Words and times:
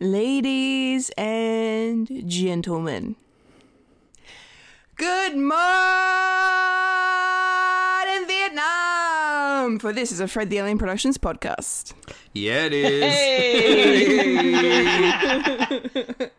ladies 0.00 1.10
and 1.18 2.08
gentlemen. 2.28 3.16
Good 4.96 5.36
morning, 5.36 5.58
Vietnam! 8.26 9.78
For 9.78 9.92
this 9.92 10.10
is 10.12 10.20
a 10.20 10.28
Fred 10.28 10.50
the 10.50 10.58
Alien 10.58 10.78
Productions 10.78 11.18
podcast. 11.18 11.94
Yeah, 12.32 12.64
it 12.66 12.72
is. 12.72 13.02
Hey! 13.02 14.38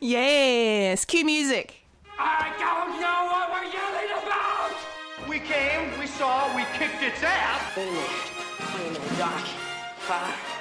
Yes, 0.00 1.04
cue 1.04 1.24
music. 1.24 1.74
I 2.18 2.52
don't 2.58 3.00
know 3.00 3.26
what 3.26 3.50
we're 3.50 3.64
yelling 3.64 4.12
about! 4.22 4.76
We 5.28 5.40
came, 5.40 5.98
we 5.98 6.06
saw, 6.06 6.54
we 6.56 6.62
kicked 6.74 7.02
its 7.02 7.22
ass! 7.22 7.76
Wait 7.76 7.88
a 7.88 7.90
minute. 7.90 8.10
Wait 8.74 8.86
a 8.86 9.00
minute, 9.00 9.18
Doc. 9.18 10.57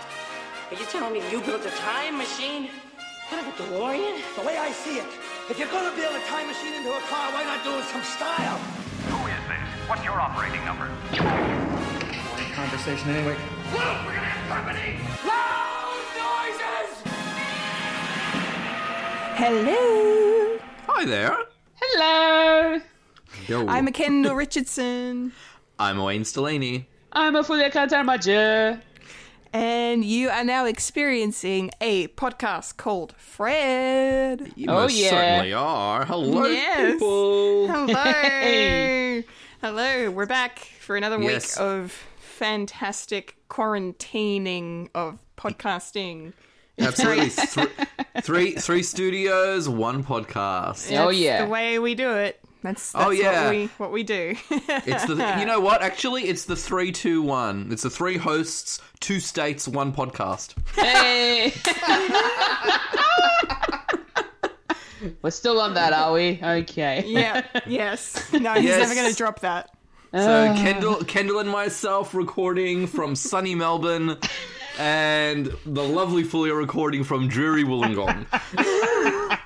Are 0.69 0.75
you 0.75 0.85
telling 0.87 1.13
me 1.13 1.21
you 1.31 1.39
built 1.39 1.65
a 1.65 1.69
time 1.69 2.17
machine? 2.17 2.67
Kind 3.29 3.47
of 3.47 3.53
a 3.53 3.63
DeLorean? 3.63 4.19
The 4.35 4.41
way 4.45 4.57
I 4.57 4.69
see 4.71 4.97
it, 4.97 5.05
if 5.49 5.57
you're 5.57 5.69
gonna 5.69 5.95
build 5.95 6.13
a 6.13 6.19
time 6.27 6.47
machine 6.47 6.73
into 6.73 6.89
a 6.89 6.99
car, 7.07 7.31
why 7.31 7.45
not 7.45 7.63
do 7.63 7.71
it 7.77 7.85
some 7.85 8.03
style? 8.03 8.57
Who 9.07 9.15
is 9.27 9.39
this? 9.47 9.89
What's 9.89 10.03
your 10.03 10.19
operating 10.19 10.65
number? 10.65 10.89
Conversation 12.53 13.11
anyway. 13.11 13.37
Luke, 13.71 13.97
we're 14.05 14.15
gonna 14.15 14.27
have 14.27 14.49
company! 14.49 14.99
Loud 15.23 16.03
noises! 16.19 16.91
Hello. 19.39 20.59
Hi 20.89 21.05
there. 21.05 21.37
Hello! 21.75 22.81
Yo. 23.47 23.65
I'm 23.69 23.87
a 23.87 23.91
Kendall 23.93 24.35
Richardson, 24.35 25.31
I'm 25.79 25.97
Wayne 25.99 26.23
Stellini. 26.23 26.87
I'm 27.13 27.37
a 27.37 27.43
Fulia 27.43 27.71
Katarmaja. 27.71 28.81
And 29.53 30.03
you 30.03 30.29
are 30.29 30.43
now 30.43 30.65
experiencing 30.65 31.71
a 31.81 32.07
podcast 32.09 32.77
called 32.77 33.13
Fred. 33.17 34.51
You 34.55 34.69
Oh, 34.69 34.73
most 34.73 34.95
yeah. 34.95 35.09
certainly 35.09 35.53
are. 35.53 36.05
Hello, 36.05 36.45
Yes. 36.47 36.93
people. 36.93 37.67
Hello. 37.67 39.23
Hello. 39.61 40.11
We're 40.11 40.25
back 40.25 40.59
for 40.79 40.95
another 40.97 41.19
Yes. 41.21 41.57
week 41.57 41.65
of 41.65 41.91
fantastic 42.19 43.35
quarantining 43.49 44.89
of 44.93 45.19
podcasting. 45.37 46.33
Absolutely. 46.79 47.29
Thr- 47.29 48.21
three, 48.21 48.51
three 48.55 48.83
studios, 48.83 49.67
one 49.67 50.03
podcast. 50.03 50.95
Oh, 50.97 51.09
yeah. 51.09 51.43
the 51.45 51.49
way 51.49 51.79
we 51.79 51.95
do 51.95 52.11
it. 52.11 52.39
That's, 52.63 52.91
that's 52.91 53.05
Oh, 53.05 53.09
yeah. 53.11 53.43
what 53.45 53.51
we 53.51 53.65
what 53.77 53.91
we 53.91 54.03
do. 54.03 54.35
It's 54.49 55.05
the. 55.05 55.35
You 55.39 55.45
know 55.45 55.59
what? 55.59 55.81
Actually, 55.81 56.23
it's 56.23 56.45
the 56.45 56.55
three, 56.55 56.91
two, 56.91 57.21
one. 57.21 57.69
It's 57.71 57.83
the 57.83 57.89
three 57.89 58.17
hosts, 58.17 58.81
two 58.99 59.19
states, 59.19 59.67
one 59.67 59.93
podcast. 59.93 60.55
Hey! 60.75 61.53
We're 65.21 65.29
still 65.29 65.61
on 65.61 65.75
that, 65.75 65.93
are 65.93 66.11
we? 66.13 66.39
Okay. 66.43 67.03
yeah. 67.05 67.45
Yes. 67.67 68.33
No, 68.33 68.53
he's 68.55 68.63
Yes. 68.65 68.79
never 68.79 68.95
going 68.95 69.09
to 69.11 69.15
drop 69.15 69.41
that. 69.41 69.69
So 70.13 70.53
Kendall, 70.55 70.95
Kendall, 71.03 71.39
and 71.39 71.49
myself 71.49 72.15
recording 72.15 72.87
from 72.87 73.15
sunny 73.15 73.53
Melbourne, 73.53 74.17
and 74.79 75.45
the 75.65 75.83
lovely 75.83 76.23
Fulia 76.23 76.57
recording 76.57 77.03
from 77.03 77.27
dreary 77.27 77.63
Wollongong. 77.63 78.25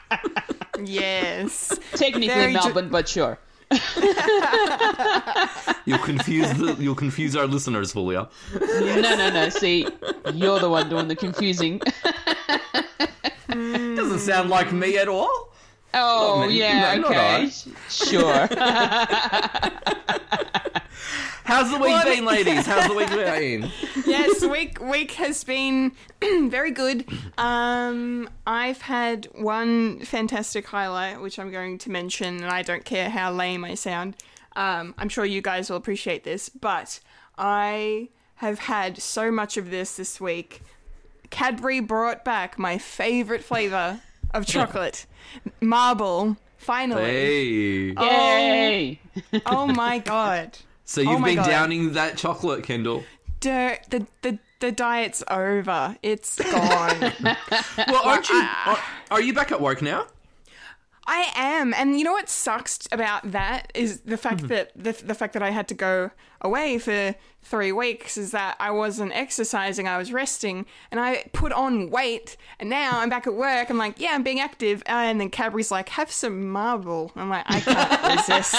Yes. 0.85 1.77
Technically 1.93 2.27
Very 2.27 2.53
dr- 2.53 2.65
Melbourne, 2.65 2.89
but 2.89 3.07
sure. 3.07 3.39
You'll 5.85 5.97
confuse 5.99 6.51
the. 6.53 6.75
You'll 6.77 6.95
confuse 6.95 7.35
our 7.37 7.47
listeners, 7.47 7.93
Fulia. 7.93 8.29
No, 8.59 9.15
no, 9.15 9.29
no. 9.29 9.47
See, 9.49 9.87
you're 10.33 10.59
the 10.59 10.69
one 10.69 10.89
doing 10.89 11.07
the 11.07 11.15
confusing. 11.15 11.81
Hmm. 13.49 13.95
Doesn't 13.95 14.19
sound 14.19 14.49
like 14.49 14.73
me 14.73 14.97
at 14.97 15.07
all. 15.07 15.53
Oh, 15.93 16.47
yeah, 16.47 16.95
No, 16.95 17.07
okay. 17.07 17.49
Sure. 17.89 18.47
How's 21.43 21.71
the 21.71 21.79
week 21.79 22.03
been, 22.03 22.25
ladies? 22.25 22.65
How's 22.65 22.87
the 22.87 22.93
week 22.93 23.09
been? 23.09 23.69
yes, 24.05 24.45
week 24.45 24.79
week 24.81 25.11
has 25.13 25.43
been 25.43 25.91
very 26.49 26.71
good. 26.71 27.05
Um, 27.37 28.29
I've 28.47 28.81
had 28.81 29.27
one 29.33 29.99
fantastic 30.01 30.67
highlight, 30.67 31.21
which 31.21 31.39
I'm 31.39 31.51
going 31.51 31.77
to 31.79 31.89
mention, 31.91 32.37
and 32.37 32.45
I 32.51 32.61
don't 32.61 32.85
care 32.85 33.09
how 33.09 33.31
lame 33.31 33.65
I 33.65 33.75
sound. 33.75 34.15
Um, 34.55 34.93
I'm 34.97 35.09
sure 35.09 35.25
you 35.25 35.41
guys 35.41 35.69
will 35.69 35.77
appreciate 35.77 36.23
this, 36.23 36.49
but 36.49 36.99
I 37.37 38.09
have 38.35 38.59
had 38.59 38.97
so 39.01 39.31
much 39.31 39.57
of 39.57 39.69
this 39.71 39.95
this 39.97 40.19
week. 40.21 40.61
Cadbury 41.29 41.79
brought 41.79 42.23
back 42.25 42.59
my 42.59 42.77
favorite 42.77 43.43
flavor 43.43 44.01
of 44.33 44.45
chocolate, 44.47 45.05
marble. 45.59 46.37
Finally, 46.57 47.03
Hey. 47.05 47.93
Yay! 47.99 48.99
oh 49.47 49.65
my 49.65 49.97
god! 49.97 50.57
So 50.91 50.99
you've 50.99 51.21
Oh 51.21 51.23
been 51.23 51.37
God. 51.37 51.45
downing 51.45 51.93
that 51.93 52.17
chocolate, 52.17 52.65
Kendall. 52.65 53.05
the 53.39 53.79
the 53.89 54.05
the 54.23 54.39
the 54.59 54.73
diet's 54.73 55.23
over. 55.29 55.95
It's 56.03 56.35
gone. 56.37 57.13
Well, 57.87 58.01
aren't 58.03 58.27
you? 58.27 58.35
Ah. 58.43 58.93
Are, 59.09 59.17
are 59.17 59.21
you 59.21 59.33
back 59.33 59.53
at 59.53 59.61
work 59.61 59.81
now? 59.81 60.05
I 61.07 61.31
am, 61.35 61.73
and 61.73 61.97
you 61.97 62.05
know 62.05 62.13
what 62.13 62.29
sucks 62.29 62.87
about 62.91 63.31
that 63.31 63.71
is 63.73 64.01
the 64.01 64.17
fact 64.17 64.37
mm-hmm. 64.37 64.47
that 64.47 64.71
the, 64.75 64.91
the 65.03 65.15
fact 65.15 65.33
that 65.33 65.41
I 65.41 65.49
had 65.49 65.67
to 65.69 65.73
go 65.73 66.11
away 66.41 66.77
for 66.77 67.15
three 67.41 67.71
weeks 67.71 68.17
is 68.17 68.31
that 68.31 68.55
I 68.59 68.69
wasn't 68.69 69.11
exercising, 69.13 69.87
I 69.87 69.97
was 69.97 70.13
resting, 70.13 70.65
and 70.91 70.99
I 70.99 71.25
put 71.33 71.53
on 71.53 71.89
weight, 71.89 72.37
and 72.59 72.69
now 72.69 72.99
I'm 72.99 73.09
back 73.09 73.25
at 73.25 73.33
work. 73.33 73.69
I'm 73.69 73.77
like, 73.77 73.99
yeah, 73.99 74.11
I'm 74.13 74.21
being 74.21 74.39
active, 74.39 74.83
and 74.85 75.19
then 75.19 75.29
Cadbury's 75.29 75.71
like, 75.71 75.89
have 75.89 76.11
some 76.11 76.49
marble. 76.49 77.11
I'm 77.15 77.29
like, 77.29 77.45
I 77.47 77.59
can't 77.61 78.17
resist. 78.17 78.55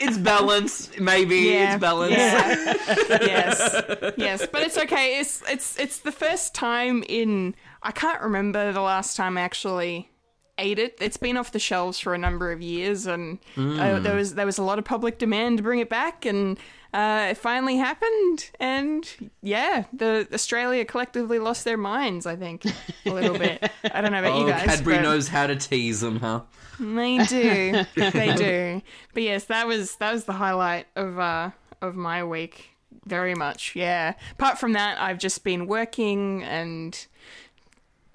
It's 0.00 0.18
balance, 0.18 0.90
maybe. 0.98 1.36
Yeah, 1.36 1.74
It's 1.74 1.80
balance. 1.80 2.12
yeah. 2.12 2.74
yes, 3.20 4.14
yes, 4.16 4.46
but 4.50 4.62
it's 4.62 4.76
okay. 4.76 5.20
It's 5.20 5.42
it's 5.48 5.78
it's 5.78 5.98
the 5.98 6.12
first 6.12 6.54
time 6.54 7.04
in 7.08 7.54
I 7.82 7.92
can't 7.92 8.20
remember 8.20 8.72
the 8.72 8.80
last 8.80 9.16
time 9.16 9.38
I 9.38 9.42
actually 9.42 10.10
ate 10.58 10.78
it. 10.78 10.96
It's 11.00 11.16
been 11.16 11.36
off 11.36 11.52
the 11.52 11.58
shelves 11.58 11.98
for 11.98 12.14
a 12.14 12.18
number 12.18 12.52
of 12.52 12.60
years, 12.62 13.06
and 13.06 13.38
uh, 13.56 13.98
there 14.00 14.16
was 14.16 14.34
there 14.34 14.46
was 14.46 14.58
a 14.58 14.62
lot 14.62 14.78
of 14.78 14.84
public 14.84 15.18
demand 15.18 15.58
to 15.58 15.62
bring 15.62 15.80
it 15.80 15.88
back, 15.88 16.24
and 16.24 16.58
uh, 16.92 17.28
it 17.30 17.36
finally 17.36 17.76
happened. 17.76 18.50
And 18.60 19.30
yeah, 19.42 19.84
the 19.92 20.28
Australia 20.32 20.84
collectively 20.84 21.38
lost 21.38 21.64
their 21.64 21.76
minds. 21.76 22.26
I 22.26 22.36
think 22.36 22.64
a 23.06 23.10
little 23.10 23.38
bit. 23.38 23.70
I 23.92 24.00
don't 24.00 24.12
know 24.12 24.20
about 24.20 24.32
Oh, 24.36 24.40
you 24.40 24.48
guys. 24.48 24.64
Cadbury 24.66 25.00
knows 25.00 25.28
how 25.28 25.46
to 25.46 25.56
tease 25.56 26.00
them, 26.00 26.20
huh? 26.20 26.42
they 26.78 27.18
do. 27.24 27.84
they 28.10 28.34
do. 28.34 28.82
But 29.12 29.22
yes, 29.22 29.44
that 29.46 29.66
was 29.66 29.96
that 29.96 30.12
was 30.12 30.24
the 30.24 30.32
highlight 30.32 30.86
of 30.96 31.18
uh 31.18 31.50
of 31.82 31.96
my 31.96 32.24
week. 32.24 32.70
Very 33.06 33.34
much, 33.34 33.76
yeah. 33.76 34.14
Apart 34.32 34.58
from 34.58 34.72
that, 34.72 34.98
I've 34.98 35.18
just 35.18 35.44
been 35.44 35.66
working 35.66 36.42
and 36.42 37.06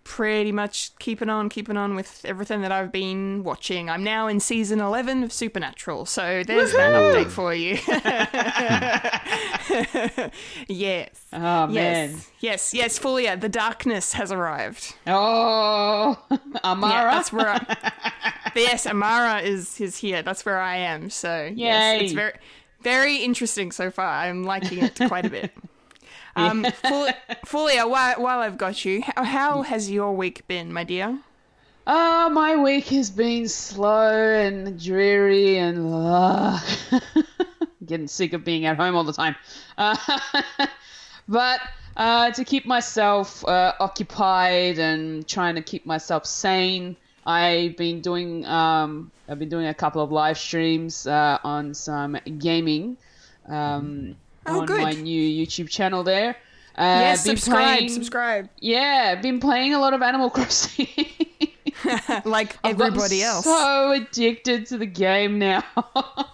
pretty 0.10 0.52
much 0.52 0.92
keeping 0.98 1.30
on, 1.30 1.50
keeping 1.50 1.78
on 1.78 1.96
with 1.96 2.26
everything 2.26 2.62
that 2.62 2.72
I've 2.72 2.92
been 2.92 3.44
watching. 3.44 3.92
I'm 3.92 4.04
now 4.04 4.28
in 4.28 4.40
season 4.40 4.80
11 4.80 5.24
of 5.24 5.32
Supernatural, 5.32 6.08
so 6.08 6.42
there's 6.44 6.72
that 6.74 6.94
update 6.94 7.30
for 7.30 7.54
you. 7.54 7.78
yes. 10.68 11.10
Oh, 11.32 11.68
man. 11.68 12.10
Yes. 12.10 12.32
Yes, 12.40 12.74
yes, 12.74 13.00
Fulia, 13.00 13.40
the 13.40 13.50
darkness 13.50 14.14
has 14.14 14.32
arrived. 14.32 14.96
Oh, 15.06 16.18
Amara. 16.64 16.92
Yeah, 16.92 17.12
that's 17.12 17.32
where 17.32 17.50
I. 17.50 18.52
yes, 18.56 18.88
Amara 18.88 19.42
is 19.42 19.80
is 19.80 19.98
here. 19.98 20.24
That's 20.24 20.44
where 20.44 20.60
I 20.60 20.78
am. 20.78 21.12
So 21.12 21.52
yes, 21.54 22.02
it's 22.02 22.12
Yay. 22.14 22.16
very 22.16 22.34
very 22.82 23.18
interesting 23.18 23.72
so 23.72 23.92
far. 23.92 24.08
I'm 24.08 24.44
liking 24.44 24.80
it 24.80 25.00
quite 25.08 25.28
a 25.28 25.30
bit. 25.30 25.52
Um, 26.36 26.64
Ful- 26.64 27.10
Fulia, 27.46 27.90
while, 27.90 28.22
while 28.22 28.40
I've 28.40 28.58
got 28.58 28.86
you, 28.86 29.02
how, 29.02 29.24
how 29.24 29.62
has 29.64 29.90
your 29.90 30.16
week 30.16 30.48
been, 30.48 30.72
my 30.72 30.84
dear? 30.84 31.20
Oh, 31.88 32.30
my 32.30 32.56
week 32.56 32.86
has 32.90 33.10
been 33.10 33.48
slow 33.48 34.14
and 34.14 34.80
dreary 34.80 35.58
and 35.58 35.92
uh, 35.92 36.60
getting 37.86 38.08
sick 38.08 38.34
of 38.34 38.44
being 38.44 38.66
at 38.66 38.78
home 38.78 38.96
all 38.96 39.04
the 39.04 39.14
time. 39.14 39.36
Uh, 39.78 39.96
but 41.28 41.62
uh, 41.98 42.30
to 42.32 42.46
keep 42.46 42.66
myself 42.68 43.44
uh, 43.48 43.74
occupied 43.80 44.78
and 44.78 45.28
trying 45.28 45.56
to 45.56 45.64
keep 45.64 45.86
myself 45.86 46.26
sane, 46.28 46.96
I've 47.26 47.76
been 47.76 48.02
doing 48.02 48.46
um, 48.46 49.12
I've 49.28 49.40
been 49.40 49.50
doing 49.50 49.68
a 49.68 49.74
couple 49.74 50.02
of 50.04 50.12
live 50.12 50.38
streams 50.38 51.08
uh, 51.08 51.40
on 51.44 51.74
some 51.74 52.18
gaming 52.38 52.98
um, 53.48 54.16
Oh, 54.52 54.60
on 54.62 54.66
good. 54.66 54.82
my 54.82 54.92
new 54.92 55.46
YouTube 55.46 55.70
channel 55.70 56.04
there. 56.04 56.36
Uh, 56.78 56.82
yes, 57.02 57.24
subscribe, 57.26 57.78
playing- 57.78 57.90
subscribe. 57.90 58.50
Yeah, 58.60 59.16
been 59.16 59.40
playing 59.40 59.74
a 59.74 59.80
lot 59.80 59.94
of 59.94 60.02
Animal 60.02 60.30
Crossing. 60.36 60.88
Like 62.26 62.58
I've 62.62 62.82
everybody 62.82 63.24
else. 63.24 63.46
So 63.46 63.92
addicted 63.94 64.66
to 64.68 64.78
the 64.78 64.86
game 64.86 65.40
now. 65.40 65.64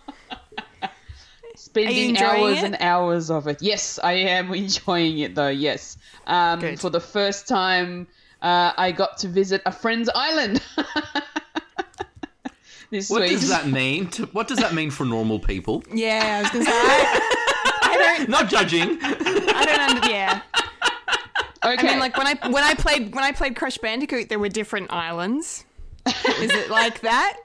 Spending 1.55 2.17
hours 2.17 2.57
it? 2.57 2.63
and 2.63 2.77
hours 2.79 3.29
of 3.29 3.47
it. 3.47 3.61
Yes, 3.61 3.99
I 4.03 4.13
am 4.13 4.51
enjoying 4.53 5.19
it 5.19 5.35
though. 5.35 5.49
Yes. 5.49 5.97
Um, 6.25 6.59
Good. 6.61 6.79
for 6.79 6.89
the 6.89 6.99
first 6.99 7.47
time, 7.47 8.07
uh, 8.41 8.71
I 8.75 8.91
got 8.91 9.19
to 9.19 9.27
visit 9.27 9.61
a 9.65 9.71
friend's 9.71 10.09
island. 10.15 10.61
this 12.89 13.09
What 13.09 13.21
week. 13.21 13.31
does 13.31 13.49
that 13.49 13.67
mean? 13.67 14.09
To, 14.11 14.25
what 14.27 14.47
does 14.47 14.57
that 14.59 14.73
mean 14.73 14.89
for 14.89 15.05
normal 15.05 15.39
people? 15.39 15.83
Yeah, 15.93 16.37
I 16.37 16.41
was 16.41 16.51
gonna 16.51 16.65
say. 16.65 17.41
I, 17.97 18.13
I 18.13 18.17
don't. 18.17 18.29
Not 18.37 18.49
judging. 18.49 18.97
I 19.01 19.65
don't 19.65 19.97
under. 19.97 20.09
Yeah. 20.09 20.41
Okay. 21.63 21.87
I 21.87 21.91
mean, 21.91 21.99
like 21.99 22.15
when 22.17 22.27
I 22.27 22.35
when 22.49 22.63
I 22.63 22.75
played 22.75 23.13
when 23.15 23.23
I 23.23 23.31
played 23.31 23.55
Crash 23.55 23.77
Bandicoot, 23.79 24.29
there 24.29 24.39
were 24.39 24.49
different 24.49 24.91
islands. 24.91 25.65
Is 26.05 26.51
it 26.51 26.69
like 26.69 27.01
that? 27.01 27.37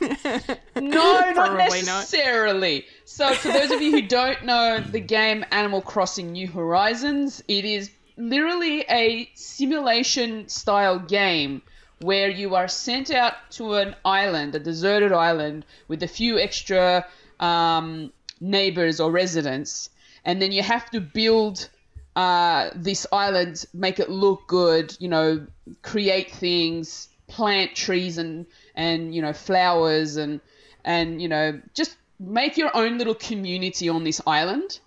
No, 0.76 0.90
not 0.90 1.34
Probably 1.34 1.58
not. 1.82 1.86
necessarily. 1.86 2.86
So, 3.04 3.32
for 3.34 3.48
those 3.48 3.70
of 3.70 3.80
you 3.82 3.90
who 3.92 4.02
don't 4.02 4.44
know 4.44 4.78
the 4.80 5.00
game 5.00 5.44
Animal 5.50 5.80
Crossing 5.82 6.32
New 6.32 6.46
Horizons, 6.48 7.42
it 7.48 7.64
is 7.64 7.90
literally 8.16 8.84
a 8.90 9.30
simulation 9.34 10.48
style 10.48 10.98
game 10.98 11.62
where 12.00 12.28
you 12.30 12.54
are 12.54 12.68
sent 12.68 13.10
out 13.10 13.34
to 13.52 13.74
an 13.74 13.94
island, 14.04 14.54
a 14.54 14.58
deserted 14.58 15.12
island, 15.12 15.64
with 15.88 16.02
a 16.02 16.08
few 16.08 16.38
extra 16.38 17.06
um, 17.40 18.12
neighbors 18.40 19.00
or 19.00 19.10
residents, 19.10 19.88
and 20.26 20.42
then 20.42 20.52
you 20.52 20.62
have 20.62 20.90
to 20.90 21.00
build 21.00 21.70
uh, 22.16 22.70
this 22.74 23.06
island, 23.12 23.64
make 23.72 24.00
it 24.00 24.10
look 24.10 24.46
good, 24.48 24.96
you 25.00 25.08
know, 25.08 25.46
create 25.82 26.32
things, 26.32 27.08
plant 27.28 27.74
trees 27.74 28.18
and 28.18 28.46
and 28.74 29.14
you 29.14 29.22
know 29.22 29.32
flowers 29.32 30.16
and 30.16 30.40
and 30.84 31.20
you 31.22 31.28
know 31.28 31.60
just 31.74 31.96
make 32.20 32.56
your 32.56 32.76
own 32.76 32.98
little 32.98 33.14
community 33.14 33.88
on 33.88 34.04
this 34.04 34.20
island. 34.26 34.78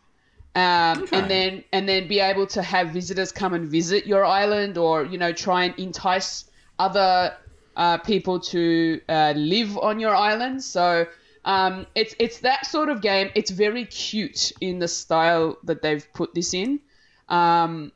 Um, 0.55 1.03
Okay. 1.03 1.19
and 1.19 1.29
then 1.29 1.63
and 1.71 1.87
then 1.87 2.07
be 2.07 2.19
able 2.19 2.47
to 2.47 2.61
have 2.61 2.89
visitors 2.89 3.31
come 3.31 3.53
and 3.53 3.69
visit 3.69 4.05
your 4.07 4.25
island, 4.25 4.77
or 4.77 5.05
you 5.05 5.17
know 5.17 5.31
try 5.31 5.65
and 5.65 5.79
entice 5.79 6.45
other 6.79 7.33
uh, 7.75 7.97
people 7.99 8.39
to 8.39 8.99
uh, 9.07 9.33
live 9.37 9.77
on 9.77 9.99
your 9.99 10.15
island. 10.15 10.63
So 10.63 11.05
um, 11.45 11.87
it's 11.95 12.15
it's 12.19 12.39
that 12.39 12.65
sort 12.65 12.89
of 12.89 13.01
game. 13.01 13.29
It's 13.35 13.51
very 13.51 13.85
cute 13.85 14.51
in 14.61 14.79
the 14.79 14.87
style 14.87 15.57
that 15.63 15.81
they've 15.81 16.05
put 16.13 16.33
this 16.33 16.53
in, 16.53 16.79
um, 17.27 17.91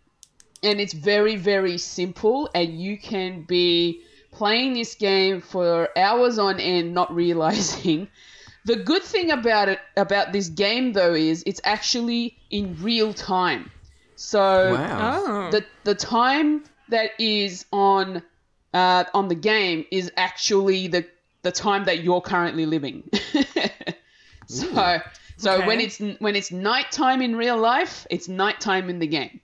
and 0.62 0.80
it's 0.80 0.94
very 0.94 1.36
very 1.36 1.78
simple. 1.78 2.50
And 2.56 2.80
you 2.80 2.98
can 2.98 3.44
be 3.44 4.02
playing 4.32 4.74
this 4.74 4.96
game 4.96 5.42
for 5.42 5.90
hours 5.98 6.40
on 6.40 6.60
end, 6.60 6.94
not 6.94 7.14
realizing. 7.24 8.08
The 8.66 8.78
good 8.78 9.04
thing 9.04 9.30
about 9.30 9.68
it 9.68 9.80
about 9.98 10.32
this 10.32 10.48
game 10.48 10.94
though 10.94 11.14
is 11.14 11.44
it's 11.46 11.60
actually 11.64 12.38
in 12.50 12.78
real 12.82 13.14
time. 13.14 13.72
So 14.16 14.74
Wow. 14.74 15.24
Oh. 15.26 15.52
the 15.52 15.66
the 15.84 15.96
time 15.96 16.64
that 16.90 17.12
is 17.20 17.66
on 17.74 18.24
uh, 18.74 19.04
on 19.14 19.28
the 19.28 19.36
game 19.36 19.86
is 19.92 20.12
actually 20.16 20.88
the 20.88 21.06
the 21.44 21.52
time 21.52 21.86
that 21.86 22.04
you're 22.04 22.22
currently 22.22 22.66
living. 22.66 23.04
so 24.48 25.00
so 25.38 25.56
Okay. 25.56 25.68
when 25.68 25.80
it's 25.82 26.00
when 26.20 26.36
it's 26.36 26.52
nighttime 26.52 27.22
in 27.22 27.36
real 27.36 27.58
life, 27.58 28.08
it's 28.10 28.28
nighttime 28.28 28.90
in 28.90 29.00
the 29.00 29.08
game. 29.08 29.40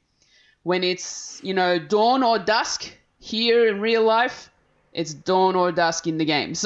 When 0.64 0.84
it's 0.84 1.40
you 1.44 1.54
know 1.54 1.78
dawn 1.80 2.24
or 2.24 2.40
dusk 2.40 2.92
here 3.20 3.68
in 3.68 3.80
real 3.82 4.04
life, 4.04 4.50
it's 4.94 5.14
dawn 5.14 5.56
or 5.56 5.72
dusk 5.72 6.08
in 6.08 6.18
the 6.18 6.26
game. 6.26 6.56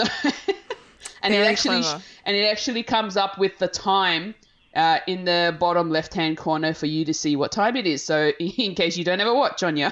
So 1.24 1.30
and 1.30 1.34
it 1.34 1.48
actually 1.48 1.82
clever. 1.84 2.04
and 2.26 2.36
it 2.36 2.44
actually 2.52 2.84
comes 2.84 3.16
up 3.16 3.38
with 3.38 3.58
the 3.58 3.70
time 3.70 4.36
uh, 4.76 5.00
in 5.08 5.24
the 5.24 5.56
bottom 5.58 5.90
left 5.90 6.14
hand 6.14 6.36
corner 6.38 6.74
for 6.74 6.86
you 6.86 7.06
to 7.06 7.14
see 7.14 7.38
what 7.38 7.52
time 7.54 7.78
it 7.78 7.88
is. 7.88 8.04
So 8.04 8.30
in 8.40 8.76
case 8.76 8.98
you 8.98 9.06
don't 9.06 9.22
ever 9.22 9.34
watch 9.34 9.64
on 9.64 9.78
you. 9.78 9.90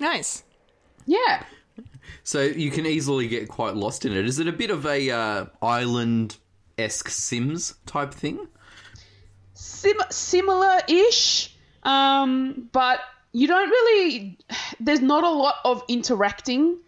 Nice. 0.00 0.42
yeah. 1.06 1.44
So 2.24 2.40
you 2.42 2.70
can 2.70 2.86
easily 2.86 3.28
get 3.28 3.48
quite 3.48 3.74
lost 3.76 4.04
in 4.04 4.12
it. 4.12 4.24
Is 4.26 4.38
it 4.38 4.48
a 4.48 4.52
bit 4.52 4.70
of 4.70 4.84
a 4.86 5.10
uh, 5.10 5.46
island 5.62 6.36
esque 6.78 7.08
Sims 7.08 7.74
type 7.86 8.12
thing? 8.12 8.46
Sim- 9.54 9.96
similar 10.10 10.80
ish, 10.88 11.54
um, 11.82 12.68
but 12.72 13.00
you 13.32 13.46
don't 13.46 13.68
really. 13.70 14.38
There's 14.80 15.00
not 15.00 15.24
a 15.24 15.30
lot 15.30 15.56
of 15.64 15.82
interacting. 15.88 16.78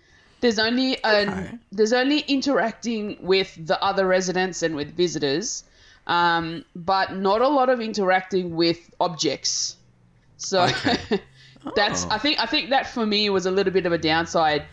There's 0.41 0.59
only 0.59 1.03
an, 1.03 1.29
Okay. 1.31 1.59
there's 1.73 1.93
only 1.93 2.21
interacting 2.21 3.17
with 3.21 3.55
the 3.67 3.83
other 3.83 4.07
residents 4.07 4.63
and 4.63 4.77
with 4.77 4.95
visitors, 4.97 5.65
um, 6.07 6.65
but 6.77 7.15
not 7.17 7.41
a 7.41 7.49
lot 7.49 7.69
of 7.71 7.81
interacting 7.81 8.55
with 8.55 8.79
objects. 9.01 9.77
So 10.37 10.63
Okay. 10.65 11.21
that's 11.75 12.05
I 12.07 12.19
think 12.19 12.39
I 12.39 12.47
think 12.47 12.71
that 12.71 12.87
for 12.87 13.05
me 13.05 13.29
was 13.31 13.47
a 13.47 13.51
little 13.51 13.73
bit 13.73 13.85
of 13.87 13.93
a 13.93 13.99
downside 13.99 14.65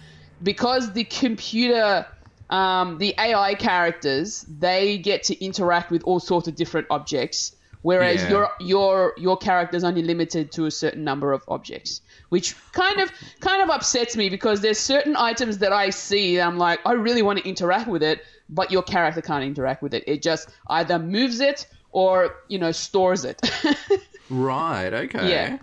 because 0.42 0.94
the 0.94 1.04
computer 1.04 2.06
um, 2.50 3.00
the 3.00 3.16
AI 3.18 3.56
characters 3.56 4.46
they 4.48 4.98
get 5.00 5.24
to 5.24 5.44
interact 5.44 5.90
with 5.90 6.04
all 6.04 6.20
sorts 6.20 6.48
of 6.48 6.56
different 6.56 6.88
objects 6.92 7.56
whereas 7.82 8.22
Yeah. 8.24 8.30
your 8.30 8.50
your 8.60 9.14
your 9.18 9.38
character's 9.38 9.84
only 9.84 10.04
limited 10.04 10.52
to 10.52 10.66
a 10.66 10.72
certain 10.72 11.04
number 11.04 11.34
of 11.34 11.42
objects 11.48 12.02
which 12.30 12.56
kind 12.72 13.00
of 13.00 13.12
kind 13.40 13.64
of 13.64 13.70
upsets 13.70 14.16
me 14.16 14.30
because 14.30 14.62
there's 14.62 14.78
certain 14.80 15.16
items 15.16 15.58
that 15.60 15.74
I 15.74 15.90
see 15.90 16.36
that 16.38 16.46
I'm 16.48 16.58
like 16.58 16.80
I 16.86 16.94
really 16.94 17.22
want 17.24 17.40
to 17.40 17.48
interact 17.48 17.88
with 17.88 18.04
it 18.04 18.22
but 18.48 18.72
your 18.72 18.84
character 18.84 19.22
can't 19.22 19.44
interact 19.44 19.82
with 19.82 19.94
it 19.94 20.04
it 20.06 20.22
just 20.22 20.50
either 20.68 21.00
moves 21.00 21.40
it 21.40 21.66
or 21.92 22.36
you 22.48 22.60
know 22.60 22.72
stores 22.72 23.26
it 23.26 23.42
Right. 24.30 24.92
Okay. 24.92 25.30
Yeah. 25.30 25.58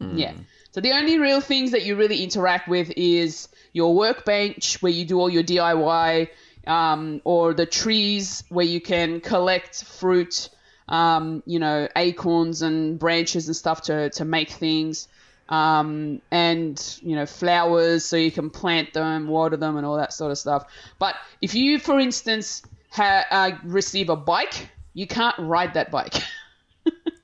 Yeah. 0.00 0.32
So 0.74 0.80
the 0.80 0.90
only 0.90 1.20
real 1.20 1.40
things 1.40 1.70
that 1.70 1.84
you 1.84 1.94
really 1.94 2.24
interact 2.24 2.66
with 2.66 2.92
is 2.96 3.46
your 3.72 3.94
workbench 3.94 4.82
where 4.82 4.90
you 4.90 5.04
do 5.04 5.20
all 5.20 5.30
your 5.30 5.44
DIY, 5.44 6.30
um, 6.66 7.20
or 7.22 7.54
the 7.54 7.64
trees 7.64 8.42
where 8.48 8.64
you 8.66 8.80
can 8.80 9.20
collect 9.20 9.84
fruit, 9.84 10.48
um, 10.88 11.44
you 11.46 11.60
know, 11.60 11.86
acorns 11.94 12.62
and 12.62 12.98
branches 12.98 13.46
and 13.46 13.54
stuff 13.54 13.82
to, 13.82 14.10
to 14.10 14.24
make 14.24 14.50
things, 14.50 15.06
um, 15.48 16.20
and, 16.32 16.98
you 17.04 17.14
know, 17.14 17.24
flowers 17.24 18.04
so 18.04 18.16
you 18.16 18.32
can 18.32 18.50
plant 18.50 18.94
them, 18.94 19.28
water 19.28 19.56
them, 19.56 19.76
and 19.76 19.86
all 19.86 19.98
that 19.98 20.12
sort 20.12 20.32
of 20.32 20.38
stuff. 20.38 20.64
But 20.98 21.14
if 21.40 21.54
you, 21.54 21.78
for 21.78 22.00
instance, 22.00 22.62
ha- 22.90 23.26
uh, 23.30 23.50
receive 23.62 24.08
a 24.08 24.16
bike, 24.16 24.70
you 24.92 25.06
can't 25.06 25.38
ride 25.38 25.74
that 25.74 25.92
bike. 25.92 26.14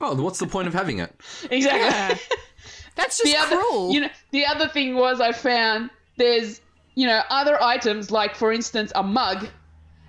Oh, 0.03 0.15
what's 0.15 0.39
the 0.39 0.47
point 0.47 0.67
of 0.67 0.73
having 0.73 0.97
it? 0.97 1.13
exactly. 1.51 1.81
Yeah. 1.81 2.17
That's 2.95 3.17
just 3.17 3.31
the 3.31 3.37
other, 3.37 3.55
cruel. 3.57 3.91
you 3.91 4.01
know, 4.01 4.09
the 4.31 4.45
other 4.45 4.67
thing 4.67 4.95
was 4.95 5.19
I 5.21 5.31
found 5.31 5.89
there's, 6.17 6.61
you 6.95 7.07
know, 7.07 7.21
other 7.29 7.61
items 7.61 8.11
like, 8.11 8.35
for 8.35 8.51
instance, 8.51 8.91
a 8.95 9.03
mug, 9.03 9.47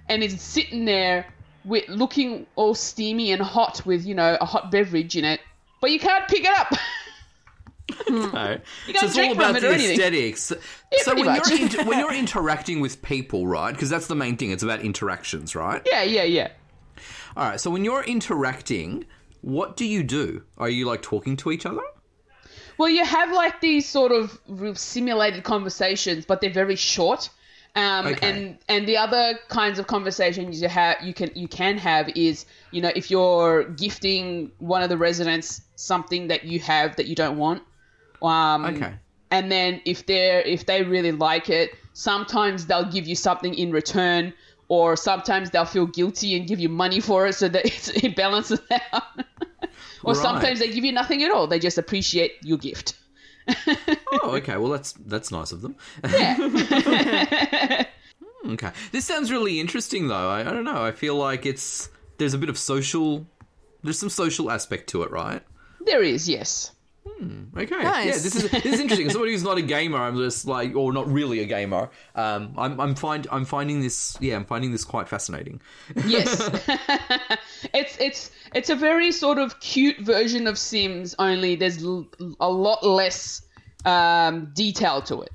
and 0.09 0.23
it's 0.23 0.43
sitting 0.43 0.85
there 0.85 1.27
with 1.65 1.89
looking 1.89 2.47
all 2.57 2.75
steamy 2.75 3.31
and 3.33 3.41
hot 3.41 3.87
with, 3.87 4.05
you 4.05 4.15
know, 4.15 4.37
a 4.41 4.45
hot 4.45 4.71
beverage 4.71 5.17
in 5.17 5.25
it, 5.25 5.41
but 5.81 5.91
you 5.91 5.99
can't 6.01 6.27
pick 6.29 6.45
it 6.45 6.59
up. 6.59 6.73
Hmm. 8.07 8.31
No. 8.33 8.59
You 8.87 8.95
so 8.95 9.07
it's 9.07 9.19
all 9.19 9.33
about 9.33 9.57
it 9.57 9.61
the 9.63 9.69
or 9.69 9.73
anything. 9.73 9.91
aesthetics. 9.93 10.53
so 11.03 11.15
when 11.15 11.27
much. 11.27 11.51
you're 11.51 11.61
inter- 11.61 11.85
when 11.85 11.99
you're 11.99 12.15
interacting 12.15 12.81
with 12.81 13.03
people, 13.03 13.47
right? 13.47 13.73
Because 13.73 13.91
that's 13.91 14.07
the 14.07 14.15
main 14.15 14.37
thing. 14.37 14.51
It's 14.51 14.63
about 14.63 14.81
interactions, 14.81 15.55
right? 15.55 15.83
yeah, 15.85 16.03
yeah, 16.03 16.23
yeah. 16.23 16.49
All 17.37 17.51
right. 17.51 17.61
So 17.61 17.71
when 17.71 17.85
you're 17.85 18.03
interacting, 18.05 19.05
what 19.43 19.77
do 19.77 19.85
you 19.85 20.03
do? 20.05 20.43
Are 20.57 20.71
you 20.71 20.87
like 20.87 21.03
talking 21.03 21.37
to 21.39 21.51
each 21.51 21.67
other? 21.67 21.83
Well, 22.83 22.91
you 22.91 23.05
have 23.05 23.31
like 23.31 23.61
these 23.61 23.89
sort 23.89 24.11
of 24.11 24.41
simulated 24.77 25.45
conversations, 25.45 26.27
but 26.27 26.41
they're 26.41 26.51
very 26.51 26.75
short. 26.75 27.31
Um, 27.77 28.09
Okay. 28.09 28.29
And 28.29 28.59
and 28.69 28.89
the 28.89 28.97
other 28.97 29.39
kinds 29.49 29.79
of 29.79 29.87
conversations 29.87 30.61
you 30.61 30.67
have 30.67 30.97
you 31.01 31.15
can 31.15 31.31
you 31.37 31.47
can 31.47 31.79
have 31.79 32.09
is 32.17 32.45
you 32.73 32.83
know 32.83 32.91
if 32.97 33.09
you're 33.09 33.63
gifting 33.85 34.51
one 34.59 34.83
of 34.83 34.89
the 34.89 34.97
residents 34.97 35.63
something 35.77 36.27
that 36.27 36.43
you 36.43 36.59
have 36.59 36.97
that 36.97 37.07
you 37.07 37.15
don't 37.15 37.39
want. 37.39 37.63
Um, 38.21 38.65
Okay. 38.65 38.95
And 39.31 39.53
then 39.53 39.81
if 39.85 40.05
they're 40.07 40.41
if 40.41 40.67
they 40.67 40.83
really 40.83 41.13
like 41.13 41.49
it, 41.51 41.71
sometimes 41.93 42.67
they'll 42.67 42.91
give 42.91 43.07
you 43.07 43.15
something 43.15 43.55
in 43.55 43.71
return, 43.71 44.35
or 44.67 44.97
sometimes 44.97 45.51
they'll 45.53 45.73
feel 45.77 45.87
guilty 45.87 46.37
and 46.37 46.49
give 46.49 46.59
you 46.59 46.69
money 46.69 46.99
for 46.99 47.29
it 47.29 47.35
so 47.35 47.47
that 47.47 47.65
it's, 47.65 47.89
it 48.05 48.17
balances 48.17 48.61
out. 48.93 49.05
or 50.05 50.15
Right. 50.15 50.23
sometimes 50.23 50.59
they 50.59 50.69
give 50.71 50.85
you 50.85 50.93
nothing 50.93 51.23
at 51.23 51.31
all. 51.31 51.47
They 51.47 51.59
just 51.59 51.79
appreciate 51.79 52.33
your 52.43 52.59
gift. 52.59 52.95
Oh, 54.25 54.37
okay. 54.37 54.57
Well, 54.59 54.71
that's 54.71 54.93
that's 54.93 55.31
nice 55.33 55.53
of 55.53 55.63
them. 55.63 55.75
Hmm, 58.43 58.53
okay. 58.53 58.71
This 58.93 59.05
sounds 59.05 59.31
really 59.31 59.59
interesting, 59.61 60.09
though. 60.09 60.29
I, 60.29 60.41
I 60.41 60.45
don't 60.45 60.65
know. 60.65 60.83
I 60.85 60.93
feel 60.93 61.15
like 61.17 61.47
it's 61.47 61.89
there's 62.19 62.35
a 62.35 62.39
bit 62.39 62.49
of 62.49 62.59
social. 62.59 63.27
There's 63.83 63.99
some 63.99 64.11
social 64.11 64.51
aspect 64.51 64.89
to 64.91 65.03
it, 65.03 65.11
right? 65.11 65.43
There 65.87 66.03
is, 66.03 66.29
yes. 66.29 66.73
Okay. 67.07 67.83
Nice. 67.83 68.07
Yeah, 68.07 68.13
this 68.13 68.37
is 68.37 68.51
this 68.51 68.65
is 68.65 68.81
interesting. 68.81 69.07
As 69.07 69.13
Somebody 69.13 69.33
who's 69.33 69.43
not 69.45 69.59
a 69.59 69.63
gamer, 69.63 69.99
I'm 69.99 70.17
just 70.17 70.47
like, 70.47 70.75
or 70.75 70.93
not 70.93 71.07
really 71.09 71.41
a 71.41 71.45
gamer. 71.47 71.91
Um, 72.15 72.55
I'm 72.57 72.81
I'm 72.81 72.95
find 72.95 73.27
I'm 73.31 73.45
finding 73.45 73.81
this. 73.81 74.17
Yeah, 74.21 74.37
I'm 74.37 74.45
finding 74.45 74.73
this 74.73 74.85
quite 74.85 75.09
fascinating. 75.09 75.61
Yes. 76.07 76.41
it's 77.75 77.99
it's 78.01 78.31
it's 78.55 78.71
a 78.71 78.75
very 78.77 79.13
sort 79.13 79.39
of 79.39 79.61
cute 79.61 79.99
version 79.99 80.47
of 80.47 80.59
Sims. 80.59 81.15
Only 81.19 81.55
there's 81.57 81.83
l- 81.85 82.07
a 82.41 82.49
lot 82.51 82.85
less 82.85 83.43
um, 83.85 84.51
detail 84.55 85.03
to 85.03 85.23
it. 85.23 85.31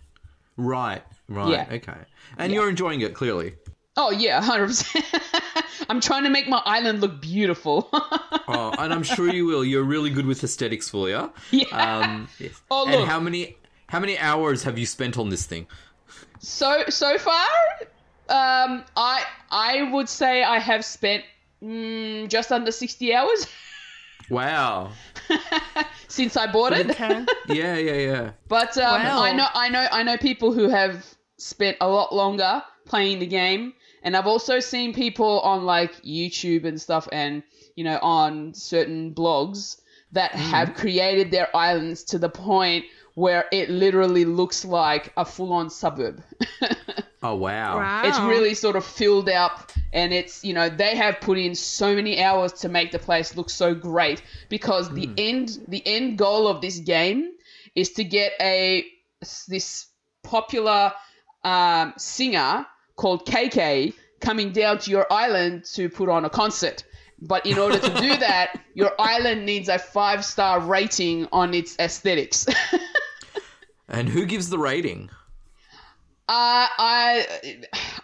Right, 0.58 1.04
right, 1.30 1.50
Yeah. 1.52 1.68
okay. 1.76 1.98
And 2.38 2.52
you're 2.52 2.70
enjoying 2.70 3.02
it 3.02 3.14
clearly. 3.14 3.54
Oh 4.00 4.12
yeah, 4.12 4.42
hundred 4.42 4.68
percent. 4.68 5.06
I'm 5.90 6.00
trying 6.00 6.24
to 6.24 6.30
make 6.30 6.48
my 6.48 6.62
island 6.66 7.02
look 7.02 7.20
beautiful. 7.22 7.90
Oh, 8.50 8.72
and 8.80 8.94
I'm 8.94 9.04
sure 9.04 9.28
you 9.34 9.46
will. 9.46 9.66
You're 9.66 9.84
really 9.84 10.10
good 10.10 10.26
with 10.26 10.42
aesthetics, 10.42 10.90
Fulia. 10.90 11.32
Yeah. 11.52 11.66
Um, 11.72 12.30
yes. 12.40 12.54
Oh, 12.72 12.86
and 12.88 12.96
look. 13.02 13.08
how 13.10 13.20
many 13.20 13.58
how 13.88 14.00
many 14.00 14.18
hours 14.18 14.64
have 14.64 14.78
you 14.78 14.86
spent 14.86 15.18
on 15.18 15.28
this 15.28 15.46
thing? 15.46 15.68
so 16.40 16.84
so 16.88 17.18
far, 17.18 17.48
um, 18.30 18.86
I 18.96 19.26
I 19.52 19.90
would 19.92 20.08
say 20.08 20.44
I 20.44 20.60
have 20.60 20.86
spent 20.86 21.26
mm, 21.62 22.30
just 22.30 22.54
under 22.54 22.72
sixty 22.72 23.14
hours 23.14 23.48
Wow. 24.30 24.92
since 26.08 26.38
I 26.38 26.50
bought 26.52 26.74
it. 26.74 26.90
Okay. 26.92 27.26
Yeah, 27.50 27.76
yeah, 27.78 27.94
yeah. 27.94 28.32
But 28.48 28.78
um, 28.78 29.02
Wow. 29.04 29.22
I 29.24 29.34
know, 29.34 29.48
I 29.54 29.70
know, 29.70 29.88
I 29.92 30.04
know 30.04 30.18
people 30.18 30.54
who 30.54 30.70
have 30.70 31.06
spent 31.38 31.78
a 31.82 31.88
lot 31.88 32.14
longer 32.14 32.64
playing 32.86 33.20
the 33.20 33.26
game, 33.28 33.74
and 34.08 34.16
I've 34.16 34.26
also 34.26 34.62
seen 34.62 34.94
people 34.94 35.42
on 35.42 35.66
like 35.66 36.02
YouTube 36.02 36.64
and 36.64 36.80
stuff, 36.80 37.10
and 37.12 37.44
you 37.76 37.84
know, 37.84 38.00
on 38.02 38.54
certain 38.54 39.14
blogs 39.14 39.82
that 40.14 40.32
have 40.32 40.76
created 40.76 41.30
their 41.30 41.54
islands 41.54 42.06
to 42.06 42.18
the 42.18 42.30
point 42.30 42.86
where 43.16 43.44
it 43.52 43.70
literally 43.70 44.24
looks 44.24 44.64
like 44.64 45.12
a 45.18 45.26
full-on 45.26 45.70
suburb. 45.70 46.24
Oh 47.24 47.36
wow. 47.36 47.78
Wow. 47.78 48.04
it's 48.06 48.20
really 48.20 48.54
sort 48.54 48.76
of 48.76 48.86
filled 48.86 49.28
up 49.28 49.72
and 49.92 50.14
it's 50.14 50.46
you 50.46 50.54
know 50.54 50.70
they 50.70 50.96
have 50.96 51.20
put 51.20 51.40
in 51.40 51.56
so 51.56 51.96
many 51.96 52.22
hours 52.22 52.54
to 52.62 52.70
make 52.70 52.92
the 52.92 53.00
place 53.00 53.36
look 53.36 53.50
so 53.50 53.74
great 53.74 54.22
because 54.50 54.94
the 54.94 55.10
end 55.18 55.60
the 55.68 55.82
end 55.88 56.20
goal 56.20 56.48
of 56.48 56.62
this 56.62 56.78
game 56.78 57.32
is 57.74 57.92
to 57.94 58.04
get 58.04 58.34
a 58.40 58.86
this 59.48 59.88
popular 60.22 60.94
um, 61.44 61.94
singer 61.98 62.68
called 62.98 63.26
KK 63.26 63.94
coming 64.20 64.52
down 64.52 64.80
to 64.80 64.92
your 64.92 65.08
island 65.12 65.64
to 65.76 65.90
put 65.90 66.10
on 66.10 66.26
a 66.26 66.30
concert. 66.30 66.84
But 67.20 67.46
in 67.46 67.58
order 67.58 67.80
to 67.80 67.94
do 68.02 68.18
that, 68.18 68.60
your 68.74 68.92
island 69.00 69.46
needs 69.46 69.70
a 69.70 69.80
five 69.80 70.26
star 70.26 70.60
rating 70.60 71.28
on 71.32 71.54
its 71.54 71.78
aesthetics. 71.80 72.46
And 73.88 74.10
who 74.10 74.26
gives 74.26 74.50
the 74.50 74.60
rating? 74.60 75.10
Uh, 76.30 76.68
I 76.78 77.26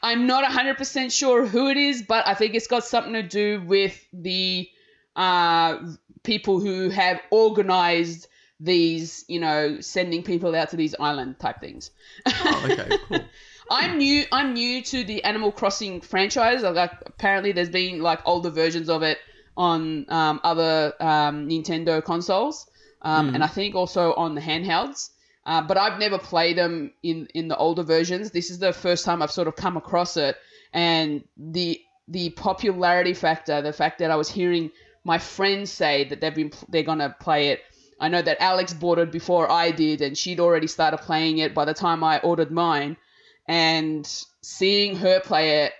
I'm 0.01 0.27
not 0.27 0.49
100% 0.49 1.11
sure 1.11 1.45
who 1.45 1.69
it 1.69 1.77
is, 1.77 2.03
but 2.03 2.25
I 2.25 2.35
think 2.35 2.55
it's 2.55 2.67
got 2.67 2.85
something 2.85 3.13
to 3.13 3.23
do 3.23 3.61
with 3.65 4.01
the 4.13 4.69
uh, 5.15 5.79
people 6.23 6.61
who 6.61 6.89
have 6.89 7.19
organized 7.31 8.27
these, 8.61 9.25
you 9.27 9.41
know, 9.41 9.81
sending 9.81 10.23
people 10.23 10.55
out 10.55 10.69
to 10.69 10.77
these 10.77 10.95
island 10.97 11.37
type 11.39 11.59
things. 11.59 11.91
Oh, 12.25 12.67
okay, 12.69 12.97
cool. 13.09 13.19
I'm 13.73 13.97
new. 13.97 14.25
I'm 14.31 14.53
new 14.53 14.81
to 14.83 15.03
the 15.03 15.23
Animal 15.23 15.51
Crossing 15.51 16.01
franchise. 16.01 16.61
Like, 16.61 16.91
apparently, 17.05 17.51
there's 17.51 17.69
been 17.69 18.01
like 18.01 18.19
older 18.25 18.49
versions 18.49 18.89
of 18.89 19.01
it 19.01 19.17
on 19.57 20.05
um, 20.09 20.39
other 20.43 20.93
um, 20.99 21.47
Nintendo 21.49 22.03
consoles, 22.03 22.69
um, 23.01 23.33
and 23.33 23.43
I 23.43 23.47
think 23.47 23.75
also 23.75 24.13
on 24.13 24.35
the 24.35 24.41
handhelds. 24.41 25.09
Uh, 25.45 25.61
but 25.61 25.77
I've 25.77 25.99
never 25.99 26.17
played 26.17 26.57
them 26.57 26.93
in 27.01 27.27
in 27.33 27.47
the 27.47 27.57
older 27.57 27.83
versions. 27.83 28.31
This 28.31 28.49
is 28.49 28.59
the 28.59 28.73
first 28.73 29.05
time 29.05 29.21
I've 29.21 29.31
sort 29.31 29.47
of 29.47 29.55
come 29.55 29.75
across 29.75 30.17
it, 30.17 30.37
and 30.71 31.23
the 31.35 31.81
the 32.07 32.29
popularity 32.29 33.13
factor, 33.13 33.61
the 33.61 33.73
fact 33.73 33.99
that 33.99 34.11
I 34.11 34.15
was 34.15 34.29
hearing 34.29 34.71
my 35.03 35.17
friends 35.17 35.71
say 35.71 36.05
that 36.05 36.21
they've 36.21 36.35
been 36.35 36.51
they're 36.69 36.83
gonna 36.83 37.15
play 37.19 37.49
it. 37.49 37.61
I 37.99 38.07
know 38.09 38.21
that 38.21 38.37
Alex 38.39 38.73
bought 38.73 38.99
it 38.99 39.11
before 39.11 39.49
I 39.51 39.71
did, 39.71 40.01
and 40.01 40.17
she'd 40.17 40.39
already 40.39 40.67
started 40.67 40.99
playing 40.99 41.39
it 41.39 41.53
by 41.53 41.65
the 41.65 41.73
time 41.73 42.03
I 42.03 42.19
ordered 42.19 42.51
mine. 42.51 42.97
And 43.47 44.05
seeing 44.41 44.95
her 44.97 45.19
play 45.19 45.63
it, 45.65 45.73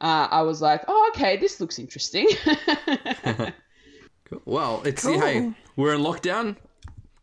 uh, 0.00 0.28
I 0.30 0.42
was 0.42 0.62
like, 0.62 0.84
"Oh, 0.88 1.10
okay, 1.14 1.36
this 1.36 1.60
looks 1.60 1.78
interesting." 1.78 2.28
Cool. 4.24 4.42
Well, 4.44 4.82
it's 4.84 5.04
Cool. 5.04 5.18
hey, 5.20 5.52
we're 5.76 5.94
in 5.94 6.02
lockdown. 6.02 6.56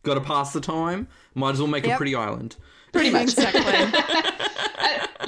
Got 0.02 0.16
to 0.16 0.22
pass 0.22 0.54
the 0.54 0.60
time. 0.60 1.08
Might 1.36 1.52
as 1.52 1.60
well 1.60 1.68
make 1.68 1.86
a 1.86 1.96
pretty 1.96 2.16
island. 2.16 2.56
Pretty 2.92 3.12
much. 3.12 3.24
exactly. 3.24 3.62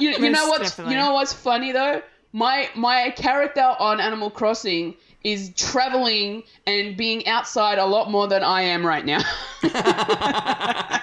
you, 0.00 0.10
you 0.10 0.30
know 0.30 0.46
Most 0.46 0.48
what's 0.48 0.70
definitely. 0.70 0.94
you 0.94 1.00
know 1.00 1.12
what's 1.12 1.32
funny 1.32 1.70
though 1.70 2.02
my 2.32 2.68
my 2.74 3.12
character 3.16 3.62
on 3.78 4.00
animal 4.00 4.30
crossing 4.30 4.94
is 5.24 5.52
traveling 5.56 6.42
and 6.66 6.96
being 6.96 7.26
outside 7.26 7.78
a 7.78 7.84
lot 7.86 8.10
more 8.10 8.26
than 8.28 8.42
i 8.42 8.62
am 8.62 8.84
right 8.86 9.04
now 9.04 9.20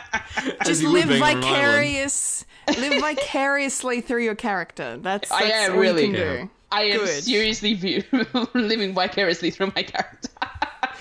Just 0.65 0.83
live 0.83 1.07
being 1.09 1.21
on 1.23 1.29
an 1.29 1.37
island. 1.37 1.43
vicarious, 1.43 2.45
live 2.67 3.01
vicariously 3.01 4.01
through 4.01 4.23
your 4.23 4.35
character. 4.35 4.97
That's, 5.01 5.31
I 5.31 5.43
am 5.43 5.73
all 5.73 5.79
really 5.79 6.05
you 6.05 6.13
can 6.13 6.15
good. 6.21 6.41
do. 6.43 6.49
i 6.71 6.83
am 6.83 6.99
Good. 6.99 7.23
seriously 7.23 7.73
view, 7.73 8.03
living 8.53 8.93
vicariously 8.93 9.49
through 9.51 9.71
my 9.75 9.83
character 9.83 10.29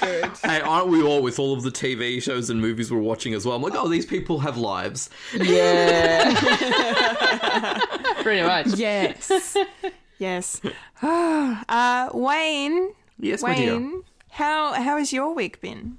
Good. 0.00 0.30
Hey, 0.44 0.60
aren't 0.60 0.88
we 0.88 1.02
all 1.02 1.22
with 1.22 1.38
all 1.38 1.52
of 1.52 1.62
the 1.62 1.70
TV 1.70 2.22
shows 2.22 2.48
and 2.50 2.60
movies 2.60 2.90
we're 2.90 2.98
watching 3.00 3.34
as 3.34 3.44
well? 3.46 3.56
I'm 3.56 3.62
like, 3.62 3.74
oh, 3.76 3.88
these 3.88 4.06
people 4.06 4.38
have 4.40 4.56
lives. 4.56 5.10
yeah 5.34 6.34
pretty 8.22 8.42
much 8.42 8.78
Yes. 8.78 9.56
yes. 10.18 10.60
uh, 11.02 12.08
Wayne. 12.14 12.92
Yes, 13.18 13.42
my 13.42 13.54
dear. 13.54 13.74
Wayne, 13.74 14.02
how 14.30 14.72
how 14.74 14.98
has 14.98 15.12
your 15.12 15.34
week 15.34 15.60
been? 15.60 15.98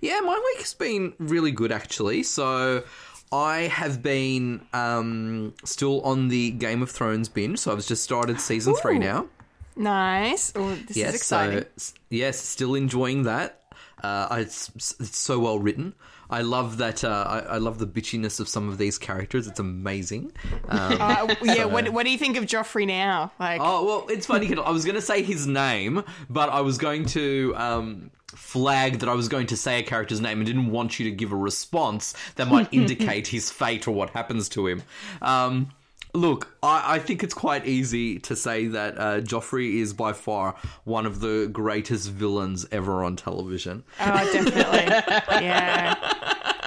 Yeah, 0.00 0.20
my 0.20 0.34
week 0.34 0.58
has 0.58 0.74
been 0.74 1.14
really 1.18 1.50
good 1.50 1.72
actually. 1.72 2.22
So 2.22 2.84
I 3.32 3.62
have 3.62 4.02
been 4.02 4.60
um, 4.74 5.54
still 5.64 6.02
on 6.02 6.28
the 6.28 6.50
Game 6.50 6.82
of 6.82 6.90
Thrones 6.90 7.28
binge. 7.28 7.58
So 7.58 7.72
I've 7.72 7.84
just 7.86 8.04
started 8.04 8.40
season 8.40 8.74
three 8.76 8.98
now. 8.98 9.26
Nice. 9.74 10.52
Oh, 10.54 10.74
this 10.74 10.96
yes, 10.96 11.08
is 11.10 11.14
exciting. 11.14 11.64
So, 11.78 11.94
yes, 12.10 12.38
still 12.38 12.74
enjoying 12.74 13.22
that. 13.22 13.62
Uh, 14.02 14.28
it's, 14.40 14.68
it's 15.00 15.18
so 15.18 15.38
well 15.38 15.58
written. 15.58 15.94
I 16.32 16.40
love 16.40 16.78
that. 16.78 17.04
Uh, 17.04 17.24
I, 17.28 17.38
I 17.54 17.58
love 17.58 17.78
the 17.78 17.86
bitchiness 17.86 18.40
of 18.40 18.48
some 18.48 18.68
of 18.68 18.78
these 18.78 18.98
characters. 18.98 19.46
It's 19.46 19.60
amazing. 19.60 20.32
Um, 20.68 20.96
Uh, 21.00 21.34
yeah. 21.42 21.64
What 21.66 21.90
What 21.90 22.04
do 22.04 22.10
you 22.10 22.18
think 22.18 22.36
of 22.36 22.44
Joffrey 22.44 22.86
now? 22.86 23.30
Like, 23.38 23.60
Oh 23.62 23.84
well, 23.84 24.06
it's 24.08 24.26
funny. 24.26 24.54
I 24.56 24.70
was 24.70 24.84
going 24.84 24.94
to 24.94 25.02
say 25.02 25.22
his 25.22 25.46
name, 25.46 26.02
but 26.30 26.48
I 26.48 26.62
was 26.62 26.78
going 26.78 27.04
to 27.06 27.52
um, 27.56 28.10
flag 28.28 29.00
that 29.00 29.08
I 29.08 29.14
was 29.14 29.28
going 29.28 29.46
to 29.48 29.56
say 29.56 29.80
a 29.80 29.82
character's 29.82 30.20
name 30.20 30.38
and 30.38 30.46
didn't 30.46 30.70
want 30.70 30.98
you 30.98 31.04
to 31.10 31.14
give 31.14 31.32
a 31.32 31.36
response 31.36 32.14
that 32.36 32.48
might 32.48 32.68
indicate 32.72 33.26
his 33.28 33.50
fate 33.50 33.86
or 33.86 33.90
what 33.92 34.10
happens 34.10 34.48
to 34.50 34.66
him. 34.66 34.82
Um, 35.20 35.70
look, 36.14 36.48
I, 36.62 36.94
I 36.94 36.98
think 36.98 37.22
it's 37.22 37.34
quite 37.34 37.66
easy 37.66 38.18
to 38.20 38.36
say 38.36 38.66
that 38.68 38.98
uh, 38.98 39.20
Joffrey 39.20 39.76
is 39.80 39.92
by 39.94 40.12
far 40.12 40.56
one 40.84 41.06
of 41.06 41.20
the 41.20 41.48
greatest 41.52 42.10
villains 42.10 42.66
ever 42.70 43.02
on 43.04 43.16
television. 43.16 43.84
oh, 44.00 44.32
definitely. 44.32 44.86
yeah. 45.44 45.94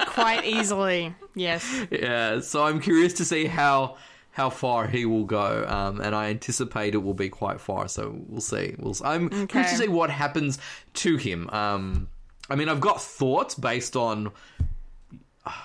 Quite 0.06 0.44
easily. 0.44 1.14
Yes. 1.34 1.86
Yeah, 1.90 2.40
so 2.40 2.64
I'm 2.64 2.80
curious 2.80 3.12
to 3.14 3.24
see 3.24 3.46
how 3.46 3.96
how 4.32 4.50
far 4.50 4.86
he 4.86 5.06
will 5.06 5.24
go, 5.24 5.64
um, 5.66 5.98
and 6.00 6.14
I 6.14 6.28
anticipate 6.28 6.94
it 6.94 6.98
will 6.98 7.14
be 7.14 7.28
quite 7.30 7.58
far. 7.60 7.88
So 7.88 8.14
we'll 8.28 8.40
see. 8.42 8.74
We'll. 8.78 8.90
s- 8.90 9.00
I'm 9.02 9.28
curious 9.46 9.72
to 9.72 9.76
see 9.78 9.88
what 9.88 10.10
happens 10.10 10.58
to 10.94 11.16
him. 11.16 11.48
Um, 11.50 12.08
I 12.50 12.54
mean, 12.54 12.68
I've 12.68 12.80
got 12.80 13.00
thoughts 13.00 13.54
based 13.54 13.96
on. 13.96 14.32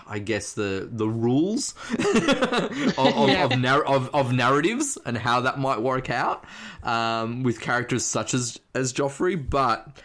I 0.08 0.20
guess 0.20 0.54
the 0.54 0.88
the 0.92 1.08
rules 1.08 1.74
of 2.00 2.98
of, 3.00 3.30
Yeah. 3.30 3.46
of, 3.46 3.60
nar- 3.60 3.86
of 3.86 4.10
of 4.14 4.32
narratives 4.34 4.98
and 5.06 5.18
how 5.18 5.42
that 5.42 5.60
might 5.60 5.82
work 5.82 6.10
out 6.10 6.46
um, 6.84 7.44
with 7.44 7.60
characters 7.62 8.06
such 8.06 8.34
as 8.34 8.60
as 8.76 8.94
Joffrey, 8.94 9.36
but 9.50 9.98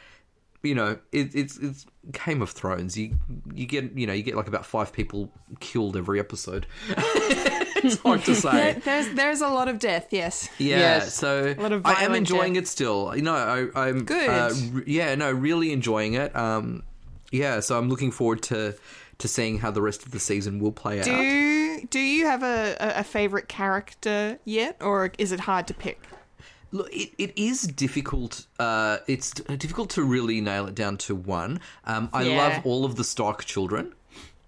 you 0.62 0.75
know, 0.75 0.99
it, 1.12 1.35
it's 1.35 1.56
it's 1.59 1.87
Game 2.26 2.42
of 2.42 2.50
Thrones. 2.50 2.97
You 2.97 3.18
you 3.54 3.66
get 3.66 3.97
you 3.97 4.06
know 4.06 4.12
you 4.12 4.23
get 4.23 4.35
like 4.37 4.49
about 4.49 4.64
five 4.66 4.92
people 4.92 5.30
killed 5.61 5.97
every 5.97 6.18
episode. 6.21 6.66
it's 6.88 7.99
hard 7.99 8.21
to 8.25 8.33
There, 8.33 8.75
say. 8.75 8.80
there's 8.85 9.09
there's 9.14 9.40
a 9.42 9.49
lot 9.49 9.68
of 9.68 9.78
death. 9.78 10.09
Yes. 10.11 10.49
Yeah, 10.59 10.78
Yes. 10.78 11.14
so 11.14 11.54
I 11.85 12.04
am 12.04 12.14
enjoying 12.14 12.54
death. 12.54 12.64
it 12.64 12.68
still. 12.68 13.12
You 13.14 13.23
know, 13.23 13.35
I, 13.75 13.88
I'm 13.88 14.04
Good. 14.04 14.28
Uh, 14.28 14.52
re- 14.73 14.85
yeah, 14.87 15.14
no, 15.14 15.30
really 15.30 15.73
enjoying 15.73 16.14
it. 16.14 16.35
Um, 16.35 16.83
yeah, 17.33 17.61
so 17.61 17.76
I'm 17.78 17.88
looking 17.88 18.11
forward 18.12 18.42
to 18.45 18.75
to 19.18 19.28
seeing 19.28 19.58
how 19.58 19.70
the 19.70 19.82
rest 19.82 20.04
of 20.04 20.11
the 20.12 20.20
season 20.20 20.58
will 20.61 20.73
play 20.73 20.99
out. 21.00 21.04
Do 21.06 21.80
Do 21.90 21.99
you 21.99 22.26
have 22.26 22.42
a, 22.42 22.76
a, 22.80 23.00
a 23.00 23.04
favorite 23.04 23.49
character 23.49 24.38
yet, 24.44 24.76
or 24.80 25.12
is 25.18 25.32
it 25.32 25.40
hard 25.40 25.66
to 25.68 25.75
pick? 25.75 26.00
Look, 26.73 26.92
it, 26.92 27.12
it 27.16 27.32
is 27.37 27.62
difficult. 27.62 28.46
Uh, 28.58 28.99
it's 29.06 29.30
difficult 29.32 29.88
to 29.90 30.02
really 30.02 30.40
nail 30.40 30.66
it 30.66 30.75
down 30.75 30.96
to 30.99 31.14
one. 31.14 31.61
Um, 31.85 32.11
I 32.12 32.23
Yeah. 32.25 32.37
love 32.37 32.66
all 32.66 32.85
of 32.85 32.96
the 32.96 33.04
Stark 33.04 33.44
children. 33.44 33.94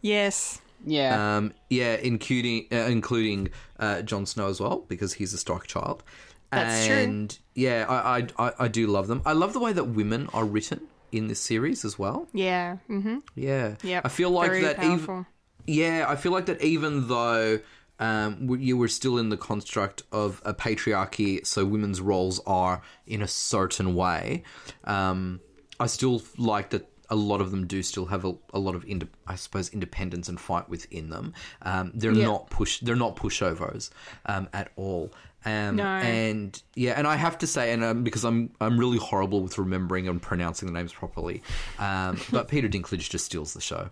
Yes. 0.02 0.60
yeah 0.84 1.36
Um, 1.38 1.52
yeah, 1.70 1.94
including 1.94 2.66
uh, 2.72 2.76
including 2.90 3.50
uh, 3.78 4.02
Jon 4.02 4.26
Snow 4.26 4.48
as 4.48 4.60
well 4.60 4.84
because 4.88 5.14
he's 5.14 5.32
a 5.32 5.38
Stark 5.38 5.66
child. 5.66 6.02
That's 6.50 6.86
true. 6.86 6.96
and 6.96 7.38
yeah, 7.54 7.84
I, 7.88 8.18
I 8.18 8.48
I 8.48 8.52
I 8.60 8.68
do 8.68 8.86
love 8.86 9.06
them. 9.06 9.22
I 9.26 9.32
love 9.32 9.52
the 9.52 9.60
way 9.60 9.72
that 9.72 9.84
women 9.84 10.28
are 10.32 10.44
written 10.44 10.80
in 11.12 11.28
this 11.28 11.40
series 11.40 11.84
as 11.84 11.98
well. 11.98 12.28
Yeah. 12.32 12.76
Mm-hmm. 12.88 13.18
Yeah, 13.34 13.76
Yep. 13.82 14.02
I 14.04 14.08
feel 14.08 14.30
like 14.30 14.50
Very 14.50 14.62
that 14.62 14.76
powerful. 14.76 15.26
yeah, 15.66 16.06
I 16.08 16.16
feel 16.16 16.32
like 16.32 16.46
that 16.46 16.62
even 16.62 17.08
though 17.08 17.60
um, 18.00 18.46
w- 18.46 18.62
you 18.62 18.76
were 18.76 18.88
still 18.88 19.18
in 19.18 19.28
the 19.28 19.36
construct 19.36 20.02
of 20.12 20.40
a 20.44 20.54
patriarchy, 20.54 21.44
so 21.46 21.64
women's 21.64 22.00
roles 22.00 22.40
are 22.46 22.82
in 23.06 23.22
a 23.22 23.28
certain 23.28 23.94
way, 23.94 24.44
um, 24.84 25.40
I 25.80 25.86
still 25.86 26.22
like 26.36 26.70
that 26.70 26.88
a 27.10 27.16
lot 27.16 27.40
of 27.40 27.50
them 27.50 27.66
do 27.66 27.82
still 27.82 28.04
have 28.06 28.24
a, 28.26 28.34
a 28.52 28.58
lot 28.58 28.74
of, 28.74 28.84
ind- 28.84 29.08
I 29.26 29.34
suppose, 29.36 29.70
independence 29.70 30.28
and 30.28 30.38
fight 30.38 30.68
within 30.68 31.08
them. 31.08 31.32
Um, 31.62 31.90
they're 31.94 32.12
Yeah. 32.12 32.26
not 32.26 32.50
push, 32.50 32.80
they're 32.80 32.96
not 32.96 33.16
pushovers 33.16 33.88
um, 34.26 34.46
at 34.52 34.70
all. 34.76 35.10
Um, 35.44 35.76
No. 35.76 35.84
And 35.86 36.60
yeah, 36.74 36.92
and 36.96 37.06
I 37.06 37.16
have 37.16 37.38
to 37.38 37.46
say, 37.46 37.72
and 37.72 37.82
um, 37.84 38.04
because 38.04 38.24
I'm 38.24 38.50
I'm 38.60 38.78
really 38.78 38.98
horrible 38.98 39.40
with 39.42 39.56
remembering 39.58 40.08
and 40.08 40.20
pronouncing 40.20 40.66
the 40.66 40.72
names 40.72 40.92
properly, 40.92 41.42
um, 41.78 42.18
but 42.30 42.48
Peter 42.48 42.68
Dinklage 42.68 43.08
just 43.08 43.24
steals 43.26 43.54
the 43.54 43.60
show, 43.60 43.90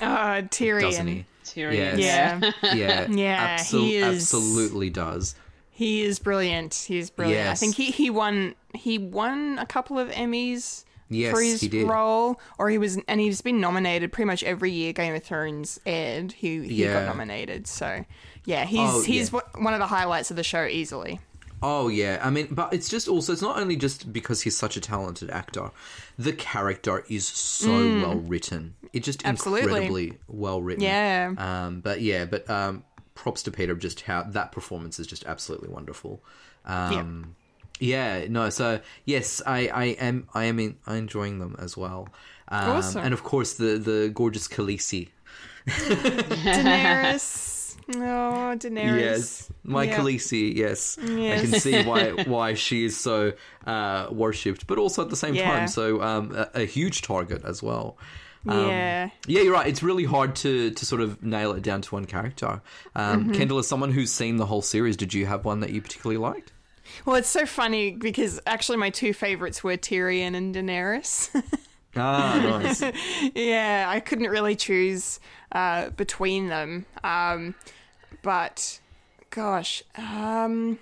Uh, 0.00 0.42
Tyrion. 0.42 0.80
doesn't 0.82 1.06
he? 1.08 1.24
Tyrion. 1.44 1.98
Yes. 1.98 1.98
Yeah, 2.62 2.74
Yeah, 2.74 3.06
Yeah, 3.10 3.56
abso- 3.58 3.80
he 3.80 3.96
is- 3.96 4.22
absolutely 4.22 4.90
does. 4.90 5.34
he 5.70 6.02
is 6.02 6.18
brilliant. 6.18 6.74
He's 6.74 7.10
brilliant. 7.10 7.48
I 7.50 7.54
think 7.54 7.74
he, 7.74 7.90
he 7.90 8.08
won 8.10 8.54
he 8.74 8.96
won 8.98 9.58
a 9.58 9.66
couple 9.66 9.98
of 9.98 10.08
Emmys 10.10 10.84
Yes, 11.08 11.32
for 11.32 11.40
his 11.40 11.60
he 11.60 11.68
did. 11.68 11.88
role, 11.88 12.40
or 12.58 12.68
he 12.68 12.78
was 12.78 12.98
and 13.06 13.20
he's 13.20 13.40
been 13.40 13.60
nominated 13.60 14.12
pretty 14.12 14.26
much 14.26 14.42
every 14.42 14.72
year 14.72 14.92
Game 14.92 15.14
of 15.14 15.22
Thrones 15.22 15.78
aired. 15.86 16.32
He 16.32 16.66
he 16.66 16.84
got 16.84 17.04
nominated. 17.06 17.66
So 17.66 18.04
yeah, 18.44 18.64
he's 18.64 18.80
Oh, 18.90 19.02
he's 19.02 19.32
yeah. 19.32 19.40
one 19.58 19.72
of 19.74 19.78
the 19.80 19.86
highlights 19.86 20.30
of 20.30 20.36
the 20.36 20.42
show 20.44 20.64
easily. 20.66 21.20
Oh 21.62 21.88
yeah, 21.88 22.20
I 22.22 22.30
mean, 22.30 22.48
but 22.50 22.74
it's 22.74 22.88
just 22.88 23.08
also 23.08 23.32
it's 23.32 23.40
not 23.40 23.56
only 23.56 23.76
just 23.76 24.12
because 24.12 24.42
he's 24.42 24.56
such 24.56 24.76
a 24.76 24.80
talented 24.80 25.30
actor, 25.30 25.70
the 26.18 26.32
character 26.32 27.04
is 27.08 27.26
so 27.26 27.70
well 27.70 28.16
written. 28.16 28.74
It's 28.92 29.06
just 29.06 29.20
Mm. 29.20 29.28
Absolutely. 29.30 29.62
incredibly 29.86 30.18
well 30.28 30.60
written. 30.60 30.82
Yeah. 30.84 31.32
Um, 31.38 31.80
but 31.80 32.00
yeah, 32.02 32.24
but 32.26 32.48
um, 32.50 32.84
props 33.14 33.42
to 33.44 33.50
Peter 33.50 33.74
just 33.74 34.02
how 34.02 34.24
that 34.24 34.52
performance 34.52 34.98
is 34.98 35.06
just 35.06 35.24
absolutely 35.24 35.68
wonderful. 35.68 36.22
Um, 36.66 36.92
yeah. 36.92 37.32
Yeah, 37.80 38.26
no. 38.28 38.50
So 38.50 38.80
yes, 39.04 39.42
I, 39.46 39.68
I 39.68 39.84
am 40.00 40.28
I 40.34 40.44
am 40.44 40.58
in, 40.58 40.76
I 40.86 40.96
enjoying 40.96 41.38
them 41.38 41.56
as 41.58 41.76
well. 41.76 42.08
Um, 42.48 42.70
Awesome. 42.70 43.04
And 43.04 43.14
of 43.14 43.22
course 43.22 43.54
the 43.54 43.78
the 43.78 44.10
gorgeous 44.14 44.48
Khaleesi. 44.48 45.08
Daenerys. 45.66 47.76
oh, 47.96 48.56
Daenerys. 48.56 49.00
Yes, 49.00 49.52
my 49.64 49.84
Yeah. 49.84 49.98
Khaleesi. 49.98 50.54
Yes, 50.54 50.98
yes. 51.02 51.38
I 51.38 51.40
can 51.46 51.60
see 51.60 51.82
why 51.84 52.10
why 52.26 52.54
she 52.54 52.84
is 52.84 52.96
so 52.96 53.32
uh, 53.66 54.08
worshipped, 54.10 54.66
but 54.66 54.78
also 54.78 55.02
at 55.02 55.10
the 55.10 55.16
same 55.16 55.34
Yeah. 55.34 55.50
time, 55.50 55.68
so 55.68 56.02
um, 56.02 56.32
a, 56.34 56.62
a 56.62 56.66
huge 56.66 57.02
target 57.02 57.44
as 57.44 57.62
well. 57.62 57.96
Um, 58.48 58.68
Yeah. 58.68 59.10
yeah, 59.26 59.40
you're 59.42 59.52
right. 59.52 59.66
It's 59.66 59.82
really 59.82 60.04
hard 60.04 60.36
to 60.36 60.70
to 60.70 60.86
sort 60.86 61.00
of 61.00 61.22
nail 61.22 61.52
it 61.52 61.62
down 61.62 61.82
to 61.82 61.94
one 61.94 62.04
character. 62.06 62.60
Um, 62.94 63.24
Mm-hmm. 63.24 63.32
Kendall, 63.32 63.58
as 63.58 63.66
someone 63.66 63.92
who's 63.92 64.12
seen 64.12 64.36
the 64.36 64.46
whole 64.46 64.62
series, 64.62 64.96
did 64.96 65.12
you 65.14 65.26
have 65.26 65.44
one 65.44 65.60
that 65.60 65.70
you 65.70 65.80
particularly 65.82 66.18
liked? 66.18 66.52
Well, 67.04 67.16
it's 67.16 67.28
so 67.28 67.46
funny 67.46 67.92
because 67.92 68.40
actually 68.46 68.78
my 68.78 68.90
two 68.90 69.12
favorites 69.12 69.62
were 69.64 69.76
Tyrion 69.76 70.34
and 70.34 70.54
Daenerys. 70.54 71.30
Ah, 71.96 72.38
nice. 72.62 72.82
yeah, 73.34 73.86
I 73.88 74.00
couldn't 74.00 74.28
really 74.28 74.54
choose 74.54 75.18
uh, 75.52 75.90
between 75.90 76.48
them. 76.48 76.84
Um, 77.02 77.54
but 78.22 78.80
gosh, 79.30 79.82
um, 79.96 80.78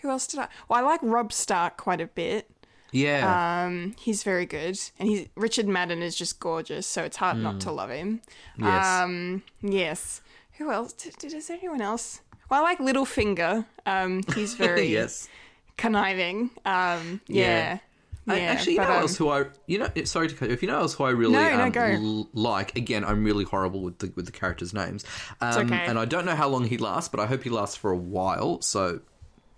who 0.00 0.08
else 0.10 0.26
did 0.26 0.40
I? 0.40 0.48
Well, 0.68 0.78
I 0.78 0.82
like 0.82 1.00
Robb 1.02 1.32
Stark 1.32 1.76
quite 1.76 2.00
a 2.00 2.06
bit. 2.06 2.50
Yeah, 2.92 3.64
Um, 3.66 3.96
he's 3.98 4.22
very 4.22 4.46
good, 4.46 4.78
and 5.00 5.08
he's 5.08 5.26
Richard 5.34 5.66
Madden 5.66 6.00
is 6.00 6.14
just 6.14 6.38
gorgeous, 6.38 6.86
so 6.86 7.02
it's 7.02 7.16
hard 7.16 7.38
not 7.38 7.60
to 7.62 7.72
love 7.72 7.90
him. 7.90 8.20
yes. 8.56 8.86
Um, 8.86 9.42
yes. 9.62 10.22
Who 10.58 10.70
else? 10.70 10.92
Did, 10.92 11.16
did 11.18 11.32
is 11.34 11.50
anyone 11.50 11.80
else? 11.80 12.20
Well, 12.48 12.60
I 12.60 12.62
like 12.62 12.78
Littlefinger. 12.78 13.66
Um, 13.84 14.22
he's 14.36 14.54
very 14.66 14.86
yes. 14.86 15.28
Conniving. 15.76 16.50
Um, 16.64 17.20
Yeah. 17.28 17.44
yeah. 17.46 17.78
I- 18.26 18.36
Yeah, 18.38 18.42
actually, 18.52 18.72
you 18.74 18.78
but, 18.78 18.88
know 18.88 18.94
um, 18.94 19.00
else 19.02 19.16
who 19.18 19.28
I 19.28 19.44
you 19.66 19.78
know 19.78 19.88
sorry 20.04 20.28
to 20.28 20.34
cut 20.34 20.48
you. 20.48 20.54
If 20.54 20.62
you 20.62 20.68
know 20.68 20.78
else 20.78 20.94
who 20.94 21.04
I 21.04 21.10
really 21.10 21.34
No, 21.34 21.56
no, 21.56 21.64
um, 21.64 21.74
l- 21.76 22.28
like 22.32 22.74
again, 22.76 23.04
I'm 23.04 23.22
really 23.22 23.44
horrible 23.44 23.82
with 23.82 23.98
the 23.98 24.12
with 24.16 24.24
the 24.24 24.32
characters' 24.32 24.72
names. 24.72 25.04
Um, 25.42 25.66
okay. 25.66 25.84
And 25.86 25.98
I 25.98 26.06
don't 26.06 26.24
know 26.24 26.34
how 26.34 26.48
long 26.48 26.64
he 26.64 26.78
lasts, 26.78 27.10
but 27.10 27.20
I 27.20 27.26
hope 27.26 27.42
he 27.42 27.50
lasts 27.50 27.76
for 27.76 27.90
a 27.90 27.96
while. 27.96 28.62
So 28.62 29.00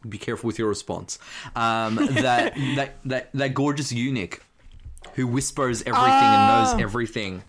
be 0.09 0.18
careful 0.18 0.48
with 0.48 0.59
your 0.59 0.68
response. 0.68 1.20
Um, 1.55 1.94
that 2.11 2.55
that 2.74 2.96
that 3.05 3.31
that 3.35 3.55
gorgeous 3.55 3.92
eunuch 3.92 4.42
who 5.14 5.29
whispers 5.29 5.83
everything 5.83 6.02
and 6.11 6.48
knows 6.48 6.74
Oh. 6.74 6.79
everything. 6.83 7.44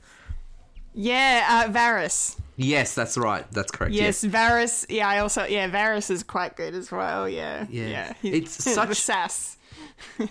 Yeah, 0.93 1.65
uh, 1.67 1.71
Varys. 1.71 2.37
Yes, 2.57 2.95
that's 2.95 3.17
right. 3.17 3.49
That's 3.51 3.71
correct. 3.71 3.93
Yes, 3.93 4.23
Varys. 4.25 4.85
Yeah, 4.89 5.07
I 5.07 5.19
also 5.19 5.45
yeah, 5.45 5.69
Varys 5.69 6.09
is 6.11 6.23
quite 6.23 6.55
good 6.57 6.73
as 6.73 6.91
well. 6.91 7.29
Yeah, 7.29 7.65
Yeah. 7.69 8.13
yeah. 8.21 8.31
It's 8.33 8.57
the 8.65 8.71
such- 8.71 8.97
sass. 8.99 9.57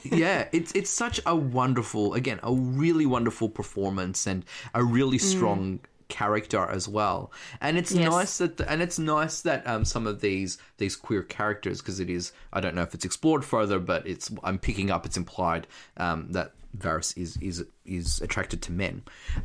yeah, 0.02 0.48
it's 0.52 0.72
it's 0.72 0.90
such 0.90 1.20
a 1.24 1.34
wonderful, 1.34 2.14
again, 2.14 2.40
a 2.42 2.52
really 2.52 3.06
wonderful 3.06 3.48
performance 3.48 4.26
and 4.26 4.44
a 4.74 4.82
really 4.84 5.18
strong 5.18 5.80
character 6.08 6.64
as 6.68 6.88
well. 6.88 7.32
And 7.60 7.76
it's 7.78 7.92
Yes. 7.92 8.10
nice 8.10 8.38
that, 8.38 8.60
and 8.62 8.80
it's 8.82 8.98
nice 8.98 9.42
that 9.42 9.66
um, 9.66 9.84
some 9.84 10.06
of 10.06 10.20
these 10.20 10.58
these 10.78 10.96
queer 10.96 11.22
characters, 11.22 11.80
because 11.80 12.00
it 12.00 12.10
is, 12.10 12.32
I 12.52 12.60
don't 12.60 12.74
know 12.74 12.82
if 12.82 12.92
it's 12.94 13.04
explored 13.04 13.44
further, 13.44 13.78
but 13.78 14.06
it's 14.06 14.30
I'm 14.42 14.58
picking 14.58 14.90
up, 14.90 15.06
it's 15.06 15.16
implied 15.16 15.66
um, 15.96 16.32
that 16.32 16.52
Varys 16.76 17.16
is 17.16 17.36
is 17.38 17.64
is 17.84 18.20
attracted 18.20 18.62
to 18.62 18.72
men. 18.72 19.02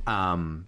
Um, 0.08 0.68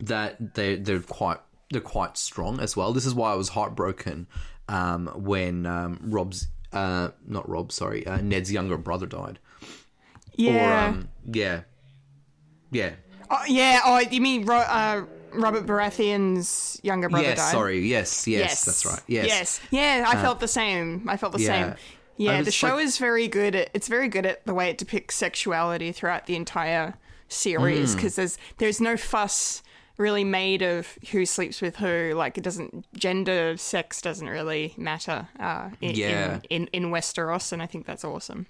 that 0.00 0.54
they 0.54 0.76
they're 0.76 1.00
quite 1.00 1.38
they're 1.70 1.80
quite 1.80 2.16
strong 2.16 2.60
as 2.60 2.76
well. 2.76 2.92
This 2.92 3.06
is 3.06 3.14
why 3.14 3.32
I 3.32 3.34
was 3.34 3.50
heartbroken 3.50 4.26
um, 4.68 5.06
when 5.14 5.66
um, 5.66 5.98
Rob's 6.02 6.48
uh, 6.72 7.10
not 7.26 7.48
Rob, 7.48 7.70
sorry, 7.72 8.06
uh, 8.06 8.20
Ned's 8.20 8.52
younger 8.52 8.76
brother 8.76 9.06
died. 9.06 9.38
Yeah. 10.34 10.84
Or 10.84 10.88
um, 10.88 11.08
yeah, 11.32 11.60
yeah, 12.70 12.90
oh, 13.30 13.44
yeah. 13.46 13.80
Oh, 13.84 13.98
you 13.98 14.20
mean 14.20 14.44
Ro- 14.44 14.58
uh, 14.58 15.04
Robert 15.32 15.66
Baratheon's 15.66 16.80
younger 16.82 17.08
brother 17.08 17.28
yes. 17.28 17.38
died? 17.38 17.52
Sorry, 17.52 17.86
yes, 17.88 18.26
yes, 18.26 18.64
that's 18.64 18.84
right. 18.86 19.00
Yes, 19.06 19.24
Uh, 19.24 19.28
Yes. 19.28 19.60
Yeah, 19.70 20.04
I 20.08 20.20
felt 20.20 20.40
the 20.40 20.48
same. 20.48 21.08
I 21.08 21.16
felt 21.16 21.32
the 21.32 21.40
yeah. 21.42 21.46
same. 21.46 21.74
Yeah, 22.16 22.42
the 22.42 22.50
show 22.52 22.76
like- 22.76 22.84
is 22.84 22.98
very 22.98 23.26
good. 23.28 23.54
At, 23.54 23.70
it's 23.74 23.88
very 23.88 24.08
good 24.08 24.26
at 24.26 24.44
the 24.46 24.54
way 24.54 24.70
it 24.70 24.78
depicts 24.78 25.16
sexuality 25.16 25.92
throughout 25.92 26.26
the 26.26 26.36
entire 26.36 26.94
series 27.28 27.92
Mm. 27.92 27.96
because 27.96 28.16
there's 28.16 28.38
there's 28.58 28.80
no 28.80 28.96
fuss 28.96 29.62
really 29.96 30.24
made 30.24 30.62
of 30.62 30.86
who 31.12 31.24
sleeps 31.26 31.60
with 31.62 31.76
who. 31.76 32.12
Like 32.14 32.36
it 32.38 32.44
doesn't 32.44 32.86
gender, 32.96 33.56
sex 33.56 34.00
doesn't 34.02 34.28
really 34.28 34.74
matter. 34.76 35.28
Uh, 35.38 35.70
in, 35.80 35.94
Yeah. 35.94 36.40
in, 36.50 36.66
in 36.72 36.84
in 36.84 36.90
Westeros, 36.90 37.52
and 37.52 37.62
I 37.62 37.66
think 37.66 37.86
that's 37.86 38.04
awesome. 38.04 38.46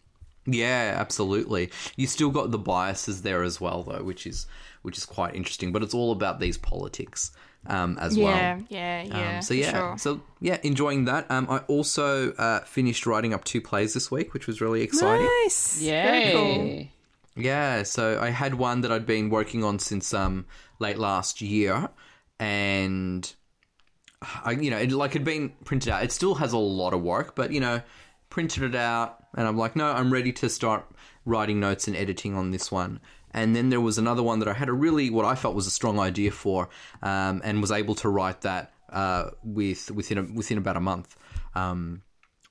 Yeah, 0.47 0.95
absolutely. 0.99 1.71
You 1.97 2.07
still 2.07 2.31
got 2.31 2.51
the 2.51 2.59
biases 2.59 3.23
there 3.23 3.43
as 3.43 3.61
well, 3.63 3.83
though, 3.83 4.03
which 4.03 4.27
is 4.27 4.47
which 4.83 4.99
is 4.99 5.07
quite 5.07 5.35
interesting. 5.35 5.73
But 5.73 5.83
it's 5.83 5.95
all 5.95 6.13
about 6.13 6.39
these 6.39 6.59
politics 6.59 7.31
um, 7.67 7.97
as 7.99 8.15
Yeah, 8.15 8.25
well. 8.57 8.65
yeah, 8.69 9.03
yeah. 9.03 9.37
Um, 9.37 9.43
so 9.43 9.55
yeah, 9.55 9.71
sure. 9.73 9.99
so 9.99 10.21
yeah, 10.41 10.59
enjoying 10.63 11.07
that. 11.07 11.31
Um, 11.31 11.47
I 11.49 11.59
also 11.61 12.33
uh, 12.33 12.61
finished 12.61 13.07
writing 13.07 13.33
up 13.33 13.45
two 13.45 13.63
plays 13.63 13.95
this 13.95 14.11
week, 14.11 14.35
which 14.35 14.47
was 14.47 14.61
really 14.61 14.83
exciting. 14.83 15.27
nice. 15.45 15.81
Very 15.81 16.33
cool. 16.33 16.87
Yeah, 17.37 17.83
so 17.83 18.21
I 18.21 18.31
had 18.31 18.55
one 18.55 18.83
that 18.83 18.93
I'd 18.93 19.07
been 19.07 19.29
working 19.29 19.65
on 19.65 19.79
since 19.79 20.15
um 20.15 20.47
late 20.79 20.99
last 20.99 21.41
year, 21.41 21.89
and 22.39 23.35
I, 24.45 24.53
you 24.53 24.71
know, 24.71 24.79
it 24.79 24.93
like 24.93 25.15
had 25.15 25.25
been 25.25 25.51
printed 25.65 25.93
out. 25.93 26.05
It 26.05 26.13
still 26.13 26.37
has 26.37 26.53
a 26.53 26.59
lot 26.59 26.95
of 26.95 27.03
work, 27.03 27.35
but 27.35 27.51
you 27.53 27.61
know, 27.61 27.83
printed 28.31 28.63
it 28.63 28.75
out, 28.77 29.19
and 29.37 29.49
I'm 29.49 29.57
like, 29.57 29.75
no, 29.75 29.87
I'm 29.87 30.13
ready 30.13 30.33
to 30.33 30.49
start 30.49 30.87
writing 31.25 31.59
notes 31.59 31.89
and 31.89 31.97
editing 31.97 32.37
on 32.37 32.51
this 32.51 32.71
one. 32.71 33.01
And 33.33 33.57
then 33.57 33.69
there 33.69 33.81
was 33.81 33.99
another 33.99 34.23
one 34.23 34.39
that 34.39 34.49
I 34.49 34.53
had 34.53 34.69
a 34.69 34.73
really 34.73 35.11
what 35.11 35.25
I 35.25 35.35
felt 35.35 35.57
was 35.57 35.67
a 35.67 35.71
strong 35.71 35.99
idea 35.99 36.31
for, 36.31 36.69
um, 37.03 37.41
and 37.45 37.61
was 37.61 37.73
able 37.73 37.97
to 37.97 38.09
write 38.09 38.43
that 38.43 38.73
uh, 38.93 39.31
with 39.43 39.91
within 39.91 40.19
a, 40.19 40.23
within 40.23 40.59
about 40.59 40.77
a 40.77 40.81
month. 40.81 41.17
Um, 41.57 42.03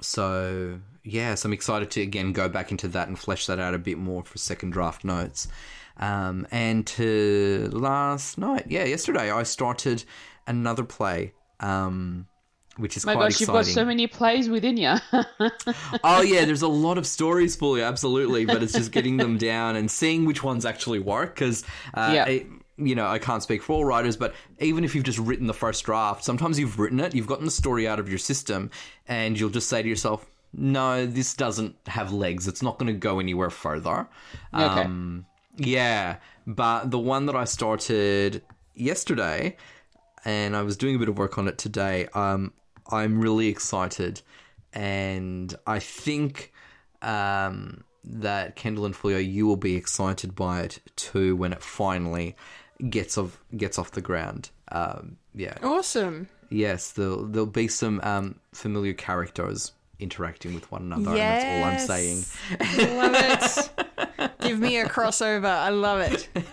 so 0.01 0.79
yes, 1.03 1.45
I'm 1.45 1.53
excited 1.53 1.91
to 1.91 2.01
again 2.01 2.33
go 2.33 2.49
back 2.49 2.71
into 2.71 2.87
that 2.89 3.07
and 3.07 3.17
flesh 3.17 3.45
that 3.47 3.59
out 3.59 3.73
a 3.73 3.79
bit 3.79 3.97
more 3.97 4.23
for 4.23 4.37
second 4.37 4.71
draft 4.71 5.03
notes. 5.03 5.47
Um, 5.97 6.47
and 6.51 6.85
to 6.87 7.69
last 7.71 8.37
night, 8.37 8.65
yeah, 8.67 8.83
yesterday 8.85 9.29
I 9.31 9.43
started 9.43 10.03
another 10.47 10.83
play, 10.83 11.33
um, 11.59 12.27
which 12.77 12.97
is 12.97 13.05
My 13.05 13.13
quite 13.13 13.29
gosh, 13.29 13.39
you've 13.41 13.49
got 13.49 13.65
so 13.67 13.85
many 13.85 14.07
plays 14.07 14.49
within 14.49 14.77
you. 14.77 14.95
oh 16.03 16.21
yeah, 16.21 16.45
there's 16.45 16.63
a 16.63 16.67
lot 16.87 16.97
of 16.97 17.05
stories 17.05 17.55
for 17.55 17.77
you, 17.77 17.83
absolutely. 17.83 18.45
But 18.45 18.63
it's 18.63 18.73
just 18.73 18.91
getting 18.91 19.17
them 19.17 19.37
down 19.37 19.75
and 19.75 19.89
seeing 19.89 20.25
which 20.25 20.43
ones 20.43 20.65
actually 20.65 20.99
work 20.99 21.35
because, 21.35 21.63
uh, 21.93 22.11
Yeah. 22.15 22.25
it- 22.25 22.47
you 22.75 22.95
know, 22.95 23.05
I 23.05 23.19
can't 23.19 23.43
speak 23.43 23.61
for 23.61 23.73
all 23.73 23.85
writers, 23.85 24.17
but 24.17 24.33
even 24.57 24.83
if 24.83 24.95
you've 24.95 25.03
just 25.03 25.19
written 25.19 25.45
the 25.45 25.53
first 25.53 25.83
draft, 25.85 26.23
sometimes 26.23 26.57
you've 26.57 26.79
written 26.79 26.99
it, 26.99 27.13
you've 27.13 27.27
gotten 27.27 27.45
the 27.45 27.51
story 27.51 27.87
out 27.87 27.99
of 27.99 28.09
your 28.09 28.17
system, 28.17 28.71
and 29.07 29.39
you'll 29.39 29.51
just 29.51 29.69
say 29.69 29.83
to 29.83 29.87
yourself, 29.87 30.25
"No, 30.53 31.05
this 31.05 31.33
doesn't 31.33 31.75
have 31.87 32.11
legs. 32.11 32.47
It's 32.47 32.61
not 32.61 32.77
going 32.77 32.93
to 32.93 32.99
go 32.99 33.19
anywhere 33.19 33.49
further." 33.49 34.07
Okay. 34.53 34.81
Um, 34.81 35.25
yeah, 35.57 36.17
but 36.47 36.91
the 36.91 36.99
one 36.99 37.27
that 37.27 37.35
I 37.35 37.45
started 37.45 38.41
yesterday 38.73 39.55
and 40.25 40.55
I 40.55 40.61
was 40.61 40.77
doing 40.77 40.95
a 40.95 40.99
bit 40.99 41.09
of 41.09 41.17
work 41.17 41.37
on 41.37 41.47
it 41.47 41.57
today. 41.57 42.07
Um, 42.13 42.53
I'm 42.89 43.19
really 43.19 43.47
excited, 43.47 44.21
and 44.73 45.53
I 45.67 45.79
think 45.79 46.53
um, 47.01 47.83
that 48.03 48.55
Kendall 48.55 48.85
and 48.85 48.95
Fulia, 48.95 49.19
you 49.19 49.45
will 49.47 49.57
be 49.57 49.75
excited 49.75 50.35
by 50.35 50.61
it 50.61 50.79
too 50.95 51.35
when 51.35 51.53
it 51.53 51.61
finally 51.61 52.35
gets 52.89 53.17
off 53.17 53.39
gets 53.55 53.77
off 53.77 53.91
the 53.91 54.01
ground. 54.01 54.49
Um, 54.71 55.17
yeah. 55.33 55.57
Awesome. 55.61 56.29
Yes, 56.49 56.91
there'll 56.91 57.25
there'll 57.25 57.45
be 57.45 57.67
some 57.67 57.99
um, 58.03 58.39
familiar 58.53 58.93
characters 58.93 59.71
interacting 60.03 60.53
with 60.53 60.69
one 60.71 60.91
another, 60.91 61.15
yes. 61.15 61.43
and 61.43 61.63
that's 61.63 61.89
all 61.89 61.95
I'm 61.95 62.01
saying. 62.01 62.25
Love 62.97 63.15
it. 63.15 63.69
Give 64.41 64.59
me 64.59 64.77
a 64.77 64.85
crossover. 64.85 65.45
I 65.45 65.69
love 65.69 66.01
it. 66.01 66.27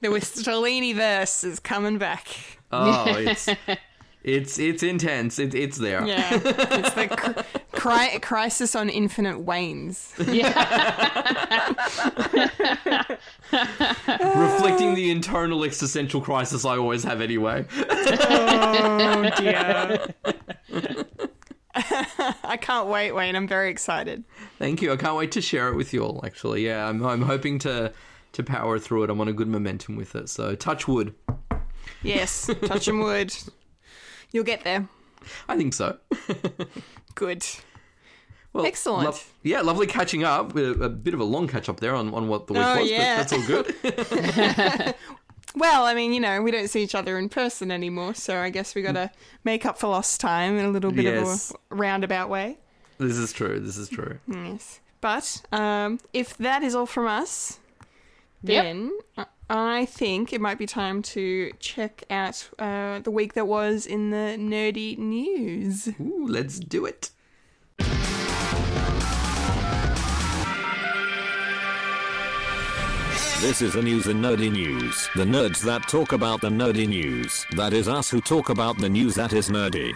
the 0.00 0.08
Wistolini 0.08 0.94
verse 0.94 1.44
is 1.44 1.58
coming 1.58 1.96
back. 1.98 2.28
Oh, 2.70 3.06
it's 3.08 3.48
it's 4.22 4.58
it's 4.58 4.82
intense. 4.82 5.38
It, 5.38 5.54
it's 5.54 5.78
there. 5.78 6.06
Yeah, 6.06 6.28
it's 6.32 6.94
the 6.94 7.44
cr- 7.80 7.88
cri- 7.88 8.18
crisis 8.20 8.74
on 8.74 8.88
Infinite 8.88 9.44
Waynes. 9.44 10.12
Yeah. 10.32 10.50
Reflecting 14.36 14.94
the 14.94 15.10
internal 15.10 15.64
existential 15.64 16.20
crisis 16.20 16.64
I 16.64 16.76
always 16.76 17.04
have 17.04 17.20
anyway. 17.20 17.66
Oh 17.78 19.30
dear. 19.36 20.06
I 22.44 22.56
can't 22.60 22.88
wait, 22.88 23.12
Wayne. 23.12 23.36
I'm 23.36 23.46
very 23.46 23.70
excited. 23.70 24.24
Thank 24.58 24.82
you. 24.82 24.92
I 24.92 24.96
can't 24.96 25.16
wait 25.16 25.32
to 25.32 25.40
share 25.40 25.68
it 25.68 25.76
with 25.76 25.92
you 25.94 26.02
all. 26.04 26.20
Actually, 26.24 26.66
yeah, 26.66 26.86
I'm 26.88 27.04
I'm 27.04 27.22
hoping 27.22 27.58
to 27.60 27.92
to 28.32 28.42
power 28.42 28.78
through 28.78 29.04
it. 29.04 29.10
I'm 29.10 29.20
on 29.20 29.28
a 29.28 29.32
good 29.32 29.48
momentum 29.48 29.96
with 29.96 30.14
it. 30.14 30.28
So 30.28 30.54
touch 30.54 30.86
wood. 30.86 31.14
Yes, 32.02 32.50
touch 32.64 32.88
and 32.88 33.00
wood. 33.00 33.34
You'll 34.32 34.44
get 34.44 34.64
there. 34.64 34.88
I 35.48 35.56
think 35.56 35.74
so. 35.74 35.98
Good. 37.14 37.44
Well, 38.52 38.66
Excellent. 38.66 39.04
lo- 39.08 39.16
yeah, 39.44 39.60
lovely 39.60 39.86
catching 39.86 40.24
up. 40.24 40.56
A, 40.56 40.70
a 40.72 40.88
bit 40.88 41.14
of 41.14 41.20
a 41.20 41.24
long 41.24 41.46
catch 41.46 41.68
up 41.68 41.78
there 41.80 41.94
on, 41.94 42.12
on 42.12 42.26
what 42.28 42.46
the 42.48 42.54
week 42.54 42.62
Oh, 42.64 42.80
was, 42.80 42.90
yeah. 42.90 43.16
but 43.22 43.28
that's 43.28 43.32
all 43.32 43.46
good. 43.46 44.94
Well, 45.56 45.82
I 45.84 45.94
mean, 45.94 46.12
you 46.12 46.20
know, 46.20 46.42
we 46.42 46.52
don't 46.52 46.68
see 46.68 46.80
each 46.80 46.94
other 46.94 47.18
in 47.18 47.28
person 47.28 47.72
anymore, 47.72 48.14
so 48.14 48.38
I 48.38 48.50
guess 48.50 48.76
we 48.76 48.82
got 48.82 48.92
to 48.92 49.10
make 49.42 49.66
up 49.66 49.78
for 49.78 49.88
lost 49.88 50.20
time 50.20 50.56
in 50.56 50.64
a 50.64 50.68
little 50.70 50.92
bit 50.92 51.06
Yes. 51.06 51.50
of 51.50 51.56
a 51.72 51.74
roundabout 51.74 52.28
way. 52.28 52.58
this 52.98 53.16
is 53.16 53.32
true. 53.32 53.58
This 53.58 53.76
is 53.76 53.88
true. 53.88 54.20
Yes. 54.28 54.78
But 55.00 55.42
um, 55.50 55.98
if 56.12 56.36
that 56.38 56.62
is 56.62 56.76
all 56.76 56.86
from 56.86 57.08
us, 57.08 57.58
then 58.44 58.92
I- 59.18 59.26
I 59.52 59.86
think 59.86 60.32
it 60.32 60.40
might 60.40 60.58
be 60.58 60.66
time 60.66 61.02
to 61.02 61.50
check 61.58 62.04
out 62.10 62.48
uh, 62.60 63.00
the 63.00 63.10
week 63.10 63.32
that 63.32 63.48
was 63.48 63.86
in 63.86 64.10
the 64.10 64.36
nerdy 64.38 64.96
news. 64.96 65.88
Ooh, 66.00 66.26
let's 66.28 66.60
do 66.60 66.86
it. 66.86 67.10
This 73.40 73.62
is 73.62 73.72
the 73.72 73.80
news 73.80 74.06
in 74.06 74.20
nerdy 74.20 74.52
news. 74.52 75.08
The 75.16 75.24
nerds 75.24 75.62
that 75.62 75.88
talk 75.88 76.12
about 76.12 76.42
the 76.42 76.50
nerdy 76.50 76.86
news. 76.86 77.46
That 77.52 77.72
is 77.72 77.88
us 77.88 78.10
who 78.10 78.20
talk 78.20 78.50
about 78.50 78.76
the 78.76 78.88
news 78.90 79.14
that 79.14 79.32
is 79.32 79.48
nerdy. 79.48 79.94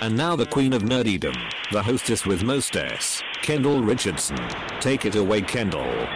And 0.00 0.16
now 0.16 0.36
the 0.36 0.46
queen 0.46 0.72
of 0.72 0.84
nerdydom, 0.84 1.34
the 1.72 1.82
hostess 1.82 2.24
with 2.24 2.44
most 2.44 2.76
S, 2.76 3.24
Kendall 3.42 3.82
Richardson. 3.82 4.38
Take 4.78 5.04
it 5.04 5.16
away, 5.16 5.42
Kendall. 5.42 6.06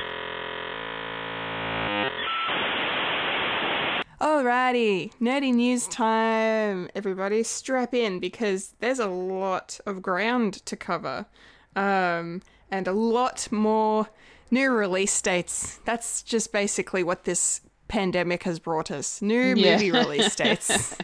Alrighty, 4.20 5.10
nerdy 5.20 5.52
news 5.52 5.88
time, 5.88 6.88
everybody. 6.94 7.42
Strap 7.42 7.94
in 7.94 8.20
because 8.20 8.74
there's 8.78 9.00
a 9.00 9.08
lot 9.08 9.80
of 9.86 10.02
ground 10.02 10.64
to 10.66 10.76
cover, 10.76 11.26
um, 11.74 12.42
and 12.70 12.86
a 12.86 12.92
lot 12.92 13.50
more 13.50 14.06
new 14.50 14.70
release 14.70 15.20
dates. 15.22 15.78
That's 15.84 16.22
just 16.22 16.52
basically 16.52 17.02
what 17.02 17.24
this 17.24 17.60
pandemic 17.88 18.42
has 18.44 18.58
brought 18.58 18.90
us: 18.90 19.20
new 19.22 19.54
Yeah. 19.56 19.72
movie 19.76 19.90
release 19.92 20.34
dates. 20.36 20.96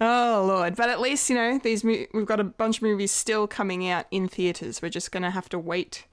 Oh 0.00 0.44
lord! 0.46 0.76
But 0.76 0.88
at 0.88 1.00
least 1.00 1.28
you 1.28 1.36
know 1.36 1.58
these. 1.58 1.84
Mo- 1.84 2.06
we've 2.14 2.26
got 2.26 2.40
a 2.40 2.44
bunch 2.44 2.78
of 2.78 2.82
movies 2.82 3.12
still 3.12 3.46
coming 3.46 3.86
out 3.88 4.06
in 4.10 4.28
theaters. 4.28 4.80
We're 4.80 4.88
just 4.88 5.12
gonna 5.12 5.30
have 5.30 5.48
to 5.50 5.58
wait 5.58 6.04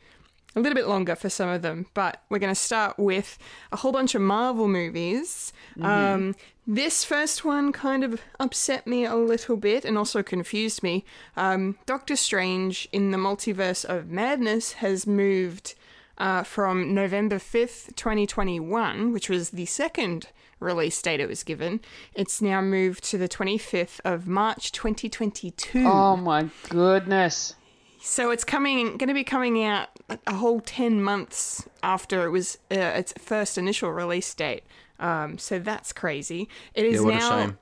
a 0.56 0.60
little 0.60 0.76
bit 0.76 0.88
longer 0.88 1.16
for 1.16 1.30
some 1.30 1.50
of 1.50 1.62
them, 1.62 1.86
but 1.94 2.24
we're 2.30 2.40
going 2.40 2.52
to 2.54 2.60
start 2.60 2.98
with 2.98 3.38
a 3.72 3.76
whole 3.76 3.92
bunch 3.92 4.16
of 4.16 4.22
Marvel 4.22 4.68
movies. 4.68 5.54
Um, 5.80 6.34
this 6.66 7.04
first 7.04 7.46
one 7.46 7.72
kind 7.72 8.04
of 8.04 8.22
upset 8.40 8.88
me 8.88 9.06
a 9.06 9.14
little 9.16 9.56
bit 9.56 9.86
and 9.86 10.00
also 10.00 10.24
confused 10.24 10.82
me. 10.82 11.06
Um, 11.36 11.78
Doctor 11.86 12.16
Strange 12.16 12.88
in 12.92 13.12
the 13.12 13.20
Multiverse 13.20 13.86
of 13.86 14.10
Madness 14.10 14.72
has 14.74 15.06
moved 15.06 15.76
uh, 16.18 16.44
from 16.44 16.94
November 16.94 17.38
5th, 17.38 17.96
2021, 17.96 19.14
which 19.14 19.30
was 19.30 19.52
the 19.52 19.66
second 19.66 20.28
release 20.60 21.00
date 21.02 21.20
it 21.20 21.28
was 21.28 21.44
given. 21.44 21.80
It's 22.16 22.42
now 22.42 22.62
moved 22.62 23.04
to 23.06 23.18
the 23.18 23.30
25th 23.30 24.00
of 24.04 24.28
March 24.28 24.72
2022. 24.72 25.84
Oh 25.86 26.18
my 26.18 26.50
goodness. 26.70 27.56
So 28.00 28.32
it's 28.32 28.44
coming, 28.44 28.98
going 28.98 29.08
to 29.10 29.14
be 29.14 29.24
coming 29.24 29.64
out 29.64 29.90
a 30.26 30.34
whole 30.36 30.62
ten 30.62 31.04
months 31.04 31.68
after 31.84 32.26
it 32.26 32.30
was 32.30 32.58
uh, 32.72 32.76
its 32.76 33.14
first 33.20 33.58
initial 33.58 33.92
release 33.92 34.34
date. 34.34 34.64
Um, 35.00 35.38
so 35.38 35.60
that's 35.60 35.92
crazy. 35.94 36.48
It 36.74 36.86
is 36.86 36.96
Yeah, 36.96 37.02
what 37.02 37.14
a 37.14 37.18
now. 37.18 37.46
shame. 37.46 37.58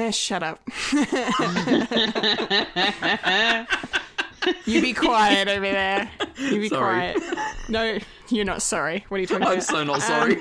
Eh, 0.00 0.10
shut 0.10 0.42
up. 0.42 0.60
you 4.66 4.80
be 4.80 4.92
quiet 4.92 5.48
over 5.48 5.70
there. 5.70 6.10
You 6.38 6.60
be 6.60 6.68
Sorry. 6.68 7.14
quiet. 7.14 7.46
No, 7.68 7.98
you're 8.28 8.44
not 8.44 8.62
sorry. 8.62 9.04
What 9.08 9.18
are 9.18 9.20
you 9.20 9.26
talking 9.26 9.42
about? 9.42 9.56
I'm 9.56 9.60
so 9.60 9.84
not 9.84 10.02
sorry. 10.02 10.36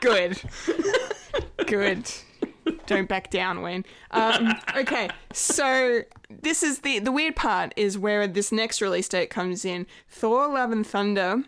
Good. 0.00 0.40
Good. 1.66 2.10
Don't 2.86 3.08
back 3.08 3.30
down, 3.30 3.62
Wayne. 3.62 3.84
Um, 4.10 4.54
okay, 4.76 5.08
so 5.32 6.00
this 6.28 6.62
is 6.62 6.80
the 6.80 6.98
the 6.98 7.12
weird 7.12 7.36
part 7.36 7.72
is 7.76 7.98
where 7.98 8.26
this 8.26 8.50
next 8.50 8.80
release 8.80 9.08
date 9.08 9.30
comes 9.30 9.64
in. 9.64 9.86
Thor: 10.08 10.48
Love 10.48 10.72
and 10.72 10.86
Thunder. 10.86 11.44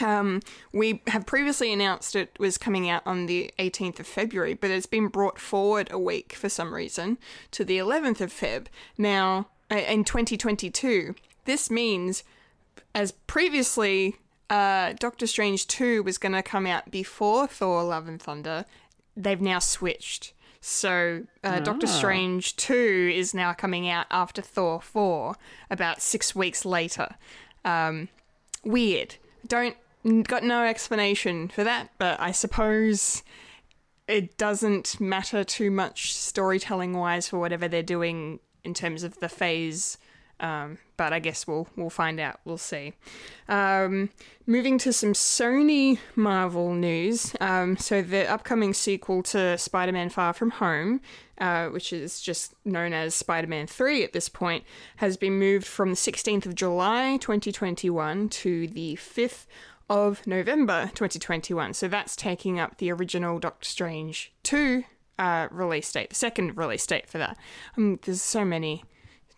Um, 0.00 0.40
we 0.72 1.02
have 1.08 1.26
previously 1.26 1.72
announced 1.72 2.16
it 2.16 2.36
was 2.38 2.56
coming 2.56 2.88
out 2.88 3.02
on 3.06 3.26
the 3.26 3.52
18th 3.58 4.00
of 4.00 4.06
February, 4.06 4.54
but 4.54 4.70
it's 4.70 4.86
been 4.86 5.08
brought 5.08 5.38
forward 5.38 5.88
a 5.90 5.98
week 5.98 6.34
for 6.34 6.48
some 6.48 6.72
reason 6.72 7.18
to 7.50 7.64
the 7.64 7.78
11th 7.78 8.20
of 8.20 8.32
Feb. 8.32 8.66
Now, 8.96 9.48
uh, 9.70 9.76
in 9.76 10.04
2022, 10.04 11.14
this 11.44 11.70
means 11.70 12.24
as 12.94 13.12
previously 13.12 14.16
uh, 14.50 14.92
Doctor 14.98 15.26
Strange 15.26 15.66
2 15.66 16.02
was 16.02 16.18
going 16.18 16.32
to 16.32 16.42
come 16.42 16.66
out 16.66 16.90
before 16.90 17.46
Thor 17.46 17.82
Love 17.82 18.06
and 18.06 18.20
Thunder, 18.20 18.64
they've 19.16 19.40
now 19.40 19.58
switched. 19.58 20.34
So 20.60 21.24
uh, 21.42 21.58
Doctor 21.58 21.88
Strange 21.88 22.54
2 22.56 23.12
is 23.14 23.34
now 23.34 23.52
coming 23.52 23.88
out 23.88 24.06
after 24.10 24.40
Thor 24.40 24.80
4, 24.80 25.34
about 25.70 26.00
six 26.00 26.36
weeks 26.36 26.64
later. 26.64 27.16
Um, 27.64 28.08
weird. 28.62 29.16
Don't 29.46 29.76
got 30.24 30.42
no 30.42 30.64
explanation 30.64 31.48
for 31.48 31.64
that, 31.64 31.90
but 31.98 32.18
I 32.20 32.32
suppose 32.32 33.22
it 34.08 34.36
doesn't 34.36 35.00
matter 35.00 35.44
too 35.44 35.70
much 35.70 36.14
storytelling 36.14 36.94
wise 36.94 37.28
for 37.28 37.38
whatever 37.38 37.68
they're 37.68 37.82
doing 37.82 38.40
in 38.64 38.74
terms 38.74 39.02
of 39.02 39.20
the 39.20 39.28
phase. 39.28 39.98
Um, 40.40 40.78
but 40.96 41.12
I 41.12 41.20
guess 41.20 41.46
we'll 41.46 41.68
we'll 41.76 41.90
find 41.90 42.18
out. 42.18 42.40
We'll 42.44 42.58
see. 42.58 42.94
Um, 43.48 44.10
moving 44.44 44.76
to 44.78 44.92
some 44.92 45.12
Sony 45.12 45.98
Marvel 46.16 46.74
news. 46.74 47.34
Um, 47.40 47.76
so 47.76 48.02
the 48.02 48.28
upcoming 48.28 48.74
sequel 48.74 49.22
to 49.24 49.56
Spider-Man: 49.56 50.08
Far 50.08 50.32
From 50.32 50.50
Home, 50.50 51.00
uh, 51.42 51.66
which 51.70 51.92
is 51.92 52.20
just 52.20 52.54
known 52.64 52.92
as 52.92 53.16
Spider-Man 53.16 53.66
3 53.66 54.04
at 54.04 54.12
this 54.12 54.28
point, 54.28 54.62
has 54.96 55.16
been 55.16 55.40
moved 55.40 55.66
from 55.66 55.90
the 55.90 55.96
16th 55.96 56.46
of 56.46 56.54
July 56.54 57.18
2021 57.20 58.28
to 58.28 58.68
the 58.68 58.94
5th 58.94 59.46
of 59.90 60.24
November 60.24 60.84
2021. 60.94 61.74
So 61.74 61.88
that's 61.88 62.14
taking 62.14 62.60
up 62.60 62.78
the 62.78 62.92
original 62.92 63.40
Doctor 63.40 63.68
Strange 63.68 64.32
2 64.44 64.84
uh, 65.18 65.48
release 65.50 65.90
date, 65.90 66.10
the 66.10 66.14
second 66.14 66.56
release 66.56 66.86
date 66.86 67.08
for 67.08 67.18
that. 67.18 67.36
Um, 67.76 67.98
there's 68.04 68.22
so 68.22 68.44
many, 68.44 68.84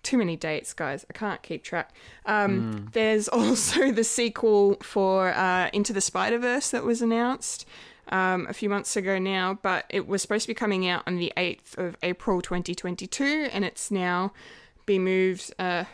too 0.02 0.18
many 0.18 0.36
dates, 0.36 0.74
guys. 0.74 1.06
I 1.08 1.14
can't 1.14 1.42
keep 1.42 1.64
track. 1.64 1.94
Um, 2.26 2.90
There's 2.92 3.28
also 3.32 3.92
the 3.92 4.04
sequel 4.04 4.76
for 4.82 5.30
uh, 5.30 5.70
Into 5.72 5.94
the 5.94 6.02
Spider 6.02 6.38
Verse 6.38 6.70
that 6.70 6.84
was 6.84 7.00
announced 7.00 7.66
um, 8.08 8.46
a 8.48 8.52
few 8.52 8.68
months 8.68 8.96
ago 8.96 9.18
now, 9.18 9.58
but 9.62 9.84
it 9.88 10.06
was 10.06 10.22
supposed 10.22 10.42
to 10.44 10.48
be 10.48 10.54
coming 10.54 10.88
out 10.88 11.02
on 11.06 11.16
the 11.16 11.32
8th 11.36 11.76
of 11.78 11.96
April 12.02 12.40
2022, 12.42 13.48
and 13.52 13.64
it's 13.64 13.90
now 13.90 14.32
been 14.86 15.04
moved. 15.04 15.52
Uh, 15.58 15.84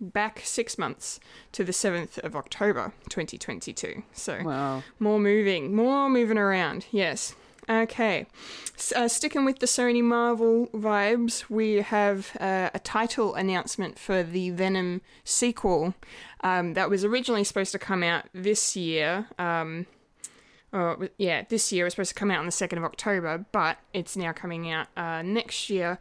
back 0.00 0.42
six 0.44 0.78
months 0.78 1.18
to 1.50 1.64
the 1.64 1.72
7th 1.72 2.18
of 2.18 2.36
October 2.36 2.92
2022. 3.08 4.04
So 4.12 4.40
Wow. 4.44 4.84
more 5.00 5.18
moving, 5.18 5.74
more 5.74 6.08
moving 6.08 6.38
around. 6.38 6.86
Yes. 6.92 7.34
Okay. 7.68 8.26
Uh, 8.96 9.08
sticking 9.08 9.44
with 9.44 9.58
the 9.58 9.66
Sony 9.66 10.02
Marvel 10.02 10.68
vibes, 10.68 11.50
we 11.50 11.76
have 11.82 12.34
uh, 12.40 12.70
a 12.72 12.78
title 12.78 13.34
announcement 13.34 13.98
for 13.98 14.22
the 14.22 14.50
Venom 14.50 15.02
sequel 15.24 15.94
um, 16.42 16.74
that 16.74 16.88
was 16.88 17.04
originally 17.04 17.44
supposed 17.44 17.72
to 17.72 17.78
come 17.78 18.02
out 18.02 18.24
this 18.32 18.74
year. 18.76 19.26
Um, 19.38 19.86
oh, 20.72 21.08
yeah, 21.18 21.44
this 21.48 21.72
year 21.72 21.84
it 21.84 21.86
was 21.86 21.94
supposed 21.94 22.10
to 22.10 22.14
come 22.14 22.30
out 22.30 22.40
on 22.40 22.46
the 22.46 22.52
2nd 22.52 22.78
of 22.78 22.84
October, 22.84 23.44
but 23.52 23.78
it's 23.92 24.16
now 24.16 24.32
coming 24.32 24.70
out 24.70 24.88
uh, 24.96 25.22
next 25.22 25.70
year 25.70 25.98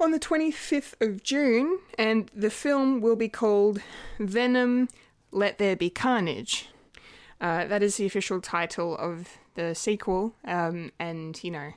on 0.00 0.10
the 0.10 0.18
25th 0.18 1.00
of 1.00 1.22
June, 1.22 1.78
and 1.98 2.30
the 2.34 2.50
film 2.50 3.00
will 3.00 3.16
be 3.16 3.28
called 3.28 3.80
Venom 4.18 4.88
Let 5.30 5.58
There 5.58 5.76
Be 5.76 5.90
Carnage. 5.90 6.68
Uh, 7.40 7.66
that 7.66 7.82
is 7.82 7.96
the 7.96 8.06
official 8.06 8.40
title 8.40 8.96
of 8.96 9.38
the 9.54 9.74
sequel, 9.74 10.34
um, 10.44 10.92
and 10.98 11.42
you 11.42 11.50
know, 11.50 11.72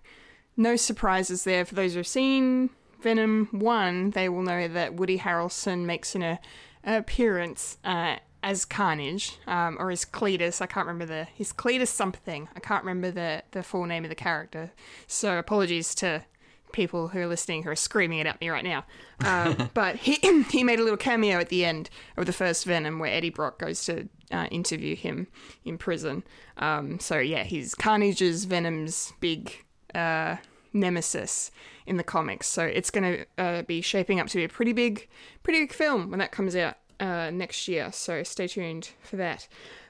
no 0.58 0.76
surprises 0.76 1.44
there. 1.44 1.66
For 1.66 1.76
those 1.76 1.94
who've 1.94 2.08
seen 2.08 2.70
Venom 3.02 3.50
1, 3.52 4.12
they 4.12 4.30
will 4.30 4.44
know 4.44 4.68
that 4.68 4.96
Woody 4.96 5.20
Harrelson 5.20 5.86
makes 5.86 6.16
an 6.16 6.24
uh, 6.24 6.38
appearance 6.86 7.78
uh, 7.84 8.18
as 8.46 8.64
Carnage, 8.64 9.40
um, 9.48 9.76
or 9.80 9.90
as 9.90 10.06
Cletus. 10.06 10.62
I 10.62 10.68
can't 10.68 10.86
remember 10.86 11.08
the. 11.08 11.28
he's 11.34 11.52
Cletus 11.52 11.88
something. 11.88 12.48
I 12.56 12.60
can't 12.60 12.86
remember 12.86 13.10
the, 13.10 13.44
the 13.52 13.64
full 13.64 13.86
name 13.86 14.06
of 14.06 14.10
the 14.10 14.16
character. 14.16 14.72
So 15.08 15.40
apologies 15.40 15.96
to 15.96 16.24
people 16.72 17.08
who 17.08 17.20
are 17.22 17.28
listening 17.28 17.64
who 17.64 17.70
are 17.70 17.76
screaming 17.76 18.20
it 18.20 18.28
at 18.28 18.40
me 18.40 18.50
right 18.50 18.64
now. 18.64 18.86
Um, 19.26 19.72
but 19.74 19.96
he 19.96 20.20
he 20.52 20.64
made 20.64 20.80
a 20.80 20.84
little 20.84 20.96
cameo 20.96 21.40
at 21.40 21.50
the 21.50 21.66
end 21.66 21.90
of 22.18 22.28
the 22.28 22.34
first 22.34 22.66
Venom 22.66 23.00
where 23.00 23.12
Eddie 23.12 23.32
Brock 23.32 23.58
goes 23.58 23.84
to 23.86 24.08
uh, 24.32 24.48
interview 24.52 24.96
him 24.96 25.28
in 25.64 25.80
prison. 25.80 26.24
Um, 26.58 27.00
so 27.00 27.18
yeah, 27.18 27.44
he's 27.44 27.74
Carnage's 27.74 28.46
Venom's 28.46 29.12
big 29.22 29.66
uh, 29.96 30.36
nemesis 30.72 31.50
in 31.88 31.98
the 31.98 32.04
comics. 32.04 32.48
So 32.48 32.64
it's 32.64 32.92
going 32.92 33.04
to 33.04 33.44
uh, 33.44 33.62
be 33.64 33.82
shaping 33.82 34.20
up 34.20 34.28
to 34.28 34.38
be 34.38 34.44
a 34.44 34.50
pretty 34.50 34.74
big, 34.74 35.08
pretty 35.42 35.62
big 35.62 35.74
film 35.74 36.12
when 36.12 36.20
that 36.20 36.32
comes 36.32 36.56
out 36.56 36.76
uh, 37.00 37.30
next 37.32 37.68
year. 37.68 37.92
So 37.92 38.24
stay 38.24 38.48
tuned 38.48 38.90
for 39.02 39.16
that. 39.18 39.48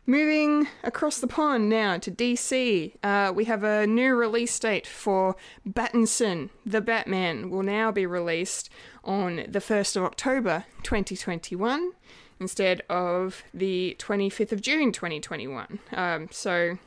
Moving 0.08 0.68
across 0.84 1.20
the 1.20 1.26
pond 1.26 1.68
now 1.68 1.98
to 1.98 2.12
DC, 2.12 2.94
uh, 3.04 3.34
we 3.34 3.46
have 3.46 3.64
a 3.64 3.88
new 3.88 4.14
release 4.14 4.58
date 4.60 4.86
for 4.86 5.36
Battinson, 5.68 6.52
the 6.64 6.80
Batman, 6.80 7.50
will 7.50 7.64
now 7.64 7.92
be 7.92 8.06
released 8.06 8.70
on 9.04 9.38
the 9.48 9.60
1st 9.60 9.96
of 9.96 10.04
October 10.04 10.66
2021 10.84 11.94
instead 12.40 12.82
of 12.88 13.44
the 13.52 13.96
25th 13.98 14.52
of 14.52 14.62
June 14.62 14.92
2021. 14.92 15.80
Um, 15.94 16.28
so 16.30 16.78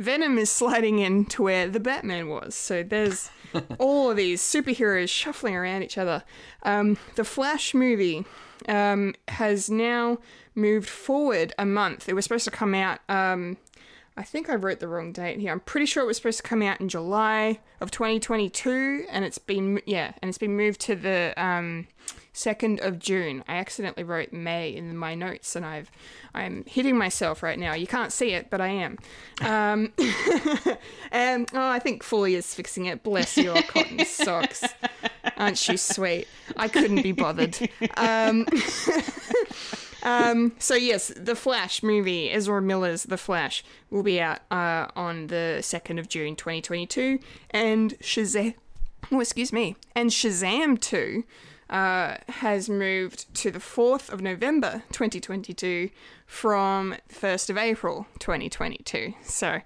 Venom 0.00 0.38
is 0.38 0.50
sliding 0.50 0.98
in 0.98 1.26
to 1.26 1.42
where 1.42 1.68
the 1.68 1.78
Batman 1.78 2.28
was. 2.28 2.54
So 2.54 2.82
there's 2.82 3.30
all 3.78 4.10
of 4.10 4.16
these 4.16 4.40
superheroes 4.40 5.10
shuffling 5.10 5.54
around 5.54 5.82
each 5.82 5.98
other. 5.98 6.24
Um, 6.62 6.96
the 7.16 7.24
Flash 7.24 7.74
movie 7.74 8.24
um, 8.66 9.14
has 9.28 9.68
now 9.68 10.18
moved 10.54 10.88
forward 10.88 11.52
a 11.58 11.66
month. 11.66 12.08
It 12.08 12.14
was 12.14 12.24
supposed 12.24 12.46
to 12.46 12.50
come 12.50 12.74
out. 12.74 13.00
Um, 13.10 13.58
I 14.16 14.22
think 14.22 14.48
I 14.48 14.54
wrote 14.54 14.80
the 14.80 14.88
wrong 14.88 15.12
date 15.12 15.38
here. 15.38 15.52
I'm 15.52 15.60
pretty 15.60 15.86
sure 15.86 16.02
it 16.02 16.06
was 16.06 16.16
supposed 16.16 16.38
to 16.38 16.48
come 16.48 16.62
out 16.62 16.80
in 16.80 16.88
July 16.88 17.60
of 17.80 17.90
2022, 17.90 19.04
and 19.10 19.24
it's 19.24 19.38
been 19.38 19.80
yeah, 19.86 20.12
and 20.20 20.28
it's 20.28 20.38
been 20.38 20.56
moved 20.56 20.80
to 20.82 20.96
the 20.96 21.34
um, 22.30 22.34
second 22.34 22.80
of 22.80 22.98
June. 22.98 23.44
I 23.48 23.56
accidentally 23.56 24.04
wrote 24.04 24.32
May 24.32 24.70
in 24.70 24.96
my 24.96 25.14
notes, 25.14 25.56
and 25.56 25.64
I've 25.64 25.90
I'm 26.34 26.64
hitting 26.66 26.96
myself 26.96 27.42
right 27.42 27.58
now. 27.58 27.74
You 27.74 27.86
can't 27.86 28.12
see 28.12 28.30
it, 28.30 28.50
but 28.50 28.60
I 28.60 28.68
am. 28.68 28.98
Um, 29.40 29.92
and 31.12 31.50
oh, 31.52 31.68
I 31.68 31.78
think 31.78 32.02
Fulia 32.02 32.38
is 32.38 32.54
fixing 32.54 32.86
it. 32.86 33.02
Bless 33.02 33.36
your 33.36 33.60
cotton 33.68 34.04
socks. 34.04 34.64
Aren't 35.36 35.68
you 35.68 35.76
sweet? 35.76 36.28
I 36.56 36.68
couldn't 36.68 37.02
be 37.02 37.12
bothered. 37.12 37.56
Um, 37.96 38.46
um, 40.02 40.52
so 40.58 40.74
yes, 40.74 41.12
the 41.16 41.34
Flash 41.34 41.82
movie, 41.82 42.30
Ezra 42.30 42.62
Miller's 42.62 43.04
The 43.04 43.18
Flash, 43.18 43.64
will 43.90 44.02
be 44.02 44.20
out 44.20 44.40
uh, 44.50 44.86
on 44.96 45.28
the 45.28 45.58
second 45.62 45.98
of 45.98 46.08
June, 46.08 46.36
2022, 46.36 47.18
and 47.50 47.98
Shazam. 47.98 48.54
Oh, 49.10 49.18
excuse 49.18 49.52
me, 49.52 49.76
and 49.96 50.10
Shazam 50.10 50.80
2 50.80 51.24
uh, 51.70 52.16
has 52.28 52.68
moved 52.68 53.32
to 53.34 53.50
the 53.50 53.60
4th 53.60 54.10
of 54.10 54.20
November 54.20 54.82
2022 54.92 55.90
from 56.26 56.96
1st 57.08 57.50
of 57.50 57.56
April 57.56 58.06
2022. 58.18 59.14
So 59.22 59.60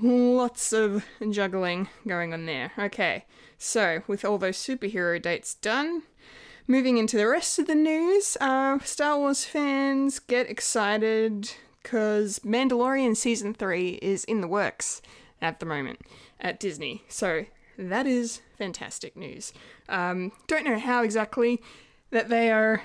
lots 0.00 0.72
of 0.72 1.04
juggling 1.30 1.88
going 2.06 2.32
on 2.32 2.46
there. 2.46 2.72
Okay, 2.78 3.24
so 3.58 4.02
with 4.06 4.24
all 4.24 4.38
those 4.38 4.56
superhero 4.56 5.20
dates 5.20 5.54
done, 5.54 6.04
moving 6.68 6.98
into 6.98 7.16
the 7.16 7.26
rest 7.26 7.58
of 7.58 7.66
the 7.66 7.74
news, 7.74 8.36
uh, 8.40 8.78
Star 8.80 9.18
Wars 9.18 9.44
fans 9.44 10.20
get 10.20 10.48
excited 10.48 11.52
because 11.82 12.38
Mandalorian 12.40 13.16
Season 13.16 13.54
3 13.54 13.98
is 14.00 14.24
in 14.24 14.40
the 14.40 14.48
works 14.48 15.02
at 15.42 15.58
the 15.58 15.66
moment 15.66 16.00
at 16.40 16.60
Disney. 16.60 17.02
So 17.08 17.46
that 17.78 18.06
is 18.06 18.40
fantastic 18.58 19.16
news. 19.16 19.52
Um, 19.88 20.32
don't 20.46 20.64
know 20.64 20.78
how 20.78 21.02
exactly 21.02 21.62
that 22.10 22.28
they 22.28 22.50
are 22.50 22.82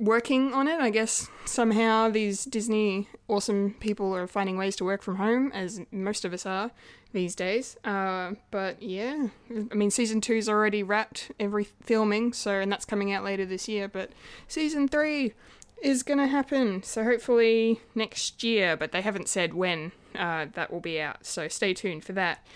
working 0.00 0.54
on 0.54 0.66
it. 0.66 0.80
I 0.80 0.90
guess 0.90 1.28
somehow 1.44 2.08
these 2.08 2.44
Disney 2.44 3.08
awesome 3.28 3.74
people 3.80 4.16
are 4.16 4.26
finding 4.26 4.56
ways 4.56 4.74
to 4.76 4.84
work 4.84 5.02
from 5.02 5.16
home, 5.16 5.52
as 5.52 5.80
most 5.92 6.24
of 6.24 6.32
us 6.32 6.46
are 6.46 6.70
these 7.12 7.34
days. 7.34 7.76
Uh, 7.84 8.32
but 8.50 8.82
yeah, 8.82 9.28
I 9.50 9.74
mean, 9.74 9.90
season 9.90 10.20
two's 10.20 10.48
already 10.48 10.82
wrapped 10.82 11.30
every 11.38 11.64
filming, 11.64 12.32
so 12.32 12.52
and 12.52 12.72
that's 12.72 12.84
coming 12.84 13.12
out 13.12 13.24
later 13.24 13.44
this 13.44 13.68
year. 13.68 13.88
But 13.88 14.10
season 14.48 14.88
three 14.88 15.34
is 15.82 16.02
gonna 16.02 16.28
happen, 16.28 16.82
so 16.82 17.04
hopefully 17.04 17.80
next 17.94 18.42
year. 18.42 18.76
But 18.76 18.92
they 18.92 19.02
haven't 19.02 19.28
said 19.28 19.54
when 19.54 19.92
uh, 20.14 20.46
that 20.54 20.72
will 20.72 20.80
be 20.80 21.00
out, 21.00 21.26
so 21.26 21.46
stay 21.48 21.74
tuned 21.74 22.04
for 22.04 22.12
that. 22.12 22.46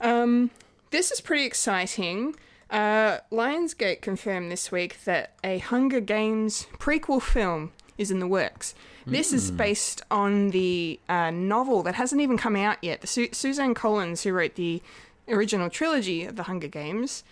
Um, 0.00 0.50
this 0.96 1.10
is 1.10 1.20
pretty 1.20 1.44
exciting. 1.44 2.34
Uh, 2.70 3.18
Lionsgate 3.30 4.00
confirmed 4.00 4.50
this 4.50 4.72
week 4.72 5.04
that 5.04 5.34
a 5.44 5.58
Hunger 5.58 6.00
Games 6.00 6.66
prequel 6.78 7.20
film 7.20 7.72
is 7.98 8.10
in 8.10 8.18
the 8.18 8.26
works. 8.26 8.74
This 9.06 9.30
is 9.30 9.50
based 9.50 10.02
on 10.10 10.50
the 10.50 10.98
uh, 11.06 11.30
novel 11.30 11.82
that 11.82 11.96
hasn't 11.96 12.22
even 12.22 12.38
come 12.38 12.56
out 12.56 12.78
yet. 12.82 13.02
The 13.02 13.06
Su- 13.06 13.28
Suzanne 13.32 13.74
Collins, 13.74 14.22
who 14.22 14.32
wrote 14.32 14.54
the 14.54 14.82
original 15.28 15.68
trilogy 15.68 16.24
of 16.24 16.36
the 16.36 16.44
Hunger 16.44 16.66
Games, 16.66 17.24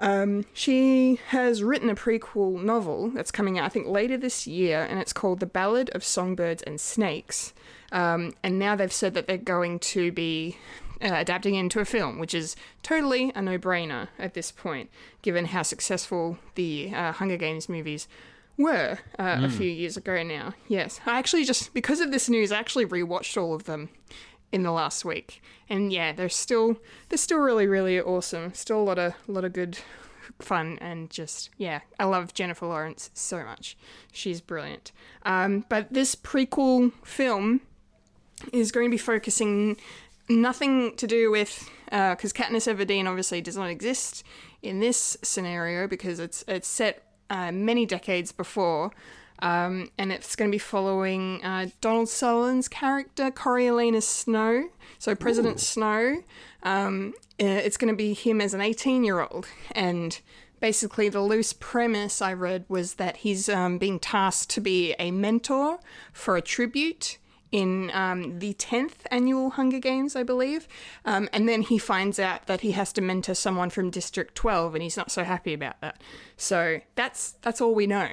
um, 0.00 0.44
she 0.52 1.18
has 1.28 1.62
written 1.62 1.88
a 1.88 1.94
prequel 1.94 2.62
novel 2.62 3.08
that's 3.08 3.30
coming 3.30 3.58
out, 3.58 3.64
I 3.64 3.68
think, 3.70 3.88
later 3.88 4.18
this 4.18 4.46
year, 4.46 4.86
and 4.88 5.00
it's 5.00 5.14
called 5.14 5.40
The 5.40 5.46
Ballad 5.46 5.88
of 5.90 6.04
Songbirds 6.04 6.62
and 6.62 6.78
Snakes. 6.78 7.54
Um, 7.90 8.34
and 8.42 8.58
now 8.58 8.76
they've 8.76 8.92
said 8.92 9.14
that 9.14 9.26
they're 9.26 9.38
going 9.38 9.78
to 9.78 10.12
be 10.12 10.58
uh, 11.02 11.14
adapting 11.14 11.54
into 11.54 11.80
a 11.80 11.84
film, 11.84 12.18
which 12.18 12.34
is 12.34 12.56
totally 12.82 13.32
a 13.34 13.42
no 13.42 13.58
brainer 13.58 14.08
at 14.18 14.34
this 14.34 14.50
point, 14.50 14.90
given 15.22 15.46
how 15.46 15.62
successful 15.62 16.38
the 16.54 16.92
uh, 16.94 17.12
Hunger 17.12 17.36
Games 17.36 17.68
movies 17.68 18.08
were 18.56 18.98
uh, 19.18 19.40
a 19.42 19.48
few 19.48 19.70
years 19.70 19.96
ago 19.96 20.22
now. 20.22 20.52
Yes, 20.66 21.00
I 21.06 21.18
actually 21.18 21.44
just, 21.44 21.72
because 21.72 22.00
of 22.00 22.10
this 22.10 22.28
news, 22.28 22.50
I 22.50 22.58
actually 22.58 22.86
rewatched 22.86 23.40
all 23.40 23.54
of 23.54 23.64
them 23.64 23.88
in 24.50 24.62
the 24.62 24.72
last 24.72 25.04
week, 25.04 25.42
and 25.68 25.92
yeah, 25.92 26.12
they're 26.12 26.28
still 26.28 26.80
they're 27.08 27.18
still 27.18 27.38
really 27.38 27.66
really 27.66 28.00
awesome. 28.00 28.54
Still 28.54 28.80
a 28.80 28.82
lot 28.82 28.98
of 28.98 29.14
a 29.28 29.32
lot 29.32 29.44
of 29.44 29.52
good 29.52 29.78
fun 30.40 30.78
and 30.80 31.10
just 31.10 31.50
yeah, 31.58 31.80
I 31.98 32.04
love 32.04 32.34
Jennifer 32.34 32.66
Lawrence 32.66 33.10
so 33.14 33.44
much. 33.44 33.76
She's 34.12 34.40
brilliant. 34.40 34.92
Um, 35.24 35.64
but 35.68 35.92
this 35.92 36.14
prequel 36.14 36.92
film 37.04 37.60
is 38.52 38.70
going 38.72 38.86
to 38.86 38.90
be 38.90 38.98
focusing 38.98 39.76
nothing 40.28 40.94
to 40.96 41.06
do 41.06 41.30
with 41.30 41.70
because 41.86 42.32
Katniss 42.32 42.72
Everdeen 42.72 43.06
obviously 43.06 43.40
does 43.40 43.56
not 43.56 43.70
exist 43.70 44.24
in 44.62 44.80
this 44.80 45.16
scenario 45.22 45.86
because 45.86 46.20
it's 46.20 46.44
it's 46.46 46.68
set 46.68 47.02
uh, 47.30 47.52
many 47.52 47.86
decades 47.86 48.32
before. 48.32 48.92
Um, 49.40 49.90
and 49.96 50.10
it's 50.10 50.34
going 50.34 50.50
to 50.50 50.54
be 50.54 50.58
following 50.58 51.44
uh, 51.44 51.68
Donald 51.80 52.08
Sutherland's 52.08 52.66
character, 52.66 53.30
Coriolanus 53.30 54.02
Snow. 54.02 54.68
So 54.98 55.14
President 55.14 55.60
Snow, 55.60 56.24
um, 56.64 57.14
uh, 57.40 57.46
it's 57.46 57.76
going 57.76 57.92
to 57.92 57.96
be 57.96 58.14
him 58.14 58.40
as 58.40 58.52
an 58.52 58.60
18 58.60 59.04
year 59.04 59.20
old. 59.20 59.46
And 59.72 60.18
basically, 60.60 61.08
the 61.08 61.20
loose 61.20 61.52
premise 61.52 62.20
I 62.20 62.32
read 62.32 62.64
was 62.68 62.94
that 62.94 63.18
he's 63.18 63.48
um, 63.48 63.78
being 63.78 64.00
tasked 64.00 64.50
to 64.50 64.60
be 64.60 64.94
a 64.98 65.12
mentor 65.12 65.78
for 66.12 66.36
a 66.36 66.42
tribute 66.42 67.18
in 67.50 67.90
um, 67.94 68.38
the 68.38 68.54
10th 68.54 69.06
annual 69.10 69.50
Hunger 69.50 69.78
Games, 69.78 70.14
I 70.14 70.22
believe. 70.22 70.68
Um, 71.04 71.28
and 71.32 71.48
then 71.48 71.62
he 71.62 71.78
finds 71.78 72.18
out 72.18 72.46
that 72.46 72.60
he 72.60 72.72
has 72.72 72.92
to 72.94 73.00
mentor 73.00 73.34
someone 73.34 73.70
from 73.70 73.90
District 73.90 74.34
12 74.34 74.74
and 74.74 74.82
he's 74.82 74.96
not 74.96 75.10
so 75.10 75.24
happy 75.24 75.54
about 75.54 75.80
that. 75.80 76.00
So 76.36 76.80
that's 76.94 77.32
that's 77.42 77.60
all 77.60 77.74
we 77.74 77.86
know 77.86 78.10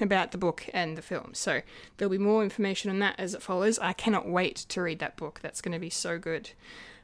about 0.00 0.32
the 0.32 0.38
book 0.38 0.66
and 0.72 0.96
the 0.96 1.02
film. 1.02 1.30
So 1.34 1.60
there'll 1.96 2.10
be 2.10 2.18
more 2.18 2.42
information 2.42 2.90
on 2.90 2.98
that 3.00 3.16
as 3.18 3.34
it 3.34 3.42
follows. 3.42 3.78
I 3.78 3.92
cannot 3.92 4.28
wait 4.28 4.56
to 4.56 4.80
read 4.80 4.98
that 5.00 5.16
book. 5.16 5.40
That's 5.42 5.60
going 5.60 5.72
to 5.72 5.78
be 5.78 5.90
so 5.90 6.18
good. 6.18 6.50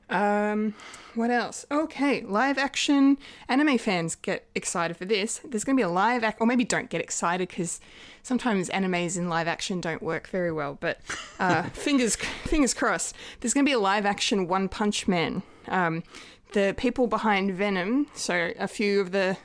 Um, 0.08 0.74
what 1.14 1.30
else? 1.30 1.66
Okay, 1.70 2.20
live 2.22 2.58
action 2.58 3.18
anime 3.48 3.78
fans 3.78 4.14
get 4.14 4.46
excited 4.54 4.96
for 4.96 5.04
this. 5.04 5.40
There's 5.44 5.64
going 5.64 5.76
to 5.76 5.80
be 5.80 5.84
a 5.84 5.88
live 5.88 6.22
act, 6.22 6.40
or 6.40 6.46
maybe 6.46 6.64
don't 6.64 6.90
get 6.90 7.00
excited 7.00 7.48
because 7.48 7.80
sometimes 8.22 8.68
animes 8.70 9.16
in 9.16 9.28
live 9.28 9.48
action 9.48 9.80
don't 9.80 10.02
work 10.02 10.28
very 10.28 10.52
well. 10.52 10.76
But 10.78 11.00
uh, 11.38 11.62
fingers 11.72 12.16
fingers 12.16 12.74
crossed. 12.74 13.16
There's 13.40 13.54
going 13.54 13.64
to 13.64 13.68
be 13.68 13.74
a 13.74 13.78
live 13.80 14.06
action 14.06 14.46
One 14.46 14.68
Punch 14.68 15.08
Man. 15.08 15.42
Um, 15.68 16.04
the 16.52 16.74
people 16.76 17.08
behind 17.08 17.52
Venom, 17.54 18.06
so 18.14 18.52
a 18.58 18.68
few 18.68 19.00
of 19.00 19.10
the 19.10 19.36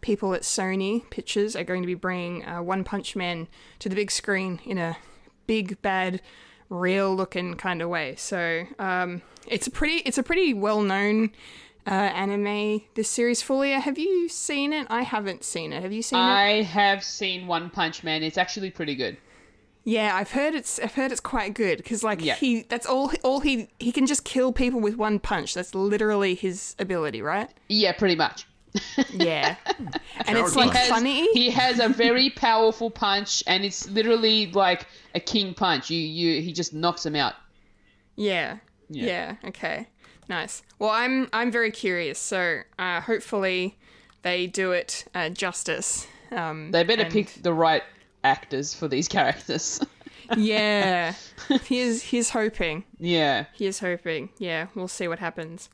people 0.00 0.32
at 0.32 0.42
Sony 0.42 1.08
Pictures 1.10 1.54
are 1.54 1.64
going 1.64 1.82
to 1.82 1.86
be 1.86 1.94
bringing 1.94 2.46
uh, 2.46 2.62
One 2.62 2.84
Punch 2.84 3.14
Man 3.16 3.48
to 3.80 3.88
the 3.88 3.94
big 3.94 4.10
screen 4.10 4.60
in 4.64 4.78
a 4.78 4.96
big 5.46 5.80
bad 5.82 6.22
real 6.68 7.14
looking 7.14 7.54
kind 7.54 7.82
of 7.82 7.88
way. 7.88 8.14
So 8.16 8.64
um, 8.78 9.22
it's 9.46 9.66
a 9.66 9.70
pretty 9.70 9.96
it's 10.06 10.18
a 10.18 10.22
pretty 10.22 10.54
well 10.54 10.82
known 10.82 11.30
uh, 11.86 11.90
anime. 11.90 12.82
This 12.94 13.08
series, 13.08 13.42
Fulia, 13.42 13.80
have 13.80 13.98
you 13.98 14.28
seen 14.28 14.72
it? 14.72 14.86
I 14.90 15.02
haven't 15.02 15.44
seen 15.44 15.72
it. 15.72 15.82
Have 15.82 15.92
you 15.92 16.02
seen 16.02 16.18
it? 16.18 16.22
I 16.22 16.62
have 16.62 17.04
seen 17.04 17.46
One 17.46 17.70
Punch 17.70 18.02
Man. 18.02 18.22
It's 18.22 18.38
actually 18.38 18.70
pretty 18.70 18.94
good. 18.94 19.16
Yeah, 19.84 20.16
I've 20.16 20.32
heard 20.32 20.54
it's 20.56 20.80
I've 20.80 20.94
heard 20.94 21.12
it's 21.12 21.20
quite 21.20 21.54
good 21.54 21.76
because 21.78 22.02
like 22.02 22.20
Yeah. 22.20 22.34
he 22.34 22.62
that's 22.62 22.86
all 22.86 23.12
all 23.22 23.38
he 23.38 23.68
he 23.78 23.92
can 23.92 24.04
just 24.06 24.24
kill 24.24 24.52
people 24.52 24.80
with 24.80 24.96
one 24.96 25.20
punch. 25.20 25.54
That's 25.54 25.76
literally 25.76 26.34
his 26.34 26.74
ability, 26.80 27.22
right? 27.22 27.48
Yeah, 27.68 27.92
pretty 27.92 28.16
much. 28.16 28.46
Yeah, 29.12 29.56
and 30.26 30.38
it's 30.38 30.56
like 30.56 30.72
has- 30.72 30.88
funny. 30.88 31.32
He 31.32 31.50
has 31.50 31.78
a 31.80 31.88
very 31.88 32.30
powerful 32.30 32.90
punch, 32.90 33.42
and 33.46 33.64
it's 33.64 33.88
literally 33.90 34.50
like 34.52 34.86
a 35.14 35.20
king 35.20 35.54
punch. 35.54 35.90
You, 35.90 35.98
you, 35.98 36.40
he 36.42 36.52
just 36.52 36.72
knocks 36.74 37.04
him 37.04 37.16
out. 37.16 37.34
Yeah. 38.16 38.58
Yeah. 38.88 39.06
Yeah. 39.06 39.36
Okay. 39.48 39.88
Nice. 40.28 40.62
Well, 40.78 40.90
I'm 40.90 41.28
I'm 41.32 41.50
very 41.50 41.70
curious. 41.70 42.18
So 42.18 42.60
uh, 42.78 43.00
hopefully 43.00 43.76
they 44.22 44.46
do 44.46 44.72
it 44.72 45.04
uh, 45.14 45.28
justice. 45.30 46.06
Um, 46.32 46.70
They 46.72 46.82
better 46.84 47.02
and- 47.02 47.12
pick 47.12 47.34
the 47.42 47.52
right 47.52 47.82
actors 48.24 48.74
for 48.74 48.88
these 48.88 49.06
characters. 49.16 49.80
Yeah. 50.36 51.14
he's 51.64 52.02
he's 52.02 52.30
hoping. 52.30 52.84
yeah. 52.98 53.46
He 53.52 53.66
is 53.66 53.78
hoping. 53.80 54.30
Yeah. 54.38 54.66
We'll 54.74 54.88
see 54.88 55.08
what 55.08 55.18
happens. 55.18 55.68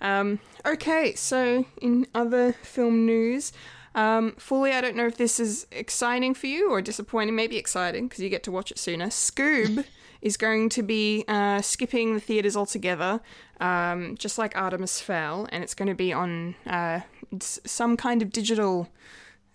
Um, 0.00 0.38
okay. 0.64 1.14
So 1.14 1.66
in 1.80 2.06
other 2.14 2.52
film 2.52 3.06
news. 3.06 3.52
Um, 3.94 4.32
Fulia, 4.38 4.74
I 4.74 4.80
don't 4.80 4.94
know 4.96 5.06
if 5.06 5.16
this 5.16 5.40
is 5.40 5.66
exciting 5.72 6.34
for 6.34 6.46
you 6.46 6.70
or 6.70 6.80
disappointing. 6.80 7.34
Maybe 7.34 7.56
exciting 7.56 8.06
because 8.06 8.22
you 8.22 8.28
get 8.28 8.44
to 8.44 8.52
watch 8.52 8.70
it 8.70 8.78
sooner. 8.78 9.06
Scoob 9.06 9.84
is 10.22 10.36
going 10.36 10.68
to 10.70 10.82
be 10.82 11.24
uh, 11.26 11.60
skipping 11.62 12.14
the 12.14 12.20
theaters 12.20 12.56
altogether, 12.56 13.20
um, 13.60 14.14
just 14.16 14.38
like 14.38 14.56
Artemis 14.56 15.00
Fowl, 15.00 15.48
and 15.50 15.64
it's 15.64 15.74
going 15.74 15.88
to 15.88 15.94
be 15.96 16.12
on 16.12 16.54
uh, 16.66 17.00
some 17.40 17.96
kind 17.96 18.22
of 18.22 18.30
digital 18.30 18.88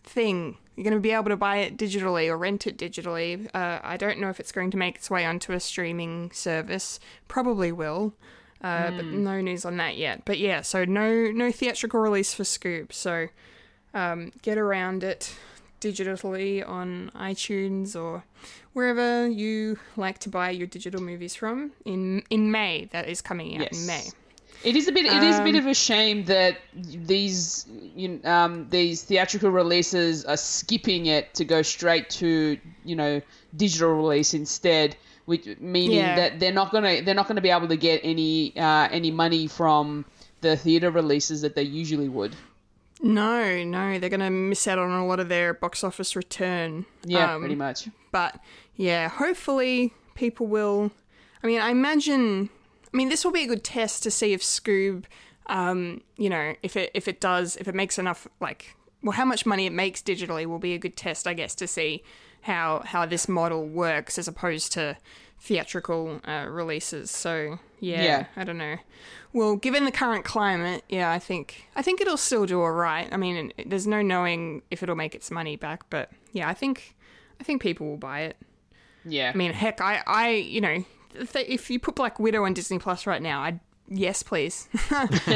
thing. 0.03 0.57
You're 0.75 0.83
going 0.83 0.95
to 0.95 0.99
be 0.99 1.11
able 1.11 1.29
to 1.29 1.37
buy 1.37 1.57
it 1.57 1.77
digitally 1.77 2.27
or 2.27 2.37
rent 2.37 2.65
it 2.65 2.77
digitally. 2.77 3.47
Uh, 3.53 3.79
I 3.83 3.97
don't 3.97 4.19
know 4.19 4.29
if 4.29 4.39
it's 4.39 4.51
going 4.51 4.71
to 4.71 4.77
make 4.77 4.95
its 4.95 5.09
way 5.09 5.25
onto 5.25 5.51
a 5.51 5.59
streaming 5.59 6.31
service. 6.31 6.99
Probably 7.27 7.71
will, 7.71 8.13
uh, 8.61 8.91
but 8.91 9.05
no 9.05 9.39
news 9.39 9.65
on 9.65 9.77
that 9.77 9.97
yet. 9.97 10.23
But 10.25 10.39
yeah, 10.39 10.61
so 10.61 10.83
no 10.85 11.31
no 11.31 11.51
theatrical 11.51 11.99
release 11.99 12.33
for 12.33 12.43
Scoob. 12.43 12.91
So 12.91 13.27
um, 13.93 14.31
get 14.41 14.57
around 14.57 15.03
it 15.03 15.35
digitally 15.79 16.67
on 16.67 17.11
iTunes 17.13 17.95
or 17.95 18.23
wherever 18.71 19.27
you 19.27 19.77
like 19.97 20.17
to 20.19 20.29
buy 20.29 20.49
your 20.49 20.65
digital 20.65 21.01
movies 21.01 21.35
from 21.35 21.73
in 21.85 22.23
in 22.29 22.51
May. 22.51 22.85
That 22.91 23.07
is 23.07 23.21
coming 23.21 23.61
out 23.61 23.71
in 23.71 23.85
May. 23.85 24.03
It 24.63 24.75
is 24.75 24.87
a 24.87 24.91
bit. 24.91 25.05
It 25.05 25.23
is 25.23 25.39
a 25.39 25.43
bit 25.43 25.55
Um, 25.55 25.61
of 25.61 25.67
a 25.67 25.73
shame 25.73 26.23
that 26.25 26.57
these, 26.73 27.65
you 27.95 28.19
um, 28.23 28.67
these 28.69 29.03
theatrical 29.03 29.51
releases 29.51 30.23
are 30.25 30.37
skipping 30.37 31.07
it 31.07 31.33
to 31.35 31.43
go 31.45 31.61
straight 31.61 32.09
to, 32.11 32.57
you 32.85 32.95
know, 32.95 33.21
digital 33.55 33.93
release 33.93 34.33
instead. 34.33 34.95
Which 35.25 35.47
meaning 35.61 35.99
Yeah. 35.99 36.15
that 36.17 36.39
they're 36.41 36.51
not 36.51 36.71
gonna 36.73 37.01
they're 37.01 37.15
not 37.15 37.27
gonna 37.29 37.39
be 37.39 37.49
able 37.49 37.69
to 37.69 37.77
get 37.77 38.01
any 38.03 38.53
uh, 38.57 38.89
any 38.91 39.09
money 39.11 39.47
from 39.47 40.03
the 40.41 40.57
theater 40.57 40.91
releases 40.91 41.41
that 41.41 41.55
they 41.55 41.63
usually 41.63 42.09
would. 42.09 42.35
No, 43.01 43.63
no, 43.63 43.99
they're 43.99 44.09
going 44.09 44.19
to 44.21 44.29
miss 44.29 44.65
out 44.65 44.79
on 44.79 44.89
a 44.91 45.05
lot 45.05 45.19
of 45.19 45.27
their 45.27 45.53
box 45.53 45.83
office 45.83 46.15
return. 46.15 46.85
Yeah, 47.05 47.35
Um, 47.35 47.41
pretty 47.41 47.55
much. 47.55 47.89
But 48.13 48.39
yeah, 48.77 49.09
hopefully 49.09 49.93
people 50.15 50.47
will. 50.47 50.91
I 51.43 51.47
mean, 51.47 51.59
I 51.59 51.69
imagine. 51.71 52.49
I 52.93 52.97
mean, 52.97 53.09
this 53.09 53.25
will 53.25 53.31
be 53.31 53.43
a 53.43 53.47
good 53.47 53.63
test 53.63 54.03
to 54.03 54.11
see 54.11 54.33
if 54.33 54.41
Scoob, 54.41 55.05
um, 55.47 56.01
you 56.17 56.29
know, 56.29 56.53
if 56.61 56.77
it 56.77 56.91
if 56.93 57.07
it 57.07 57.19
does, 57.19 57.55
if 57.57 57.67
it 57.67 57.75
makes 57.75 57.97
enough, 57.97 58.27
like, 58.39 58.75
well, 59.01 59.13
how 59.13 59.25
much 59.25 59.45
money 59.45 59.65
it 59.65 59.73
makes 59.73 60.01
digitally 60.01 60.45
will 60.45 60.59
be 60.59 60.73
a 60.73 60.77
good 60.77 60.95
test, 60.95 61.27
I 61.27 61.33
guess, 61.33 61.55
to 61.55 61.67
see 61.67 62.03
how 62.41 62.83
how 62.85 63.05
this 63.05 63.27
model 63.27 63.67
works 63.67 64.17
as 64.17 64.27
opposed 64.27 64.71
to 64.73 64.97
theatrical 65.39 66.21
uh, 66.25 66.45
releases. 66.49 67.11
So 67.11 67.59
yeah, 67.79 68.03
Yeah. 68.03 68.25
I 68.35 68.43
don't 68.43 68.57
know. 68.57 68.77
Well, 69.33 69.55
given 69.57 69.83
the 69.83 69.91
current 69.91 70.23
climate, 70.23 70.83
yeah, 70.87 71.11
I 71.11 71.19
think 71.19 71.65
I 71.75 71.81
think 71.81 71.99
it'll 71.99 72.17
still 72.17 72.45
do 72.45 72.61
all 72.61 72.71
right. 72.71 73.09
I 73.11 73.17
mean, 73.17 73.51
there's 73.65 73.87
no 73.87 74.01
knowing 74.01 74.61
if 74.71 74.83
it'll 74.83 74.95
make 74.95 75.15
its 75.15 75.31
money 75.31 75.55
back, 75.57 75.83
but 75.89 76.11
yeah, 76.31 76.47
I 76.47 76.53
think 76.53 76.95
I 77.41 77.43
think 77.43 77.61
people 77.61 77.87
will 77.87 77.97
buy 77.97 78.21
it. 78.21 78.37
Yeah. 79.03 79.31
I 79.33 79.37
mean, 79.37 79.51
heck, 79.51 79.81
I, 79.81 80.01
I, 80.07 80.29
you 80.29 80.61
know, 80.61 80.85
if, 81.15 81.33
they, 81.33 81.45
if 81.45 81.69
you 81.69 81.79
put 81.79 81.95
Black 81.95 82.19
Widow 82.19 82.43
on 82.45 82.53
Disney 82.53 82.79
Plus 82.79 83.05
right 83.07 83.21
now, 83.21 83.41
I'd 83.41 83.59
yes, 83.87 84.23
please. 84.23 84.67
Like, 84.91 85.27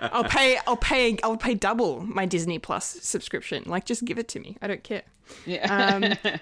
I'll 0.00 0.24
pay, 0.28 0.58
I'll 0.66 0.76
pay, 0.76 1.16
I'll 1.22 1.36
pay 1.36 1.54
double 1.54 2.00
my 2.02 2.26
Disney 2.26 2.58
Plus 2.58 2.84
subscription. 3.02 3.64
Like, 3.66 3.84
just 3.84 4.04
give 4.04 4.18
it 4.18 4.28
to 4.28 4.40
me. 4.40 4.56
I 4.62 4.66
don't 4.66 4.82
care. 4.82 5.02
yeah. 5.44 6.18
Um, 6.24 6.34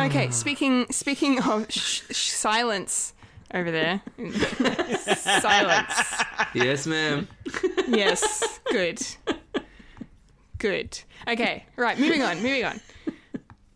okay, 0.06 0.30
speaking 0.30 0.86
speaking 0.90 1.40
of 1.42 1.66
sh- 1.70 2.02
sh- 2.10 2.30
silence 2.30 3.14
over 3.54 3.70
there, 3.70 4.00
silence. 5.16 6.22
Yes, 6.54 6.86
ma'am. 6.86 7.28
Yes, 7.88 8.60
good, 8.70 9.00
good. 10.58 10.98
Okay, 11.28 11.66
right. 11.76 11.98
Moving 11.98 12.22
on. 12.22 12.36
Moving 12.42 12.64
on. 12.64 12.80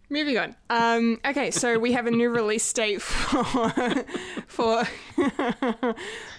Moving 0.08 0.38
on. 0.38 0.54
Um, 0.70 1.18
okay, 1.24 1.50
so 1.50 1.80
we 1.80 1.92
have 1.92 2.06
a 2.06 2.12
new 2.12 2.30
release 2.30 2.72
date 2.72 3.02
for 3.02 3.68
for. 4.46 4.84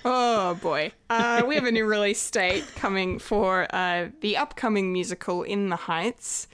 oh 0.05 0.57
boy, 0.61 0.93
uh, 1.09 1.43
we 1.45 1.55
have 1.55 1.65
a 1.65 1.71
new 1.71 1.85
release 1.85 2.31
date 2.31 2.65
coming 2.75 3.19
for 3.19 3.67
uh, 3.75 4.07
the 4.21 4.37
upcoming 4.37 4.93
musical 4.93 5.43
In 5.43 5.67
the 5.69 5.75
Heights. 5.75 6.47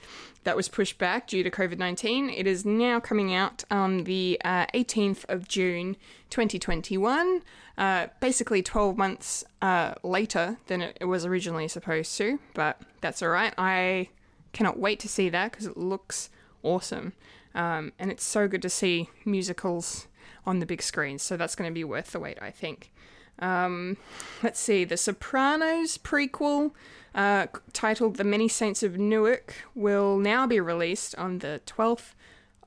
That 0.43 0.58
was 0.58 0.67
pushed 0.67 0.97
back 0.97 1.28
due 1.28 1.43
to 1.43 1.52
COVID 1.52 1.78
nineteen. 1.78 2.32
It 2.32 2.47
is 2.47 2.65
now 2.65 2.99
coming 2.99 3.34
out 3.34 3.63
on 3.69 4.06
the 4.06 4.41
uh, 4.43 4.65
eighteenth 4.73 5.23
of 5.30 5.47
June, 5.47 5.95
twenty 6.32 6.58
twenty 6.58 6.97
one. 6.97 7.43
Uh, 7.78 8.08
basically, 8.21 8.63
twelve 8.63 8.97
months 8.97 9.43
uh, 9.62 9.93
later 10.02 10.58
than 10.65 10.82
it, 10.82 10.97
it 10.99 11.06
was 11.06 11.26
originally 11.26 11.67
supposed 11.67 12.17
to, 12.17 12.39
but 12.56 12.82
that's 13.02 13.21
all 13.21 13.30
right. 13.30 13.54
I 13.56 14.10
cannot 14.52 14.80
wait 14.80 14.99
to 15.02 15.08
see 15.08 15.30
that 15.30 15.52
because 15.52 15.67
it 15.67 15.78
looks 15.78 16.32
awesome. 16.63 17.13
Um, 17.54 17.93
and 17.99 18.12
it's 18.12 18.23
so 18.23 18.47
good 18.47 18.62
to 18.63 18.69
see 18.69 19.10
musicals 19.26 20.08
on 20.45 20.60
the 20.60 20.65
big 20.65 20.82
screen. 20.82 21.19
So 21.19 21.38
that's 21.38 21.56
going 21.56 21.69
to 21.69 21.73
be 21.73 21.84
worth 21.84 22.12
the 22.12 22.19
wait, 22.19 22.38
I 22.41 22.49
think. 22.49 22.91
Um, 23.39 23.97
let's 24.41 24.60
see. 24.60 24.84
The 24.84 24.97
Sopranos 24.97 25.97
prequel, 25.97 26.71
uh, 27.13 27.47
titled 27.73 28.15
The 28.15 28.23
Many 28.23 28.47
Saints 28.47 28.84
of 28.84 28.97
Newark, 28.97 29.56
will 29.76 30.17
now 30.17 30.47
be 30.47 30.60
released 30.60 31.15
on 31.15 31.39
the 31.39 31.62
12th 31.65 32.13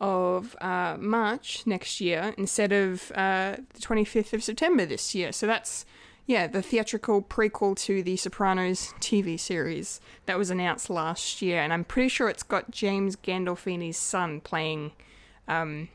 of 0.00 0.56
uh, 0.60 0.96
March 0.98 1.62
next 1.66 2.00
year 2.00 2.34
instead 2.36 2.72
of 2.72 3.10
uh, 3.14 3.56
the 3.74 3.80
25th 3.80 4.32
of 4.32 4.44
September 4.44 4.84
this 4.84 5.14
year. 5.14 5.32
So 5.32 5.46
that's 5.46 5.86
yeah, 6.26 6.46
the 6.46 6.62
theatrical 6.62 7.22
prequel 7.22 7.76
to 7.76 8.02
the 8.02 8.16
Sopranos 8.16 8.92
TV 9.00 9.38
series 9.38 10.00
that 10.26 10.36
was 10.38 10.50
announced 10.50 10.90
last 10.90 11.40
year, 11.42 11.60
and 11.60 11.72
I'm 11.72 11.84
pretty 11.84 12.08
sure 12.08 12.28
it's 12.28 12.42
got 12.42 12.70
James 12.70 13.16
Gandolfini's 13.16 13.96
son 13.96 14.40
playing 14.40 14.92
um, 15.48 15.88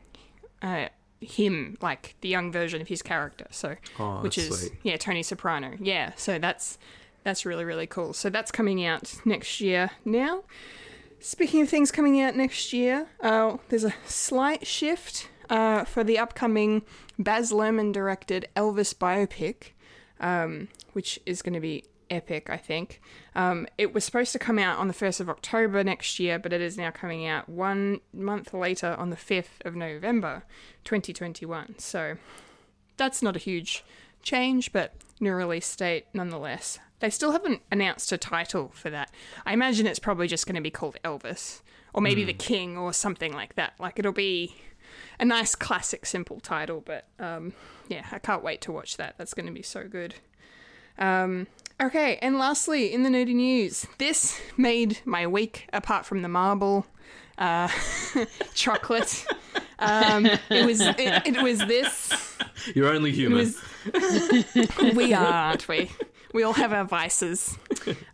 uh, 0.62 0.86
him, 1.20 1.76
like 1.80 2.14
the 2.22 2.28
young 2.28 2.50
version 2.50 2.80
of 2.80 2.88
his 2.88 3.02
character. 3.02 3.46
So, 3.50 3.76
Oh, 3.98 4.20
which 4.22 4.38
is 4.38 4.58
sweet. 4.60 4.72
yeah, 4.82 4.96
Tony 4.96 5.22
Soprano. 5.22 5.72
Yeah, 5.80 6.12
so 6.16 6.38
that's 6.38 6.78
that's 7.24 7.44
really 7.46 7.64
really 7.64 7.86
cool. 7.86 8.12
So 8.12 8.30
that's 8.30 8.50
coming 8.50 8.84
out 8.84 9.14
next 9.24 9.60
year 9.60 9.90
now. 10.04 10.42
Speaking 11.20 11.62
of 11.62 11.68
things 11.68 11.92
coming 11.92 12.20
out 12.20 12.34
next 12.34 12.72
year, 12.72 13.06
uh, 13.20 13.58
there's 13.68 13.84
a 13.84 13.94
slight 14.06 14.66
shift 14.66 15.28
uh, 15.48 15.84
for 15.84 16.02
the 16.02 16.18
upcoming 16.18 16.82
Baz 17.16 17.52
Luhrmann 17.52 17.92
directed 17.92 18.48
Elvis 18.56 18.92
biopic, 18.92 19.70
um, 20.22 20.68
which 20.94 21.20
is 21.26 21.42
going 21.42 21.54
to 21.54 21.60
be 21.60 21.84
epic, 22.08 22.48
I 22.48 22.56
think. 22.56 23.00
Um, 23.34 23.66
it 23.78 23.92
was 23.92 24.04
supposed 24.04 24.32
to 24.32 24.38
come 24.38 24.58
out 24.58 24.78
on 24.78 24.88
the 24.88 24.94
1st 24.94 25.20
of 25.20 25.28
October 25.28 25.82
next 25.82 26.18
year, 26.18 26.38
but 26.38 26.52
it 26.52 26.60
is 26.60 26.78
now 26.78 26.90
coming 26.90 27.26
out 27.26 27.48
one 27.48 28.00
month 28.12 28.54
later 28.54 28.94
on 28.98 29.10
the 29.10 29.16
5th 29.16 29.64
of 29.64 29.74
November 29.74 30.44
2021. 30.84 31.78
So 31.78 32.16
that's 32.96 33.22
not 33.22 33.36
a 33.36 33.40
huge 33.40 33.84
change, 34.22 34.72
but 34.72 34.94
new 35.20 35.32
release 35.32 35.74
date 35.74 36.06
nonetheless. 36.12 36.78
They 37.00 37.10
still 37.10 37.32
haven't 37.32 37.62
announced 37.70 38.12
a 38.12 38.18
title 38.18 38.70
for 38.74 38.90
that. 38.90 39.10
I 39.44 39.52
imagine 39.54 39.86
it's 39.86 39.98
probably 39.98 40.28
just 40.28 40.46
going 40.46 40.54
to 40.54 40.60
be 40.60 40.70
called 40.70 40.98
Elvis, 41.04 41.62
or 41.92 42.00
maybe 42.00 42.24
The 42.24 42.32
King, 42.32 42.78
or 42.78 42.92
something 42.92 43.32
like 43.32 43.56
that. 43.56 43.72
Like 43.80 43.98
it'll 43.98 44.12
be 44.12 44.54
a 45.18 45.24
nice, 45.24 45.54
classic, 45.54 46.06
simple 46.06 46.40
title, 46.40 46.82
but 46.84 47.06
um, 47.18 47.52
yeah, 47.88 48.06
I 48.12 48.18
can't 48.18 48.42
wait 48.42 48.60
to 48.62 48.72
watch 48.72 48.96
that. 48.96 49.16
That's 49.18 49.34
going 49.34 49.46
to 49.46 49.52
be 49.52 49.62
so 49.62 49.86
good. 49.88 50.14
Um, 50.98 51.46
okay, 51.80 52.18
and 52.22 52.38
lastly, 52.38 52.92
in 52.92 53.02
the 53.02 53.08
nerdy 53.08 53.34
news, 53.34 53.86
this 53.98 54.40
made 54.56 54.98
my 55.04 55.26
week 55.26 55.68
apart 55.72 56.06
from 56.06 56.22
the 56.22 56.28
marble 56.28 56.86
uh, 57.38 57.68
chocolate. 58.54 59.24
Um, 59.78 60.26
it 60.26 60.66
was 60.66 60.80
it, 60.80 60.98
it 60.98 61.42
was 61.42 61.58
this. 61.58 62.36
You're 62.74 62.92
only 62.92 63.10
human. 63.10 63.38
was. 63.38 63.60
we 64.94 65.12
are, 65.12 65.26
aren't 65.26 65.68
we? 65.68 65.90
We 66.32 66.44
all 66.44 66.52
have 66.54 66.72
our 66.72 66.84
vices. 66.84 67.58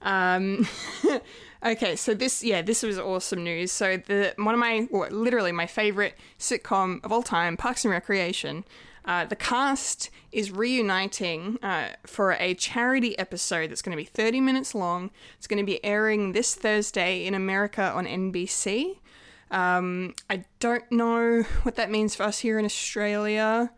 Um, 0.02 0.66
okay, 1.64 1.96
so 1.96 2.14
this, 2.14 2.42
yeah, 2.42 2.62
this 2.62 2.82
was 2.82 2.98
awesome 2.98 3.44
news. 3.44 3.72
So 3.72 3.96
the 3.96 4.34
one 4.36 4.54
of 4.54 4.60
my, 4.60 4.88
well, 4.90 5.10
literally 5.10 5.52
my 5.52 5.66
favorite 5.66 6.14
sitcom 6.38 7.04
of 7.04 7.12
all 7.12 7.22
time, 7.22 7.56
Parks 7.56 7.84
and 7.84 7.92
Recreation. 7.92 8.64
Uh, 9.04 9.24
the 9.24 9.36
cast 9.36 10.10
is 10.32 10.52
reuniting 10.52 11.58
uh, 11.62 11.88
for 12.04 12.32
a 12.32 12.52
charity 12.52 13.18
episode 13.18 13.70
that's 13.70 13.80
going 13.80 13.96
to 13.96 13.96
be 13.96 14.04
30 14.04 14.42
minutes 14.42 14.74
long. 14.74 15.10
It's 15.38 15.46
going 15.46 15.58
to 15.58 15.64
be 15.64 15.82
airing 15.82 16.32
this 16.32 16.54
Thursday 16.54 17.24
in 17.24 17.32
America 17.32 17.90
on 17.94 18.04
NBC. 18.04 18.98
Um, 19.50 20.14
I 20.28 20.44
don't 20.60 20.90
know 20.92 21.42
what 21.62 21.76
that 21.76 21.90
means 21.90 22.14
for 22.14 22.24
us 22.24 22.40
here 22.40 22.58
in 22.58 22.66
Australia. 22.66 23.70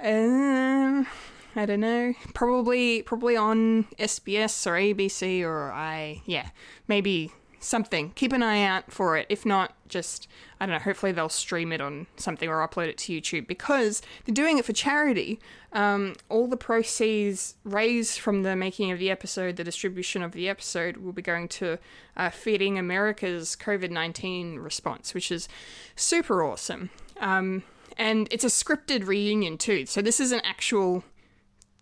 Um, 0.00 1.08
I 1.56 1.66
don't 1.66 1.80
know. 1.80 2.14
Probably, 2.34 3.02
probably 3.02 3.36
on 3.36 3.84
SBS 3.98 4.66
or 4.66 4.72
ABC 4.72 5.42
or 5.42 5.72
I, 5.72 6.22
yeah, 6.26 6.50
maybe 6.86 7.32
something. 7.60 8.12
Keep 8.14 8.32
an 8.32 8.42
eye 8.42 8.62
out 8.62 8.92
for 8.92 9.16
it. 9.16 9.26
If 9.28 9.46
not, 9.46 9.74
just 9.88 10.28
I 10.60 10.66
don't 10.66 10.74
know. 10.74 10.80
Hopefully 10.80 11.12
they'll 11.12 11.28
stream 11.28 11.72
it 11.72 11.80
on 11.80 12.06
something 12.16 12.48
or 12.48 12.66
upload 12.66 12.88
it 12.88 12.98
to 12.98 13.12
YouTube 13.12 13.46
because 13.46 14.02
they're 14.24 14.34
doing 14.34 14.58
it 14.58 14.64
for 14.64 14.72
charity. 14.72 15.40
Um, 15.72 16.14
all 16.28 16.46
the 16.46 16.56
proceeds 16.56 17.54
raised 17.64 18.18
from 18.18 18.42
the 18.42 18.56
making 18.56 18.90
of 18.90 18.98
the 18.98 19.10
episode, 19.10 19.56
the 19.56 19.64
distribution 19.64 20.22
of 20.22 20.32
the 20.32 20.48
episode, 20.48 20.98
will 20.98 21.12
be 21.12 21.22
going 21.22 21.48
to 21.48 21.78
uh, 22.16 22.30
feeding 22.30 22.78
America's 22.78 23.56
COVID 23.58 23.90
nineteen 23.90 24.58
response, 24.58 25.14
which 25.14 25.30
is 25.30 25.48
super 25.94 26.44
awesome. 26.44 26.90
Um, 27.18 27.62
and 27.98 28.28
it's 28.30 28.44
a 28.44 28.48
scripted 28.48 29.06
reunion 29.06 29.58
too. 29.58 29.86
So 29.86 30.02
this 30.02 30.20
is 30.20 30.32
an 30.32 30.40
actual, 30.44 31.02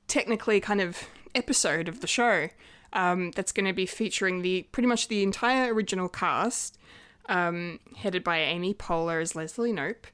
technically 0.08 0.60
kind 0.60 0.80
of 0.80 1.08
episode 1.34 1.88
of 1.88 2.00
the 2.00 2.06
show 2.06 2.48
um, 2.92 3.32
that's 3.32 3.52
going 3.52 3.66
to 3.66 3.72
be 3.72 3.86
featuring 3.86 4.42
the 4.42 4.62
pretty 4.72 4.86
much 4.86 5.08
the 5.08 5.22
entire 5.22 5.74
original 5.74 6.08
cast, 6.08 6.78
um, 7.28 7.80
headed 7.96 8.22
by 8.22 8.38
Amy 8.38 8.72
Poehler 8.72 9.20
as 9.20 9.34
Leslie 9.34 9.72
Knope, 9.72 10.06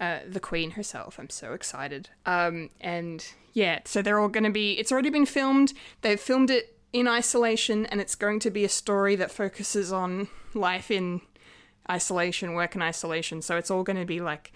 uh, 0.00 0.18
the 0.28 0.40
Queen 0.40 0.72
herself. 0.72 1.18
I'm 1.18 1.30
so 1.30 1.52
excited. 1.54 2.10
Um, 2.26 2.70
and 2.80 3.26
yeah, 3.54 3.80
so 3.84 4.02
they're 4.02 4.20
all 4.20 4.28
going 4.28 4.44
to 4.44 4.50
be. 4.50 4.72
It's 4.72 4.92
already 4.92 5.10
been 5.10 5.26
filmed. 5.26 5.72
They've 6.02 6.20
filmed 6.20 6.50
it 6.50 6.76
in 6.92 7.08
isolation, 7.08 7.86
and 7.86 8.00
it's 8.00 8.14
going 8.14 8.40
to 8.40 8.50
be 8.50 8.64
a 8.64 8.68
story 8.68 9.16
that 9.16 9.30
focuses 9.30 9.92
on 9.92 10.28
life 10.54 10.90
in 10.90 11.22
isolation, 11.90 12.52
work 12.54 12.74
in 12.74 12.82
isolation. 12.82 13.40
So 13.40 13.56
it's 13.56 13.70
all 13.70 13.82
going 13.82 13.98
to 13.98 14.04
be 14.04 14.20
like 14.20 14.52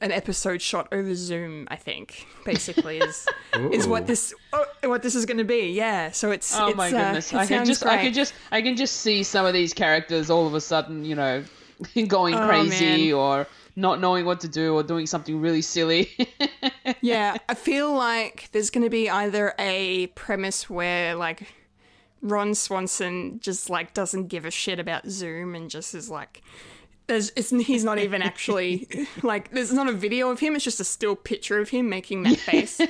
an 0.00 0.12
episode 0.12 0.62
shot 0.62 0.88
over 0.92 1.14
Zoom. 1.14 1.68
I 1.70 1.76
think 1.76 2.26
basically 2.44 2.98
is 2.98 3.26
is 3.72 3.86
what 3.86 4.06
this 4.06 4.34
oh, 4.52 4.64
what 4.84 5.02
this 5.02 5.14
is 5.14 5.26
going 5.26 5.38
to 5.38 5.44
be. 5.44 5.72
Yeah. 5.72 6.10
So 6.10 6.30
it's 6.30 6.56
Oh 6.56 6.68
it's, 6.68 6.76
my 6.76 6.88
uh, 6.88 6.90
goodness! 6.90 7.32
it 7.32 7.36
I 7.36 7.46
can 7.46 7.58
sounds 7.58 7.68
just, 7.68 7.86
I 7.86 8.02
can 8.02 8.12
just, 8.12 8.34
I 8.50 8.62
can 8.62 8.76
just 8.76 8.96
see 8.96 9.22
some 9.22 9.46
of 9.46 9.52
these 9.52 9.72
characters 9.74 10.30
all 10.30 10.46
of 10.46 10.54
a 10.54 10.60
sudden, 10.60 11.04
you 11.04 11.14
know, 11.14 11.44
going 12.08 12.34
Oh, 12.34 12.46
crazy 12.46 13.12
man. 13.12 13.12
or 13.14 13.46
not 13.76 14.00
knowing 14.00 14.24
what 14.24 14.40
to 14.40 14.48
do 14.48 14.74
or 14.74 14.82
doing 14.82 15.06
something 15.06 15.40
really 15.40 15.62
silly. 15.62 16.10
yeah, 17.00 17.36
I 17.48 17.54
feel 17.54 17.92
like 17.92 18.48
there's 18.52 18.70
going 18.70 18.84
to 18.84 18.90
be 18.90 19.08
either 19.08 19.54
a 19.58 20.08
premise 20.08 20.68
where 20.68 21.14
like 21.14 21.52
Ron 22.22 22.54
Swanson 22.54 23.40
just 23.40 23.70
like 23.70 23.94
doesn't 23.94 24.26
give 24.26 24.44
a 24.44 24.50
shit 24.50 24.78
about 24.78 25.08
Zoom 25.08 25.54
and 25.54 25.70
just 25.70 25.94
is 25.94 26.10
like 26.10 26.42
there's 27.10 27.32
it's 27.34 27.50
he's 27.50 27.82
not 27.82 27.98
even 27.98 28.22
actually 28.22 28.88
like 29.22 29.50
there's 29.50 29.72
not 29.72 29.88
a 29.88 29.92
video 29.92 30.30
of 30.30 30.38
him 30.38 30.54
it's 30.54 30.64
just 30.64 30.78
a 30.78 30.84
still 30.84 31.16
picture 31.16 31.58
of 31.58 31.68
him 31.68 31.88
making 31.88 32.22
that 32.22 32.36
face. 32.38 32.80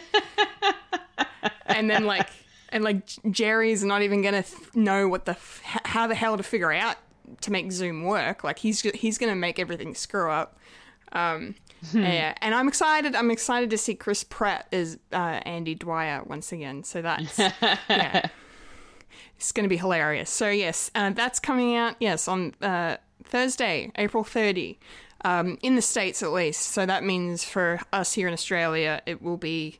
and 1.67 1.91
then 1.91 2.05
like 2.05 2.29
and 2.69 2.85
like 2.85 3.09
Jerry's 3.31 3.83
not 3.83 4.03
even 4.03 4.21
going 4.21 4.35
to 4.35 4.43
th- 4.43 4.75
know 4.75 5.09
what 5.09 5.25
the 5.25 5.33
f- 5.33 5.63
how 5.85 6.07
the 6.07 6.15
hell 6.15 6.37
to 6.37 6.43
figure 6.43 6.71
out 6.71 6.97
to 7.41 7.51
make 7.51 7.73
Zoom 7.73 8.05
work. 8.05 8.45
Like 8.45 8.59
he's 8.59 8.83
he's 8.83 9.17
going 9.17 9.33
to 9.33 9.37
make 9.37 9.59
everything 9.59 9.95
screw 9.95 10.31
up. 10.31 10.59
Um, 11.13 11.55
yeah, 11.93 12.35
and 12.43 12.55
I'm 12.55 12.69
excited. 12.69 13.17
I'm 13.17 13.31
excited 13.31 13.71
to 13.71 13.79
see 13.79 13.95
Chris 13.95 14.23
Pratt 14.23 14.69
as 14.71 14.99
uh, 15.13 15.41
Andy 15.45 15.75
Dwyer 15.75 16.23
once 16.25 16.53
again. 16.53 16.85
So 16.85 17.03
that's 17.03 17.39
yeah, 17.39 18.29
it's 19.37 19.51
going 19.51 19.65
to 19.65 19.69
be 19.69 19.79
hilarious. 19.79 20.29
So 20.31 20.51
yes, 20.51 20.91
uh, 20.95 21.11
that's 21.11 21.41
coming 21.41 21.75
out. 21.75 21.97
Yes, 21.99 22.29
on 22.29 22.55
uh, 22.61 22.99
Thursday, 23.31 23.91
April 23.97 24.25
30, 24.25 24.79
um, 25.25 25.59
in 25.63 25.77
the 25.77 25.83
states 25.83 26.23
at 26.23 26.33
least. 26.33 26.63
So 26.63 26.85
that 26.87 27.05
means 27.05 27.45
for 27.45 27.81
us 27.93 28.13
here 28.15 28.27
in 28.29 28.35
Australia, 28.35 29.01
it 29.07 29.23
will 29.23 29.37
be 29.37 29.79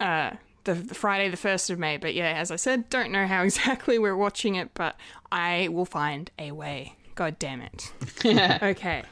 uh, 0.00 0.30
the, 0.64 0.74
the 0.74 0.94
Friday, 0.94 1.28
the 1.28 1.36
first 1.36 1.70
of 1.70 1.78
May. 1.78 1.96
But 1.96 2.14
yeah, 2.14 2.32
as 2.36 2.50
I 2.50 2.56
said, 2.56 2.88
don't 2.90 3.10
know 3.10 3.26
how 3.26 3.42
exactly 3.48 3.98
we're 3.98 4.16
watching 4.16 4.54
it, 4.54 4.70
but 4.74 4.96
I 5.32 5.68
will 5.68 5.84
find 5.86 6.30
a 6.38 6.52
way. 6.52 6.96
God 7.14 7.38
damn 7.38 7.60
it. 7.60 7.92
okay. 8.62 9.02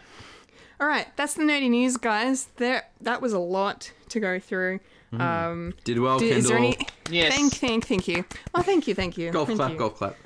All 0.80 0.88
right, 0.88 1.06
that's 1.16 1.34
the 1.34 1.42
nerdy 1.44 1.70
news, 1.70 1.96
guys. 1.96 2.48
There, 2.56 2.84
that 3.02 3.22
was 3.22 3.32
a 3.32 3.38
lot 3.38 3.92
to 4.08 4.18
go 4.18 4.40
through. 4.40 4.80
Um, 5.12 5.74
Did 5.84 5.98
well, 6.00 6.18
did- 6.18 6.32
Kendall. 6.32 6.38
is 6.38 6.48
there 6.48 6.56
any? 6.58 6.76
Yes. 7.10 7.34
Thank, 7.34 7.52
thank, 7.54 7.86
thank 7.86 8.08
you. 8.08 8.24
Oh, 8.54 8.62
thank 8.62 8.88
you, 8.88 8.94
thank 8.94 9.18
you. 9.18 9.30
golf 9.30 9.46
thank 9.48 9.58
clap, 9.58 9.72
you. 9.72 9.78
golf 9.78 9.94
clap. 9.96 10.16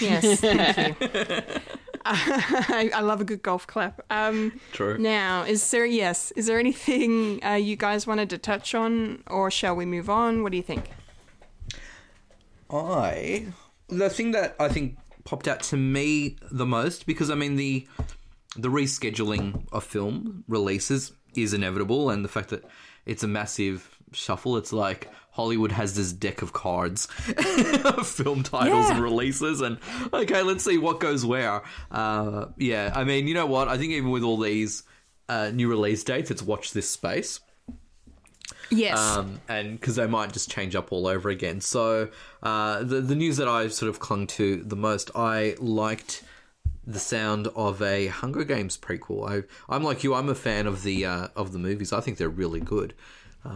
Yes, 0.00 0.40
thank 0.40 1.00
you. 1.00 1.60
I, 2.06 2.90
I 2.94 3.00
love 3.00 3.20
a 3.20 3.24
good 3.24 3.42
golf 3.42 3.66
clap. 3.66 4.02
Um, 4.10 4.58
True. 4.72 4.98
now, 4.98 5.42
is 5.42 5.68
there 5.70 5.86
yes? 5.86 6.30
Is 6.32 6.46
there 6.46 6.58
anything 6.58 7.44
uh, 7.44 7.54
you 7.54 7.76
guys 7.76 8.06
wanted 8.06 8.30
to 8.30 8.38
touch 8.38 8.74
on, 8.74 9.22
or 9.26 9.50
shall 9.50 9.74
we 9.74 9.84
move 9.84 10.08
on? 10.08 10.42
What 10.42 10.52
do 10.52 10.56
you 10.56 10.62
think? 10.62 10.90
I 12.70 13.46
the 13.88 14.10
thing 14.10 14.32
that 14.32 14.56
I 14.58 14.68
think 14.68 14.96
popped 15.24 15.48
out 15.48 15.60
to 15.60 15.76
me 15.76 16.36
the 16.50 16.66
most 16.66 17.06
because 17.06 17.30
I 17.30 17.34
mean 17.34 17.56
the 17.56 17.86
the 18.56 18.68
rescheduling 18.68 19.66
of 19.72 19.84
film 19.84 20.44
releases 20.48 21.12
is 21.34 21.52
inevitable, 21.52 22.10
and 22.10 22.24
the 22.24 22.28
fact 22.28 22.50
that 22.50 22.64
it's 23.04 23.22
a 23.22 23.28
massive 23.28 23.98
shuffle. 24.12 24.56
It's 24.56 24.72
like 24.72 25.10
Hollywood 25.36 25.72
has 25.72 25.94
this 25.94 26.12
deck 26.12 26.42
of 26.42 26.52
cards 26.52 27.06
film 28.04 28.42
titles 28.42 28.86
Yeah. 28.88 28.94
and 28.94 29.02
releases, 29.02 29.60
and 29.60 29.78
okay, 30.12 30.42
let's 30.42 30.64
see 30.64 30.78
what 30.78 30.98
goes 31.00 31.24
where. 31.24 31.62
Uh, 31.90 32.46
yeah, 32.56 32.92
I 32.94 33.04
mean, 33.04 33.28
you 33.28 33.34
know 33.34 33.46
what? 33.46 33.68
I 33.68 33.76
think 33.78 33.92
even 33.92 34.10
with 34.10 34.22
all 34.22 34.38
these 34.38 34.82
uh, 35.28 35.50
new 35.52 35.68
release 35.68 36.02
dates, 36.04 36.30
it's 36.30 36.42
watch 36.42 36.72
this 36.72 36.88
space 36.90 37.40
Yes. 38.70 38.98
um, 38.98 39.40
and 39.48 39.78
because 39.78 39.96
they 39.96 40.06
might 40.06 40.32
just 40.32 40.50
change 40.50 40.74
up 40.74 40.90
all 40.92 41.06
over 41.06 41.28
again. 41.28 41.60
So 41.60 42.08
uh, 42.42 42.82
the 42.82 43.00
the 43.00 43.14
news 43.14 43.36
that 43.36 43.46
I 43.48 43.68
sort 43.68 43.88
of 43.90 43.98
clung 44.00 44.26
to 44.28 44.56
the 44.62 44.76
most, 44.76 45.10
I 45.14 45.54
liked 45.58 46.22
the 46.84 46.98
sound 46.98 47.48
of 47.56 47.82
a 47.82 48.06
Hunger 48.08 48.44
Games 48.44 48.76
prequel. 48.76 49.28
I 49.28 49.74
I'm 49.74 49.82
like 49.84 50.02
you, 50.04 50.14
I'm 50.14 50.28
a 50.28 50.34
fan 50.34 50.66
of 50.66 50.82
the 50.82 51.04
uh, 51.04 51.28
of 51.36 51.52
the 51.52 51.58
movies. 51.58 51.92
I 51.92 52.00
think 52.00 52.18
they're 52.18 52.28
really 52.28 52.60
good. 52.60 52.94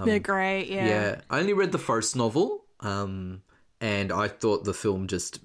They're 0.04 0.18
great. 0.18 0.68
Yeah. 0.68 0.86
Yeah, 0.86 1.20
I 1.30 1.40
only 1.40 1.52
read 1.52 1.72
the 1.72 1.78
first 1.78 2.16
novel, 2.16 2.64
um, 2.80 3.42
and 3.80 4.12
I 4.12 4.28
thought 4.28 4.64
the 4.64 4.74
film 4.74 5.06
just 5.06 5.40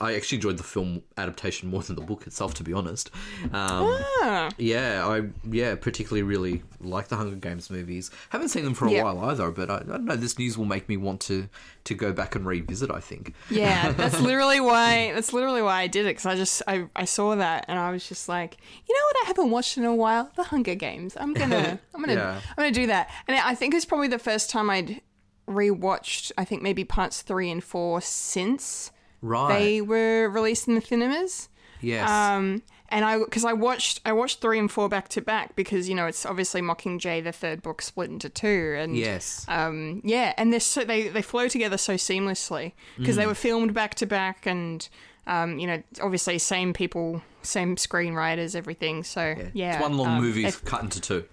I 0.00 0.14
actually 0.14 0.36
enjoyed 0.36 0.56
the 0.56 0.62
film 0.64 1.02
adaptation 1.18 1.68
more 1.68 1.82
than 1.82 1.94
the 1.96 2.02
book 2.02 2.26
itself, 2.26 2.54
to 2.54 2.64
be 2.64 2.72
honest. 2.72 3.10
Um, 3.52 4.02
Ah. 4.22 4.48
Yeah, 4.58 5.06
I 5.06 5.28
yeah 5.50 5.74
particularly 5.74 6.22
really 6.22 6.62
like 6.80 7.08
the 7.08 7.16
Hunger 7.16 7.36
Games 7.36 7.68
movies. 7.70 8.10
Haven't 8.30 8.48
seen 8.48 8.64
them 8.64 8.72
for 8.74 8.86
a 8.86 8.90
Yeah. 8.90 9.04
while 9.04 9.18
either, 9.30 9.50
but 9.50 9.70
I, 9.70 9.76
I 9.76 9.82
don't 9.82 10.04
know. 10.06 10.16
This 10.16 10.38
news 10.38 10.56
will 10.56 10.64
make 10.64 10.88
me 10.88 10.96
want 10.96 11.20
to 11.22 11.48
to 11.84 11.94
go 11.94 12.12
back 12.12 12.34
and 12.34 12.46
revisit. 12.46 12.90
I 12.90 13.00
think. 13.00 13.34
Yeah, 13.50 13.92
that's 14.00 14.20
literally 14.20 14.60
why. 14.60 15.12
That's 15.14 15.32
literally 15.32 15.62
why 15.62 15.82
I 15.82 15.86
did 15.86 16.06
it 16.06 16.10
because 16.10 16.26
I 16.26 16.34
just 16.34 16.62
I, 16.66 16.86
I 16.96 17.04
saw 17.04 17.34
that 17.36 17.66
and 17.68 17.78
I 17.78 17.90
was 17.90 18.08
just 18.08 18.28
like, 18.28 18.56
you 18.88 18.94
know 18.94 19.04
what? 19.06 19.16
I 19.24 19.26
haven't 19.28 19.50
watched 19.50 19.76
in 19.76 19.84
a 19.84 19.94
while. 19.94 20.30
The 20.36 20.44
Hunger 20.44 20.74
Games. 20.74 21.16
I'm 21.20 21.34
gonna 21.34 21.78
I'm 21.94 22.00
gonna 22.00 22.14
Yeah. 22.14 22.40
I'm 22.50 22.56
gonna 22.56 22.70
do 22.72 22.86
that. 22.86 23.10
And 23.28 23.36
I 23.36 23.54
think 23.54 23.74
it's 23.74 23.84
probably 23.84 24.08
the 24.08 24.18
first 24.18 24.48
time 24.50 24.70
I'd 24.70 25.02
rewatched. 25.46 26.32
I 26.38 26.44
think 26.44 26.62
maybe 26.62 26.84
parts 26.84 27.22
three 27.22 27.50
and 27.50 27.62
four 27.62 28.00
since 28.00 28.90
Right. 29.22 29.58
they 29.58 29.80
were 29.80 30.28
released 30.28 30.68
in 30.68 30.74
the 30.74 30.80
cinemas. 30.80 31.48
yes. 31.80 32.08
Um, 32.08 32.62
and 32.92 33.04
I 33.04 33.18
because 33.20 33.44
I 33.44 33.52
watched 33.52 34.00
I 34.04 34.12
watched 34.12 34.40
three 34.40 34.58
and 34.58 34.68
four 34.68 34.88
back 34.88 35.08
to 35.10 35.20
back 35.20 35.54
because 35.54 35.88
you 35.88 35.94
know 35.94 36.06
it's 36.06 36.26
obviously 36.26 36.60
mocking 36.60 36.98
Mockingjay 36.98 37.22
the 37.22 37.30
third 37.30 37.62
book 37.62 37.82
split 37.82 38.10
into 38.10 38.28
two 38.28 38.74
and 38.78 38.96
yes. 38.96 39.44
um, 39.46 40.00
yeah, 40.04 40.32
and 40.36 40.52
they're 40.52 40.58
so, 40.58 40.82
they 40.82 41.06
they 41.06 41.22
flow 41.22 41.46
together 41.46 41.78
so 41.78 41.94
seamlessly 41.94 42.72
because 42.98 43.14
Mm. 43.14 43.18
they 43.18 43.26
were 43.26 43.34
filmed 43.36 43.74
back 43.74 43.94
to 43.96 44.06
back, 44.06 44.44
and 44.44 44.88
um, 45.28 45.60
you 45.60 45.68
know, 45.68 45.80
obviously 46.02 46.38
same 46.38 46.72
people, 46.72 47.22
same 47.42 47.76
screenwriters, 47.76 48.56
everything. 48.56 49.04
So 49.04 49.36
yeah, 49.54 49.74
it's 49.74 49.82
one 49.82 49.96
long 49.96 50.16
um, 50.16 50.22
movie 50.22 50.50
cut 50.64 50.82
into 50.82 51.00
two. 51.00 51.24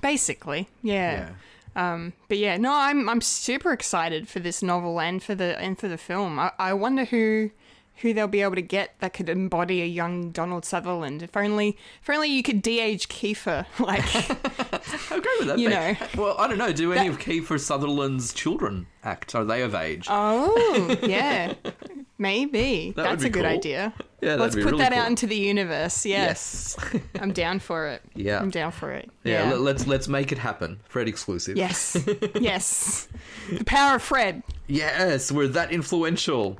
basically, 0.00 0.68
yeah. 0.82 1.30
Um, 1.76 2.12
but 2.28 2.38
yeah, 2.38 2.56
no, 2.56 2.72
I'm 2.72 3.08
I'm 3.08 3.20
super 3.20 3.72
excited 3.72 4.28
for 4.28 4.40
this 4.40 4.62
novel 4.62 5.00
and 5.00 5.22
for 5.22 5.34
the 5.34 5.58
and 5.60 5.78
for 5.78 5.88
the 5.88 5.98
film. 5.98 6.38
I, 6.38 6.52
I 6.58 6.72
wonder 6.72 7.04
who 7.04 7.50
who 7.96 8.14
they'll 8.14 8.28
be 8.28 8.42
able 8.42 8.54
to 8.54 8.62
get 8.62 8.94
that 9.00 9.12
could 9.12 9.28
embody 9.28 9.82
a 9.82 9.84
young 9.84 10.30
Donald 10.30 10.64
Sutherland. 10.64 11.22
If 11.22 11.36
only 11.36 11.76
if 12.02 12.08
only 12.08 12.28
you 12.28 12.42
could 12.44 12.62
de-age 12.62 13.08
Kiefer, 13.08 13.66
like 13.80 14.02
great 15.08 15.38
would 15.40 15.48
that 15.48 15.58
You 15.58 15.68
know. 15.70 15.96
Well, 16.16 16.36
I 16.38 16.46
don't 16.48 16.58
know. 16.58 16.72
Do 16.72 16.92
any 16.92 17.08
That- 17.08 17.18
of 17.18 17.20
Kiefer 17.24 17.58
Sutherland's 17.60 18.32
children 18.32 18.86
act? 19.02 19.34
Are 19.34 19.44
they 19.44 19.62
of 19.62 19.74
age? 19.74 20.06
oh 20.08 20.96
yeah, 21.02 21.54
maybe 22.18 22.92
That 22.96 23.04
that's 23.04 23.24
a 23.24 23.30
good 23.30 23.44
cool. 23.44 23.52
idea. 23.52 23.94
Yeah, 24.20 24.34
Let's 24.34 24.54
put 24.56 24.64
really 24.64 24.78
that 24.78 24.92
cool. 24.92 25.00
out 25.02 25.06
into 25.08 25.26
the 25.28 25.36
universe. 25.36 26.04
Yes, 26.04 26.76
yes. 26.92 27.02
I'm 27.20 27.32
down 27.32 27.60
for 27.60 27.86
it. 27.86 28.02
Yeah. 28.14 28.40
I'm 28.40 28.50
down 28.50 28.72
for 28.72 28.90
it. 28.92 29.08
yeah. 29.24 29.44
Yeah. 29.44 29.50
Let, 29.52 29.60
let's 29.60 29.86
let's 29.86 30.08
make 30.08 30.32
it 30.32 30.38
happen. 30.38 30.80
Fred 30.88 31.06
exclusive. 31.08 31.56
yes. 31.56 31.96
yes. 32.40 33.08
The 33.56 33.64
power 33.64 33.96
of 33.96 34.02
Fred. 34.02 34.42
Yes, 34.66 35.30
we're 35.30 35.48
that 35.48 35.70
influential. 35.72 36.58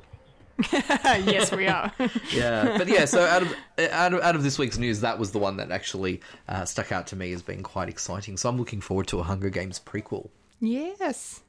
yes, 0.73 1.53
we 1.53 1.69
are. 1.69 1.93
Yeah, 2.33 2.79
but 2.79 2.89
yeah. 2.89 3.05
So 3.05 3.25
out 3.25 3.43
of 3.43 3.55
out 3.93 4.13
of 4.15 4.21
out 4.23 4.35
of 4.35 4.43
this 4.43 4.59
week's 4.59 4.77
news, 4.79 5.01
that 5.03 5.19
was 5.19 5.31
the 5.33 5.39
one 5.39 5.57
that 5.59 5.71
actually 5.71 6.21
uh, 6.49 6.65
stuck 6.65 6.91
out 6.91 7.07
to 7.09 7.17
me 7.17 7.33
as 7.33 7.43
being 7.43 7.63
quite 7.63 7.89
exciting. 7.89 8.37
So 8.37 8.49
I'm 8.49 8.57
looking 8.59 8.81
forward 8.81 9.07
to 9.09 9.21
a 9.21 9.23
Hunger 9.23 9.51
Games 9.51 9.81
prequel. 9.85 10.31
yes. 10.61 11.43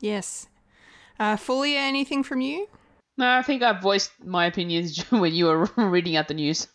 Yes. 0.00 0.46
Uh, 1.20 1.36
Fulia, 1.36 1.76
anything 1.78 2.22
from 2.22 2.40
you? 2.40 2.68
No, 3.18 3.28
I 3.28 3.42
think 3.42 3.62
I 3.62 3.78
voiced 3.78 4.12
my 4.24 4.46
opinions 4.46 5.02
when 5.10 5.34
you 5.34 5.46
were 5.46 5.68
reading 5.76 6.16
out 6.16 6.28
the 6.28 6.34
news. 6.34 6.68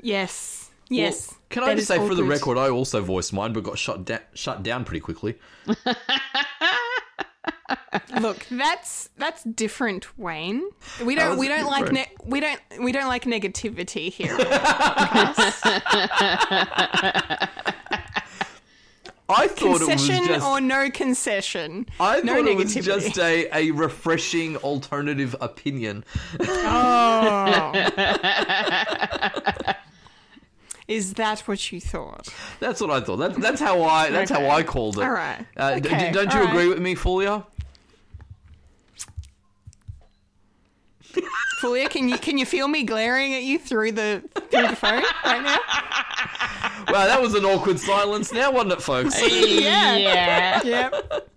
Yes. 0.00 0.68
Yes. 0.88 1.28
Well, 1.30 1.38
can 1.48 1.62
I 1.62 1.74
just 1.74 1.88
say, 1.88 1.96
all 1.96 2.06
for 2.06 2.14
the 2.14 2.22
record, 2.24 2.58
I 2.58 2.68
also 2.68 3.00
voiced 3.00 3.32
mine, 3.32 3.54
but 3.54 3.62
got 3.62 3.78
shut 3.78 4.04
da- 4.04 4.18
shut 4.34 4.62
down 4.62 4.84
pretty 4.84 5.00
quickly. 5.00 5.38
Look, 8.20 8.44
that's 8.50 9.08
that's 9.16 9.42
different, 9.44 10.18
Wayne. 10.18 10.62
We 11.02 11.14
don't 11.14 11.38
we 11.38 11.48
don't 11.48 11.64
like 11.64 11.90
ne- 11.92 12.10
we 12.26 12.40
don't 12.40 12.60
we 12.82 12.92
don't 12.92 13.08
like 13.08 13.24
negativity 13.24 14.12
here. 14.12 14.36
I 19.28 19.46
thought 19.48 19.80
it 19.80 19.86
was 19.86 19.88
concession 19.88 20.26
just. 20.26 20.46
or 20.46 20.60
no 20.60 20.90
concession. 20.90 21.86
I 21.98 22.20
no 22.20 22.34
thought 22.36 22.48
it 22.48 22.56
was 22.56 22.74
just 22.74 23.18
a, 23.18 23.48
a 23.56 23.70
refreshing 23.70 24.56
alternative 24.58 25.34
opinion. 25.40 26.04
Oh. 26.40 27.72
Is 30.88 31.14
that 31.14 31.40
what 31.42 31.72
you 31.72 31.80
thought? 31.80 32.28
That's 32.60 32.80
what 32.80 32.90
I 32.90 33.00
thought. 33.00 33.16
That, 33.16 33.34
that's 33.36 33.60
how 33.60 33.82
I. 33.82 34.10
That's 34.10 34.30
Okay. 34.30 34.44
how 34.46 34.50
I 34.50 34.62
called 34.62 34.98
it. 34.98 35.04
All 35.04 35.10
right. 35.12 35.46
Uh, 35.56 35.76
Okay. 35.78 36.08
d- 36.08 36.12
don't 36.12 36.32
you 36.34 36.40
All 36.40 36.46
agree 36.48 36.58
right. 36.66 36.68
with 36.68 36.80
me, 36.80 36.94
Fulia? 36.96 37.44
Fulia, 41.60 41.88
can 41.88 42.08
you 42.08 42.18
can 42.18 42.38
you 42.38 42.46
feel 42.46 42.68
me 42.68 42.82
glaring 42.84 43.34
at 43.34 43.42
you 43.42 43.58
through 43.58 43.92
the 43.92 44.22
through 44.50 44.68
the 44.68 44.76
phone 44.76 45.02
right 45.24 45.42
now? 45.42 45.58
Wow, 46.92 47.06
that 47.06 47.20
was 47.22 47.34
an 47.34 47.44
awkward 47.44 47.78
silence. 47.78 48.32
Now, 48.32 48.50
wasn't 48.52 48.72
it, 48.72 48.82
folks? 48.82 49.20
Yeah. 49.30 49.96
yeah. 49.96 50.62
Yep. 50.62 51.28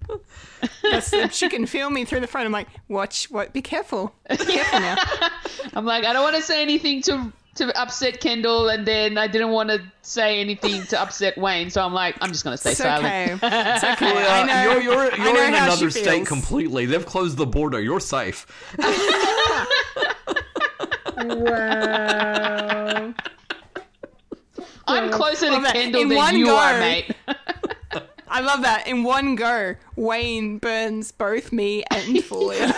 That's, 0.81 1.35
she 1.35 1.49
can 1.49 1.65
feel 1.65 1.89
me 1.89 2.05
through 2.05 2.21
the 2.21 2.27
phone. 2.27 2.45
I'm 2.45 2.51
like, 2.51 2.67
watch, 2.87 3.29
what? 3.29 3.53
Be 3.53 3.61
careful. 3.61 4.13
Be 4.29 4.37
careful 4.37 4.79
now. 4.79 4.95
I'm 5.73 5.85
like, 5.85 6.05
I 6.05 6.13
don't 6.13 6.23
want 6.23 6.35
to 6.35 6.41
say 6.41 6.61
anything 6.61 7.01
to 7.03 7.31
to 7.55 7.79
upset 7.79 8.19
Kendall, 8.19 8.69
and 8.69 8.85
then 8.85 9.17
I 9.17 9.27
didn't 9.27 9.49
want 9.51 9.69
to 9.69 9.81
say 10.01 10.39
anything 10.39 10.83
to 10.87 11.01
upset 11.01 11.37
Wayne, 11.37 11.69
so 11.69 11.81
I'm 11.83 11.93
like, 11.93 12.15
I'm 12.21 12.31
just 12.31 12.43
gonna 12.43 12.57
stay 12.57 12.71
It's 12.71 12.79
silent. 12.79 13.05
okay. 13.05 13.31
It's 13.75 13.83
okay. 13.83 14.11
Fulia, 14.13 14.29
I 14.29 14.43
know. 14.45 14.63
You're, 14.73 14.81
you're, 14.81 15.15
you're 15.15 15.33
know 15.33 15.43
in 15.45 15.53
another 15.53 15.89
state 15.89 16.05
feels. 16.05 16.27
completely. 16.27 16.85
They've 16.85 17.05
closed 17.05 17.37
the 17.37 17.45
border. 17.45 17.79
You're 17.81 17.99
safe. 18.01 18.45
Wow. 21.17 23.13
I'm 24.87 25.09
closer 25.11 25.49
to 25.49 25.61
Kendall 25.71 26.01
In 26.01 26.09
than 26.09 26.17
one 26.17 26.35
you 26.37 26.45
go. 26.45 26.57
are, 26.57 26.79
mate. 26.79 27.11
I 28.27 28.41
love 28.41 28.61
that. 28.63 28.87
In 28.87 29.03
one 29.03 29.35
go, 29.35 29.75
Wayne 29.95 30.57
burns 30.59 31.11
both 31.11 31.51
me 31.51 31.83
and 31.89 32.17
Fulia. 32.23 32.73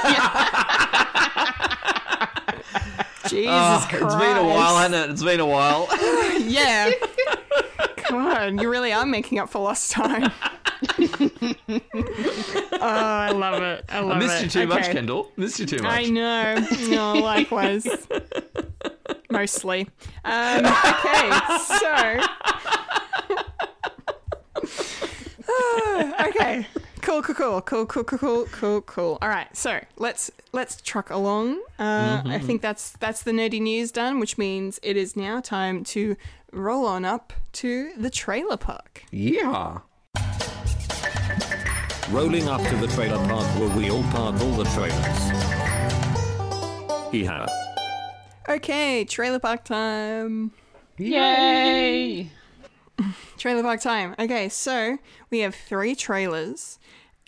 Jesus 3.30 3.47
Ah, 3.51 3.86
Christ. 3.89 4.05
it's 4.05 4.15
been 4.15 4.38
a 4.38 4.43
while, 4.43 4.78
hasn't 4.78 4.95
it? 4.95 5.09
It's 5.11 5.23
been 5.23 5.39
a 5.39 5.45
while. 5.45 5.88
Yeah. 6.47 6.91
God, 8.09 8.61
you 8.61 8.69
really 8.69 8.93
are 8.93 9.05
making 9.05 9.38
up 9.39 9.49
for 9.49 9.59
lost 9.59 9.91
time. 9.91 10.32
oh, 11.69 12.80
I 12.80 13.32
love 13.32 13.61
it. 13.61 13.84
I 13.89 13.99
love 13.99 14.11
it. 14.11 14.15
I 14.15 14.19
missed 14.19 14.38
it. 14.38 14.43
you 14.43 14.49
too 14.61 14.67
much, 14.67 14.86
Kendall. 14.91 15.32
Missed 15.36 15.59
you 15.59 15.65
too 15.65 15.82
much. 15.82 15.91
I 15.91 16.03
know. 16.05 16.65
No, 16.89 17.13
likewise. 17.15 17.86
Mostly. 19.30 19.89
Um, 20.23 20.65
okay, 20.65 21.39
so. 21.65 22.21
okay 26.30 26.67
cool, 27.08 27.22
cool, 27.22 27.62
cool, 27.62 27.62
cool, 27.62 27.86
cool, 27.86 28.03
cool, 28.03 28.45
cool, 28.51 28.82
cool. 28.82 29.18
All 29.22 29.30
right, 29.30 29.47
so 29.55 29.80
let's 29.95 30.30
let's 30.51 30.82
truck 30.82 31.10
along. 31.10 31.62
Uh, 31.80 32.20
mm-hmm. 32.20 32.28
I 32.28 32.39
think 32.39 32.62
that's 32.62 32.91
that's 32.91 33.24
the 33.24 33.32
nerdy 33.32 33.62
news 33.62 33.91
done, 33.93 34.20
which 34.20 34.38
means 34.38 34.78
it 34.84 34.97
is 34.97 35.16
now 35.16 35.39
time 35.39 35.86
to 35.86 36.18
roll 36.51 36.86
on 36.86 37.05
up 37.05 37.32
to 37.53 37.93
the 37.97 38.10
trailer 38.10 38.58
park. 38.58 39.03
Yeah. 39.12 39.80
Rolling 42.10 42.47
up 42.49 42.62
to 42.68 42.76
the 42.76 42.88
trailer 42.88 43.26
park 43.28 43.45
where 43.60 43.70
we 43.70 43.89
all 43.89 44.03
park 44.03 44.39
all 44.41 44.51
the 44.51 44.66
trailers. 44.66 45.32
Yeah. 47.14 47.45
Okay, 48.49 49.05
trailer 49.05 49.39
park 49.39 49.64
time. 49.64 50.51
Yay! 50.97 51.86
Trailer 53.48 53.64
park 53.64 53.80
time. 53.80 54.14
Okay, 54.20 54.50
so 54.50 54.98
we 55.30 55.39
have 55.39 55.56
three 55.56 55.95
trailers. 55.95 56.80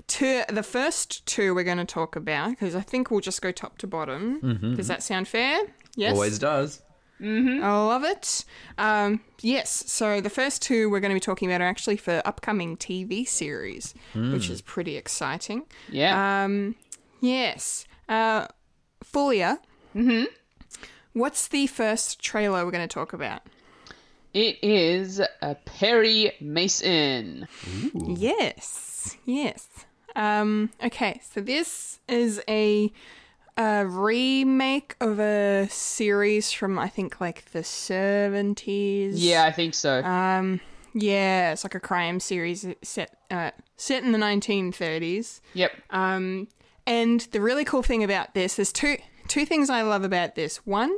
Two, 0.08 0.42
the 0.50 0.64
first 0.64 1.26
two 1.26 1.56
we're 1.56 1.64
going 1.64 1.78
to 1.78 1.86
talk 1.86 2.18
about 2.18 2.50
because 2.50 2.76
I 2.76 2.82
think 2.82 3.10
we'll 3.10 3.22
just 3.22 3.42
go 3.42 3.54
top 3.54 3.78
to 3.78 3.88
bottom. 3.88 4.76
Does 4.76 4.90
that 4.90 5.02
sound 5.02 5.30
fair? 5.30 5.62
Yes. 5.96 6.14
Always 6.14 6.38
does. 6.38 6.82
I 7.22 7.26
love 7.26 8.04
it. 8.04 8.44
Um, 8.78 9.22
yes. 9.40 9.70
So 9.88 10.20
the 10.20 10.30
first 10.30 10.62
two 10.62 10.90
we're 10.90 11.00
going 11.00 11.12
to 11.12 11.16
be 11.16 11.22
talking 11.22 11.50
about 11.50 11.62
are 11.62 11.70
actually 11.70 11.96
for 11.96 12.22
upcoming 12.26 12.76
TV 12.76 13.26
series, 13.26 13.94
which 14.14 14.50
is 14.50 14.62
pretty 14.62 14.98
exciting. 14.98 15.64
Yeah. 15.90 16.44
Um, 16.44 16.76
yes. 17.22 17.86
Uh, 18.10 18.48
Fulia. 19.06 19.58
Mm-hmm. 19.96 20.26
What's 21.14 21.48
the 21.48 21.68
first 21.68 22.20
trailer 22.22 22.66
we're 22.66 22.72
going 22.72 22.86
to 22.86 22.94
talk 22.94 23.14
about? 23.14 23.44
It 24.34 24.58
is 24.64 25.22
a 25.42 25.56
Perry 25.56 26.32
Mason. 26.40 27.48
Yes, 27.94 29.18
yes. 29.26 29.68
Um, 30.16 30.72
okay, 30.84 31.22
so 31.24 31.42
this 31.42 32.00
is 32.08 32.42
a, 32.48 32.92
a 33.58 33.86
remake 33.86 34.96
of 35.00 35.20
a 35.20 35.68
series 35.70 36.52
from 36.52 36.78
I 36.78 36.90
think 36.90 37.22
like 37.22 37.52
the 37.52 37.64
seventies. 37.64 39.24
Yeah, 39.24 39.46
I 39.46 39.52
think 39.52 39.74
so. 39.74 40.04
Um, 40.04 40.60
yeah, 40.94 41.52
it's 41.52 41.64
like 41.64 41.76
a 41.76 41.80
crime 41.80 42.20
series 42.20 42.66
set 42.82 43.18
uh, 43.30 43.52
set 43.78 44.04
in 44.04 44.12
the 44.12 44.18
nineteen 44.18 44.72
thirties. 44.72 45.42
yep. 45.54 45.72
Um, 45.90 46.48
and 46.86 47.22
the 47.32 47.42
really 47.42 47.66
cool 47.66 47.84
thing 47.84 48.04
about 48.04 48.34
this, 48.34 48.56
there's 48.56 48.74
two 48.74 48.98
two 49.28 49.46
things 49.46 49.70
I 49.70 49.84
love 49.84 50.04
about 50.04 50.36
this. 50.36 50.58
One, 50.66 50.98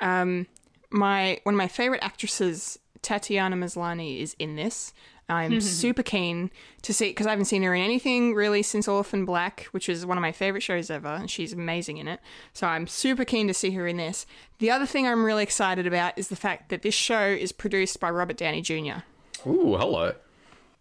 um, 0.00 0.46
my 0.90 1.40
one 1.42 1.54
of 1.54 1.58
my 1.58 1.68
favorite 1.68 2.02
actresses, 2.02 2.78
Tatiana 3.02 3.56
Maslany, 3.56 4.20
is 4.20 4.34
in 4.38 4.56
this. 4.56 4.92
I'm 5.28 5.60
super 5.60 6.02
keen 6.02 6.50
to 6.82 6.94
see 6.94 7.08
because 7.08 7.26
I 7.26 7.30
haven't 7.30 7.46
seen 7.46 7.62
her 7.62 7.74
in 7.74 7.82
anything 7.82 8.34
really 8.34 8.62
since 8.62 8.86
Orphan 8.86 9.24
Black, 9.24 9.64
which 9.72 9.88
is 9.88 10.06
one 10.06 10.16
of 10.16 10.22
my 10.22 10.32
favorite 10.32 10.62
shows 10.62 10.90
ever, 10.90 11.08
and 11.08 11.30
she's 11.30 11.52
amazing 11.52 11.98
in 11.98 12.08
it. 12.08 12.20
So 12.52 12.66
I'm 12.66 12.86
super 12.86 13.24
keen 13.24 13.48
to 13.48 13.54
see 13.54 13.72
her 13.72 13.86
in 13.86 13.96
this. 13.96 14.26
The 14.58 14.70
other 14.70 14.86
thing 14.86 15.06
I'm 15.06 15.24
really 15.24 15.42
excited 15.42 15.86
about 15.86 16.16
is 16.16 16.28
the 16.28 16.36
fact 16.36 16.68
that 16.68 16.82
this 16.82 16.94
show 16.94 17.26
is 17.26 17.52
produced 17.52 17.98
by 18.00 18.10
Robert 18.10 18.36
Downey 18.36 18.62
Jr. 18.62 19.02
Ooh, 19.46 19.76
hello. 19.76 20.14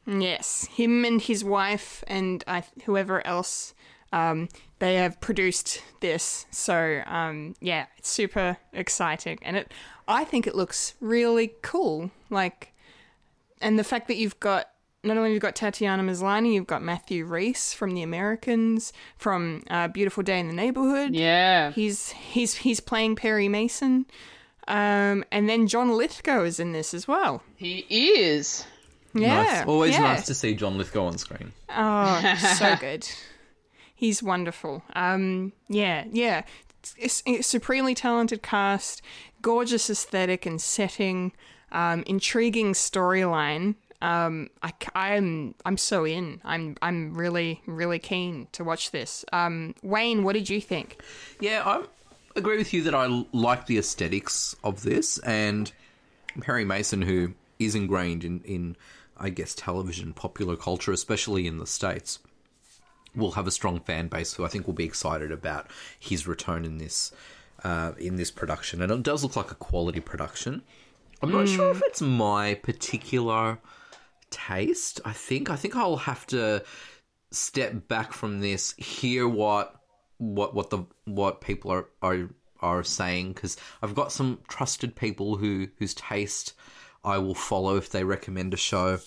Yes, 0.07 0.65
him 0.65 1.03
and 1.03 1.19
his 1.19 1.43
wife 1.43 2.03
and 2.07 2.43
uh, 2.45 2.61
whoever 2.85 3.25
else, 3.25 3.73
um, 4.13 4.49
they 4.77 4.95
have 4.95 5.19
produced 5.19 5.81
this. 6.01 6.45
So 6.51 7.01
um, 7.07 7.55
yeah, 7.59 7.87
it's 7.97 8.09
super 8.09 8.57
exciting, 8.73 9.39
and 9.41 9.57
it. 9.57 9.73
I 10.07 10.23
think 10.23 10.47
it 10.47 10.55
looks 10.55 10.93
really 10.99 11.53
cool. 11.61 12.11
Like, 12.29 12.73
and 13.61 13.79
the 13.79 13.83
fact 13.83 14.07
that 14.07 14.17
you've 14.17 14.39
got 14.39 14.69
not 15.05 15.17
only 15.17 15.33
you've 15.33 15.41
got 15.41 15.55
Tatiana 15.55 16.03
Maslany, 16.03 16.53
you've 16.53 16.67
got 16.67 16.81
Matthew 16.81 17.25
Rhys 17.25 17.73
from 17.73 17.91
The 17.91 18.01
Americans, 18.01 18.91
from 19.17 19.63
uh, 19.69 19.87
Beautiful 19.87 20.23
Day 20.23 20.39
in 20.39 20.47
the 20.47 20.53
Neighborhood. 20.53 21.13
Yeah. 21.13 21.71
He's 21.71 22.09
he's 22.11 22.55
he's 22.55 22.79
playing 22.79 23.15
Perry 23.15 23.47
Mason, 23.47 24.05
um, 24.67 25.23
and 25.31 25.47
then 25.47 25.67
John 25.67 25.91
Lithgow 25.91 26.43
is 26.43 26.59
in 26.59 26.71
this 26.71 26.93
as 26.93 27.07
well. 27.07 27.43
He 27.55 27.85
is. 27.89 28.65
Yeah, 29.13 29.43
nice. 29.43 29.67
Always 29.67 29.93
yeah. 29.93 30.01
nice 30.01 30.25
to 30.25 30.33
see 30.33 30.55
John 30.55 30.77
Lithgow 30.77 31.05
on 31.05 31.17
screen. 31.17 31.53
Oh, 31.69 32.35
so 32.57 32.75
good. 32.75 33.07
He's 33.95 34.21
wonderful. 34.21 34.83
Um, 34.93 35.53
yeah, 35.69 36.03
yeah. 36.11 36.43
It's, 36.97 37.23
it's 37.25 37.47
supremely 37.47 37.95
talented 37.95 38.43
cast, 38.43 39.01
gorgeous 39.45 39.91
aesthetic 39.91 40.47
and 40.47 40.59
setting, 40.59 41.31
um, 41.71 42.03
intriguing 42.07 42.73
storyline. 42.73 43.75
Um, 44.01 44.49
I, 44.63 45.13
am 45.13 45.53
I'm 45.63 45.77
so 45.77 46.03
in. 46.03 46.41
I'm 46.43 46.75
I'm 46.81 47.13
really 47.13 47.61
really 47.67 47.99
keen 47.99 48.47
to 48.53 48.63
watch 48.63 48.89
this. 48.89 49.23
Um, 49.31 49.75
Wayne, 49.83 50.23
what 50.23 50.33
did 50.33 50.49
you 50.49 50.59
think? 50.59 50.99
Yeah, 51.39 51.61
I 51.63 51.83
agree 52.35 52.57
with 52.57 52.73
you 52.73 52.81
that 52.83 52.95
I 52.95 53.05
like 53.33 53.67
the 53.67 53.77
aesthetics 53.77 54.55
of 54.63 54.81
this, 54.81 55.19
and 55.19 55.71
Harry 56.43 56.65
Mason, 56.65 57.03
who 57.03 57.33
is 57.59 57.75
ingrained 57.75 58.23
in, 58.23 58.41
in 58.45 58.75
I 59.15 59.29
guess, 59.29 59.53
television 59.53 60.13
popular 60.13 60.55
culture, 60.55 60.91
especially 60.91 61.45
in 61.45 61.59
the 61.59 61.67
States, 61.67 62.17
will 63.15 63.33
have 63.33 63.45
a 63.45 63.51
strong 63.51 63.79
fan 63.79 64.07
base 64.07 64.33
who 64.33 64.43
I 64.43 64.47
think 64.47 64.65
will 64.65 64.73
be 64.73 64.85
excited 64.85 65.31
about 65.31 65.67
his 65.99 66.25
return 66.25 66.65
in 66.65 66.79
this 66.79 67.11
uh, 67.65 67.93
in 67.97 68.15
this 68.15 68.29
production. 68.29 68.81
And 68.81 68.91
it 68.91 69.03
does 69.03 69.23
look 69.23 69.35
like 69.35 69.49
a 69.49 69.55
quality 69.55 69.99
production. 69.99 70.61
I'm 71.21 71.31
not 71.31 71.49
sure 71.49 71.71
if 71.71 71.81
it's 71.83 72.01
my 72.01 72.53
particular 72.53 73.57
taste. 74.29 75.01
I 75.03 75.13
think 75.13 75.49
I 75.49 75.55
think 75.55 75.75
I'll 75.75 75.95
have 75.95 76.27
to 76.27 76.63
step 77.31 77.87
back 77.87 78.13
from 78.13 78.39
this, 78.39 78.73
hear 78.73 79.27
what 79.27 79.81
what 80.17 80.53
what 80.53 80.69
the 80.69 80.85
what 81.05 81.41
people 81.41 81.71
are 81.71 81.87
are 82.03 82.29
are 82.61 82.83
saying 82.83 83.33
because 83.33 83.57
I've 83.81 83.95
got 83.95 84.11
some 84.11 84.39
trusted 84.47 84.95
people 84.95 85.37
who 85.37 85.67
whose 85.79 85.95
taste 85.95 86.53
I 87.03 87.17
will 87.17 87.33
follow 87.35 87.77
if 87.77 87.89
they 87.89 88.03
recommend 88.03 88.53
a 88.53 88.57
show. 88.57 88.99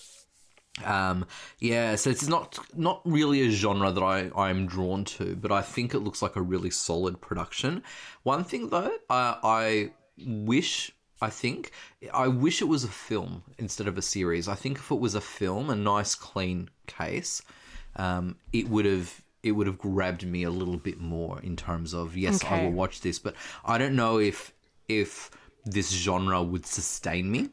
Um, 0.85 1.25
yeah, 1.59 1.95
so 1.95 2.09
it's 2.09 2.27
not 2.27 2.57
not 2.75 3.01
really 3.05 3.41
a 3.47 3.49
genre 3.49 3.91
that 3.91 4.03
I 4.03 4.31
I'm 4.35 4.65
drawn 4.65 5.03
to, 5.05 5.35
but 5.35 5.51
I 5.51 5.61
think 5.61 5.93
it 5.93 5.99
looks 5.99 6.21
like 6.21 6.35
a 6.35 6.41
really 6.41 6.69
solid 6.69 7.21
production. 7.21 7.83
One 8.23 8.43
thing 8.43 8.69
though, 8.69 8.91
uh, 9.09 9.35
I 9.43 9.91
wish 10.25 10.91
I 11.21 11.29
think 11.29 11.71
I 12.13 12.27
wish 12.27 12.61
it 12.61 12.65
was 12.65 12.83
a 12.83 12.89
film 12.89 13.43
instead 13.57 13.87
of 13.87 13.97
a 13.97 14.01
series. 14.01 14.47
I 14.47 14.55
think 14.55 14.77
if 14.77 14.91
it 14.91 14.99
was 14.99 15.15
a 15.15 15.21
film, 15.21 15.69
a 15.69 15.75
nice 15.75 16.15
clean 16.15 16.69
case, 16.87 17.41
um, 17.95 18.37
it 18.53 18.69
would 18.69 18.85
have 18.85 19.21
it 19.43 19.53
would 19.53 19.67
have 19.67 19.77
grabbed 19.77 20.25
me 20.25 20.43
a 20.43 20.49
little 20.49 20.77
bit 20.77 20.99
more 20.99 21.39
in 21.41 21.55
terms 21.55 21.93
of 21.93 22.17
yes, 22.17 22.43
I 22.43 22.63
will 22.63 22.71
watch 22.71 23.01
this, 23.01 23.19
but 23.19 23.35
I 23.65 23.77
don't 23.77 23.95
know 23.95 24.19
if 24.19 24.53
if 24.87 25.31
this 25.65 25.91
genre 25.91 26.41
would 26.41 26.65
sustain 26.65 27.29
me 27.31 27.49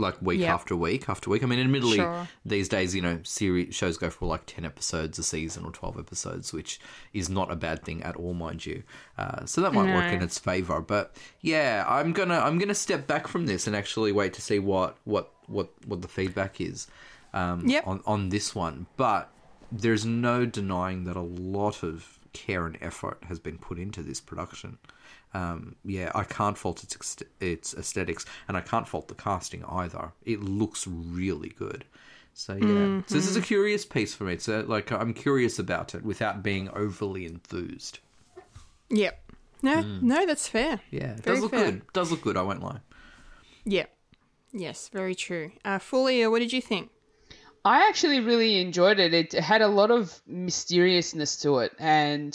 like 0.00 0.20
week 0.22 0.40
Yep. 0.40 0.50
after 0.50 0.74
week 0.74 1.08
after 1.08 1.30
week. 1.30 1.42
I 1.42 1.46
mean, 1.46 1.60
admittedly, 1.60 1.98
Sure. 1.98 2.26
these 2.44 2.68
days, 2.68 2.94
you 2.94 3.02
know, 3.02 3.20
series 3.22 3.74
shows 3.74 3.96
go 3.96 4.10
for 4.10 4.26
like 4.26 4.46
ten 4.46 4.64
episodes 4.64 5.18
a 5.18 5.22
season 5.22 5.64
or 5.64 5.70
twelve 5.70 5.98
episodes, 5.98 6.52
which 6.52 6.80
is 7.12 7.28
not 7.28 7.50
a 7.52 7.56
bad 7.56 7.84
thing 7.84 8.02
at 8.02 8.16
all, 8.16 8.34
mind 8.34 8.66
you. 8.66 8.82
Uh, 9.18 9.44
so 9.46 9.60
that 9.60 9.72
might 9.72 9.94
work 9.94 10.12
in 10.12 10.22
its 10.22 10.38
favor. 10.38 10.80
But 10.80 11.14
yeah, 11.40 11.84
I'm 11.86 12.12
gonna 12.12 12.38
I'm 12.40 12.58
gonna 12.58 12.74
step 12.74 13.06
back 13.06 13.28
from 13.28 13.46
this 13.46 13.66
and 13.66 13.76
actually 13.76 14.12
wait 14.12 14.32
to 14.34 14.42
see 14.42 14.58
what 14.58 14.96
what 15.04 15.30
what 15.46 15.70
what 15.86 16.02
the 16.02 16.08
feedback 16.08 16.60
is 16.60 16.86
um, 17.34 17.66
Yep. 17.68 17.86
on 17.86 18.02
on 18.06 18.28
this 18.30 18.54
one. 18.54 18.86
But 18.96 19.32
there's 19.72 20.04
no 20.04 20.46
denying 20.46 21.04
that 21.04 21.16
a 21.16 21.20
lot 21.20 21.82
of 21.82 22.18
care 22.32 22.66
and 22.66 22.78
effort 22.80 23.18
has 23.28 23.38
been 23.38 23.58
put 23.58 23.78
into 23.78 24.02
this 24.02 24.20
production. 24.20 24.78
Um, 25.34 25.76
yeah, 25.84 26.10
I 26.14 26.24
can't 26.24 26.58
fault 26.58 26.82
its 26.82 27.16
its 27.40 27.74
aesthetics, 27.74 28.24
and 28.48 28.56
I 28.56 28.60
can't 28.60 28.86
fault 28.88 29.08
the 29.08 29.14
casting 29.14 29.64
either. 29.64 30.12
It 30.24 30.40
looks 30.40 30.86
really 30.86 31.50
good. 31.50 31.84
So 32.34 32.54
yeah, 32.54 33.02
so 33.06 33.14
this 33.14 33.26
is 33.28 33.36
a 33.36 33.40
curious 33.40 33.84
piece 33.84 34.14
for 34.14 34.24
me. 34.24 34.38
So 34.38 34.64
like, 34.66 34.90
I'm 34.92 35.12
curious 35.14 35.58
about 35.58 35.94
it 35.94 36.02
without 36.04 36.42
being 36.42 36.68
overly 36.70 37.26
enthused. 37.26 37.98
Yep. 38.88 39.20
No, 39.62 39.82
no, 39.82 40.26
that's 40.26 40.48
fair. 40.48 40.80
Yeah, 40.90 41.16
Very 41.16 41.36
does 41.36 41.40
look 41.42 41.50
fair. 41.50 41.64
good. 41.66 41.92
Does 41.92 42.10
look 42.10 42.22
good. 42.22 42.36
I 42.36 42.42
won't 42.42 42.62
lie. 42.62 42.78
Yep. 43.66 43.94
Yes, 44.52 44.88
very 44.92 45.14
true. 45.14 45.52
Uh, 45.64 45.78
Fulia, 45.78 46.30
what 46.30 46.38
did 46.38 46.52
you 46.52 46.62
think? 46.62 46.90
I 47.64 47.88
actually 47.88 48.20
really 48.20 48.60
enjoyed 48.60 48.98
it. 48.98 49.12
It 49.12 49.32
had 49.32 49.62
a 49.62 49.68
lot 49.68 49.90
of 49.90 50.20
mysteriousness 50.26 51.36
to 51.42 51.58
it, 51.58 51.72
and 51.78 52.34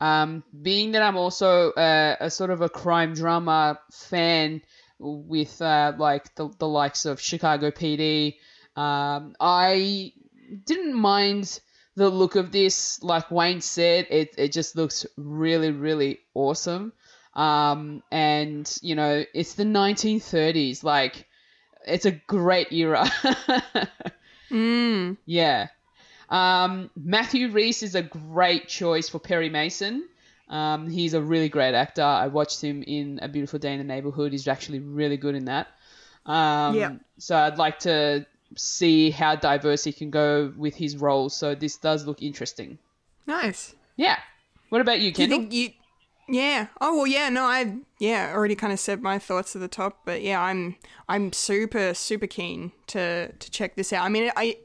um, 0.00 0.42
being 0.62 0.92
that 0.92 1.02
I'm 1.02 1.16
also 1.16 1.72
a, 1.76 2.16
a 2.20 2.30
sort 2.30 2.50
of 2.50 2.60
a 2.60 2.68
crime 2.68 3.14
drama 3.14 3.78
fan 3.92 4.62
with 4.98 5.60
uh, 5.62 5.92
like 5.96 6.34
the, 6.34 6.48
the 6.58 6.68
likes 6.68 7.04
of 7.04 7.20
Chicago 7.20 7.70
PD, 7.70 8.36
um, 8.76 9.36
I 9.38 10.12
didn't 10.64 10.94
mind 10.94 11.60
the 11.94 12.10
look 12.10 12.34
of 12.34 12.50
this. 12.50 13.02
Like 13.02 13.30
Wayne 13.30 13.60
said, 13.60 14.08
it 14.10 14.34
it 14.36 14.52
just 14.52 14.76
looks 14.76 15.06
really 15.16 15.70
really 15.70 16.20
awesome. 16.34 16.92
Um, 17.34 18.02
and 18.10 18.70
you 18.82 18.94
know, 18.94 19.24
it's 19.34 19.54
the 19.54 19.64
1930s. 19.64 20.82
Like, 20.82 21.28
it's 21.86 22.06
a 22.06 22.12
great 22.12 22.72
era. 22.72 23.08
Yeah. 25.26 25.68
Um, 26.30 26.90
Matthew 26.96 27.50
Rhys 27.50 27.82
is 27.82 27.94
a 27.94 28.02
great 28.02 28.68
choice 28.68 29.08
for 29.08 29.18
Perry 29.18 29.50
Mason. 29.50 30.08
Um, 30.48 30.88
he's 30.88 31.14
a 31.14 31.20
really 31.20 31.48
great 31.48 31.74
actor. 31.74 32.02
I 32.02 32.28
watched 32.28 32.60
him 32.62 32.82
in 32.82 33.18
A 33.22 33.28
Beautiful 33.28 33.58
Day 33.58 33.72
in 33.72 33.78
the 33.78 33.84
Neighborhood. 33.84 34.32
He's 34.32 34.46
actually 34.48 34.78
really 34.80 35.16
good 35.16 35.34
in 35.34 35.46
that. 35.46 35.68
Um, 36.26 36.74
Yeah. 36.74 36.92
So 37.18 37.36
I'd 37.36 37.58
like 37.58 37.78
to 37.80 38.26
see 38.56 39.10
how 39.10 39.36
diverse 39.36 39.84
he 39.84 39.92
can 39.92 40.10
go 40.10 40.52
with 40.56 40.74
his 40.76 40.96
roles. 40.96 41.34
So 41.34 41.54
this 41.54 41.76
does 41.76 42.06
look 42.06 42.22
interesting. 42.22 42.78
Nice. 43.26 43.74
Yeah. 43.96 44.18
What 44.68 44.80
about 44.80 45.00
you, 45.00 45.12
Do 45.12 45.22
you 45.22 45.28
Kendall? 45.28 45.38
think 45.40 45.52
you? 45.52 45.70
Yeah. 46.28 46.68
Oh 46.80 46.96
well. 46.96 47.06
Yeah. 47.06 47.28
No. 47.28 47.44
I. 47.44 47.76
Yeah. 47.98 48.32
Already 48.34 48.54
kind 48.54 48.72
of 48.72 48.80
said 48.80 49.02
my 49.02 49.18
thoughts 49.18 49.54
at 49.54 49.60
the 49.60 49.68
top, 49.68 50.00
but 50.04 50.22
yeah, 50.22 50.40
I'm. 50.40 50.76
I'm 51.08 51.32
super 51.32 51.94
super 51.94 52.26
keen 52.26 52.72
to 52.88 53.32
to 53.32 53.50
check 53.50 53.76
this 53.76 53.92
out. 53.92 54.04
I 54.04 54.08
mean, 54.08 54.30
I. 54.36 54.56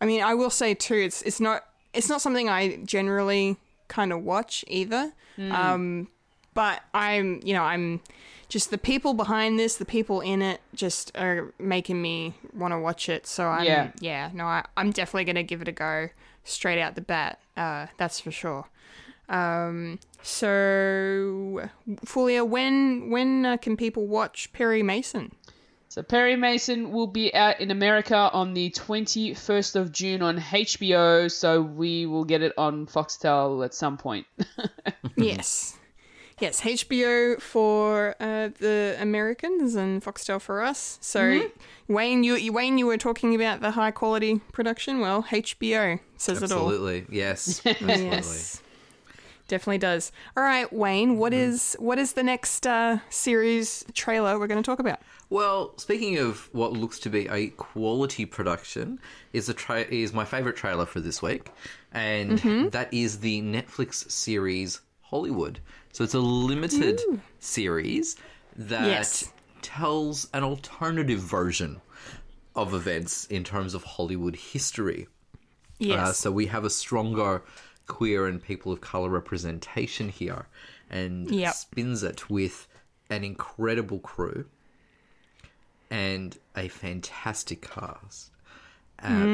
I 0.00 0.06
mean, 0.06 0.22
I 0.22 0.34
will 0.34 0.50
say 0.50 0.74
too. 0.74 0.94
It's 0.94 1.22
it's 1.22 1.40
not. 1.40 1.64
It's 1.92 2.08
not 2.08 2.20
something 2.20 2.48
I 2.48 2.76
generally 2.84 3.56
kind 3.88 4.12
of 4.12 4.22
watch 4.22 4.64
either. 4.68 5.12
Um, 5.38 6.08
but 6.54 6.82
I'm. 6.94 7.40
You 7.44 7.54
know, 7.54 7.62
I'm. 7.64 8.00
Just 8.48 8.70
the 8.70 8.78
people 8.78 9.12
behind 9.12 9.58
this, 9.58 9.76
the 9.76 9.84
people 9.84 10.22
in 10.22 10.40
it, 10.40 10.62
just 10.74 11.14
are 11.18 11.52
making 11.58 12.00
me 12.00 12.32
want 12.54 12.72
to 12.72 12.78
watch 12.78 13.10
it. 13.10 13.26
So 13.26 13.46
I'm. 13.46 13.64
Yeah. 13.64 13.92
Yeah. 14.00 14.30
No, 14.32 14.44
I, 14.44 14.64
I'm 14.76 14.90
definitely 14.90 15.24
gonna 15.24 15.42
give 15.42 15.60
it 15.60 15.68
a 15.68 15.72
go 15.72 16.08
straight 16.44 16.80
out 16.80 16.94
the 16.94 17.02
bat. 17.02 17.40
Uh, 17.56 17.88
that's 17.98 18.20
for 18.20 18.30
sure. 18.30 18.66
Um, 19.28 19.98
so, 20.22 21.68
Fulia, 22.04 22.46
when 22.46 23.10
when 23.10 23.44
uh, 23.44 23.56
can 23.56 23.76
people 23.76 24.06
watch 24.06 24.52
Perry 24.52 24.82
Mason? 24.82 25.32
So 25.90 26.02
Perry 26.02 26.36
Mason 26.36 26.92
will 26.92 27.06
be 27.06 27.34
out 27.34 27.60
in 27.60 27.70
America 27.70 28.30
on 28.32 28.52
the 28.52 28.70
21st 28.70 29.74
of 29.74 29.90
June 29.90 30.20
on 30.22 30.38
HBO. 30.38 31.30
So 31.30 31.62
we 31.62 32.04
will 32.04 32.24
get 32.24 32.42
it 32.42 32.52
on 32.58 32.86
Foxtel 32.86 33.64
at 33.64 33.72
some 33.74 33.96
point. 33.96 34.26
yes, 35.16 35.78
yes, 36.38 36.60
HBO 36.60 37.40
for 37.40 38.14
uh, 38.20 38.50
the 38.60 38.96
Americans 39.00 39.74
and 39.74 40.04
Foxtel 40.04 40.40
for 40.40 40.62
us. 40.62 40.98
So, 41.00 41.48
Wayne, 41.88 42.22
you, 42.22 42.36
you 42.36 42.52
Wayne, 42.52 42.76
you 42.76 42.86
were 42.86 42.98
talking 42.98 43.34
about 43.34 43.60
the 43.60 43.70
high 43.70 43.90
quality 43.90 44.40
production. 44.52 45.00
Well, 45.00 45.22
HBO 45.24 45.98
says 46.18 46.42
it 46.42 46.52
all. 46.52 46.58
Absolutely, 46.58 47.06
yes, 47.10 47.62
absolutely. 47.66 48.04
Yes. 48.04 48.62
Definitely 49.48 49.78
does. 49.78 50.12
All 50.36 50.42
right, 50.42 50.72
Wayne, 50.72 51.18
what 51.18 51.32
Mm-hmm. 51.32 51.50
is 51.50 51.76
what 51.78 51.98
is 51.98 52.12
the 52.12 52.22
next 52.22 52.66
uh, 52.66 52.98
series 53.10 53.84
trailer 53.94 54.38
we're 54.38 54.46
going 54.46 54.62
to 54.62 54.66
talk 54.66 54.78
about? 54.78 55.00
Well, 55.30 55.76
speaking 55.76 56.18
of 56.18 56.48
what 56.52 56.72
looks 56.72 56.98
to 57.00 57.10
be 57.10 57.26
a 57.28 57.48
quality 57.48 58.24
production, 58.24 58.98
is 59.32 59.48
a 59.48 59.54
tra- 59.54 59.80
is 59.82 60.12
my 60.12 60.24
favorite 60.24 60.56
trailer 60.56 60.86
for 60.86 61.00
this 61.00 61.20
week, 61.20 61.50
and 61.92 62.38
that 62.72 62.92
is 62.94 63.18
the 63.20 63.42
Netflix 63.42 64.10
series 64.10 64.80
Hollywood. 65.02 65.60
So 65.92 66.04
it's 66.04 66.14
a 66.14 66.20
limited 66.20 67.00
series 67.40 68.16
that 68.56 68.86
Yes. 68.86 69.32
tells 69.62 70.28
an 70.32 70.44
alternative 70.44 71.18
version 71.20 71.80
of 72.54 72.74
events 72.74 73.26
in 73.26 73.44
terms 73.44 73.74
of 73.74 73.84
Hollywood 73.84 74.36
history. 74.36 75.08
Yes. 75.78 75.98
Uh, 75.98 76.12
so 76.12 76.32
we 76.32 76.46
have 76.46 76.64
a 76.64 76.70
stronger 76.70 77.42
queer 77.88 78.26
and 78.26 78.42
people 78.42 78.70
of 78.72 78.80
color 78.80 79.08
representation 79.08 80.08
here, 80.10 80.46
and 80.90 81.30
Yep. 81.30 81.54
spins 81.54 82.02
it 82.02 82.30
with 82.30 82.68
an 83.10 83.24
incredible 83.24 83.98
crew 83.98 84.44
and 85.90 86.38
a 86.56 86.68
fantastic 86.68 87.62
cast. 87.62 88.30
Uh, 89.02 89.26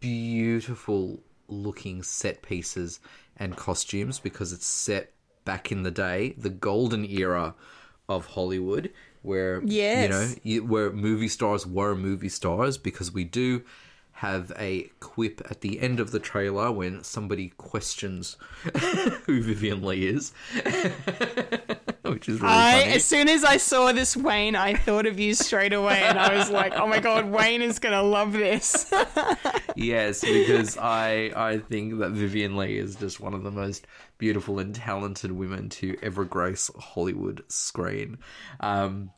Beautiful 0.00 1.20
looking 1.48 2.02
set 2.02 2.42
pieces 2.42 3.00
and 3.36 3.56
costumes 3.56 4.18
because 4.18 4.52
it's 4.52 4.66
set 4.66 5.12
back 5.44 5.70
in 5.72 5.82
the 5.84 5.90
day, 5.90 6.34
the 6.36 6.50
golden 6.50 7.04
era 7.04 7.54
of 8.08 8.26
Hollywood, 8.26 8.92
where 9.22 9.60
you 10.02 10.08
know 10.08 10.34
you- 10.42 10.64
where 10.64 10.90
movie 10.92 11.28
stars 11.28 11.66
were 11.66 11.94
movie 11.94 12.28
stars 12.28 12.78
because 12.78 13.10
we 13.12 13.24
do 13.24 13.62
have 14.16 14.50
a 14.58 14.90
quip 14.98 15.42
at 15.50 15.60
the 15.60 15.78
end 15.78 16.00
of 16.00 16.10
the 16.10 16.18
trailer 16.18 16.72
when 16.72 17.04
somebody 17.04 17.48
questions 17.58 18.38
who 19.26 19.42
Vivien 19.42 19.82
Leigh 19.82 20.06
is, 20.06 20.32
which 22.02 22.26
is 22.26 22.40
really 22.40 22.54
I, 22.54 22.80
funny. 22.80 22.92
as 22.94 23.04
soon 23.04 23.28
as 23.28 23.44
I 23.44 23.58
saw 23.58 23.92
this 23.92 24.16
Wayne, 24.16 24.56
I 24.56 24.72
thought 24.72 25.04
of 25.04 25.20
you 25.20 25.34
straight 25.34 25.74
away, 25.74 26.00
and 26.02 26.18
I 26.18 26.34
was 26.34 26.48
like, 26.48 26.72
"Oh 26.76 26.86
my 26.86 26.98
god, 26.98 27.26
Wayne 27.26 27.60
is 27.60 27.78
gonna 27.78 28.02
love 28.02 28.32
this." 28.32 28.92
Yes, 29.78 30.22
because 30.22 30.78
I 30.78 31.30
I 31.36 31.58
think 31.58 31.98
that 31.98 32.12
Vivien 32.12 32.56
Leigh 32.56 32.78
is 32.78 32.96
just 32.96 33.20
one 33.20 33.34
of 33.34 33.42
the 33.42 33.50
most 33.50 33.86
beautiful 34.16 34.58
and 34.58 34.74
talented 34.74 35.30
women 35.30 35.68
to 35.68 35.98
ever 36.02 36.24
grace 36.24 36.70
Hollywood 36.78 37.44
screen. 37.48 38.16
Um, 38.60 39.10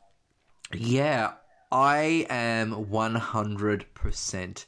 yeah, 0.73 1.35
I 1.71 2.27
am 2.29 2.89
one 2.89 3.15
hundred 3.15 3.85
percent 3.93 4.65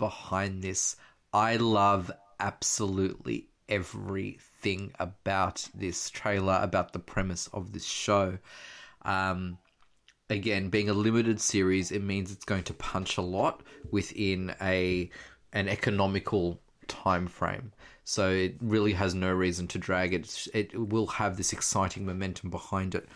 behind 0.00 0.62
this. 0.62 0.96
I 1.32 1.56
love 1.56 2.10
absolutely 2.40 3.48
everything 3.68 4.92
about 4.98 5.68
this 5.74 6.08
trailer, 6.08 6.58
about 6.62 6.92
the 6.94 6.98
premise 6.98 7.48
of 7.52 7.72
this 7.72 7.84
show. 7.84 8.38
Um, 9.02 9.58
again, 10.30 10.70
being 10.70 10.88
a 10.88 10.94
limited 10.94 11.38
series, 11.38 11.92
it 11.92 12.02
means 12.02 12.32
it's 12.32 12.46
going 12.46 12.64
to 12.64 12.74
punch 12.74 13.18
a 13.18 13.22
lot 13.22 13.62
within 13.90 14.54
a 14.60 15.10
an 15.52 15.68
economical 15.68 16.60
time 16.88 17.26
frame. 17.26 17.72
So 18.04 18.30
it 18.30 18.56
really 18.60 18.94
has 18.94 19.14
no 19.14 19.30
reason 19.32 19.68
to 19.68 19.78
drag 19.78 20.14
it. 20.14 20.48
It 20.54 20.88
will 20.88 21.08
have 21.08 21.36
this 21.36 21.52
exciting 21.52 22.06
momentum 22.06 22.48
behind 22.48 22.94
it. 22.94 23.06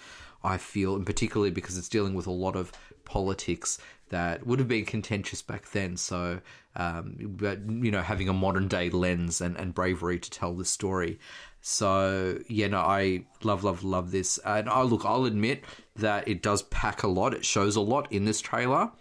I 0.42 0.58
feel, 0.58 0.94
and 0.94 1.06
particularly 1.06 1.50
because 1.50 1.78
it's 1.78 1.88
dealing 1.88 2.12
with 2.12 2.26
a 2.26 2.30
lot 2.30 2.54
of 2.54 2.70
politics 3.06 3.78
that 4.14 4.46
would 4.46 4.60
have 4.60 4.68
been 4.68 4.84
contentious 4.84 5.42
back 5.42 5.72
then. 5.72 5.96
So, 5.96 6.40
um, 6.76 7.16
but 7.36 7.58
you 7.68 7.90
know, 7.90 8.00
having 8.00 8.28
a 8.28 8.32
modern 8.32 8.68
day 8.68 8.88
lens 8.88 9.40
and, 9.40 9.56
and 9.56 9.74
bravery 9.74 10.20
to 10.20 10.30
tell 10.30 10.54
the 10.54 10.64
story. 10.64 11.18
So 11.60 12.38
yeah, 12.48 12.68
no, 12.68 12.78
I 12.78 13.24
love, 13.42 13.64
love, 13.64 13.82
love 13.82 14.12
this. 14.12 14.38
And 14.44 14.70
I 14.70 14.82
look, 14.82 15.04
I'll 15.04 15.24
admit 15.24 15.64
that 15.96 16.28
it 16.28 16.42
does 16.42 16.62
pack 16.62 17.02
a 17.02 17.08
lot. 17.08 17.34
It 17.34 17.44
shows 17.44 17.74
a 17.74 17.80
lot 17.80 18.06
in 18.12 18.24
this 18.24 18.40
trailer. 18.40 18.92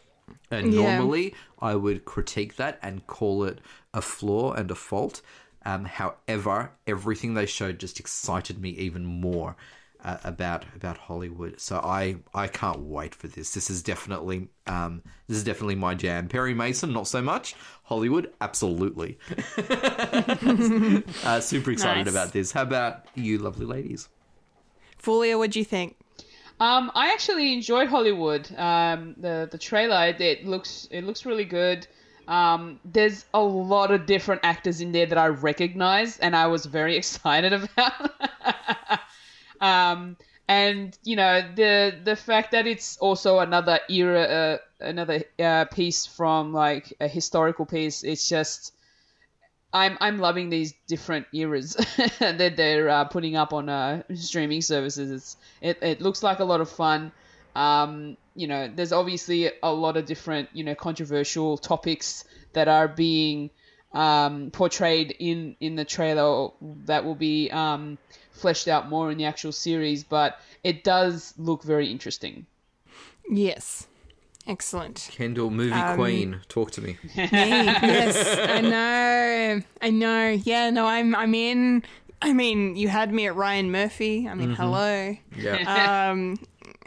And 0.49 0.71
Yeah. 0.73 0.97
normally 0.97 1.35
I 1.59 1.75
would 1.75 2.05
critique 2.05 2.55
that 2.55 2.79
and 2.81 3.05
call 3.05 3.43
it 3.43 3.59
a 3.93 4.01
flaw 4.01 4.53
and 4.53 4.71
a 4.71 4.75
fault. 4.75 5.21
Um, 5.63 5.85
however, 5.85 6.71
everything 6.87 7.35
they 7.35 7.45
showed 7.45 7.79
just 7.79 7.99
excited 7.99 8.59
me 8.59 8.71
even 8.71 9.05
more 9.05 9.55
uh, 10.03 10.17
about 10.23 10.65
about 10.75 10.97
Hollywood. 10.97 11.59
So 11.59 11.77
I 11.77 12.17
I 12.33 12.47
can't 12.47 12.79
wait 12.79 13.15
for 13.15 13.27
this. 13.27 13.53
This 13.53 13.69
is 13.69 13.81
definitely 13.81 14.49
um, 14.67 15.01
this 15.27 15.37
is 15.37 15.43
definitely 15.43 15.75
my 15.75 15.95
jam. 15.95 16.27
Perry 16.27 16.53
Mason, 16.53 16.91
not 16.93 17.07
so 17.07 17.21
much. 17.21 17.55
Hollywood, 17.83 18.31
absolutely. 18.41 19.17
uh, 21.25 21.39
super 21.39 21.71
excited 21.71 22.05
Nice. 22.05 22.13
about 22.13 22.33
this. 22.33 22.51
How 22.51 22.63
about 22.63 23.05
you, 23.15 23.37
lovely 23.39 23.65
ladies? 23.65 24.09
Fulia, 25.01 25.37
what 25.37 25.51
do 25.51 25.59
you 25.59 25.65
think? 25.65 25.97
Um, 26.59 26.91
I 26.95 27.11
actually 27.11 27.53
enjoyed 27.53 27.89
Hollywood. 27.89 28.49
Um, 28.57 29.15
the 29.17 29.47
the 29.51 29.57
trailer 29.57 30.07
it, 30.07 30.21
it 30.21 30.45
looks 30.45 30.87
it 30.91 31.03
looks 31.03 31.25
really 31.25 31.45
good. 31.45 31.87
Um, 32.27 32.79
there's 32.85 33.25
a 33.33 33.41
lot 33.41 33.91
of 33.91 34.05
different 34.05 34.41
actors 34.43 34.79
in 34.79 34.93
there 34.93 35.05
that 35.05 35.17
I 35.17 35.27
recognize, 35.27 36.19
and 36.19 36.35
I 36.35 36.47
was 36.47 36.65
very 36.65 36.95
excited 37.01 37.53
about. 37.53 38.11
um, 39.63 40.17
and 40.47 40.97
you 41.03 41.15
know 41.15 41.41
the 41.55 41.95
the 42.03 42.17
fact 42.17 42.51
that 42.51 42.67
it's 42.67 42.97
also 42.97 43.39
another 43.39 43.79
era, 43.89 44.21
uh, 44.21 44.57
another 44.81 45.23
uh, 45.39 45.65
piece 45.65 46.05
from 46.05 46.51
like 46.51 46.93
a 46.99 47.07
historical 47.07 47.65
piece. 47.65 48.03
It's 48.03 48.27
just 48.27 48.73
I'm 49.71 49.97
I'm 50.01 50.19
loving 50.19 50.49
these 50.49 50.73
different 50.87 51.27
eras 51.33 51.73
that 52.19 52.57
they're 52.57 52.89
uh, 52.89 53.05
putting 53.05 53.37
up 53.37 53.53
on 53.53 53.69
uh, 53.69 54.03
streaming 54.15 54.61
services. 54.61 55.11
It's 55.11 55.37
it, 55.61 55.77
it 55.81 56.01
looks 56.01 56.21
like 56.21 56.39
a 56.39 56.45
lot 56.45 56.59
of 56.59 56.69
fun. 56.69 57.13
Um, 57.55 58.17
you 58.35 58.47
know, 58.47 58.69
there's 58.75 58.91
obviously 58.91 59.49
a 59.61 59.71
lot 59.71 59.95
of 59.95 60.05
different 60.05 60.49
you 60.51 60.65
know 60.65 60.75
controversial 60.75 61.57
topics 61.57 62.25
that 62.51 62.67
are 62.67 62.89
being 62.89 63.49
um, 63.93 64.51
portrayed 64.51 65.15
in 65.19 65.55
in 65.61 65.77
the 65.77 65.85
trailer 65.85 66.49
that 66.85 67.05
will 67.05 67.15
be 67.15 67.49
um, 67.49 67.97
fleshed 68.33 68.67
out 68.67 68.89
more 68.89 69.11
in 69.11 69.17
the 69.17 69.25
actual 69.25 69.51
series. 69.51 70.03
But 70.03 70.39
it 70.63 70.83
does 70.83 71.33
look 71.37 71.63
very 71.63 71.89
interesting. 71.89 72.45
Yes, 73.29 73.87
excellent. 74.47 75.09
Kendall, 75.11 75.49
movie 75.49 75.95
queen, 75.95 76.41
talk 76.49 76.71
to 76.71 76.81
me. 76.81 76.97
Me, 77.15 77.29
yes, 77.31 78.37
I 78.49 78.61
know, 78.61 79.61
I 79.81 79.89
know. 79.89 80.29
Yeah, 80.43 80.69
no, 80.69 80.85
I'm, 80.85 81.15
I'm 81.15 81.33
in. 81.33 81.83
I 82.21 82.33
mean, 82.33 82.75
you 82.75 82.87
had 82.89 83.13
me 83.13 83.27
at 83.27 83.35
Ryan 83.35 83.71
Murphy. 83.71 84.27
I 84.27 84.33
mean, 84.33 84.51
hello. 84.55 85.15
Yeah. 85.37 86.09
Um, 86.11 86.37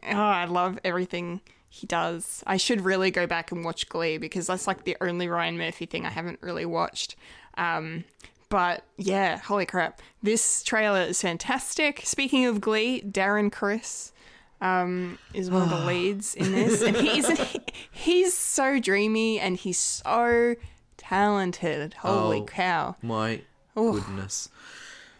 oh, 0.09 0.17
I 0.17 0.45
love 0.45 0.79
everything 0.85 1.41
he 1.69 1.87
does. 1.87 2.43
I 2.47 2.57
should 2.57 2.81
really 2.83 3.11
go 3.11 3.27
back 3.27 3.53
and 3.53 3.65
watch 3.65 3.89
Glee 3.89 4.19
because 4.19 4.47
that's 4.47 4.67
like 4.67 4.85
the 4.85 4.97
only 5.01 5.29
Ryan 5.29 5.59
Murphy 5.59 5.87
thing 5.87 6.07
I 6.07 6.11
haven't 6.11 6.39
really 6.41 6.65
watched. 6.65 7.17
Um, 7.59 8.05
but 8.49 8.83
yeah, 8.97 9.39
holy 9.39 9.67
crap. 9.67 10.01
This 10.23 10.63
trailer 10.63 11.03
is 11.03 11.21
fantastic. 11.21 12.03
Speaking 12.05 12.45
of 12.47 12.61
Glee, 12.61 13.03
Darren 13.03 13.51
Criss 13.53 14.13
um, 14.61 15.19
is 15.35 15.51
one 15.51 15.63
of 15.63 15.71
the 15.71 15.85
leads 15.87 16.35
in 16.35 16.53
this. 16.53 16.83
And 16.83 16.97
he's, 16.97 17.29
he's 17.91 18.35
so 18.35 18.79
dreamy 18.81 19.39
and 19.41 19.57
he's 19.57 19.79
so 19.79 20.55
talented. 20.97 21.95
Holy 21.95 22.41
Oh. 22.41 22.45
cow. 22.45 22.97
My 23.03 23.41
goodness. 23.75 24.49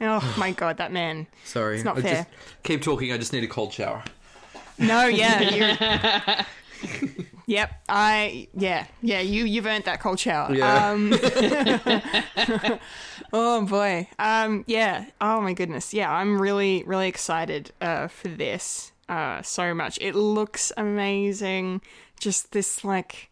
Oh 0.01 0.35
my 0.39 0.53
god, 0.53 0.77
that 0.79 0.93
man. 0.93 1.27
Sorry. 1.45 1.77
It's 1.77 1.85
not 1.85 1.99
I 1.99 2.03
fair. 2.03 2.15
Just 2.15 2.63
keep 2.63 2.83
talking. 2.83 3.13
I 3.13 3.19
just 3.19 3.33
need 3.33 3.45
a 3.45 3.49
cold 3.49 3.73
shower. 3.73 4.03
No, 4.79 5.07
yeah. 5.07 6.45
yep, 7.47 7.83
I 7.89 8.49
yeah 8.55 8.87
yeah 9.03 9.21
you 9.21 9.45
you've 9.45 9.67
earned 9.67 9.85
that 9.85 10.01
cold 10.01 10.19
shower. 10.19 10.55
Yeah. 10.55 10.91
Um, 10.91 11.13
oh 13.33 13.65
boy. 13.67 14.09
Um. 14.19 14.65
Yeah. 14.67 15.07
Oh 15.21 15.41
my 15.41 15.53
goodness. 15.53 15.95
Yeah. 15.95 16.13
I'm 16.13 16.41
really 16.41 16.83
really 16.85 17.09
excited 17.09 17.73
uh, 17.81 18.09
for 18.09 18.29
this. 18.29 18.93
Uh, 19.09 19.43
so 19.43 19.73
much. 19.75 19.99
It 20.01 20.15
looks 20.15 20.73
amazing. 20.77 21.81
Just 22.21 22.53
this 22.53 22.85
like. 22.85 23.31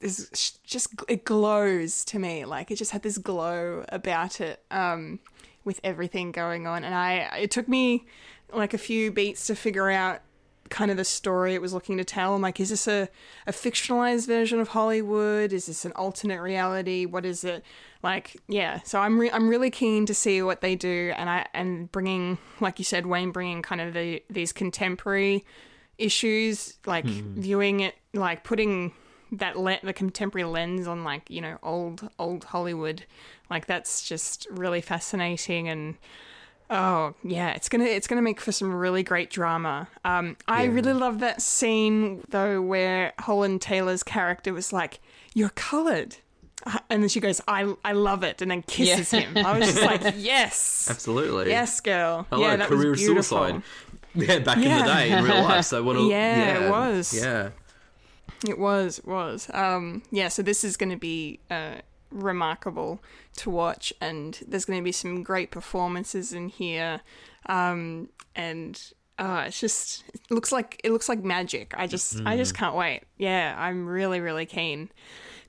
This 0.00 0.58
just 0.64 0.94
it 1.08 1.24
glows 1.24 2.04
to 2.06 2.18
me. 2.18 2.44
Like 2.44 2.70
it 2.70 2.76
just 2.76 2.90
had 2.90 3.02
this 3.02 3.18
glow 3.18 3.84
about 3.88 4.40
it. 4.40 4.62
Um, 4.70 5.20
with 5.64 5.80
everything 5.82 6.30
going 6.30 6.66
on, 6.66 6.84
and 6.84 6.94
I 6.94 7.38
it 7.38 7.50
took 7.50 7.68
me 7.68 8.04
like 8.52 8.74
a 8.74 8.78
few 8.78 9.10
beats 9.10 9.46
to 9.46 9.56
figure 9.56 9.90
out 9.90 10.20
kind 10.70 10.90
of 10.90 10.96
the 10.96 11.04
story 11.04 11.54
it 11.54 11.62
was 11.62 11.72
looking 11.72 11.96
to 11.98 12.04
tell. 12.04 12.34
I'm 12.34 12.42
like, 12.42 12.60
is 12.60 12.70
this 12.70 12.86
a, 12.86 13.08
a 13.46 13.52
fictionalized 13.52 14.26
version 14.26 14.60
of 14.60 14.68
Hollywood? 14.68 15.52
Is 15.52 15.66
this 15.66 15.84
an 15.84 15.92
alternate 15.92 16.40
reality? 16.40 17.06
What 17.06 17.24
is 17.24 17.44
it? 17.44 17.64
Like, 18.02 18.36
yeah. 18.48 18.80
So 18.84 19.00
I'm 19.00 19.18
re- 19.18 19.30
I'm 19.30 19.48
really 19.48 19.70
keen 19.70 20.06
to 20.06 20.14
see 20.14 20.42
what 20.42 20.60
they 20.60 20.76
do, 20.76 21.12
and 21.16 21.28
I 21.28 21.46
and 21.54 21.90
bringing, 21.90 22.38
like 22.60 22.78
you 22.78 22.84
said, 22.84 23.06
Wayne, 23.06 23.30
bringing 23.30 23.62
kind 23.62 23.80
of 23.80 23.94
the 23.94 24.22
these 24.28 24.52
contemporary 24.52 25.44
issues, 25.98 26.78
like 26.86 27.08
hmm. 27.08 27.40
viewing 27.40 27.80
it, 27.80 27.94
like 28.12 28.44
putting 28.44 28.92
that 29.32 29.58
le- 29.58 29.80
the 29.82 29.92
contemporary 29.92 30.44
lens 30.44 30.86
on 30.86 31.04
like 31.04 31.28
you 31.30 31.40
know 31.40 31.58
old 31.62 32.08
old 32.18 32.44
Hollywood, 32.44 33.04
like 33.50 33.66
that's 33.66 34.06
just 34.06 34.46
really 34.50 34.80
fascinating 34.80 35.68
and 35.68 35.96
Oh 36.70 37.14
yeah, 37.22 37.50
it's 37.50 37.68
gonna 37.68 37.84
it's 37.84 38.06
gonna 38.06 38.22
make 38.22 38.40
for 38.40 38.50
some 38.52 38.74
really 38.74 39.02
great 39.02 39.30
drama. 39.30 39.88
Um, 40.04 40.36
I 40.48 40.64
really 40.64 40.94
love 40.94 41.20
that 41.20 41.42
scene 41.42 42.22
though 42.30 42.60
where 42.62 43.12
Holland 43.18 43.60
Taylor's 43.60 44.02
character 44.02 44.52
was 44.54 44.72
like, 44.72 45.00
"You're 45.34 45.50
coloured," 45.50 46.16
Uh, 46.66 46.78
and 46.88 47.02
then 47.02 47.08
she 47.10 47.20
goes, 47.20 47.40
"I 47.46 47.74
I 47.84 47.92
love 47.92 48.22
it," 48.24 48.40
and 48.40 48.50
then 48.50 48.62
kisses 48.62 49.12
Yeah. 49.12 49.20
him. 49.20 49.44
I 49.46 49.58
was 49.58 49.68
just 49.74 49.82
like, 49.84 50.14
"Yes, 50.16 50.88
Absolutely. 50.90 51.50
yes, 51.50 51.80
girl, 51.80 52.26
Hello, 52.30 52.42
yeah, 52.42 52.56
that 52.56 52.68
career 52.68 52.90
was 52.92 53.00
beautiful." 53.00 53.38
suicide. 53.38 53.62
Yeah, 54.14 54.38
back 54.38 54.56
in 54.58 54.62
the 54.64 54.84
day 54.84 55.10
in 55.10 55.24
real 55.24 55.42
life. 55.42 55.64
So 55.66 55.82
what? 55.82 55.96
A, 55.96 56.00
Yeah, 56.08 56.66
it 56.66 56.70
was. 56.70 57.12
Yeah. 57.12 57.50
It 58.48 58.58
was, 58.58 58.98
it 59.00 59.06
was. 59.06 59.50
Um, 59.52 60.02
yeah, 60.10 60.28
so 60.28 60.42
this 60.42 60.64
is 60.64 60.76
going 60.76 60.90
to 60.90 60.96
be 60.96 61.40
uh, 61.50 61.76
remarkable 62.14 63.02
to 63.36 63.50
watch, 63.50 63.92
and 64.00 64.38
there's 64.46 64.64
going 64.64 64.78
to 64.78 64.84
be 64.84 64.92
some 64.92 65.22
great 65.22 65.50
performances 65.50 66.32
in 66.32 66.48
here, 66.48 67.00
um, 67.46 68.08
and 68.34 68.80
uh, 69.18 69.44
it's 69.48 69.60
just 69.60 70.04
it 70.12 70.30
looks 70.30 70.50
like 70.52 70.80
it 70.84 70.90
looks 70.92 71.08
like 71.08 71.22
magic. 71.22 71.74
I 71.76 71.86
just 71.86 72.20
I 72.24 72.36
just 72.36 72.54
can't 72.56 72.74
wait. 72.74 73.02
Yeah, 73.18 73.54
I'm 73.58 73.86
really 73.86 74.20
really 74.20 74.46
keen 74.46 74.90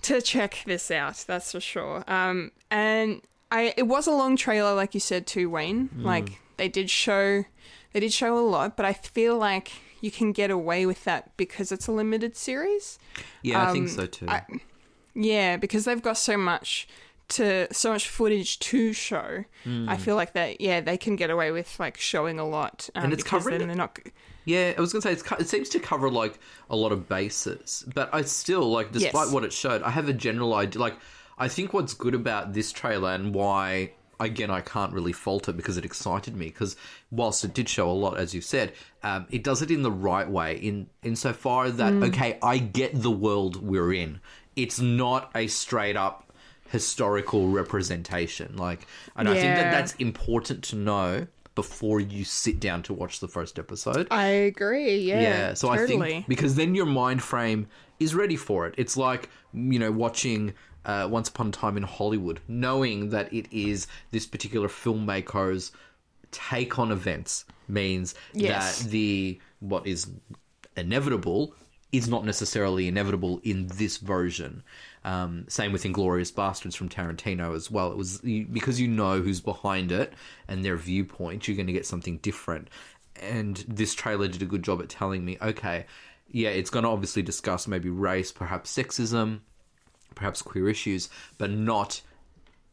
to 0.04 0.22
check 0.22 0.64
this 0.66 0.92
out. 0.92 1.24
That's 1.28 1.52
for 1.52 1.60
sure. 1.60 2.04
Um, 2.08 2.52
and 2.70 3.22
I 3.52 3.74
it 3.78 3.84
was 3.88 4.08
a 4.08 4.12
long 4.12 4.36
trailer, 4.38 4.74
like 4.76 4.94
you 4.94 5.00
said 5.00 5.26
too, 5.28 5.50
Wayne. 5.50 5.90
Like 5.98 6.40
they 6.58 6.68
did 6.68 6.90
show 6.90 7.46
they 7.94 8.00
did 8.00 8.12
show 8.14 8.38
a 8.38 8.42
lot, 8.48 8.76
but 8.76 8.86
I 8.86 8.94
feel 8.94 9.38
like 9.38 9.72
you 10.02 10.12
can 10.12 10.32
get 10.34 10.52
away 10.52 10.86
with 10.86 11.04
that 11.06 11.36
because 11.38 11.72
it's 11.72 11.88
a 11.88 11.92
limited 11.92 12.36
series. 12.36 13.00
Yeah, 13.42 13.68
I 13.68 13.72
think 13.72 13.90
Um, 13.90 13.96
so 13.96 14.06
too. 14.06 14.28
I- 14.30 14.44
Yeah, 15.16 15.58
because 15.58 15.86
they've 15.86 16.02
got 16.02 16.18
so 16.18 16.38
much 16.38 16.88
to 17.28 17.68
so 17.74 17.92
much 17.92 18.08
footage 18.08 18.60
to 18.60 18.94
show. 18.94 19.46
Hmm. 19.64 19.90
I 19.90 19.98
feel 19.98 20.16
like 20.16 20.34
that. 20.34 20.62
Yeah, 20.62 20.82
they 20.82 20.98
can 20.98 21.16
get 21.16 21.30
away 21.32 21.52
with 21.52 21.80
like 21.80 21.98
showing 21.98 22.38
a 22.40 22.48
lot, 22.48 22.90
um, 22.94 23.06
And 23.06 23.14
it's 23.14 23.24
covering- 23.24 23.58
then 23.60 23.68
they're 23.68 23.78
not. 23.78 23.98
Yeah, 24.44 24.74
I 24.78 24.82
was 24.82 24.94
gonna 24.94 25.02
say 25.02 25.14
it's, 25.14 25.24
it 25.40 25.50
seems 25.50 25.70
to 25.70 25.80
cover 25.80 26.10
like 26.12 26.38
a 26.70 26.76
lot 26.76 26.92
of 26.92 27.10
bases, 27.10 27.84
but 27.96 28.14
I 28.14 28.22
still 28.22 28.70
like, 28.70 28.92
despite 28.92 29.26
Yes. 29.26 29.32
what 29.32 29.44
it 29.44 29.52
showed, 29.54 29.82
I 29.82 29.90
have 29.90 30.08
a 30.08 30.14
general 30.14 30.54
idea. 30.54 30.80
Like, 30.80 30.98
I 31.40 31.48
think 31.48 31.74
what's 31.74 31.96
good 31.96 32.14
about 32.14 32.54
this 32.54 32.72
trailer 32.72 33.10
and 33.14 33.34
why, 33.34 33.94
again, 34.20 34.52
I 34.52 34.62
can't 34.62 34.94
really 34.94 35.12
fault 35.14 35.50
it 35.50 35.58
because 35.58 35.78
it 35.78 35.84
excited 35.86 36.36
me. 36.36 36.46
Because 36.46 36.76
whilst 37.10 37.44
it 37.44 37.56
did 37.56 37.68
show 37.68 37.90
a 37.90 37.94
lot, 37.94 38.18
as 38.20 38.36
you 38.36 38.42
said, 38.42 38.74
um, 39.02 39.26
it 39.32 39.44
does 39.44 39.64
it 39.64 39.72
in 39.72 39.82
the 39.82 39.92
right 39.92 40.30
way. 40.30 40.58
In 40.58 40.88
insofar 41.02 41.72
that 41.72 41.94
okay, 41.94 42.38
I 42.44 42.60
get 42.60 43.02
the 43.02 43.10
world 43.12 43.66
we're 43.66 43.94
in. 43.94 44.20
It's 44.56 44.80
not 44.80 45.32
a 45.36 45.48
straight 45.48 45.96
up 45.98 46.32
historical 46.70 47.48
representation. 47.50 48.56
Like, 48.58 48.88
and 49.16 49.30
I 49.30 49.34
think 49.34 49.56
that 49.56 49.72
that's 49.72 49.94
important 49.96 50.64
to 50.66 50.76
know 50.76 51.28
before 51.54 52.02
you 52.02 52.26
sit 52.26 52.60
down 52.60 52.84
to 52.84 52.94
watch 52.94 53.20
the 53.22 53.28
first 53.30 53.58
episode. 53.60 54.08
I 54.12 54.26
agree. 54.26 54.98
Yeah. 54.98 55.22
Yeah, 55.22 55.54
so 55.54 55.70
I 55.70 55.78
totally. 55.78 56.10
think 56.12 56.28
because 56.28 56.56
then 56.56 56.76
your 56.76 56.86
mind 56.86 57.24
frame 57.24 57.68
is 58.00 58.14
ready 58.14 58.36
for 58.36 58.68
it. 58.68 58.76
It's 58.78 58.98
like 58.98 59.30
you 59.54 59.80
know 59.80 59.92
watching 59.92 60.54
uh, 60.86 61.08
Once 61.10 61.30
Upon 61.30 61.48
a 61.48 61.52
Time 61.52 61.78
in 61.78 61.84
Hollywood, 61.84 62.42
knowing 62.48 63.10
that 63.10 63.32
it 63.34 63.48
is 63.52 63.88
this 64.12 64.26
particular 64.26 64.68
filmmaker's 64.68 65.72
take 66.32 66.78
on 66.78 66.92
events 66.92 67.46
means 67.70 68.16
Yes. 68.34 68.84
that 68.84 68.90
the 68.90 69.40
what 69.62 69.88
is 69.88 70.08
inevitable 70.76 71.56
is 71.92 72.08
not 72.08 72.26
necessarily 72.26 72.88
inevitable 72.88 73.40
in 73.44 73.68
this 73.68 73.98
version. 73.98 74.64
Um, 75.04 75.46
same 75.48 75.72
with 75.72 75.84
Inglourious 75.84 76.34
Basterds 76.34 76.76
from 76.76 76.90
Tarantino 76.90 77.56
as 77.56 77.70
well. 77.72 77.92
It 77.92 77.98
was 77.98 78.22
you- 78.24 78.46
because 78.46 78.80
you 78.80 78.88
know 78.88 79.22
who's 79.22 79.40
behind 79.40 79.92
it 79.92 80.14
and 80.48 80.66
their 80.66 80.76
viewpoint, 80.78 81.48
you're 81.48 81.56
going 81.56 81.68
to 81.68 81.74
get 81.74 81.86
something 81.86 82.18
different. 82.18 82.70
And 83.22 83.64
this 83.68 83.94
trailer 83.94 84.28
did 84.28 84.42
a 84.42 84.46
good 84.46 84.64
job 84.64 84.82
at 84.82 84.90
telling 84.90 85.24
me, 85.24 85.38
okay, 85.42 85.86
yeah, 86.30 86.50
it's 86.50 86.70
going 86.70 86.84
to 86.84 86.90
obviously 86.90 87.22
discuss 87.22 87.68
maybe 87.68 87.90
race, 87.90 88.32
perhaps 88.32 88.76
sexism, 88.76 89.40
perhaps 90.16 90.42
queer 90.42 90.68
issues, 90.70 91.10
but 91.38 91.52
not 91.52 92.02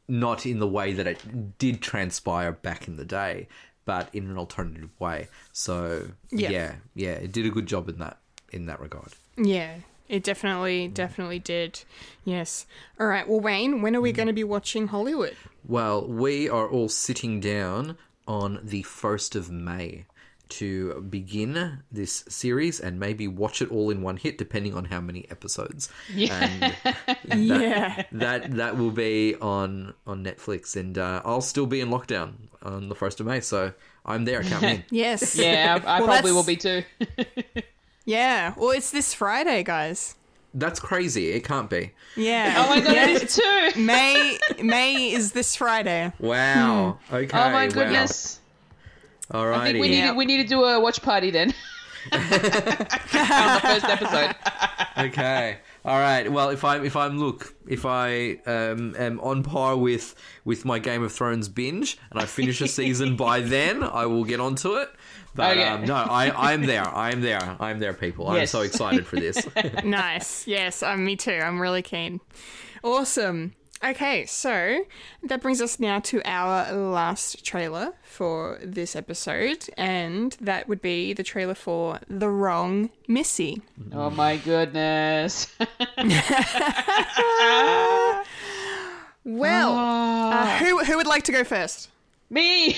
not 0.08 0.44
in 0.46 0.58
the 0.58 0.66
way 0.68 0.92
that 0.92 1.06
it 1.06 1.58
did 1.58 1.80
transpire 1.80 2.50
back 2.52 2.88
in 2.88 2.96
the 2.96 3.04
day, 3.04 3.46
but 3.84 4.08
in 4.12 4.28
an 4.28 4.36
alternative 4.36 4.90
way. 4.98 5.28
So 5.52 6.10
Yeah. 6.30 6.50
yeah, 6.50 6.74
yeah, 6.94 7.10
it 7.12 7.30
did 7.32 7.46
a 7.46 7.50
good 7.50 7.66
job 7.66 7.88
in 7.88 7.98
that 7.98 8.18
in 8.52 8.66
that 8.66 8.80
regard. 8.80 9.12
Yeah, 9.36 9.76
it 10.08 10.22
definitely, 10.22 10.88
definitely 10.88 11.38
did. 11.38 11.82
Yes. 12.24 12.66
All 13.00 13.06
right. 13.06 13.28
Well, 13.28 13.40
Wayne, 13.40 13.82
when 13.82 13.96
are 13.96 14.00
Mm. 14.00 14.02
we 14.02 14.12
going 14.12 14.26
to 14.28 14.32
be 14.32 14.44
watching 14.44 14.88
Hollywood? 14.88 15.36
Well, 15.66 16.06
we 16.06 16.48
are 16.48 16.68
all 16.68 16.88
sitting 16.88 17.40
down 17.40 17.96
on 18.28 18.60
the 18.62 18.82
1st 18.84 19.34
of 19.36 19.50
May 19.50 20.04
to 20.50 21.00
begin 21.08 21.78
this 21.90 22.24
series 22.28 22.78
and 22.78 23.00
maybe 23.00 23.26
watch 23.26 23.62
it 23.62 23.70
all 23.70 23.88
in 23.88 24.02
one 24.02 24.18
hit 24.18 24.36
depending 24.36 24.74
on 24.74 24.84
how 24.84 25.00
many 25.00 25.24
episodes. 25.30 25.88
Yeah. 26.14 26.72
And 27.30 27.44
yeah. 27.48 28.04
that 28.12 28.50
that 28.56 28.76
will 28.76 28.90
be 28.90 29.34
on 29.36 29.94
on 30.06 30.22
Netflix 30.22 30.76
and 30.76 30.98
uh, 30.98 31.22
I'll 31.24 31.40
still 31.40 31.64
be 31.66 31.80
in 31.80 31.88
lockdown 31.88 32.34
on 32.62 32.90
the 32.90 32.94
1st 32.94 33.20
of 33.20 33.26
May, 33.26 33.40
so 33.40 33.72
I'm 34.04 34.24
there, 34.26 34.42
count 34.42 34.62
me 34.62 34.70
in. 34.72 34.84
Yes. 34.90 35.36
Yeah, 35.36 35.80
I, 35.86 35.96
I 35.96 36.00
Well, 36.00 36.08
probably 36.08 36.32
that's- 36.32 36.34
will 36.34 36.44
be 36.44 36.56
too. 36.56 36.82
Yeah. 38.04 38.54
Well, 38.56 38.70
it's 38.70 38.90
this 38.90 39.14
Friday, 39.14 39.62
guys. 39.62 40.16
That's 40.54 40.80
crazy. 40.80 41.30
It 41.30 41.44
can't 41.44 41.70
be. 41.70 41.92
Yeah. 42.14 42.54
Oh 42.58 42.68
my 42.68 42.80
god, 42.80 42.94
Yeah. 42.94 43.08
it 43.08 43.22
is 43.22 43.34
too. 43.36 43.80
May 43.80 44.38
May 44.62 45.10
is 45.12 45.32
this 45.32 45.56
Friday. 45.56 46.12
Wow. 46.18 46.98
Okay. 47.10 47.30
Oh 47.32 47.50
my 47.50 47.66
wow. 47.68 47.72
goodness. 47.72 48.40
Alrighty. 49.32 49.54
I 49.54 49.64
think 49.64 49.80
we 49.80 49.88
need 49.88 49.98
Yeah. 49.98 50.10
to, 50.10 50.14
we 50.14 50.24
need 50.26 50.42
to 50.42 50.48
do 50.48 50.62
a 50.64 50.78
watch 50.78 51.00
party 51.00 51.30
then. 51.30 51.54
on 52.12 52.20
the 52.20 53.60
first 53.62 53.84
episode. 53.84 54.34
okay. 54.98 55.58
All 55.84 55.98
right. 55.98 56.30
Well, 56.30 56.50
if 56.50 56.64
I'm 56.64 56.84
if 56.84 56.96
I'm 56.96 57.18
look 57.18 57.54
if 57.66 57.86
I 57.86 58.32
um, 58.46 58.94
am 58.98 59.20
on 59.20 59.42
par 59.42 59.76
with 59.76 60.14
with 60.44 60.64
my 60.64 60.78
Game 60.78 61.02
of 61.02 61.12
Thrones 61.12 61.48
binge 61.48 61.96
and 62.10 62.20
I 62.20 62.26
finish 62.26 62.60
a 62.60 62.68
season 62.68 63.16
by 63.16 63.40
then, 63.40 63.82
I 63.82 64.04
will 64.06 64.24
get 64.24 64.38
onto 64.38 64.74
it. 64.74 64.90
But 65.34 65.52
Okay. 65.56 65.66
um, 65.66 65.84
no, 65.84 65.94
I 65.94 66.52
I'm 66.52 66.62
there. 66.66 66.86
I'm 66.86 67.20
there. 67.22 67.56
I'm 67.58 67.78
there, 67.78 67.94
people. 67.94 68.28
I'm 68.28 68.36
Yes. 68.36 68.50
so 68.50 68.60
excited 68.60 69.06
for 69.06 69.16
this. 69.16 69.46
Nice. 69.84 70.46
Yes, 70.46 70.82
um, 70.82 71.04
me 71.04 71.16
too. 71.16 71.40
I'm 71.42 71.60
really 71.60 71.82
keen. 71.82 72.20
Awesome. 72.84 73.54
Okay, 73.84 74.26
so 74.26 74.84
that 75.24 75.42
brings 75.42 75.60
us 75.60 75.80
now 75.80 75.98
to 76.00 76.22
our 76.24 76.70
last 76.72 77.44
trailer 77.44 77.94
for 78.04 78.60
this 78.62 78.94
episode, 78.94 79.66
and 79.76 80.36
that 80.40 80.68
would 80.68 80.80
be 80.80 81.12
the 81.14 81.24
trailer 81.24 81.54
for 81.56 81.98
The 82.08 82.28
Wrong 82.28 82.90
Missy. 83.08 83.60
Oh 83.92 84.08
my 84.10 84.36
goodness. 84.36 85.48
Well, 89.24 89.72
Ah. 89.76 90.56
uh, 90.56 90.58
who 90.58 90.78
who 90.84 90.96
would 90.96 91.06
like 91.06 91.22
to 91.24 91.32
go 91.32 91.44
first? 91.44 91.88
Me. 92.28 92.76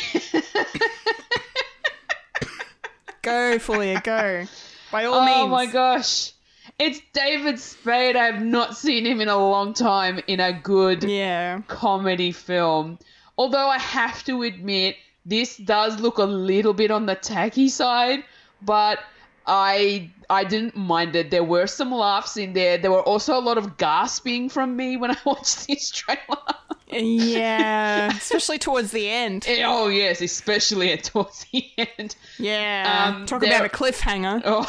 Go, 3.24 3.58
Fulia, 3.58 4.02
go. 4.04 4.44
By 4.92 5.06
all 5.06 5.14
oh 5.14 5.24
means. 5.24 5.38
Oh 5.38 5.48
my 5.48 5.66
gosh. 5.66 6.32
It's 6.78 7.00
David 7.12 7.58
Spade. 7.58 8.16
I 8.16 8.26
have 8.26 8.42
not 8.42 8.76
seen 8.76 9.06
him 9.06 9.20
in 9.20 9.28
a 9.28 9.36
long 9.36 9.72
time 9.72 10.20
in 10.26 10.40
a 10.40 10.52
good 10.52 11.04
Yeah. 11.04 11.62
comedy 11.66 12.32
film. 12.32 12.98
Although 13.38 13.68
I 13.68 13.78
have 13.78 14.22
to 14.24 14.42
admit, 14.42 14.96
this 15.24 15.56
does 15.56 16.00
look 16.00 16.18
a 16.18 16.24
little 16.24 16.74
bit 16.74 16.90
on 16.90 17.06
the 17.06 17.14
tacky 17.14 17.68
side, 17.68 18.24
but 18.60 18.98
I 19.46 20.10
I 20.28 20.44
didn't 20.44 20.76
mind 20.76 21.16
it. 21.16 21.30
There 21.30 21.44
were 21.44 21.66
some 21.66 21.92
laughs 21.92 22.36
in 22.36 22.52
there. 22.52 22.76
There 22.78 22.90
were 22.90 23.02
also 23.02 23.38
a 23.38 23.40
lot 23.40 23.56
of 23.56 23.76
gasping 23.78 24.48
from 24.50 24.76
me 24.76 24.96
when 24.96 25.10
I 25.12 25.16
watched 25.24 25.66
this 25.66 25.90
trailer. 25.90 26.54
Yeah. 26.94 28.08
Especially 28.16 28.58
towards 28.58 28.90
the 28.90 29.08
end. 29.08 29.46
oh 29.64 29.88
yes, 29.88 30.20
especially 30.20 30.92
at 30.92 31.04
towards 31.04 31.44
the 31.52 31.64
end. 31.78 32.16
Yeah. 32.38 33.12
Um, 33.16 33.26
Talk 33.26 33.40
there- 33.40 33.54
about 33.54 33.66
a 33.66 33.68
cliffhanger. 33.68 34.42
Oh, 34.44 34.68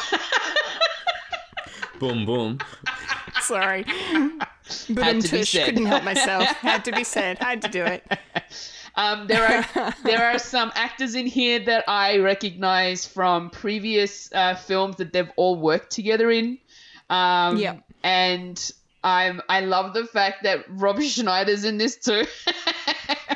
boom, 1.98 2.26
boom. 2.26 2.58
Sorry. 3.42 3.84
But 4.90 5.04
Had 5.04 5.20
to 5.22 5.30
be 5.30 5.38
tush, 5.38 5.50
said. 5.52 5.66
couldn't 5.66 5.86
help 5.86 6.02
myself. 6.04 6.44
Had 6.44 6.84
to 6.86 6.92
be 6.92 7.04
said. 7.04 7.38
Had 7.38 7.62
to 7.62 7.68
do 7.68 7.84
it. 7.84 8.04
Um, 8.96 9.26
there 9.26 9.44
are 9.76 9.94
there 10.04 10.24
are 10.24 10.38
some 10.38 10.72
actors 10.74 11.14
in 11.14 11.26
here 11.26 11.58
that 11.60 11.84
I 11.86 12.18
recognize 12.18 13.06
from 13.06 13.50
previous 13.50 14.32
uh, 14.32 14.54
films 14.54 14.96
that 14.96 15.12
they've 15.12 15.30
all 15.36 15.56
worked 15.60 15.90
together 15.92 16.30
in. 16.30 16.58
Um, 17.10 17.58
Yep. 17.58 17.82
And 18.02 18.70
I'm 19.06 19.40
I 19.48 19.60
love 19.60 19.94
the 19.94 20.04
fact 20.04 20.42
that 20.42 20.64
Rob 20.68 21.00
Schneider's 21.00 21.64
in 21.64 21.78
this 21.78 21.96
too. 21.96 22.24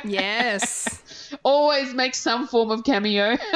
Yes. 0.03 1.31
Always 1.43 1.93
makes 1.93 2.17
some 2.17 2.47
form 2.47 2.71
of 2.71 2.83
cameo. 2.83 3.37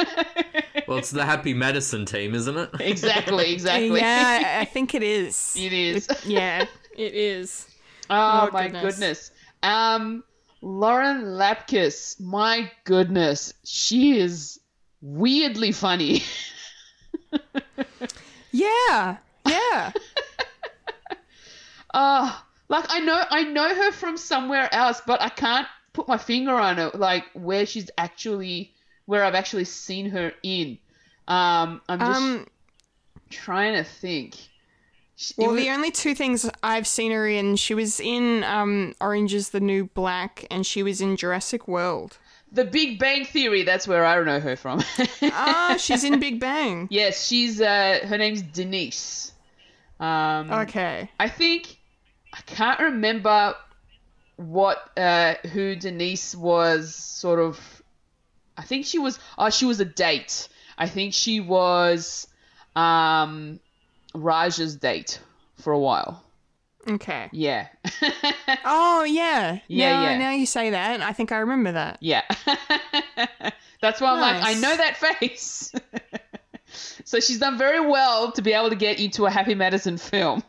Well, 0.86 0.98
it's 0.98 1.10
the 1.10 1.24
Happy 1.24 1.52
Madison 1.52 2.06
team, 2.06 2.32
isn't 2.32 2.56
it? 2.56 2.70
exactly, 2.78 3.52
exactly. 3.52 3.98
Yeah, 3.98 4.58
I 4.60 4.64
think 4.64 4.94
it 4.94 5.02
is. 5.02 5.56
it 5.58 5.72
is. 5.72 6.06
Yeah, 6.24 6.64
it 6.96 7.12
is. 7.14 7.66
Oh, 8.08 8.46
Oh, 8.46 8.50
my 8.52 8.68
goodness. 8.68 8.94
goodness. 8.94 9.30
Um, 9.64 10.22
Lauren 10.62 11.24
Lapkus, 11.24 12.20
my 12.20 12.70
goodness, 12.84 13.52
she 13.64 14.16
is 14.20 14.60
weirdly 15.00 15.72
funny. 15.72 16.22
Yeah, 18.52 19.16
yeah. 19.48 19.92
Uh 21.96 22.32
like 22.68 22.84
I 22.88 23.00
know 23.00 23.22
I 23.30 23.42
know 23.44 23.74
her 23.74 23.90
from 23.92 24.16
somewhere 24.16 24.68
else, 24.72 25.00
but 25.06 25.20
I 25.22 25.28
can't 25.30 25.66
put 25.92 26.06
my 26.08 26.18
finger 26.18 26.54
on 26.54 26.78
it, 26.78 26.94
like 26.94 27.24
where 27.32 27.64
she's 27.64 27.90
actually 27.96 28.72
where 29.06 29.24
I've 29.24 29.34
actually 29.34 29.64
seen 29.64 30.10
her 30.10 30.32
in. 30.42 30.78
Um 31.26 31.80
I'm 31.88 31.98
just 32.00 32.20
Um, 32.20 32.46
trying 33.30 33.74
to 33.74 33.84
think. 33.84 34.34
Well, 35.38 35.52
was- 35.52 35.62
the 35.62 35.70
only 35.70 35.90
two 35.90 36.14
things 36.14 36.48
I've 36.62 36.86
seen 36.86 37.10
her 37.12 37.26
in, 37.26 37.56
she 37.56 37.72
was 37.72 37.98
in 38.00 38.44
um, 38.44 38.94
Orange 39.00 39.32
is 39.32 39.48
the 39.48 39.60
New 39.60 39.86
Black, 39.86 40.44
and 40.50 40.66
she 40.66 40.82
was 40.82 41.00
in 41.00 41.16
Jurassic 41.16 41.66
World. 41.66 42.18
the 42.52 42.66
Big 42.66 42.98
Bang 42.98 43.24
Theory, 43.24 43.62
that's 43.62 43.88
where 43.88 44.04
I 44.04 44.22
know 44.22 44.40
her 44.40 44.56
from. 44.56 44.82
Ah, 45.22 45.76
she's 45.80 46.04
in 46.04 46.20
Big 46.20 46.38
Bang. 46.38 46.86
yes, 46.90 47.26
she's 47.26 47.60
uh 47.62 48.00
her 48.06 48.18
name's 48.18 48.42
Denise. 48.42 49.32
Um 49.98 50.50
Okay. 50.52 51.08
I 51.18 51.28
think 51.30 51.78
I 52.36 52.40
can't 52.46 52.80
remember 52.80 53.54
what 54.36 54.90
uh 54.98 55.34
who 55.52 55.74
Denise 55.76 56.34
was 56.34 56.94
sort 56.94 57.38
of 57.38 57.58
I 58.56 58.62
think 58.62 58.84
she 58.86 58.98
was 58.98 59.18
oh 59.38 59.50
she 59.50 59.64
was 59.64 59.80
a 59.80 59.84
date. 59.84 60.48
I 60.78 60.88
think 60.88 61.14
she 61.14 61.40
was 61.40 62.26
um 62.74 63.60
Raj's 64.14 64.76
date 64.76 65.20
for 65.56 65.72
a 65.72 65.78
while. 65.78 66.22
Okay. 66.88 67.28
Yeah. 67.32 67.68
Oh, 68.68 69.04
yeah. 69.04 69.58
Yeah, 69.68 69.92
now, 69.92 70.02
yeah. 70.02 70.18
Now 70.18 70.30
you 70.32 70.46
say 70.46 70.70
that, 70.70 71.00
I 71.00 71.12
think 71.12 71.30
I 71.30 71.38
remember 71.38 71.72
that. 71.72 71.98
yeah. 72.00 72.22
That's 73.80 74.00
why 74.00 74.10
I'm 74.12 74.20
like 74.20 74.42
I 74.42 74.54
know 74.54 74.76
that 74.76 74.96
face. 74.96 75.72
so 77.04 77.20
she's 77.20 77.38
done 77.38 77.58
very 77.58 77.80
well 77.86 78.32
to 78.32 78.42
be 78.42 78.52
able 78.52 78.70
to 78.70 78.76
get 78.76 78.98
into 78.98 79.26
a 79.26 79.30
Happy 79.30 79.54
Madison 79.54 79.98
film. 79.98 80.42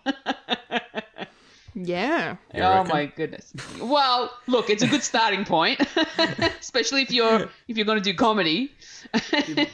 Yeah. 1.79 2.37
Oh 2.55 2.83
my 2.85 3.05
goodness. 3.05 3.53
Well, 3.79 4.31
look, 4.47 4.69
it's 4.69 4.81
a 4.81 4.87
good 4.87 5.03
starting 5.03 5.45
point, 5.45 5.79
especially 6.59 7.03
if 7.03 7.11
you're 7.11 7.49
if 7.67 7.77
you're 7.77 7.85
going 7.85 8.01
to 8.01 8.03
do 8.03 8.15
comedy. 8.15 8.71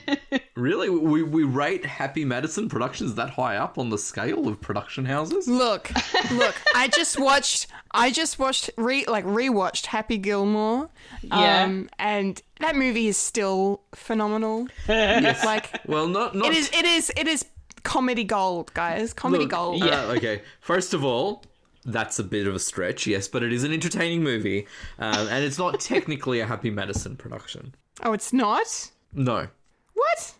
Really? 0.55 0.89
We, 0.89 1.23
we 1.23 1.43
rate 1.43 1.83
Happy 1.83 2.23
Madison 2.25 2.69
Productions 2.69 3.15
that 3.15 3.31
high 3.31 3.57
up 3.57 3.77
on 3.79 3.89
the 3.89 3.97
scale 3.97 4.47
of 4.47 4.61
production 4.61 5.03
houses? 5.03 5.47
Look, 5.47 5.91
look. 6.31 6.55
I 6.75 6.87
just 6.89 7.19
watched. 7.19 7.67
I 7.91 8.11
just 8.11 8.37
watched 8.37 8.69
re 8.77 9.03
like 9.07 9.25
rewatched 9.25 9.87
Happy 9.87 10.17
Gilmore. 10.17 10.89
Yeah. 11.23 11.63
Um, 11.63 11.89
and 11.97 12.39
that 12.59 12.75
movie 12.75 13.07
is 13.07 13.17
still 13.17 13.81
phenomenal. 13.95 14.67
Yes. 14.87 15.43
Like 15.43 15.81
Well, 15.87 16.07
not 16.07 16.35
not 16.35 16.51
it 16.51 16.55
is. 16.55 16.69
It 16.71 16.85
is. 16.85 17.11
It 17.17 17.27
is 17.27 17.45
comedy 17.83 18.23
gold, 18.23 18.73
guys. 18.75 19.11
Comedy 19.13 19.45
Look, 19.45 19.51
gold. 19.51 19.83
uh, 19.83 20.13
okay. 20.17 20.43
First 20.61 20.93
of 20.93 21.03
all, 21.03 21.43
that's 21.85 22.19
a 22.19 22.23
bit 22.23 22.47
of 22.47 22.55
a 22.55 22.59
stretch, 22.59 23.07
yes, 23.07 23.27
but 23.27 23.43
it 23.43 23.53
is 23.53 23.63
an 23.63 23.73
entertaining 23.73 24.23
movie, 24.23 24.67
um, 24.99 25.27
and 25.27 25.43
it's 25.43 25.57
not 25.57 25.79
technically 25.79 26.39
a 26.39 26.45
Happy 26.45 26.69
Madison 26.69 27.15
production. 27.15 27.75
Oh, 28.03 28.13
it's 28.13 28.33
not. 28.33 28.91
No. 29.13 29.47
What? 29.93 30.33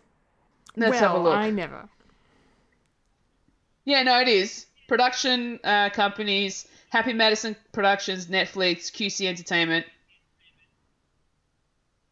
Let's 0.76 1.00
well, 1.00 1.00
have 1.00 1.20
a 1.20 1.22
look. 1.22 1.34
I 1.34 1.50
never. 1.50 1.88
Yeah, 3.84 4.02
no, 4.02 4.20
it 4.20 4.28
is. 4.28 4.66
Production 4.88 5.60
uh, 5.62 5.90
companies: 5.90 6.66
Happy 6.90 7.12
Madison 7.12 7.56
Productions, 7.72 8.26
Netflix, 8.26 8.90
QC 8.90 9.26
Entertainment. 9.26 9.86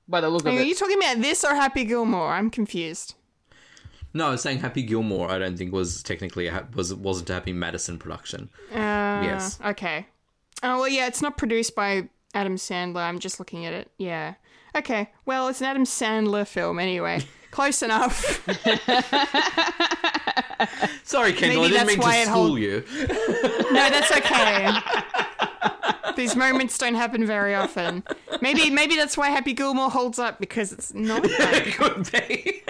By 0.08 0.20
the 0.20 0.28
look 0.28 0.42
of 0.42 0.48
it, 0.48 0.60
Are 0.60 0.64
you 0.64 0.74
talking 0.74 0.98
about 0.98 1.22
this 1.22 1.44
or 1.44 1.54
Happy 1.54 1.84
Gilmore? 1.84 2.32
I'm 2.32 2.50
confused. 2.50 3.14
No, 4.14 4.26
I 4.28 4.30
was 4.30 4.42
saying 4.42 4.58
Happy 4.58 4.82
Gilmore. 4.82 5.30
I 5.30 5.38
don't 5.38 5.56
think 5.56 5.72
was 5.72 6.02
technically 6.02 6.46
a, 6.48 6.66
was 6.74 6.94
wasn't 6.94 7.30
a 7.30 7.34
Happy 7.34 7.52
Madison 7.52 7.98
production. 7.98 8.50
Uh, 8.72 9.20
Yes. 9.22 9.58
Okay. 9.64 10.06
Oh 10.62 10.80
well, 10.80 10.88
yeah. 10.88 11.06
It's 11.06 11.22
not 11.22 11.36
produced 11.38 11.74
by 11.74 12.08
Adam 12.34 12.56
Sandler. 12.56 13.02
I'm 13.02 13.18
just 13.18 13.38
looking 13.38 13.66
at 13.66 13.72
it. 13.72 13.90
Yeah. 13.98 14.34
Okay. 14.76 15.10
Well, 15.26 15.48
it's 15.48 15.60
an 15.60 15.66
Adam 15.66 15.84
Sandler 15.84 16.46
film 16.46 16.78
anyway. 16.78 17.20
Close 17.52 17.82
enough. 17.82 18.40
Sorry, 21.04 21.32
Kendall, 21.32 21.62
Maybe 21.64 21.76
I 21.76 21.84
didn't 21.84 21.86
mean 21.86 22.00
to 22.00 22.08
it 22.08 22.26
school 22.26 22.46
hold- 22.46 22.58
you. 22.60 22.84
No, 23.72 23.90
that's 23.90 24.10
okay. 24.12 24.70
These 26.16 26.36
moments 26.36 26.76
don't 26.76 26.94
happen 26.94 27.24
very 27.26 27.54
often. 27.54 28.02
Maybe, 28.42 28.68
maybe 28.70 28.96
that's 28.96 29.16
why 29.16 29.30
Happy 29.30 29.54
Gilmore 29.54 29.90
holds 29.90 30.18
up 30.18 30.38
because 30.40 30.72
it's 30.72 30.92
not. 30.94 31.24
It 31.30 31.74
could 31.74 32.10
be. 32.12 32.62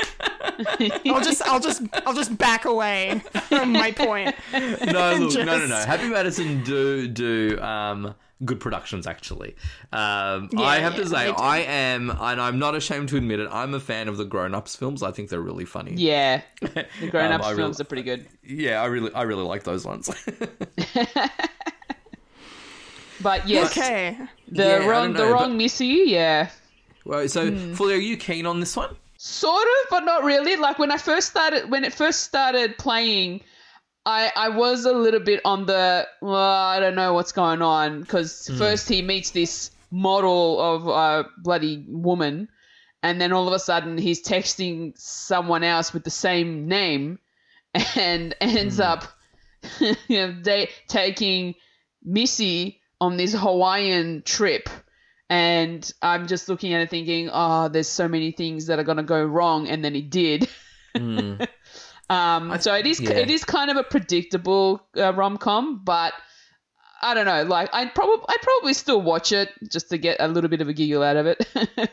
I'll 1.11 1.21
just, 1.23 1.43
I'll 1.43 1.61
just, 1.61 1.83
I'll 2.07 2.15
just 2.15 2.37
back 2.39 2.65
away 2.67 3.21
from 3.49 3.73
my 3.73 3.91
point. 3.93 4.35
No, 4.53 5.15
look, 5.17 5.35
no, 5.35 5.59
no, 5.59 5.67
no. 5.67 5.77
Happy 5.77 6.09
Madison 6.09 6.63
do 6.63 7.09
do 7.09 7.59
um, 7.61 8.15
good 8.45 8.61
productions 8.61 9.07
actually. 9.07 9.57
Um, 9.93 10.51
I 10.59 10.79
have 10.81 10.95
to 10.97 11.07
say. 11.09 11.31
I 11.37 11.59
am, 11.61 12.11
and 12.11 12.41
I'm 12.41 12.59
not 12.59 12.75
ashamed 12.77 13.09
to 13.11 13.17
admit 13.17 13.41
it. 13.41 13.49
I'm 13.51 13.75
a 13.75 13.81
fan 13.81 14.09
of 14.09 14.17
the 14.19 14.25
Grown 14.25 14.55
Ups 14.55 14.77
films. 14.77 15.03
I 15.03 15.11
think 15.11 15.31
they're 15.31 15.41
really 15.41 15.65
funny. 15.65 15.95
yeah, 15.97 16.43
the 16.61 16.87
grown-ups 17.11 17.45
Um, 17.47 17.53
I 17.53 17.57
films 17.57 17.59
really- 17.79 17.81
are 17.81 17.85
pretty 17.85 18.03
good. 18.03 18.29
Yeah, 18.45 18.83
I 18.83 18.87
really, 18.87 19.13
I 19.15 19.23
really 19.23 19.45
like 19.45 19.65
those 19.65 19.85
ones. 19.85 20.11
But 23.23 23.49
yes, 23.49 23.71
Okay. 23.71 24.17
the 24.49 24.63
Yeah, 24.65 24.87
wrong, 24.87 25.13
don't 25.13 25.27
the 25.27 25.33
wrong 25.33 25.51
but- 25.53 25.57
Missy, 25.57 26.05
yeah. 26.07 26.51
well, 27.05 27.27
so, 27.29 27.51
Hmm. 27.51 27.75
Fulia, 27.75 27.97
are 27.97 27.99
you 27.99 28.17
keen 28.17 28.47
on 28.47 28.61
this 28.61 28.77
one? 28.77 28.97
Sort 29.17 29.63
of, 29.63 29.91
but 29.91 30.05
not 30.05 30.25
really. 30.25 30.57
Like 30.57 30.79
when 30.79 30.91
I 30.91 30.97
first 30.97 31.29
started, 31.29 31.71
when 31.71 31.85
it 31.85 31.95
first 31.95 32.21
started 32.25 32.77
playing, 32.79 33.43
I 34.05 34.33
I 34.35 34.49
was 34.49 34.85
a 34.85 34.93
little 34.93 35.21
bit 35.21 35.41
on 35.45 35.67
the 35.67 36.09
well, 36.21 36.35
I 36.35 36.81
don't 36.81 36.97
know 36.97 37.15
what's 37.15 37.31
going 37.31 37.63
on 37.63 38.01
because 38.01 38.51
first 38.59 38.89
he 38.89 39.01
meets 39.01 39.31
this 39.31 39.71
model 39.93 40.61
of 40.61 40.89
a 40.89 41.29
bloody 41.39 41.85
woman, 41.89 42.49
and 43.05 43.21
then 43.21 43.33
all 43.33 43.47
of 43.47 43.53
a 43.55 43.61
sudden 43.61 43.97
he's 43.97 44.21
texting 44.21 44.93
someone 44.99 45.63
else 45.63 45.93
with 45.93 46.03
the 46.03 46.11
same 46.11 46.67
name, 46.67 47.21
and 47.95 48.35
ends 48.41 48.81
up, 48.81 49.05
you 49.79 49.95
know, 50.11 50.35
they 50.43 50.69
taking 50.89 51.55
Missy 52.03 52.81
on 53.03 53.17
this 53.17 53.33
Hawaiian 53.33 54.23
trip. 54.23 54.71
And 55.29 55.91
I'm 56.01 56.29
just 56.29 56.49
looking 56.49 56.73
at 56.73 56.83
it 56.83 56.91
thinking, 56.91 57.31
oh, 57.33 57.69
there's 57.69 57.89
so 57.89 58.07
many 58.07 58.31
things 58.31 58.67
that 58.67 58.79
are 58.79 58.85
going 58.85 58.99
to 58.99 59.03
go 59.03 59.25
wrong. 59.25 59.69
And 59.69 59.85
then 59.85 59.97
it 59.97 60.09
did. 60.09 60.49
um, 60.95 61.49
so 62.61 62.75
it 62.75 62.87
is, 62.87 63.01
yeah. 63.01 63.11
it 63.11 63.29
is 63.29 63.45
kind 63.45 63.73
of 63.73 63.77
a 63.77 63.83
predictable 63.83 64.87
uh, 64.97 65.13
rom 65.15 65.37
com, 65.37 65.83
but 65.83 66.13
I 67.01 67.15
don't 67.15 67.27
know. 67.27 67.43
Like, 67.43 67.71
I'd 67.73 67.93
probably, 67.93 68.25
I'd 68.29 68.43
probably 68.43 68.75
still 68.75 69.03
watch 69.03 69.33
it 69.33 69.49
just 69.69 69.89
to 69.91 69.99
get 69.99 70.19
a 70.21 70.29
little 70.29 70.49
bit 70.49 70.61
of 70.61 70.69
a 70.69 70.73
giggle 70.73 71.03
out 71.03 71.17
of 71.17 71.27
it. 71.27 71.45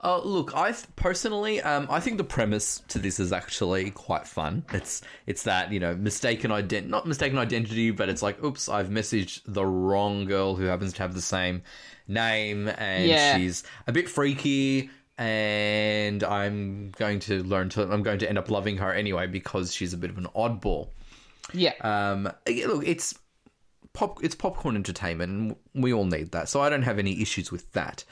Uh, 0.00 0.20
look, 0.22 0.54
I 0.54 0.70
th- 0.70 0.84
personally, 0.94 1.60
um, 1.60 1.88
I 1.90 1.98
think 1.98 2.18
the 2.18 2.24
premise 2.24 2.82
to 2.88 3.00
this 3.00 3.18
is 3.18 3.32
actually 3.32 3.90
quite 3.90 4.28
fun. 4.28 4.64
It's 4.72 5.02
it's 5.26 5.42
that 5.42 5.72
you 5.72 5.80
know 5.80 5.96
mistaken 5.96 6.52
ident 6.52 6.86
not 6.86 7.04
mistaken 7.04 7.36
identity, 7.36 7.90
but 7.90 8.08
it's 8.08 8.22
like, 8.22 8.42
oops, 8.44 8.68
I've 8.68 8.90
messaged 8.90 9.40
the 9.46 9.66
wrong 9.66 10.24
girl 10.26 10.54
who 10.54 10.66
happens 10.66 10.92
to 10.94 11.02
have 11.02 11.14
the 11.14 11.20
same 11.20 11.62
name, 12.06 12.68
and 12.68 13.06
Yeah. 13.08 13.36
she's 13.36 13.64
a 13.88 13.92
bit 13.92 14.08
freaky, 14.08 14.88
and 15.16 16.22
I'm 16.22 16.92
going 16.92 17.18
to 17.20 17.42
learn 17.42 17.68
to 17.70 17.82
I'm 17.82 18.04
going 18.04 18.20
to 18.20 18.28
end 18.28 18.38
up 18.38 18.50
loving 18.50 18.76
her 18.78 18.92
anyway 18.92 19.26
because 19.26 19.74
she's 19.74 19.92
a 19.92 19.96
bit 19.98 20.10
of 20.10 20.18
an 20.18 20.28
oddball. 20.36 20.90
yeah. 21.52 21.72
Um, 21.80 22.30
yeah, 22.46 22.66
look, 22.68 22.86
it's 22.86 23.14
pop, 23.94 24.22
it's 24.22 24.36
popcorn 24.36 24.76
entertainment, 24.76 25.32
and 25.32 25.56
we 25.82 25.92
all 25.92 26.04
need 26.04 26.30
that. 26.32 26.48
So 26.48 26.60
I 26.60 26.68
don't 26.70 26.82
have 26.82 27.00
any 27.00 27.20
issues 27.20 27.50
with 27.50 27.72
that. 27.72 28.04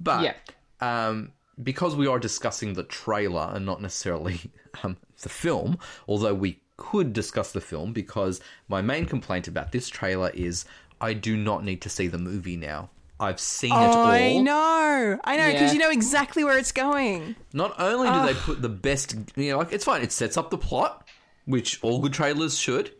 But 0.00 0.22
Yeah. 0.22 0.34
Um, 0.80 1.32
because 1.62 1.94
we 1.96 2.06
are 2.06 2.18
discussing 2.18 2.74
the 2.74 2.82
trailer 2.84 3.50
and 3.54 3.64
not 3.64 3.80
necessarily 3.80 4.40
um, 4.82 4.96
the 5.22 5.28
film, 5.28 5.78
although 6.08 6.34
we 6.34 6.60
could 6.76 7.12
discuss 7.12 7.52
the 7.52 7.60
film, 7.60 7.92
because 7.92 8.40
my 8.68 8.82
main 8.82 9.04
complaint 9.06 9.46
about 9.48 9.72
this 9.72 9.88
trailer 9.88 10.30
is 10.34 10.64
I 11.00 11.12
do 11.14 11.36
not 11.36 11.64
need 11.64 11.80
to 11.82 11.88
see 11.88 12.08
the 12.08 12.18
movie 12.18 12.56
now. 12.56 12.90
I've 13.20 13.38
seen 13.38 13.70
it 13.70 13.76
all. 13.76 14.06
I 14.06 14.38
know. 14.38 15.18
I 15.22 15.36
know 15.36 15.46
because 15.52 15.68
Yeah. 15.68 15.72
you 15.72 15.78
know 15.78 15.90
exactly 15.90 16.42
where 16.42 16.58
it's 16.58 16.72
going. 16.72 17.36
Not 17.52 17.74
only 17.78 18.10
do 18.10 18.26
they 18.26 18.38
put 18.38 18.60
the 18.60 18.68
best, 18.68 19.14
you 19.36 19.52
know, 19.52 19.58
like 19.58 19.72
it's 19.72 19.84
fine. 19.84 20.02
It 20.02 20.10
sets 20.10 20.36
up 20.36 20.50
the 20.50 20.58
plot, 20.58 21.06
which 21.44 21.78
all 21.82 22.00
good 22.00 22.12
trailers 22.12 22.58
should, 22.58 22.90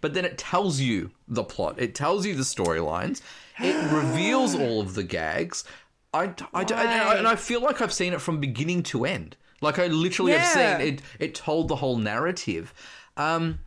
but 0.00 0.12
then 0.12 0.24
it 0.24 0.38
tells 0.38 0.80
you 0.80 1.12
the 1.28 1.44
plot. 1.44 1.76
It 1.78 1.94
tells 1.94 2.26
you 2.26 2.34
the 2.34 2.42
storylines. 2.42 3.22
It 3.60 3.92
reveals 3.92 4.56
all 4.56 4.80
of 4.80 4.94
the 4.94 5.04
gags. 5.04 5.62
I, 6.14 6.22
I, 6.54 6.64
don't- 6.64 6.78
and 6.78 6.88
I, 6.88 7.14
and 7.16 7.26
I 7.28 7.36
feel 7.36 7.60
like 7.60 7.82
I've 7.82 7.92
seen 7.92 8.12
it 8.12 8.20
from 8.20 8.40
beginning 8.40 8.82
to 8.84 9.04
end. 9.04 9.36
Like 9.60 9.78
I 9.78 9.86
literally 9.88 10.32
Yeah. 10.32 10.38
have 10.38 10.78
seen 10.80 10.88
it. 10.94 11.02
It 11.18 11.34
told 11.34 11.68
the 11.68 11.76
whole 11.76 11.96
narrative. 11.96 12.72
Um, 13.16 13.58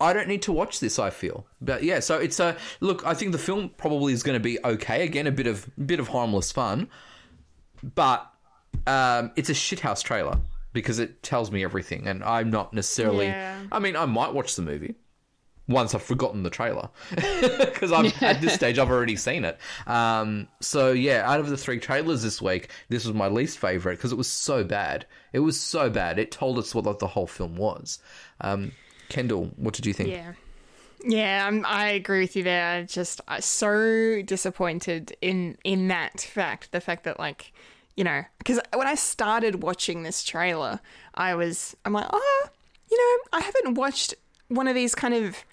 I 0.00 0.12
don't 0.12 0.28
need 0.28 0.42
to 0.42 0.52
watch 0.52 0.80
this. 0.80 0.98
I 0.98 1.10
feel, 1.10 1.46
but 1.60 1.82
yeah. 1.84 2.00
So 2.00 2.18
it's 2.18 2.40
a 2.40 2.56
look. 2.80 3.06
I 3.06 3.14
think 3.14 3.32
the 3.32 3.38
film 3.38 3.70
probably 3.76 4.12
is 4.12 4.22
going 4.22 4.34
to 4.34 4.42
be 4.42 4.58
okay. 4.64 5.04
Again, 5.04 5.26
a 5.26 5.32
bit 5.32 5.46
of 5.46 5.68
bit 5.86 6.00
of 6.00 6.08
harmless 6.08 6.50
fun, 6.52 6.88
but 7.94 8.30
um, 8.86 9.30
it's 9.36 9.48
a 9.50 9.54
shithouse 9.54 10.02
trailer 10.02 10.38
because 10.72 10.98
it 10.98 11.22
tells 11.22 11.50
me 11.52 11.62
everything, 11.62 12.08
and 12.08 12.24
I'm 12.24 12.50
not 12.50 12.72
necessarily. 12.74 13.26
Yeah. 13.26 13.62
I 13.70 13.78
mean, 13.78 13.94
I 13.96 14.06
might 14.06 14.34
watch 14.34 14.56
the 14.56 14.62
movie 14.62 14.96
once 15.66 15.94
I've 15.94 16.02
forgotten 16.02 16.42
the 16.42 16.50
trailer 16.50 16.90
because 17.10 17.90
I'm 17.90 18.12
at 18.20 18.40
this 18.40 18.54
stage 18.54 18.78
I've 18.78 18.90
already 18.90 19.16
seen 19.16 19.44
it. 19.44 19.58
Um, 19.86 20.48
so 20.60 20.92
yeah, 20.92 21.30
out 21.30 21.40
of 21.40 21.48
the 21.48 21.56
three 21.56 21.78
trailers 21.78 22.22
this 22.22 22.42
week, 22.42 22.70
this 22.88 23.04
was 23.04 23.14
my 23.14 23.28
least 23.28 23.58
favorite 23.58 23.96
because 23.96 24.12
it 24.12 24.18
was 24.18 24.28
so 24.28 24.64
bad. 24.64 25.06
It 25.32 25.40
was 25.40 25.58
so 25.58 25.90
bad. 25.90 26.18
It 26.18 26.30
told 26.30 26.58
us 26.58 26.74
what 26.74 26.98
the 26.98 27.06
whole 27.06 27.26
film 27.26 27.56
was. 27.56 27.98
Um, 28.40 28.72
Kendall, 29.08 29.50
what 29.56 29.74
did 29.74 29.86
you 29.86 29.92
think? 29.92 30.10
Yeah. 30.10 30.32
Yeah, 31.06 31.46
I'm, 31.46 31.66
I 31.66 31.88
agree 31.88 32.20
with 32.20 32.34
you 32.34 32.42
there. 32.42 32.84
Just 32.84 33.20
I'm 33.28 33.42
so 33.42 34.22
disappointed 34.22 35.14
in 35.20 35.58
in 35.62 35.88
that 35.88 36.20
fact, 36.20 36.72
the 36.72 36.80
fact 36.80 37.04
that 37.04 37.18
like, 37.18 37.52
you 37.94 38.04
know, 38.04 38.24
because 38.38 38.58
when 38.72 38.86
I 38.86 38.94
started 38.94 39.62
watching 39.62 40.02
this 40.02 40.22
trailer, 40.24 40.80
I 41.14 41.34
was 41.34 41.76
I'm 41.84 41.92
like, 41.92 42.06
oh, 42.10 42.48
you 42.90 42.96
know, 42.96 43.38
I 43.38 43.40
haven't 43.42 43.74
watched 43.74 44.14
one 44.48 44.66
of 44.66 44.74
these 44.74 44.94
kind 44.94 45.12
of 45.12 45.44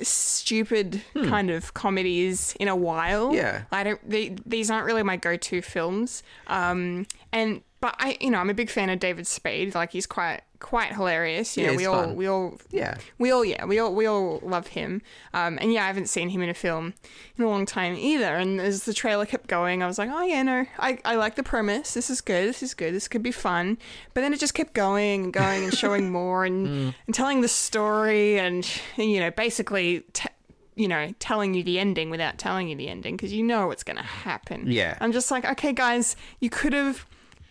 stupid 0.00 1.02
kind 1.14 1.50
of 1.50 1.74
comedies 1.74 2.54
in 2.58 2.68
a 2.68 2.76
while. 2.76 3.28
Hmm. 3.28 3.36
Yeah. 3.36 3.62
I 3.70 3.84
don't. 3.84 4.10
They, 4.10 4.36
these 4.46 4.70
aren't 4.70 4.86
really 4.86 5.02
my 5.02 5.16
go-to 5.16 5.62
films. 5.62 6.22
Um, 6.46 7.06
and 7.32 7.62
but 7.84 7.94
I, 7.98 8.16
you 8.18 8.30
know, 8.30 8.38
I'm 8.38 8.48
a 8.48 8.54
big 8.54 8.70
fan 8.70 8.88
of 8.88 8.98
David 8.98 9.26
Spade. 9.26 9.74
Like 9.74 9.92
he's 9.92 10.06
quite 10.06 10.40
quite 10.58 10.94
hilarious. 10.94 11.54
You 11.58 11.64
Yeah, 11.64 11.70
know, 11.72 11.76
we 11.76 11.84
all 11.86 12.02
fun. 12.04 12.16
we 12.16 12.26
all 12.26 12.58
Yeah. 12.70 12.96
we 13.18 13.30
all 13.30 13.44
yeah 13.44 13.66
we 13.66 13.78
all 13.78 13.94
we 13.94 14.06
all 14.06 14.40
love 14.42 14.68
him. 14.68 15.02
Um, 15.34 15.58
and 15.60 15.70
yeah, 15.70 15.84
I 15.84 15.88
haven't 15.88 16.08
seen 16.08 16.30
him 16.30 16.40
in 16.40 16.48
a 16.48 16.54
film 16.54 16.94
in 17.36 17.44
a 17.44 17.48
long 17.50 17.66
time 17.66 17.94
either. 17.96 18.36
And 18.36 18.58
as 18.58 18.84
the 18.84 18.94
trailer 18.94 19.26
kept 19.26 19.46
going, 19.48 19.82
I 19.82 19.86
was 19.86 19.98
like, 19.98 20.08
oh 20.10 20.22
yeah, 20.22 20.42
no, 20.42 20.64
I 20.78 20.98
I 21.04 21.16
like 21.16 21.34
the 21.34 21.42
premise. 21.42 21.92
This 21.92 22.08
is 22.08 22.22
good. 22.22 22.48
This 22.48 22.62
is 22.62 22.72
good. 22.72 22.94
This 22.94 23.06
could 23.06 23.22
be 23.22 23.32
fun. 23.32 23.76
But 24.14 24.22
then 24.22 24.32
it 24.32 24.40
just 24.40 24.54
kept 24.54 24.72
going 24.72 25.24
and 25.24 25.32
going 25.34 25.64
and 25.64 25.74
showing 25.74 26.10
more 26.20 26.46
and 26.46 26.66
Mm. 26.66 26.94
and 27.06 27.14
telling 27.14 27.42
the 27.42 27.48
story 27.48 28.38
and 28.38 28.66
you 28.96 29.20
know 29.20 29.30
basically. 29.30 30.00
T- 30.14 30.30
you 30.76 30.88
know, 30.88 31.14
telling 31.20 31.54
you 31.54 31.62
the 31.62 31.78
ending 31.78 32.10
without 32.10 32.36
telling 32.36 32.66
you 32.68 32.74
the 32.74 32.88
ending 32.88 33.14
because 33.16 33.32
you 33.32 33.44
know 33.44 33.68
what's 33.68 33.84
going 33.84 33.96
to 33.96 34.02
happen. 34.02 34.64
Yeah. 34.66 34.98
I'm 35.00 35.12
just 35.12 35.30
like, 35.30 35.44
okay, 35.44 35.72
guys, 35.72 36.16
you 36.40 36.50
could 36.50 36.72
have, 36.72 37.06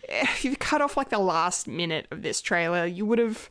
if 0.09 0.43
you 0.45 0.55
cut 0.55 0.81
off 0.81 0.97
like 0.97 1.09
the 1.09 1.19
last 1.19 1.67
minute 1.67 2.07
of 2.11 2.21
this 2.21 2.41
trailer, 2.41 2.85
you 2.85 3.05
would 3.05 3.19
have, 3.19 3.49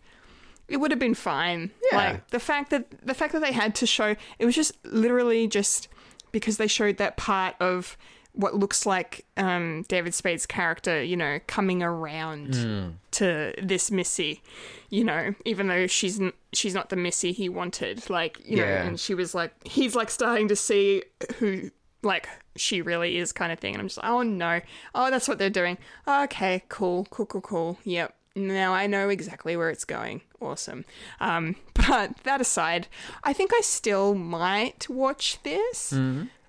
it 0.69 0.79
would 0.79 0.91
have 0.91 1.01
been 1.01 1.15
fine. 1.15 1.71
Yeah. 1.91 1.97
Like 1.97 2.31
the 2.31 2.41
fact 2.41 2.71
that 2.71 2.87
the 3.05 3.15
fact 3.15 3.33
that 3.33 3.41
they 3.43 3.53
had 3.53 3.75
to 3.77 3.87
show 3.87 4.15
it 4.39 4.45
was 4.47 4.55
just 4.55 4.73
literally 4.85 5.47
just 5.49 5.89
because 6.31 6.57
they 6.57 6.67
showed 6.67 6.97
that 6.99 7.17
part 7.17 7.55
of 7.61 7.97
what 8.35 8.55
looks 8.55 8.87
like 8.87 9.27
um, 9.37 9.85
David 9.89 10.15
Spade's 10.15 10.47
character, 10.47 11.03
you 11.03 11.17
know, 11.17 11.39
coming 11.47 11.83
around 11.83 12.55
Hmm. 12.55 12.89
to 13.11 13.53
this 13.63 13.91
Missy, 13.91 14.41
you 14.89 15.05
know, 15.05 15.35
even 15.45 15.69
though 15.69 15.87
she's 15.87 16.19
n- 16.19 16.33
she's 16.55 16.73
not 16.73 16.89
the 16.89 16.97
Missy 16.97 17.33
he 17.33 17.51
wanted, 17.51 18.09
like 18.09 18.41
you 18.47 18.57
know, 18.57 18.65
and 18.65 18.99
she 18.99 19.15
was 19.15 19.35
like 19.35 19.53
he's 19.67 19.95
like 19.95 20.09
starting 20.11 20.49
to 20.49 20.57
see 20.57 21.03
who 21.39 21.71
like 22.03 22.29
she 22.57 22.83
really 22.83 23.19
is 23.19 23.33
kind 23.33 23.53
of 23.53 23.59
thing, 23.59 23.75
and 23.75 23.81
I'm 23.81 23.89
just 23.89 23.99
like, 23.99 24.07
oh 24.07 24.23
no, 24.23 24.61
oh 24.95 25.11
that's 25.11 25.29
what 25.29 25.39
they're 25.39 25.51
doing. 25.51 25.79
Okay, 26.07 26.63
cool, 26.69 27.07
cool, 27.11 27.27
cool, 27.27 27.41
cool. 27.41 27.79
Yep. 27.85 28.15
Now 28.35 28.73
I 28.73 28.87
know 28.87 29.09
exactly 29.09 29.57
where 29.57 29.71
it's 29.71 29.85
going. 29.85 30.23
Awesome. 30.41 30.85
Um, 31.21 31.57
but 31.75 32.17
that 32.25 32.41
aside, 32.41 32.89
I 33.25 33.33
think 33.33 33.53
I 33.55 33.61
still 33.61 34.15
might 34.15 34.89
watch 34.89 35.39
this 35.43 35.93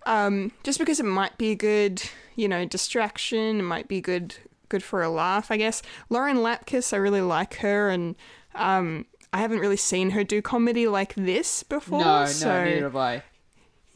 um, 0.05 0.51
just 0.63 0.79
because 0.79 0.99
it 0.99 1.05
might 1.05 1.37
be 1.37 1.51
a 1.51 1.55
good, 1.55 2.01
you 2.35 2.47
know, 2.47 2.65
distraction. 2.65 3.59
It 3.59 3.63
might 3.63 3.87
be 3.87 4.01
good, 4.01 4.35
good 4.69 4.83
for 4.83 5.01
a 5.01 5.09
laugh, 5.09 5.51
I 5.51 5.57
guess. 5.57 5.81
Lauren 6.09 6.37
Lapkus, 6.37 6.93
I 6.93 6.97
really 6.97 7.21
like 7.21 7.55
her, 7.55 7.89
and 7.89 8.15
um, 8.55 9.05
I 9.31 9.39
haven't 9.39 9.59
really 9.59 9.77
seen 9.77 10.11
her 10.11 10.23
do 10.23 10.41
comedy 10.41 10.87
like 10.87 11.15
this 11.15 11.63
before. 11.63 11.99
No, 11.99 12.21
no, 12.21 12.25
so 12.25 12.63
neither 12.63 12.83
have 12.83 12.95
I. 12.95 13.23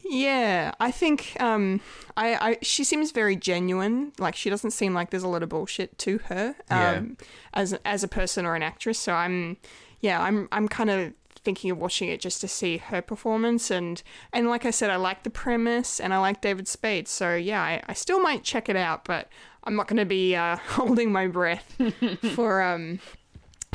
yeah, 0.08 0.72
I 0.80 0.90
think 0.90 1.36
um, 1.40 1.80
I, 2.16 2.50
I 2.50 2.58
she 2.62 2.84
seems 2.84 3.12
very 3.12 3.36
genuine. 3.36 4.12
Like 4.18 4.34
she 4.34 4.50
doesn't 4.50 4.70
seem 4.70 4.94
like 4.94 5.10
there's 5.10 5.22
a 5.22 5.28
lot 5.28 5.42
of 5.42 5.48
bullshit 5.50 5.98
to 5.98 6.18
her 6.26 6.56
um, 6.70 7.16
as 7.52 7.74
as 7.84 8.02
a 8.02 8.08
person 8.08 8.46
or 8.46 8.54
an 8.54 8.62
actress. 8.62 8.98
So 8.98 9.12
I'm 9.12 9.58
yeah, 10.00 10.22
I'm 10.22 10.48
I'm 10.50 10.68
kind 10.68 10.90
of 10.90 11.12
thinking 11.44 11.70
of 11.70 11.78
watching 11.78 12.08
it 12.08 12.20
just 12.20 12.40
to 12.40 12.48
see 12.48 12.78
her 12.78 13.00
performance 13.00 13.70
and 13.70 14.02
and 14.32 14.48
like 14.48 14.64
I 14.64 14.70
said, 14.70 14.90
I 14.90 14.96
like 14.96 15.22
the 15.22 15.30
premise 15.30 16.00
and 16.00 16.12
I 16.14 16.18
like 16.18 16.40
David 16.40 16.68
Spade. 16.68 17.08
So 17.08 17.36
yeah, 17.36 17.62
I, 17.62 17.82
I 17.86 17.92
still 17.92 18.20
might 18.20 18.42
check 18.42 18.68
it 18.68 18.76
out, 18.76 19.04
but 19.04 19.28
I'm 19.64 19.76
not 19.76 19.88
going 19.88 19.98
to 19.98 20.06
be 20.06 20.34
uh, 20.34 20.56
holding 20.68 21.12
my 21.12 21.26
breath 21.26 21.76
for 22.34 22.62
um 22.62 23.00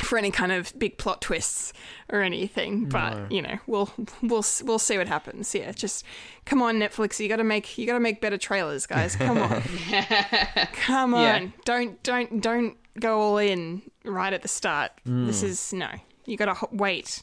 for 0.04 0.18
any 0.18 0.30
kind 0.30 0.52
of 0.52 0.72
big 0.78 0.98
plot 0.98 1.20
twists 1.20 1.72
or 2.10 2.22
anything. 2.22 2.88
But 2.88 3.30
you 3.32 3.42
know, 3.42 3.58
we'll 3.66 3.90
we'll 4.22 4.44
we'll 4.62 4.78
see 4.78 4.98
what 4.98 5.08
happens. 5.08 5.54
Yeah, 5.54 5.72
just 5.72 6.04
come 6.44 6.62
on, 6.62 6.78
Netflix. 6.78 7.18
You 7.20 7.28
got 7.28 7.36
to 7.36 7.44
make 7.44 7.76
you 7.78 7.86
got 7.86 7.94
to 7.94 8.00
make 8.00 8.20
better 8.20 8.38
trailers, 8.38 8.86
guys. 8.86 9.16
Come 9.16 9.38
on, 9.38 9.62
come 10.72 11.14
on. 11.14 11.22
Yeah. 11.22 11.48
Don't 11.64 12.02
don't 12.02 12.40
don't 12.40 12.76
go 13.00 13.20
all 13.20 13.38
in 13.38 13.82
right 14.04 14.32
at 14.32 14.42
the 14.42 14.48
start. 14.48 14.92
This 15.04 15.42
is 15.42 15.72
no. 15.72 15.88
You 16.26 16.36
got 16.36 16.54
to 16.54 16.68
wait. 16.70 17.22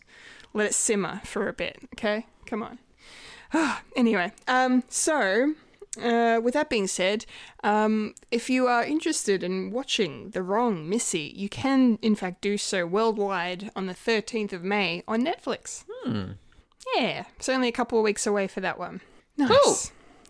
Let 0.54 0.68
it 0.68 0.74
simmer 0.74 1.22
for 1.24 1.48
a 1.48 1.54
bit. 1.54 1.80
Okay, 1.96 2.26
come 2.46 2.62
on. 2.62 2.78
anyway, 3.96 4.32
um, 4.48 4.84
so 4.90 5.54
uh, 6.02 6.40
with 6.42 6.54
that 6.54 6.70
being 6.70 6.88
said, 6.88 7.26
um, 7.64 8.14
if 8.30 8.50
you 8.50 8.68
are 8.68 8.84
interested 8.84 9.44
in 9.44 9.72
watching 9.72 10.30
The 10.30 10.44
Wrong 10.44 10.88
Missy, 10.88 11.34
you 11.36 11.50
can 11.50 11.98
in 12.02 12.16
fact 12.16 12.42
do 12.42 12.58
so 12.58 12.86
worldwide 12.86 13.72
on 13.76 13.88
the 13.88 13.94
13th 13.94 14.54
of 14.54 14.64
May 14.64 15.04
on 15.08 15.24
Netflix. 15.26 15.84
Yeah, 16.96 17.26
it's 17.38 17.50
only 17.50 17.68
a 17.68 17.74
couple 17.74 17.98
of 18.00 18.04
weeks 18.04 18.26
away 18.26 18.48
for 18.48 18.62
that 18.62 18.80
one. 18.80 19.02
Nice. 19.38 19.50
Cool. 19.50 19.76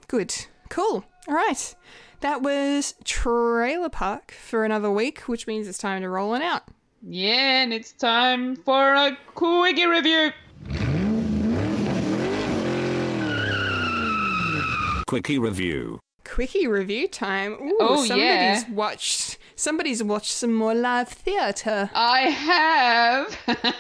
Good. 0.07 0.45
Cool. 0.70 1.05
All 1.28 1.36
right. 1.36 1.76
That 2.22 2.41
was 2.41 2.95
Trailer 3.03 3.89
Park 3.89 4.32
for 4.32 4.64
another 4.64 4.91
week, 4.91 5.22
which 5.22 5.47
means 5.47 5.68
it's 5.68 5.78
time 5.78 6.01
to 6.01 6.09
roll 6.09 6.36
it 6.36 6.41
out. 6.41 6.64
Yeah, 7.03 7.64
and 7.64 7.74
it's 7.74 7.91
time 7.91 8.55
for 8.57 8.93
a 8.93 9.18
quickie 9.34 9.86
review. 9.86 10.32
Quickie 15.12 15.39
review. 15.39 15.99
Quickie 16.24 16.68
review 16.68 17.05
time. 17.09 17.57
Ooh, 17.62 17.78
Oh, 17.82 18.05
somebody's 18.05 18.64
yeah. 18.64 18.72
watched. 18.72 19.38
Somebody's 19.57 20.01
watched 20.01 20.32
some 20.32 20.53
more 20.53 20.74
live 20.74 21.09
theatre. 21.09 21.89
I 21.93 22.22
have. 22.30 23.38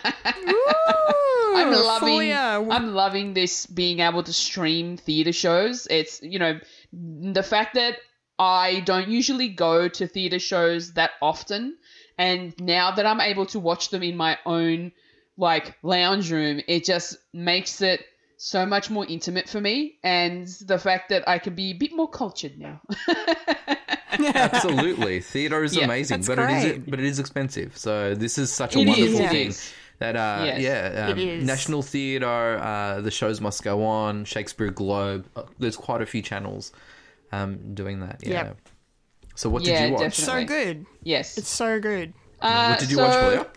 I'm 1.55 1.71
loving. 1.71 2.09
Fulia. 2.09 2.67
I'm 2.69 2.93
loving 2.93 3.33
this 3.33 3.65
being 3.65 4.01
able 4.01 4.23
to 4.23 4.33
stream 4.33 4.97
theater 4.97 5.31
shows. 5.31 5.87
It's 5.89 6.21
you 6.21 6.37
know 6.37 6.59
the 6.91 7.43
fact 7.43 7.75
that 7.75 7.95
I 8.37 8.81
don't 8.81 9.07
usually 9.07 9.47
go 9.47 9.87
to 9.87 10.07
theater 10.07 10.39
shows 10.39 10.95
that 10.95 11.11
often, 11.21 11.77
and 12.17 12.53
now 12.59 12.91
that 12.91 13.05
I'm 13.05 13.21
able 13.21 13.45
to 13.47 13.59
watch 13.61 13.89
them 13.89 14.03
in 14.03 14.17
my 14.17 14.37
own 14.45 14.91
like 15.37 15.77
lounge 15.81 16.29
room, 16.29 16.59
it 16.67 16.83
just 16.83 17.15
makes 17.33 17.81
it 17.81 18.03
so 18.43 18.65
much 18.65 18.89
more 18.89 19.05
intimate 19.05 19.47
for 19.47 19.61
me. 19.61 19.99
And 20.03 20.47
the 20.65 20.79
fact 20.79 21.09
that 21.09 21.27
I 21.29 21.37
can 21.37 21.53
be 21.53 21.69
a 21.71 21.73
bit 21.73 21.93
more 21.93 22.09
cultured 22.09 22.57
now. 22.57 22.81
Absolutely, 24.11 25.21
theater 25.21 25.63
is 25.63 25.75
Yeah, 25.75 25.85
amazing, 25.85 26.17
that's 26.21 26.27
but 26.27 26.39
it 26.39 26.49
is 26.49 26.83
but 26.87 26.99
it 26.99 27.05
is 27.05 27.19
expensive. 27.19 27.77
So 27.77 28.15
this 28.15 28.37
is 28.37 28.51
such 28.51 28.75
a 28.75 28.79
It 28.79 28.87
is, 28.87 28.87
wonderful 28.89 29.21
it 29.25 29.29
thing. 29.29 29.47
is. 29.49 29.73
That 29.99 30.15
uh, 30.15 30.43
Yes. 30.45 30.61
yeah, 30.61 31.07
um, 31.11 31.45
National 31.45 31.83
Theatre, 31.83 32.57
uh, 32.59 33.01
the 33.01 33.11
shows 33.11 33.39
must 33.39 33.63
go 33.63 33.85
on. 33.85 34.25
Shakespeare 34.25 34.71
Globe. 34.71 35.27
Uh, 35.35 35.43
there's 35.59 35.77
quite 35.77 36.01
a 36.01 36.07
few 36.07 36.23
channels 36.23 36.71
um, 37.31 37.75
doing 37.75 37.99
that. 37.99 38.19
Yeah. 38.23 38.31
Yep. 38.31 38.57
So 39.35 39.49
what 39.49 39.61
Yeah, 39.63 39.81
did 39.83 39.87
you 39.89 39.93
watch? 39.93 40.17
definitely. 40.17 40.41
So 40.41 40.47
good. 40.47 40.85
yes. 41.03 41.37
It's 41.37 41.49
so 41.49 41.79
good. 41.79 42.13
Uh, 42.41 42.69
What 42.71 42.79
did 42.79 42.89
you 42.89 42.97
so 42.97 43.03
watch, 43.03 43.13
Fulia? 43.13 43.47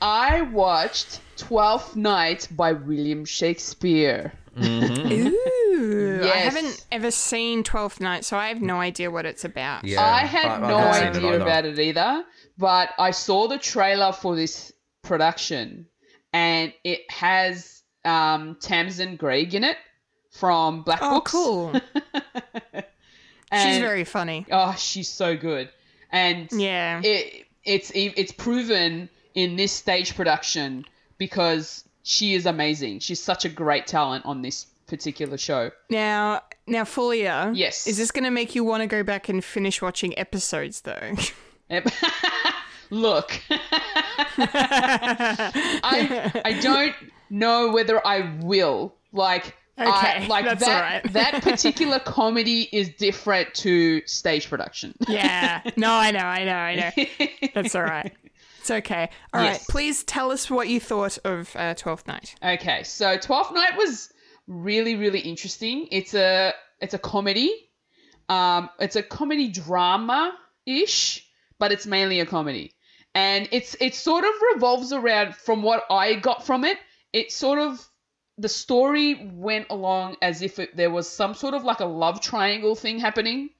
I 0.00 0.42
watched 0.42 1.20
Twelfth 1.36 1.96
Night 1.96 2.48
by 2.50 2.72
William 2.72 3.24
Shakespeare. 3.24 4.32
Ooh. 4.58 6.20
I 6.22 6.38
haven't 6.38 6.86
ever 6.90 7.10
seen 7.10 7.62
Twelfth 7.62 8.00
Night, 8.00 8.24
so 8.24 8.36
I 8.36 8.48
have 8.48 8.62
no 8.62 8.76
idea 8.80 9.10
what 9.10 9.26
it's 9.26 9.44
about. 9.44 9.84
Yeah, 9.84 10.02
I 10.04 10.20
had 10.20 10.46
I- 10.46 10.54
I 10.56 10.68
no 10.68 10.78
haven't 10.78 11.14
seen 11.14 11.24
it 11.24 11.26
idea 11.28 11.42
about 11.42 11.64
it 11.66 11.78
either, 11.78 12.24
but 12.58 12.90
I 12.98 13.10
saw 13.10 13.48
the 13.48 13.58
trailer 13.58 14.12
for 14.12 14.34
this 14.36 14.72
production, 15.02 15.86
and 16.32 16.72
it 16.84 17.02
has 17.10 17.82
um, 18.04 18.56
Tamsin 18.60 19.16
Greig 19.16 19.54
in 19.54 19.64
it 19.64 19.76
from 20.30 20.82
Black 20.82 21.00
Oh, 21.02 21.10
Books. 21.16 21.30
cool. 21.32 21.72
She's 23.52 23.78
very 23.78 24.04
funny. 24.04 24.44
Oh, 24.50 24.74
she's 24.76 25.08
so 25.08 25.36
good, 25.36 25.70
and 26.10 26.48
Yeah. 26.52 27.00
it 27.04 27.46
it's 27.64 27.90
it's 27.94 28.32
proven 28.32 29.08
in 29.36 29.54
this 29.54 29.70
stage 29.70 30.16
production 30.16 30.84
because 31.18 31.84
she 32.02 32.34
is 32.34 32.46
amazing. 32.46 32.98
She's 32.98 33.22
such 33.22 33.44
a 33.44 33.48
great 33.48 33.86
talent 33.86 34.26
on 34.26 34.42
this 34.42 34.66
particular 34.88 35.38
show. 35.38 35.70
Now, 35.90 36.42
now, 36.66 36.82
Fulia. 36.82 37.52
Yes. 37.54 37.86
Is 37.86 37.98
this 37.98 38.10
going 38.10 38.24
to 38.24 38.30
make 38.30 38.56
you 38.56 38.64
want 38.64 38.80
to 38.82 38.88
go 38.88 39.04
back 39.04 39.28
and 39.28 39.44
finish 39.44 39.80
watching 39.80 40.18
episodes, 40.18 40.80
though? 40.80 41.12
Look, 42.90 43.40
I 44.38 46.30
I 46.44 46.52
don't 46.60 46.94
know 47.30 47.72
whether 47.72 48.06
I 48.06 48.38
will. 48.42 48.94
Like, 49.12 49.56
I, 49.76 50.16
Okay, 50.18 50.28
like 50.28 50.44
that's 50.44 50.64
that 50.64 51.12
that 51.12 51.42
particular 51.42 51.98
comedy 51.98 52.68
is 52.72 52.88
different 52.90 53.52
to 53.54 54.06
stage 54.06 54.48
production. 54.48 54.94
yeah. 55.08 55.62
No, 55.76 55.90
I 55.90 56.12
know, 56.12 56.20
I 56.20 56.44
know, 56.44 56.54
I 56.54 56.92
know. 56.96 57.04
That's 57.54 57.74
all 57.74 57.82
right. 57.82 58.14
It's 58.66 58.84
okay. 58.84 59.08
All 59.32 59.40
right. 59.40 59.52
Yes. 59.52 59.66
Please 59.66 60.02
tell 60.02 60.32
us 60.32 60.50
what 60.50 60.68
you 60.68 60.80
thought 60.80 61.18
of 61.24 61.54
uh, 61.54 61.74
Twelfth 61.74 62.08
Night. 62.08 62.34
Okay, 62.42 62.82
so 62.82 63.16
Twelfth 63.16 63.52
Night 63.52 63.76
was 63.76 64.12
really 64.48 64.96
really 64.96 65.20
interesting. 65.20 65.86
It's 65.92 66.14
a 66.14 66.52
it's 66.80 66.92
a 66.92 66.98
comedy. 66.98 67.54
Um, 68.28 68.68
it's 68.80 68.96
a 68.96 69.04
comedy 69.04 69.46
drama 69.46 70.36
ish, 70.66 71.24
but 71.60 71.70
it's 71.70 71.86
mainly 71.86 72.18
a 72.18 72.26
comedy, 72.26 72.72
and 73.14 73.48
it's 73.52 73.76
it 73.80 73.94
sort 73.94 74.24
of 74.24 74.32
revolves 74.54 74.92
around 74.92 75.36
from 75.36 75.62
what 75.62 75.84
I 75.88 76.14
got 76.14 76.44
from 76.44 76.64
it. 76.64 76.76
It 77.12 77.30
sort 77.30 77.60
of 77.60 77.88
the 78.36 78.48
story 78.48 79.30
went 79.32 79.68
along 79.70 80.16
as 80.20 80.42
if 80.42 80.58
it, 80.58 80.76
there 80.76 80.90
was 80.90 81.08
some 81.08 81.34
sort 81.34 81.54
of 81.54 81.62
like 81.62 81.78
a 81.78 81.86
love 81.86 82.20
triangle 82.20 82.74
thing 82.74 82.98
happening 82.98 83.50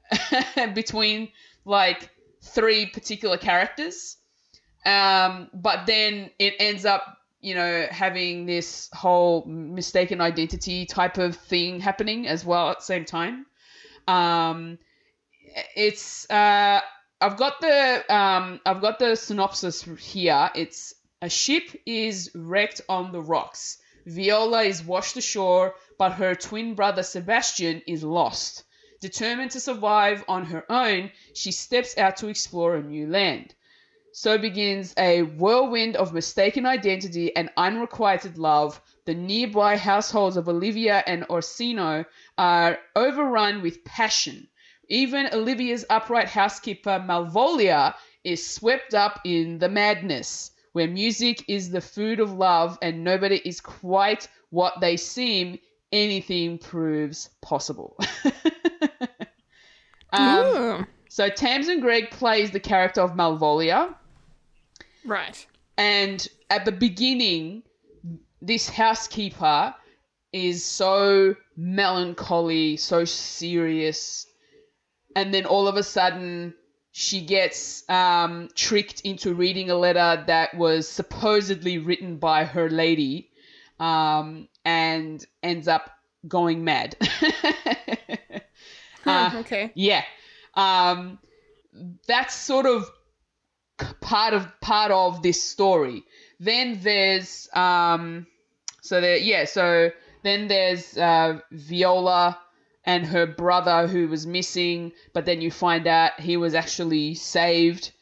between 0.74 1.28
like 1.66 2.08
three 2.42 2.86
particular 2.86 3.36
characters. 3.36 4.16
Um, 4.86 5.50
but 5.52 5.86
then 5.86 6.30
it 6.38 6.54
ends 6.60 6.84
up, 6.84 7.18
you 7.40 7.56
know, 7.56 7.88
having 7.90 8.46
this 8.46 8.88
whole 8.92 9.44
mistaken 9.44 10.20
identity 10.20 10.86
type 10.86 11.18
of 11.18 11.34
thing 11.34 11.80
happening 11.80 12.28
as 12.28 12.44
well 12.44 12.70
at 12.70 12.78
the 12.78 12.84
same 12.84 13.04
time. 13.04 13.46
Um, 14.06 14.78
it's 15.74 16.30
uh, 16.30 16.80
I've 17.20 17.36
got 17.36 17.60
the 17.60 18.14
um, 18.14 18.60
I've 18.64 18.80
got 18.80 19.00
the 19.00 19.16
synopsis 19.16 19.82
here. 19.82 20.50
It's 20.54 20.94
a 21.20 21.28
ship 21.28 21.64
is 21.84 22.30
wrecked 22.34 22.82
on 22.88 23.10
the 23.10 23.20
rocks. 23.20 23.78
Viola 24.06 24.62
is 24.62 24.84
washed 24.84 25.16
ashore, 25.16 25.74
but 25.98 26.12
her 26.12 26.36
twin 26.36 26.74
brother 26.74 27.02
Sebastian 27.02 27.82
is 27.88 28.04
lost. 28.04 28.62
Determined 29.00 29.50
to 29.50 29.60
survive 29.60 30.24
on 30.28 30.44
her 30.44 30.64
own, 30.70 31.10
she 31.34 31.50
steps 31.50 31.98
out 31.98 32.18
to 32.18 32.28
explore 32.28 32.76
a 32.76 32.82
new 32.82 33.08
land. 33.08 33.52
So 34.18 34.38
begins 34.38 34.94
a 34.96 35.24
whirlwind 35.24 35.94
of 35.94 36.14
mistaken 36.14 36.64
identity 36.64 37.36
and 37.36 37.50
unrequited 37.54 38.38
love. 38.38 38.80
The 39.04 39.14
nearby 39.14 39.76
households 39.76 40.38
of 40.38 40.48
Olivia 40.48 41.04
and 41.06 41.26
Orsino 41.28 42.06
are 42.38 42.78
overrun 42.96 43.60
with 43.60 43.84
passion. 43.84 44.48
Even 44.88 45.28
Olivia's 45.34 45.84
upright 45.90 46.28
housekeeper 46.28 46.98
Malvolia 46.98 47.94
is 48.24 48.54
swept 48.54 48.94
up 48.94 49.20
in 49.26 49.58
the 49.58 49.68
madness, 49.68 50.50
where 50.72 50.88
music 50.88 51.44
is 51.46 51.68
the 51.68 51.82
food 51.82 52.18
of 52.18 52.32
love 52.32 52.78
and 52.80 53.04
nobody 53.04 53.36
is 53.44 53.60
quite 53.60 54.28
what 54.48 54.80
they 54.80 54.96
seem. 54.96 55.58
Anything 55.92 56.56
proves 56.56 57.28
possible. 57.42 57.98
um, 60.14 60.86
so 61.10 61.28
Tamsin 61.28 61.80
Greig 61.80 62.10
plays 62.10 62.50
the 62.50 62.60
character 62.60 63.02
of 63.02 63.10
Malvolia. 63.10 63.94
Right. 65.06 65.46
And 65.78 66.26
at 66.50 66.64
the 66.64 66.72
beginning, 66.72 67.62
this 68.40 68.68
housekeeper 68.68 69.74
is 70.32 70.64
so 70.64 71.36
melancholy, 71.56 72.76
so 72.76 73.04
serious. 73.04 74.26
And 75.14 75.32
then 75.32 75.46
all 75.46 75.68
of 75.68 75.76
a 75.76 75.82
sudden, 75.82 76.54
she 76.92 77.20
gets 77.20 77.88
um, 77.88 78.48
tricked 78.54 79.00
into 79.00 79.34
reading 79.34 79.70
a 79.70 79.76
letter 79.76 80.24
that 80.26 80.56
was 80.56 80.88
supposedly 80.88 81.78
written 81.78 82.16
by 82.16 82.44
her 82.44 82.70
lady 82.70 83.30
um, 83.78 84.48
and 84.64 85.24
ends 85.42 85.68
up 85.68 85.90
going 86.26 86.64
mad. 86.64 86.96
Uh, 89.06 89.30
okay. 89.36 89.70
yeah. 89.76 90.02
Um, 90.54 91.20
that's 92.08 92.34
sort 92.34 92.66
of 92.66 92.90
part 94.00 94.34
of 94.34 94.48
part 94.60 94.90
of 94.90 95.22
this 95.22 95.42
story. 95.42 96.04
Then 96.40 96.80
there's 96.82 97.48
um, 97.52 98.26
so 98.80 99.00
there 99.00 99.16
yeah 99.16 99.44
so 99.44 99.90
then 100.22 100.48
there's 100.48 100.96
uh, 100.96 101.40
Viola 101.52 102.38
and 102.84 103.06
her 103.06 103.26
brother 103.26 103.86
who 103.86 104.08
was 104.08 104.26
missing, 104.26 104.92
but 105.12 105.26
then 105.26 105.40
you 105.40 105.50
find 105.50 105.86
out 105.86 106.20
he 106.20 106.36
was 106.36 106.54
actually 106.54 107.14
saved. 107.14 107.92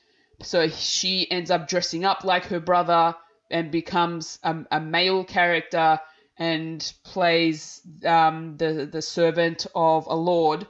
So 0.43 0.69
she 0.69 1.31
ends 1.31 1.51
up 1.51 1.69
dressing 1.69 2.05
up 2.05 2.25
like 2.25 2.47
her 2.47 2.61
brother 2.61 3.15
and 3.51 3.71
becomes 3.71 4.39
a, 4.43 4.57
a 4.71 4.81
male 4.81 5.25
character 5.25 6.01
and 6.37 6.93
plays 7.05 7.81
um, 8.05 8.57
the 8.57 8.89
the 8.91 9.03
servant 9.03 9.67
of 9.75 10.07
a 10.07 10.15
lord 10.15 10.67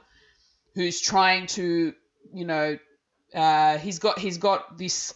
who's 0.75 1.01
trying 1.01 1.47
to 1.47 1.93
you 2.33 2.45
know 2.45 2.77
uh, 3.35 3.77
he's 3.77 3.99
got 3.99 4.17
he's 4.17 4.37
got 4.37 4.77
this 4.77 5.13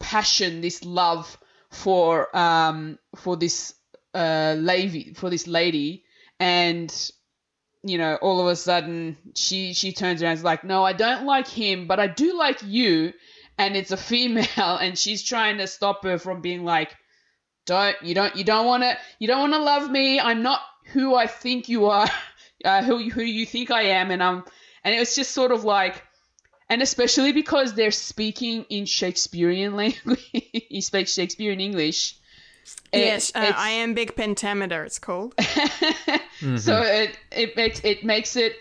passion 0.00 0.60
this 0.60 0.84
love 0.84 1.38
for 1.70 2.34
um 2.36 2.98
for 3.16 3.36
this 3.36 3.74
uh 4.14 4.54
lady 4.58 5.12
for 5.14 5.30
this 5.30 5.46
lady. 5.46 6.04
And 6.40 6.92
you 7.82 7.98
know 7.98 8.16
all 8.16 8.40
of 8.40 8.46
a 8.46 8.56
sudden 8.56 9.16
she 9.34 9.72
she 9.74 9.92
turns 9.92 10.22
around 10.22 10.32
and 10.32 10.38
is 10.38 10.44
like 10.44 10.64
no 10.64 10.82
i 10.82 10.92
don't 10.92 11.24
like 11.24 11.46
him 11.46 11.86
but 11.86 12.00
i 12.00 12.06
do 12.06 12.36
like 12.36 12.62
you. 12.62 13.12
And 13.58 13.76
it's 13.76 13.90
a 13.90 13.96
female 13.96 14.46
and 14.56 14.96
she's 14.96 15.22
trying 15.22 15.58
to 15.58 15.66
stop 15.66 16.04
her 16.04 16.18
from 16.18 16.40
being 16.40 16.64
like 16.64 16.96
don't 17.66 17.96
you 18.02 18.14
don't 18.14 18.34
you 18.34 18.44
don't 18.44 18.66
want 18.66 18.82
to 18.82 18.96
you 19.18 19.28
don't 19.28 19.40
want 19.40 19.52
to 19.52 19.62
love 19.62 19.90
me. 19.90 20.18
I'm 20.18 20.42
not 20.42 20.60
who 20.92 21.14
i 21.14 21.26
think 21.26 21.68
you 21.68 21.86
are 21.86 22.08
uh, 22.64 22.82
who 22.82 23.10
who 23.10 23.22
you 23.22 23.44
think 23.44 23.70
i 23.70 23.82
am. 23.82 24.10
And 24.10 24.22
i'm 24.22 24.44
and 24.84 24.94
it 24.94 24.98
was 24.98 25.14
just 25.14 25.32
sort 25.32 25.52
of 25.52 25.64
like 25.64 26.02
and 26.70 26.82
especially 26.82 27.32
because 27.32 27.74
they're 27.74 27.90
speaking 27.90 28.64
in 28.68 28.84
shakespearean 28.86 29.74
language 29.82 30.30
he 30.32 30.80
speaks 30.80 31.12
shakespearean 31.14 31.60
english 31.60 32.16
it- 32.92 32.98
yes, 32.98 33.32
uh, 33.34 33.40
it's- 33.40 33.54
iambic 33.56 34.14
pentameter. 34.14 34.84
It's 34.84 34.98
called. 34.98 35.34
so 36.58 36.82
it 36.82 37.18
it 37.32 37.56
makes 37.56 37.80
it 37.82 38.04
makes 38.04 38.36
it 38.36 38.52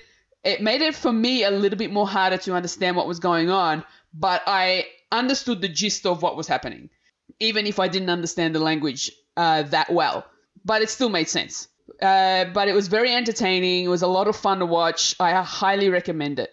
it 0.46 0.62
made 0.62 0.82
it 0.82 0.96
for 0.96 1.12
me 1.12 1.44
a 1.44 1.52
little 1.52 1.78
bit 1.78 1.92
more 1.92 2.08
harder 2.08 2.38
to 2.38 2.54
understand 2.54 2.96
what 2.96 3.06
was 3.06 3.20
going 3.20 3.50
on, 3.50 3.84
but 4.14 4.42
I 4.48 4.86
understood 5.12 5.60
the 5.62 5.68
gist 5.68 6.06
of 6.06 6.22
what 6.22 6.38
was 6.38 6.48
happening, 6.48 6.90
even 7.42 7.68
if 7.68 7.80
I 7.80 7.90
didn't 7.90 8.10
understand 8.10 8.56
the 8.56 8.60
language 8.60 9.12
uh, 9.36 9.64
that 9.64 9.92
well. 9.92 10.26
But 10.64 10.82
it 10.82 10.90
still 10.90 11.10
made 11.10 11.28
sense. 11.28 11.68
Uh, 12.02 12.46
but 12.54 12.68
it 12.70 12.74
was 12.74 12.88
very 12.88 13.14
entertaining. 13.14 13.84
It 13.86 13.90
was 13.90 14.04
a 14.04 14.08
lot 14.08 14.28
of 14.30 14.36
fun 14.38 14.60
to 14.60 14.66
watch. 14.66 15.16
I 15.20 15.32
highly 15.42 15.90
recommend 15.90 16.40
it. 16.40 16.52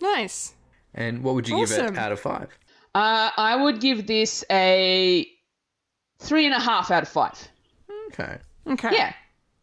Nice. 0.00 0.54
And 0.94 1.22
what 1.22 1.34
would 1.34 1.48
you 1.48 1.56
give 1.66 1.70
it 1.72 1.96
out 1.98 2.12
of 2.12 2.20
five? 2.20 2.48
Uh, 2.94 3.30
I 3.36 3.56
would 3.56 3.80
give 3.80 4.06
this 4.06 4.44
a 4.50 5.26
three 6.20 6.46
and 6.46 6.54
a 6.54 6.60
half 6.60 6.90
out 6.90 7.02
of 7.02 7.08
five. 7.08 7.48
Okay. 8.12 8.38
Okay. 8.66 8.90
Yeah, 8.94 9.12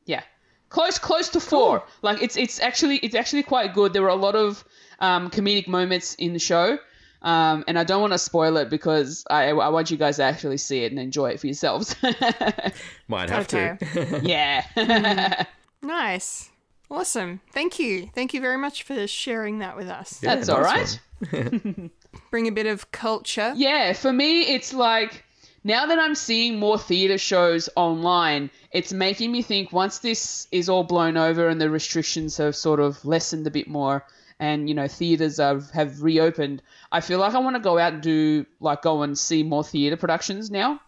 yeah, 0.06 0.24
close, 0.70 1.00
close 1.00 1.30
to 1.30 1.40
four. 1.40 1.84
Like 2.02 2.22
it's 2.22 2.36
it's 2.38 2.60
actually 2.60 2.98
it's 2.98 3.16
actually 3.16 3.44
quite 3.44 3.74
good. 3.74 3.94
There 3.94 4.02
were 4.02 4.10
a 4.10 4.16
lot 4.16 4.36
of 4.36 4.64
um, 5.00 5.30
comedic 5.32 5.68
moments 5.68 6.14
in 6.16 6.34
the 6.34 6.40
show, 6.40 6.78
um, 7.24 7.64
and 7.68 7.80
I 7.80 7.84
don't 7.84 8.02
want 8.02 8.14
to 8.14 8.20
spoil 8.20 8.58
it 8.58 8.70
because 8.70 9.24
I 9.30 9.50
I 9.52 9.70
want 9.70 9.90
you 9.90 9.98
guys 9.98 10.18
to 10.18 10.24
actually 10.24 10.58
see 10.58 10.84
it 10.84 10.92
and 10.92 11.00
enjoy 11.00 11.30
it 11.32 11.40
for 11.40 11.48
yourselves. 11.48 11.96
Might 13.08 13.30
have 13.30 13.46
Okay. 13.52 13.78
to. 13.80 14.20
yeah, 14.24 15.46
Nice. 15.82 16.51
Awesome. 16.92 17.40
Thank 17.52 17.80
you. 17.80 18.10
Thank 18.14 18.34
you 18.34 18.42
very 18.42 18.58
much 18.58 18.84
for 18.84 19.08
sharing 19.08 19.60
that 19.60 19.78
with 19.78 19.88
us. 19.88 20.20
Yeah, 20.22 20.36
that's 20.36 20.50
nice 20.50 20.58
all 20.58 20.62
right. 20.62 21.92
Bring 22.32 22.50
a 22.50 22.52
bit 22.52 22.66
of 22.66 22.92
culture. 22.92 23.54
Yeah, 23.56 23.94
for 23.94 24.12
me, 24.12 24.42
it's 24.54 24.74
like 24.74 25.24
now 25.64 25.86
that 25.86 25.98
I'm 25.98 26.16
seeing 26.16 26.60
more 26.60 26.78
theater 26.78 27.18
shows 27.18 27.70
online, 27.78 28.50
it's 28.72 28.92
making 28.92 29.32
me 29.32 29.42
think 29.42 29.72
once 29.72 30.00
this 30.00 30.50
is 30.52 30.68
all 30.68 30.84
blown 30.84 31.16
over 31.16 31.48
and 31.48 31.62
the 31.62 31.70
restrictions 31.70 32.36
have 32.38 32.58
sort 32.58 32.82
of 32.82 33.04
lessened 33.06 33.48
a 33.48 33.52
bit 33.52 33.70
more 33.70 34.06
and, 34.42 34.68
you 34.68 34.76
know, 34.76 34.90
theaters 34.90 35.38
have, 35.38 35.72
have 35.72 36.02
reopened, 36.02 36.62
I 36.92 37.00
feel 37.00 37.20
like 37.20 37.36
I 37.36 37.40
want 37.40 37.56
to 37.56 37.62
go 37.62 37.78
out 37.78 37.94
and 37.94 38.02
do, 38.02 38.46
like, 38.60 38.82
go 38.82 39.04
and 39.04 39.18
see 39.18 39.44
more 39.44 39.64
theater 39.64 39.96
productions 39.96 40.52
now. 40.52 40.82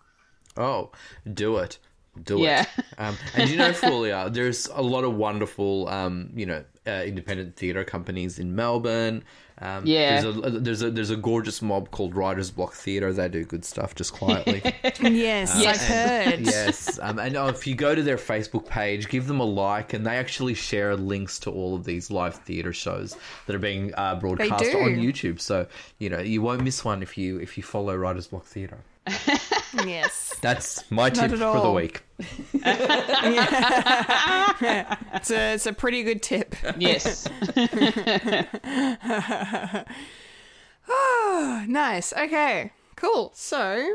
Oh, 0.57 0.91
do 1.31 1.57
it. 1.57 1.77
Do 2.23 2.39
Yeah. 2.39 2.65
it. 2.77 2.85
Um, 2.97 3.17
and 3.35 3.49
you 3.49 3.57
know, 3.57 3.71
Fulia, 3.71 4.31
there's 4.33 4.67
a 4.67 4.81
lot 4.81 5.03
of 5.03 5.15
wonderful, 5.15 5.87
um, 5.89 6.29
you 6.35 6.45
know, 6.45 6.63
uh, 6.85 7.03
independent 7.05 7.55
theatre 7.55 7.83
companies 7.83 8.39
in 8.39 8.55
Melbourne. 8.55 9.23
Um, 9.61 9.83
Yeah. 9.85 10.21
there's 10.21 10.35
a, 10.37 10.49
there's 10.59 10.81
a 10.81 10.91
there's 10.91 11.09
a 11.11 11.15
gorgeous 11.15 11.61
mob 11.61 11.91
called 11.91 12.15
Writers 12.15 12.49
Block 12.51 12.73
Theatre. 12.73 13.13
They 13.13 13.29
do 13.29 13.45
good 13.45 13.63
stuff 13.63 13.95
just 13.95 14.11
quietly. 14.13 14.61
Yes, 15.01 15.55
Yes. 15.61 15.77
I've 15.81 15.87
heard. 16.35 16.39
yes, 16.41 16.99
um, 17.01 17.19
and 17.19 17.37
uh, 17.37 17.45
if 17.53 17.65
you 17.67 17.75
go 17.75 17.93
to 17.95 18.01
their 18.03 18.17
Facebook 18.17 18.67
page, 18.67 19.09
give 19.09 19.27
them 19.27 19.39
a 19.39 19.45
like, 19.45 19.93
and 19.93 20.05
they 20.05 20.17
actually 20.17 20.53
share 20.55 20.95
links 20.95 21.39
to 21.39 21.51
all 21.51 21.75
of 21.75 21.83
these 21.85 22.09
live 22.11 22.35
theatre 22.35 22.73
shows 22.73 23.15
that 23.45 23.55
are 23.55 23.59
being 23.59 23.93
uh, 23.95 24.15
broadcast 24.15 24.51
on 24.75 24.95
YouTube. 24.95 25.39
So 25.39 25.67
you 25.99 26.09
know 26.09 26.19
you 26.19 26.41
won't 26.41 26.63
miss 26.63 26.83
one 26.83 27.01
if 27.03 27.17
you 27.17 27.39
if 27.39 27.55
you 27.57 27.63
follow 27.63 27.95
Writers 27.95 28.27
Block 28.27 28.45
Theatre. 28.45 28.79
Yes. 29.85 30.35
That's 30.41 30.89
my 30.91 31.09
tip 31.09 31.23
at 31.23 31.29
for 31.31 31.37
the 31.37 31.45
all. 31.47 31.73
week. 31.75 32.03
It's 35.15 35.31
a, 35.31 35.53
it's 35.53 35.65
a 35.65 35.73
pretty 35.73 36.03
good 36.03 36.21
tip. 36.21 36.55
Yes. 36.77 37.27
Oh, 40.87 41.65
nice. 41.67 42.13
Okay, 42.13 42.71
cool. 42.95 43.31
So 43.35 43.93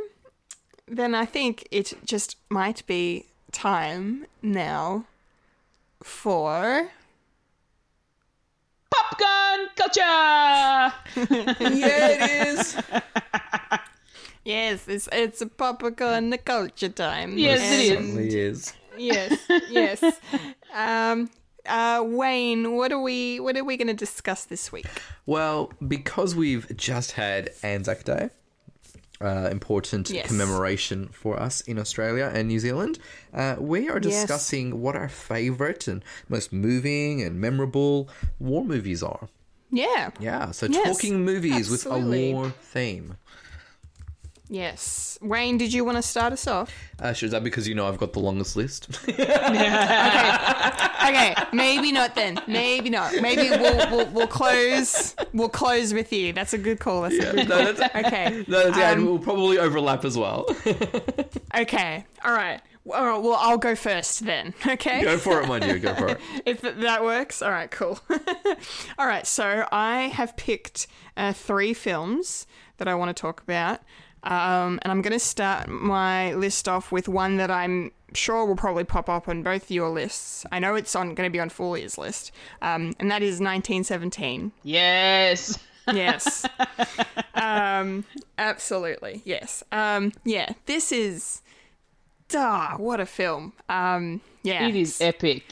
then 0.87 1.15
I 1.15 1.25
think 1.25 1.67
it 1.71 1.93
just 2.05 2.37
might 2.49 2.87
be 2.87 3.27
time 3.53 4.27
now 4.43 5.05
for. 6.03 6.89
Popcorn 8.91 9.69
culture. 9.77 10.95
Yeah, 11.61 12.09
it 12.11 12.49
is. 12.49 12.77
Yes, 14.49 14.89
it's 14.89 15.09
it's 15.13 15.41
a 15.43 15.47
popcorn 15.47 16.35
culture 16.45 16.89
time. 16.89 17.37
Yes, 17.37 17.61
it 17.61 17.81
is. 17.81 17.99
And- 17.99 18.19
It 18.19 18.33
is. 18.35 18.73
Yes, 18.97 19.39
yes. 19.71 20.03
um, 20.75 21.29
uh, 21.67 22.03
Wayne, 22.07 22.73
what 22.77 22.91
are 22.93 23.03
we 23.03 23.41
what 23.41 23.57
are 23.59 23.65
we 23.65 23.77
going 23.77 23.89
to 23.97 24.05
discuss 24.07 24.47
this 24.47 24.73
week? 24.73 24.87
Well, 25.27 25.71
because 25.87 26.35
we've 26.35 26.67
just 26.77 27.13
had 27.13 27.51
Anzac 27.63 28.05
Day, 28.05 28.31
uh, 29.21 29.49
important 29.53 30.09
Yes. 30.11 30.27
commemoration 30.27 31.09
for 31.13 31.39
us 31.39 31.61
in 31.61 31.79
Australia 31.79 32.31
and 32.35 32.49
New 32.49 32.59
Zealand, 32.59 32.99
uh, 33.35 33.57
we 33.61 33.89
are 33.91 34.01
Yes. 34.01 34.05
discussing 34.23 34.81
what 34.81 34.97
our 34.97 35.11
favourite 35.11 35.87
and 35.89 36.03
most 36.29 36.53
moving 36.55 37.21
and 37.23 37.39
memorable 37.39 38.09
war 38.41 38.65
movies 38.65 39.03
are. 39.03 39.29
Yeah. 39.71 40.11
Yeah, 40.19 40.53
so 40.53 40.67
Yes, 40.67 40.87
talking 40.97 41.25
movies 41.27 41.71
absolutely. 41.71 42.09
with 42.09 42.31
a 42.31 42.33
war 42.35 42.51
theme. 42.73 43.19
Yes. 44.51 45.19
Wayne, 45.21 45.59
did 45.59 45.73
you 45.73 45.85
want 45.85 45.97
to 45.99 46.03
start 46.03 46.33
us 46.33 46.47
off? 46.47 46.73
Uh, 46.99 47.13
sure, 47.13 47.27
is 47.27 47.33
that 47.33 47.45
because 47.45 47.69
you 47.69 47.75
know 47.75 47.87
I've 47.87 47.99
got 47.99 48.13
the 48.15 48.21
longest 48.21 48.57
list? 48.57 48.89
Okay, 51.09 51.35
maybe 51.55 51.91
not 51.91 52.15
then. 52.15 52.39
Maybe 52.47 52.91
not. 52.91 53.15
Maybe 53.23 53.49
we'll 53.49 53.91
we'll, 53.91 54.07
we'll 54.11 54.27
close. 54.27 55.15
We'll 55.33 55.49
close 55.49 55.95
with 55.95 56.13
you. 56.13 56.33
That's 56.35 56.53
a 56.53 56.59
good 56.59 56.81
call. 56.81 57.03
That's 57.03 57.15
a 57.17 57.33
good 57.33 57.49
no, 57.49 57.73
that's, 57.73 57.95
Okay. 58.07 58.45
no, 58.49 58.65
that's, 58.65 58.77
yeah, 58.77 58.91
and 58.93 59.01
Um, 59.01 59.07
we'll 59.07 59.19
probably 59.19 59.59
overlap 59.59 60.05
as 60.05 60.19
well. 60.19 60.47
Okay. 61.57 62.05
All 62.25 62.33
right. 62.33 62.61
All 62.93 63.05
right. 63.07 63.23
Well, 63.23 63.37
I'll 63.41 63.57
go 63.59 63.75
first 63.75 64.25
then. 64.27 64.53
Okay. 64.67 65.03
go 65.03 65.17
for 65.17 65.41
it, 65.41 65.49
my 65.49 65.59
dear. 65.59 65.79
Go 65.79 65.95
for 65.95 66.09
it. 66.09 66.21
if 66.45 66.61
that 66.61 67.03
works. 67.03 67.41
All 67.41 67.51
right, 67.51 67.71
cool. 67.71 67.99
All 68.99 69.07
right, 69.07 69.27
so 69.27 69.67
I 69.73 70.03
have 70.09 70.37
picked 70.37 70.87
uh, 71.17 71.33
three 71.33 71.73
films 71.73 72.47
that 72.77 72.87
I 72.87 72.95
want 72.95 73.15
to 73.17 73.19
talk 73.21 73.41
about. 73.43 73.81
Um, 74.25 74.79
and 74.83 74.91
I'm 74.91 75.03
going 75.03 75.13
to 75.13 75.19
start 75.19 75.69
my 75.69 76.35
list 76.35 76.69
off 76.69 76.91
with 76.91 77.09
one 77.09 77.37
that 77.37 77.51
I'm 77.51 77.93
sure 78.15 78.45
will 78.45 78.57
probably 78.57 78.85
pop 78.85 79.09
up 79.09 79.29
on 79.29 79.43
both 79.43 79.71
your 79.71 79.91
lists. 79.91 80.45
I 80.51 80.59
know 80.59 80.75
it's 80.75 80.95
on 80.97 81.15
going 81.15 81.29
to 81.29 81.33
be 81.33 81.41
on 81.41 81.49
Fulia's 81.49 81.99
list, 81.99 82.33
um, 82.63 82.95
and 82.99 83.11
that 83.11 83.23
is 83.23 83.41
1917. 83.41 84.53
Yes. 84.63 85.59
Yes. 85.93 86.47
um, 87.35 88.05
absolutely. 88.37 89.23
Yes. 89.25 89.63
Um, 89.73 90.13
yeah. 90.25 90.53
This 90.67 90.93
is. 90.93 91.43
Ah, 92.35 92.75
what 92.77 93.01
a 93.01 93.07
film. 93.07 93.55
Um, 93.69 94.21
yeah. 94.43 94.69
It 94.69 94.77
is 94.77 95.01
epic. 95.01 95.45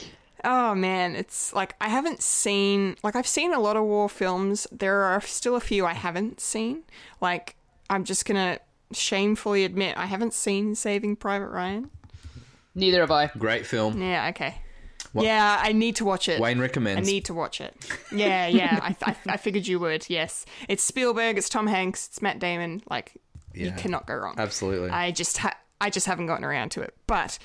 Oh 0.45 0.75
man, 0.75 1.17
it's 1.17 1.53
like 1.55 1.75
I 1.81 1.89
haven't 1.89 2.23
seen 2.23 2.97
like 3.03 3.17
I've 3.17 3.27
seen 3.27 3.53
a 3.53 3.59
lot 3.59 3.77
of 3.77 3.85
war 3.85 4.09
films. 4.09 4.67
There 4.71 5.03
are 5.03 5.21
still 5.23 5.57
a 5.57 5.61
few 5.61 5.87
I 5.87 5.95
haven't 5.95 6.41
seen. 6.41 6.83
Like 7.21 7.57
I'm 7.91 8.05
just 8.05 8.25
gonna 8.25 8.59
shamefully 8.93 9.65
admit 9.65 9.97
I 9.97 10.07
haven't 10.07 10.35
seen 10.35 10.75
Saving 10.75 11.17
Private 11.17 11.49
Ryan. 11.49 11.91
Neither 12.75 13.01
have 13.01 13.11
I. 13.11 13.27
Great 13.39 13.67
film. 13.67 14.01
Yeah, 14.01 14.29
okay. 14.31 14.57
Yeah, 15.15 15.59
I 15.63 15.73
need 15.73 15.97
to 15.97 16.05
watch 16.05 16.29
it. 16.29 16.39
Wayne 16.41 16.59
recommends. 16.59 17.09
I 17.09 17.11
need 17.11 17.25
to 17.27 17.35
watch 17.35 17.61
it. 17.63 17.75
Yeah, 18.13 18.49
yeah. 18.49 18.79
I, 18.83 18.97
I, 19.03 19.17
I 19.29 19.37
figured 19.39 19.67
you 19.67 19.81
would. 19.81 20.05
Yes, 20.11 20.45
it's 20.69 20.83
Spielberg. 20.83 21.39
It's 21.39 21.49
Tom 21.49 21.67
Hanks. 21.67 22.09
It's 22.09 22.21
Matt 22.21 22.39
Damon. 22.39 22.83
Like 22.91 23.15
you 23.55 23.73
cannot 23.73 24.07
go 24.07 24.15
wrong. 24.15 24.35
Absolutely. 24.37 24.91
I 24.91 25.11
just 25.13 25.39
ha- 25.39 25.57
I 25.81 25.89
just 25.89 26.07
haven't 26.07 26.27
gotten 26.27 26.45
around 26.45 26.71
to 26.73 26.83
it. 26.83 26.95
But 27.07 27.39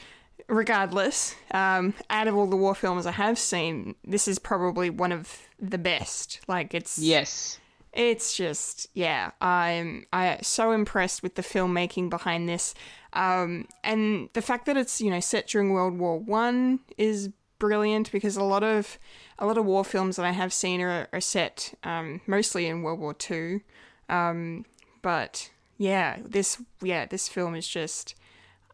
regardless, 0.47 1.33
um, 1.51 1.93
out 2.09 2.27
of 2.27 2.35
all 2.35 2.47
the 2.47 2.57
war 2.57 2.75
films 2.75 3.05
I 3.05 3.11
have 3.11 3.39
seen, 3.39 3.95
this 4.03 4.27
is 4.27 4.37
probably 4.37 4.89
one 4.89 5.13
of 5.13 5.39
the 5.59 5.77
best. 5.77 6.41
Like 6.49 6.73
it's 6.73 6.99
Yes. 6.99 7.57
It's 7.93 8.35
just 8.35 8.87
yeah 8.93 9.31
i'm 9.41 10.05
i 10.13 10.37
so 10.41 10.71
impressed 10.71 11.21
with 11.21 11.35
the 11.35 11.41
filmmaking 11.41 12.09
behind 12.09 12.47
this. 12.47 12.73
Um 13.13 13.67
and 13.83 14.29
the 14.33 14.41
fact 14.41 14.65
that 14.67 14.77
it's 14.77 15.01
you 15.01 15.11
know 15.11 15.19
set 15.19 15.47
during 15.47 15.71
world 15.71 15.97
war 15.97 16.17
one 16.17 16.79
is 16.97 17.29
brilliant 17.59 18.11
because 18.11 18.37
a 18.37 18.43
lot 18.43 18.63
of 18.63 18.97
a 19.37 19.45
lot 19.45 19.57
of 19.57 19.65
war 19.65 19.83
films 19.83 20.15
that 20.15 20.25
i 20.25 20.31
have 20.31 20.53
seen 20.53 20.79
are, 20.81 21.07
are 21.11 21.21
set 21.21 21.73
um 21.83 22.21
mostly 22.27 22.67
in 22.67 22.81
world 22.81 22.99
war 22.99 23.13
two. 23.13 23.61
Um 24.07 24.65
but 25.01 25.51
yeah 25.77 26.17
this 26.23 26.61
yeah 26.81 27.05
this 27.05 27.27
film 27.27 27.55
is 27.55 27.67
just 27.67 28.15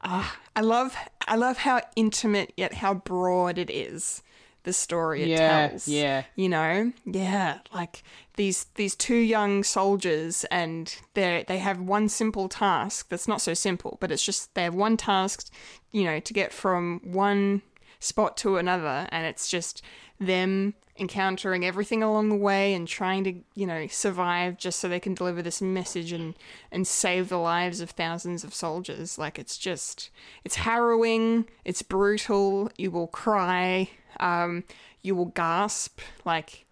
ah 0.03 0.37
i 0.55 0.61
love 0.61 0.95
i 1.27 1.35
love 1.35 1.57
how 1.57 1.81
intimate 1.95 2.53
yet 2.55 2.75
how 2.75 2.93
broad 2.93 3.57
it 3.57 3.69
is 3.71 4.21
the 4.67 4.73
story 4.73 5.23
it 5.23 5.29
Yeah, 5.29 5.67
tells 5.69 5.87
yeah. 5.87 6.23
you 6.35 6.49
know 6.49 6.91
yeah 7.05 7.59
like 7.73 8.03
these 8.35 8.65
these 8.75 8.95
two 8.95 9.15
young 9.15 9.63
soldiers 9.63 10.43
and 10.51 10.93
they 11.13 11.45
they 11.47 11.57
have 11.59 11.79
one 11.79 12.09
simple 12.09 12.49
task 12.49 13.07
that's 13.09 13.27
not 13.27 13.41
so 13.41 13.53
simple 13.53 13.97
but 14.01 14.11
it's 14.11 14.25
just 14.25 14.53
they 14.55 14.63
have 14.63 14.75
one 14.75 14.97
task 14.97 15.49
you 15.91 16.03
know 16.03 16.19
to 16.19 16.33
get 16.33 16.51
from 16.51 16.99
one 17.03 17.61
spot 17.99 18.35
to 18.37 18.57
another 18.57 19.07
and 19.11 19.25
it's 19.25 19.49
just 19.49 19.81
them 20.19 20.73
encountering 20.99 21.65
everything 21.65 22.01
along 22.01 22.29
the 22.29 22.35
way 22.35 22.73
and 22.73 22.87
trying 22.87 23.23
to 23.23 23.33
you 23.55 23.65
know 23.65 23.87
survive 23.87 24.57
just 24.57 24.79
so 24.79 24.87
they 24.87 24.99
can 24.99 25.13
deliver 25.13 25.41
this 25.41 25.61
message 25.61 26.11
and 26.11 26.35
and 26.71 26.87
save 26.87 27.29
the 27.29 27.37
lives 27.37 27.81
of 27.81 27.91
thousands 27.91 28.43
of 28.43 28.53
soldiers 28.53 29.17
like 29.17 29.37
it's 29.37 29.57
just 29.57 30.09
it's 30.43 30.55
harrowing 30.55 31.47
it's 31.65 31.81
brutal 31.81 32.69
you 32.77 32.89
will 32.89 33.07
cry 33.07 33.89
um 34.19 34.63
you 35.01 35.15
will 35.15 35.25
gasp 35.25 35.99
like 36.25 36.65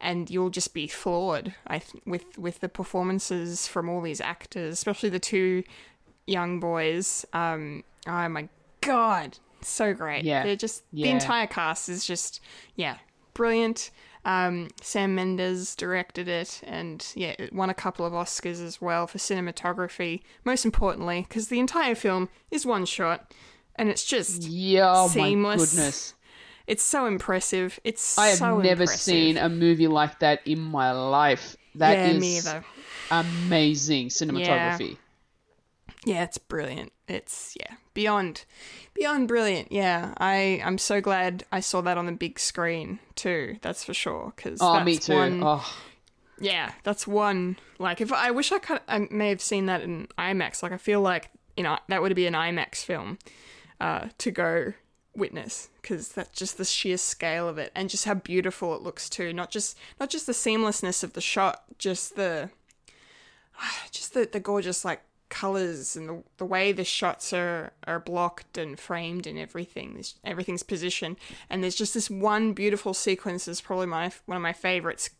and 0.00 0.30
you'll 0.30 0.50
just 0.50 0.74
be 0.74 0.86
floored 0.86 1.54
I 1.66 1.78
th- 1.78 2.02
with 2.06 2.38
with 2.38 2.60
the 2.60 2.68
performances 2.68 3.66
from 3.66 3.88
all 3.88 4.00
these 4.00 4.20
actors, 4.20 4.74
especially 4.74 5.08
the 5.08 5.18
two 5.18 5.64
young 6.26 6.60
boys. 6.60 7.26
Um, 7.32 7.84
oh 8.06 8.28
my 8.28 8.48
god, 8.80 9.38
so 9.60 9.92
great! 9.94 10.24
Yeah. 10.24 10.44
they're 10.44 10.56
just 10.56 10.84
yeah. 10.92 11.06
the 11.06 11.12
entire 11.12 11.46
cast 11.46 11.88
is 11.88 12.06
just 12.06 12.40
yeah 12.76 12.98
brilliant. 13.38 13.90
Um, 14.24 14.68
Sam 14.82 15.14
Mendes 15.14 15.74
directed 15.74 16.28
it, 16.28 16.60
and 16.66 17.06
yeah, 17.14 17.34
it 17.38 17.52
won 17.54 17.70
a 17.70 17.74
couple 17.74 18.04
of 18.04 18.12
Oscars 18.12 18.62
as 18.62 18.78
well 18.82 19.06
for 19.06 19.16
cinematography. 19.16 20.20
Most 20.44 20.66
importantly, 20.66 21.24
because 21.26 21.48
the 21.48 21.60
entire 21.60 21.94
film 21.94 22.28
is 22.50 22.66
one 22.66 22.84
shot, 22.84 23.32
and 23.76 23.88
it's 23.88 24.04
just 24.04 24.42
Yeah, 24.42 24.92
oh 24.94 25.08
Seamless. 25.08 25.60
my 25.60 25.64
goodness. 25.80 26.14
it's 26.66 26.82
so 26.82 27.06
impressive. 27.06 27.80
It's 27.84 28.18
I 28.18 28.26
have 28.28 28.38
so 28.38 28.58
never 28.58 28.82
impressive. 28.82 29.00
seen 29.00 29.38
a 29.38 29.48
movie 29.48 29.88
like 29.88 30.18
that 30.18 30.46
in 30.46 30.60
my 30.60 30.92
life. 30.92 31.56
That 31.76 31.94
yeah, 31.96 32.28
is 32.28 32.54
amazing 33.10 34.08
cinematography. 34.08 34.90
Yeah, 34.90 34.96
it's 36.08 36.38
brilliant. 36.38 36.92
It's 37.06 37.56
yeah, 37.58 37.74
beyond 37.94 38.44
beyond 38.94 39.28
brilliant. 39.28 39.72
Yeah, 39.72 40.14
I 40.18 40.60
I'm 40.64 40.78
so 40.78 41.00
glad 41.00 41.44
I 41.52 41.60
saw 41.60 41.80
that 41.82 41.98
on 41.98 42.06
the 42.06 42.12
big 42.12 42.38
screen 42.38 42.98
too. 43.14 43.56
That's 43.62 43.84
for 43.84 43.94
sure. 43.94 44.32
Because 44.36 44.58
Oh, 44.62 44.74
that's 44.74 44.86
me 44.86 44.98
too. 44.98 45.14
One, 45.14 45.42
Oh, 45.42 45.74
Yeah, 46.40 46.72
that's 46.84 47.06
one. 47.06 47.56
Like, 47.78 48.00
if 48.00 48.12
I 48.12 48.30
wish 48.30 48.52
I 48.52 48.58
could, 48.58 48.80
I 48.88 49.06
may 49.10 49.28
have 49.28 49.40
seen 49.40 49.66
that 49.66 49.82
in 49.82 50.08
IMAX. 50.18 50.62
Like, 50.62 50.72
I 50.72 50.76
feel 50.78 51.00
like 51.00 51.30
you 51.56 51.62
know 51.62 51.78
that 51.88 52.02
would 52.02 52.14
be 52.14 52.26
an 52.26 52.34
IMAX 52.34 52.84
film 52.84 53.18
uh, 53.80 54.08
to 54.18 54.30
go 54.30 54.72
witness 55.16 55.68
because 55.82 56.10
that's 56.10 56.38
just 56.38 56.58
the 56.58 56.64
sheer 56.64 56.96
scale 56.96 57.48
of 57.48 57.58
it 57.58 57.72
and 57.74 57.90
just 57.90 58.04
how 58.04 58.14
beautiful 58.14 58.74
it 58.76 58.82
looks 58.82 59.08
too. 59.10 59.32
Not 59.32 59.50
just 59.50 59.76
not 59.98 60.10
just 60.10 60.26
the 60.26 60.32
seamlessness 60.32 61.02
of 61.02 61.14
the 61.14 61.20
shot, 61.20 61.64
just 61.78 62.16
the 62.16 62.50
just 63.90 64.14
the 64.14 64.28
the 64.30 64.40
gorgeous 64.40 64.84
like 64.84 65.02
colors 65.28 65.96
and 65.96 66.08
the, 66.08 66.22
the 66.38 66.44
way 66.44 66.72
the 66.72 66.84
shots 66.84 67.32
are 67.32 67.72
are 67.86 68.00
blocked 68.00 68.56
and 68.58 68.78
framed 68.78 69.26
and 69.26 69.38
everything. 69.38 69.94
There's, 69.94 70.14
everything's 70.24 70.62
positioned, 70.62 71.16
and 71.50 71.62
there's 71.62 71.74
just 71.74 71.94
this 71.94 72.08
one 72.10 72.52
beautiful 72.52 72.94
sequence. 72.94 73.44
That's 73.44 73.60
probably 73.60 73.86
my 73.86 74.10
one 74.26 74.36
of 74.36 74.42
my 74.42 74.52
favorites, 74.52 75.10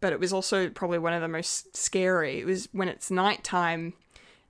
but 0.00 0.12
it 0.12 0.20
was 0.20 0.32
also 0.32 0.68
probably 0.70 0.98
one 0.98 1.12
of 1.12 1.20
the 1.22 1.28
most 1.28 1.76
scary. 1.76 2.40
It 2.40 2.46
was 2.46 2.68
when 2.72 2.88
it's 2.88 3.10
nighttime, 3.10 3.94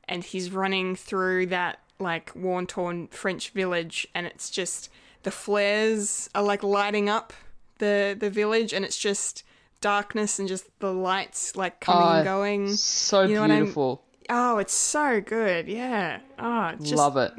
and 0.08 0.24
he's 0.24 0.50
running 0.50 0.96
through 0.96 1.46
that 1.46 1.80
like 1.98 2.32
worn 2.34 2.66
torn 2.66 3.08
French 3.08 3.50
village, 3.50 4.06
and 4.14 4.26
it's 4.26 4.50
just 4.50 4.90
the 5.22 5.30
flares 5.30 6.28
are 6.34 6.42
like 6.42 6.62
lighting 6.62 7.08
up 7.08 7.32
the 7.78 8.16
the 8.18 8.30
village, 8.30 8.72
and 8.72 8.84
it's 8.84 8.98
just 8.98 9.42
darkness 9.80 10.38
and 10.38 10.48
just 10.48 10.66
the 10.80 10.92
lights 10.92 11.54
like 11.54 11.80
coming 11.80 12.02
Oh, 12.02 12.14
and 12.16 12.24
going. 12.24 12.76
So 12.76 13.22
You 13.22 13.46
know 13.46 13.46
beautiful. 13.46 14.02
Oh, 14.28 14.58
it's 14.58 14.74
so 14.74 15.20
good. 15.20 15.68
Yeah. 15.68 16.20
Oh, 16.38 16.72
just, 16.80 16.94
Love 16.94 17.16
it. 17.16 17.32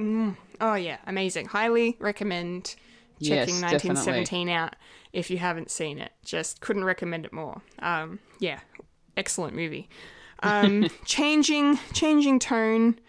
Oh, 0.60 0.74
yeah. 0.76 0.98
Amazing. 1.06 1.48
Highly 1.48 1.98
recommend 1.99 2.76
Yes, 3.20 3.48
checking 3.48 3.61
1917 3.61 4.49
out 4.49 4.76
if 5.14 5.30
you 5.30 5.38
haven't 5.38 5.70
seen 5.72 5.99
it. 5.99 6.11
Just 6.24 6.61
couldn't 6.61 6.86
recommend 6.86 7.26
it 7.26 7.34
more. 7.34 7.61
Um, 7.80 8.20
yeah. 8.40 8.60
Excellent 9.18 9.56
movie. 9.56 9.90
Um, 10.41 10.90
changing, 11.06 11.80
changing 11.94 12.40
tone 12.40 12.99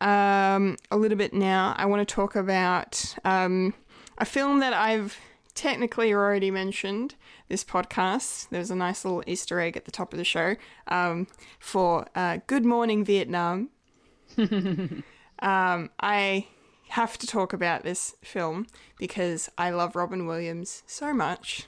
um, 0.00 0.76
a 0.90 0.96
little 0.96 1.16
bit 1.16 1.32
now. 1.32 1.74
I 1.76 1.86
want 1.86 2.06
to 2.06 2.14
talk 2.14 2.34
about 2.36 3.14
um, 3.24 3.72
a 4.18 4.24
film 4.24 4.60
that 4.60 4.72
I've 4.72 5.16
technically 5.54 6.12
already 6.12 6.50
mentioned 6.50 7.14
this 7.48 7.64
podcast. 7.64 8.48
There's 8.50 8.70
a 8.70 8.76
nice 8.76 9.04
little 9.04 9.22
Easter 9.26 9.60
egg 9.60 9.76
at 9.76 9.84
the 9.84 9.90
top 9.90 10.12
of 10.12 10.18
the 10.18 10.24
show 10.24 10.56
um, 10.88 11.26
for 11.58 12.06
uh, 12.14 12.38
Good 12.46 12.64
Morning 12.64 13.04
Vietnam. 13.04 13.70
um, 14.38 15.90
I 16.00 16.46
have 16.88 17.18
to 17.18 17.26
talk 17.26 17.52
about 17.52 17.82
this 17.82 18.14
film 18.22 18.66
because 18.98 19.48
I 19.58 19.70
love 19.70 19.96
Robin 19.96 20.26
Williams 20.26 20.82
so 20.86 21.12
much. 21.12 21.66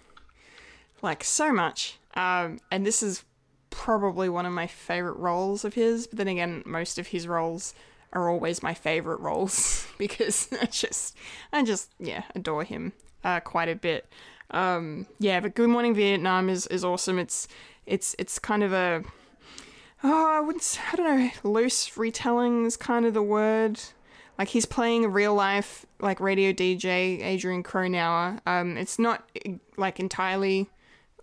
Like, 1.02 1.22
so 1.22 1.52
much. 1.52 1.98
Um, 2.14 2.58
and 2.70 2.86
this 2.86 3.02
is 3.02 3.24
probably 3.70 4.28
one 4.28 4.46
of 4.46 4.52
my 4.52 4.66
favorite 4.66 5.16
roles 5.16 5.64
of 5.64 5.74
his, 5.74 6.06
but 6.06 6.18
then 6.18 6.28
again, 6.28 6.62
most 6.64 6.98
of 6.98 7.08
his 7.08 7.26
roles 7.26 7.74
are 8.12 8.30
always 8.30 8.62
my 8.62 8.72
favorite 8.72 9.20
roles 9.20 9.86
because 9.98 10.48
I 10.60 10.66
just, 10.66 11.16
I 11.52 11.62
just, 11.64 11.90
yeah, 11.98 12.22
adore 12.34 12.64
him 12.64 12.92
uh, 13.24 13.40
quite 13.40 13.68
a 13.68 13.74
bit. 13.74 14.06
Um, 14.50 15.06
yeah, 15.18 15.40
but 15.40 15.54
Good 15.54 15.70
Morning 15.70 15.94
Vietnam 15.94 16.48
is, 16.48 16.66
is 16.68 16.84
awesome. 16.84 17.18
It's, 17.18 17.48
it's, 17.86 18.14
it's 18.18 18.38
kind 18.38 18.62
of 18.62 18.72
a, 18.72 19.02
oh, 20.02 20.36
I 20.36 20.40
wouldn't, 20.40 20.78
I 20.92 20.96
don't 20.96 21.18
know, 21.18 21.30
loose 21.50 21.96
retelling 21.96 22.66
is 22.66 22.76
kind 22.76 23.06
of 23.06 23.14
the 23.14 23.22
word. 23.22 23.80
Like 24.38 24.48
he's 24.48 24.66
playing 24.66 25.04
a 25.04 25.08
real 25.08 25.34
life 25.34 25.86
like 26.00 26.20
radio 26.20 26.52
DJ 26.52 27.22
Adrian 27.22 27.62
Cronauer. 27.62 28.40
Um, 28.46 28.76
it's 28.76 28.98
not 28.98 29.28
like 29.76 30.00
entirely 30.00 30.68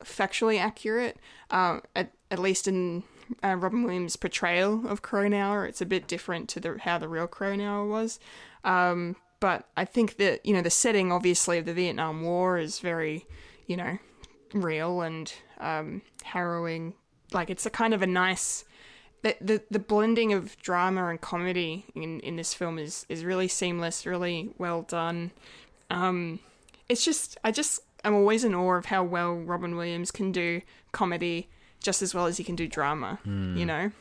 factually 0.03 0.59
accurate. 0.59 1.17
Um, 1.49 1.81
at 1.95 2.11
at 2.29 2.39
least 2.39 2.67
in 2.67 3.03
uh, 3.43 3.55
Robin 3.55 3.83
Williams' 3.83 4.15
portrayal 4.15 4.87
of 4.87 5.01
Cronauer, 5.01 5.65
it's 5.67 5.81
a 5.81 5.85
bit 5.85 6.07
different 6.07 6.47
to 6.49 6.59
the 6.61 6.77
how 6.81 6.97
the 6.97 7.09
real 7.09 7.27
Cronauer 7.27 7.89
was. 7.89 8.19
Um, 8.63 9.17
but 9.41 9.67
I 9.75 9.83
think 9.83 10.15
that 10.17 10.45
you 10.45 10.53
know 10.53 10.61
the 10.61 10.69
setting, 10.69 11.11
obviously, 11.11 11.57
of 11.57 11.65
the 11.65 11.73
Vietnam 11.73 12.21
War 12.21 12.57
is 12.57 12.79
very, 12.79 13.25
you 13.67 13.75
know, 13.75 13.97
real 14.53 15.01
and 15.01 15.33
um, 15.59 16.01
harrowing. 16.23 16.93
Like 17.33 17.49
it's 17.49 17.65
a 17.65 17.69
kind 17.69 17.93
of 17.93 18.01
a 18.01 18.07
nice 18.07 18.63
the, 19.23 19.35
the 19.41 19.61
the 19.69 19.79
blending 19.79 20.33
of 20.33 20.57
drama 20.59 21.07
and 21.07 21.19
comedy 21.19 21.85
in, 21.95 22.19
in 22.21 22.35
this 22.35 22.53
film 22.53 22.79
is 22.79 23.05
is 23.09 23.23
really 23.25 23.47
seamless, 23.47 24.05
really 24.05 24.51
well 24.57 24.83
done. 24.83 25.31
Um, 25.89 26.39
it's 26.87 27.03
just 27.03 27.37
I 27.43 27.51
just 27.51 27.81
I'm 28.03 28.15
always 28.15 28.43
in 28.43 28.55
awe 28.55 28.75
of 28.75 28.85
how 28.85 29.03
well 29.03 29.33
Robin 29.35 29.75
Williams 29.75 30.11
can 30.11 30.31
do 30.31 30.61
comedy 30.91 31.49
just 31.81 32.01
as 32.01 32.13
well 32.13 32.27
as 32.27 32.37
he 32.37 32.43
can 32.43 32.55
do 32.55 32.67
drama. 32.67 33.19
You 33.57 33.65
know, 33.65 33.91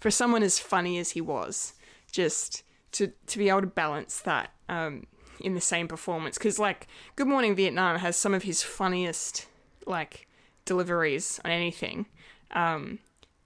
for 0.00 0.10
someone 0.10 0.42
as 0.42 0.58
funny 0.58 0.98
as 0.98 1.10
he 1.10 1.20
was, 1.20 1.74
just 2.10 2.62
to 2.92 3.12
to 3.26 3.38
be 3.38 3.48
able 3.48 3.60
to 3.60 3.66
balance 3.66 4.20
that 4.20 4.50
um, 4.68 5.06
in 5.40 5.54
the 5.54 5.60
same 5.60 5.88
performance. 5.88 6.38
Because 6.38 6.58
like 6.58 6.86
Good 7.16 7.26
Morning 7.26 7.54
Vietnam 7.54 7.98
has 7.98 8.16
some 8.16 8.34
of 8.34 8.42
his 8.42 8.62
funniest 8.62 9.46
like 9.86 10.28
deliveries 10.64 11.40
on 11.44 11.50
anything. 11.50 12.06
Um, 12.52 12.98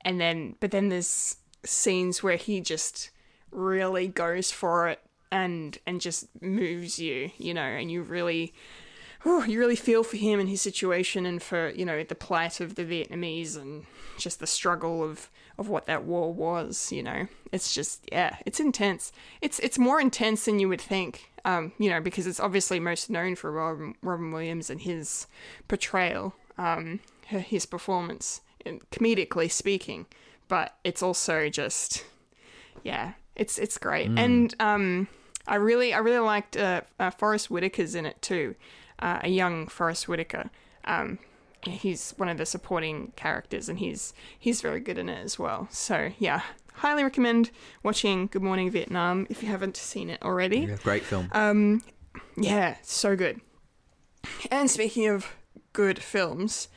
and 0.03 0.21
then 0.21 0.57
but 0.61 0.71
then 0.71 0.89
there's 0.89 1.37
scenes 1.65 2.23
where 2.23 2.37
he 2.37 2.61
just 2.61 3.11
really 3.51 4.09
goes 4.09 4.53
for 4.53 4.89
it 4.89 5.01
and 5.31 5.79
and 5.87 6.01
just 6.01 6.27
moves 6.41 6.99
you 6.99 7.31
you 7.39 7.53
know 7.53 7.61
and 7.61 7.91
you 7.91 8.03
really 8.03 8.55
oh, 9.27 9.45
you 9.45 9.59
really 9.59 9.77
feel 9.77 10.05
for 10.05 10.17
him 10.17 10.39
and 10.39 10.49
his 10.49 10.63
situation 10.63 11.27
and 11.27 11.43
for 11.43 11.71
you 11.71 11.85
know 11.85 12.03
the 12.03 12.15
plight 12.15 12.61
of 12.61 12.75
the 12.75 12.85
Vietnamese 12.85 13.57
and 13.57 13.85
just 14.17 14.41
the 14.41 14.47
struggle 14.47 15.03
of 15.03 15.31
of 15.59 15.69
what 15.69 15.87
that 15.87 16.05
war 16.05 16.33
was 16.33 16.93
you 16.93 17.03
know? 17.03 17.27
It's 17.53 17.75
just 17.75 18.09
yeah 18.11 18.37
it's 18.47 18.61
intense. 18.61 19.13
It's 19.41 19.59
it's 19.59 19.79
more 19.79 20.01
intense 20.01 20.45
than 20.45 20.59
you 20.59 20.69
would 20.69 20.81
think 20.81 21.31
um 21.45 21.73
you 21.79 21.91
know 21.91 22.01
because 22.01 22.27
it's 22.27 22.41
obviously 22.41 22.81
most 22.81 23.11
known 23.11 23.35
for 23.35 23.51
Robin, 23.51 23.95
Robin 24.03 24.33
Williams 24.33 24.71
and 24.71 24.81
his 24.81 25.27
portrayal 25.67 26.35
um 26.57 27.01
his 27.27 27.67
performance 27.67 28.41
comedically 28.91 29.51
speaking. 29.51 30.07
But 30.49 30.77
it's 30.85 31.03
also 31.03 31.49
just 31.49 32.05
yeah 32.83 33.13
it's 33.35 33.59
it's 33.59 33.79
great. 33.79 34.09
And 34.17 34.55
um 34.61 35.09
i 35.47 35.55
really 35.55 35.95
i 35.95 35.99
really 35.99 36.19
liked 36.19 36.59
uh, 36.59 36.83
uh 37.01 37.11
forest 37.11 37.51
whitaker's 37.51 37.95
in 37.95 38.05
it 38.05 38.21
too 38.21 38.55
uh, 38.99 39.21
a 39.23 39.29
young 39.29 39.67
forest 39.67 40.09
whitaker. 40.09 40.51
Um 40.85 41.19
he's 41.63 42.13
one 42.17 42.29
of 42.29 42.39
the 42.39 42.47
supporting 42.47 43.13
characters 43.17 43.69
and 43.69 43.79
he's 43.79 44.13
he's 44.39 44.61
very 44.61 44.81
good 44.81 44.97
in 44.99 45.09
it 45.09 45.23
as 45.25 45.39
well 45.39 45.67
so 45.71 46.11
yeah 46.19 46.43
highly 46.75 47.03
recommend 47.03 47.51
watching 47.83 48.27
good 48.29 48.43
morning 48.43 48.71
vietnam 48.71 49.27
if 49.29 49.43
you 49.43 49.49
haven't 49.49 49.77
seen 49.77 50.09
it 50.09 50.23
already 50.23 50.61
Yeah, 50.61 50.77
great 50.83 51.03
film. 51.05 51.29
um, 51.33 51.83
yeah, 52.37 52.77
so 52.83 53.17
good. 53.17 53.41
And 54.51 54.71
speaking 54.71 55.09
of 55.09 55.35
good 55.73 56.01
films, 56.01 56.69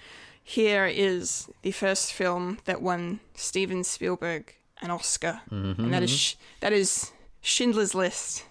here 0.43 0.85
is 0.87 1.49
the 1.61 1.71
first 1.71 2.13
film 2.13 2.57
that 2.65 2.81
won 2.81 3.19
Steven 3.35 3.83
Spielberg 3.83 4.55
an 4.81 4.89
Oscar, 4.89 5.41
and 5.51 5.93
that 5.93 6.01
is 6.03 6.35
that 6.61 6.73
is 6.73 7.11
Schindler's 7.41 7.93
List. 7.93 8.43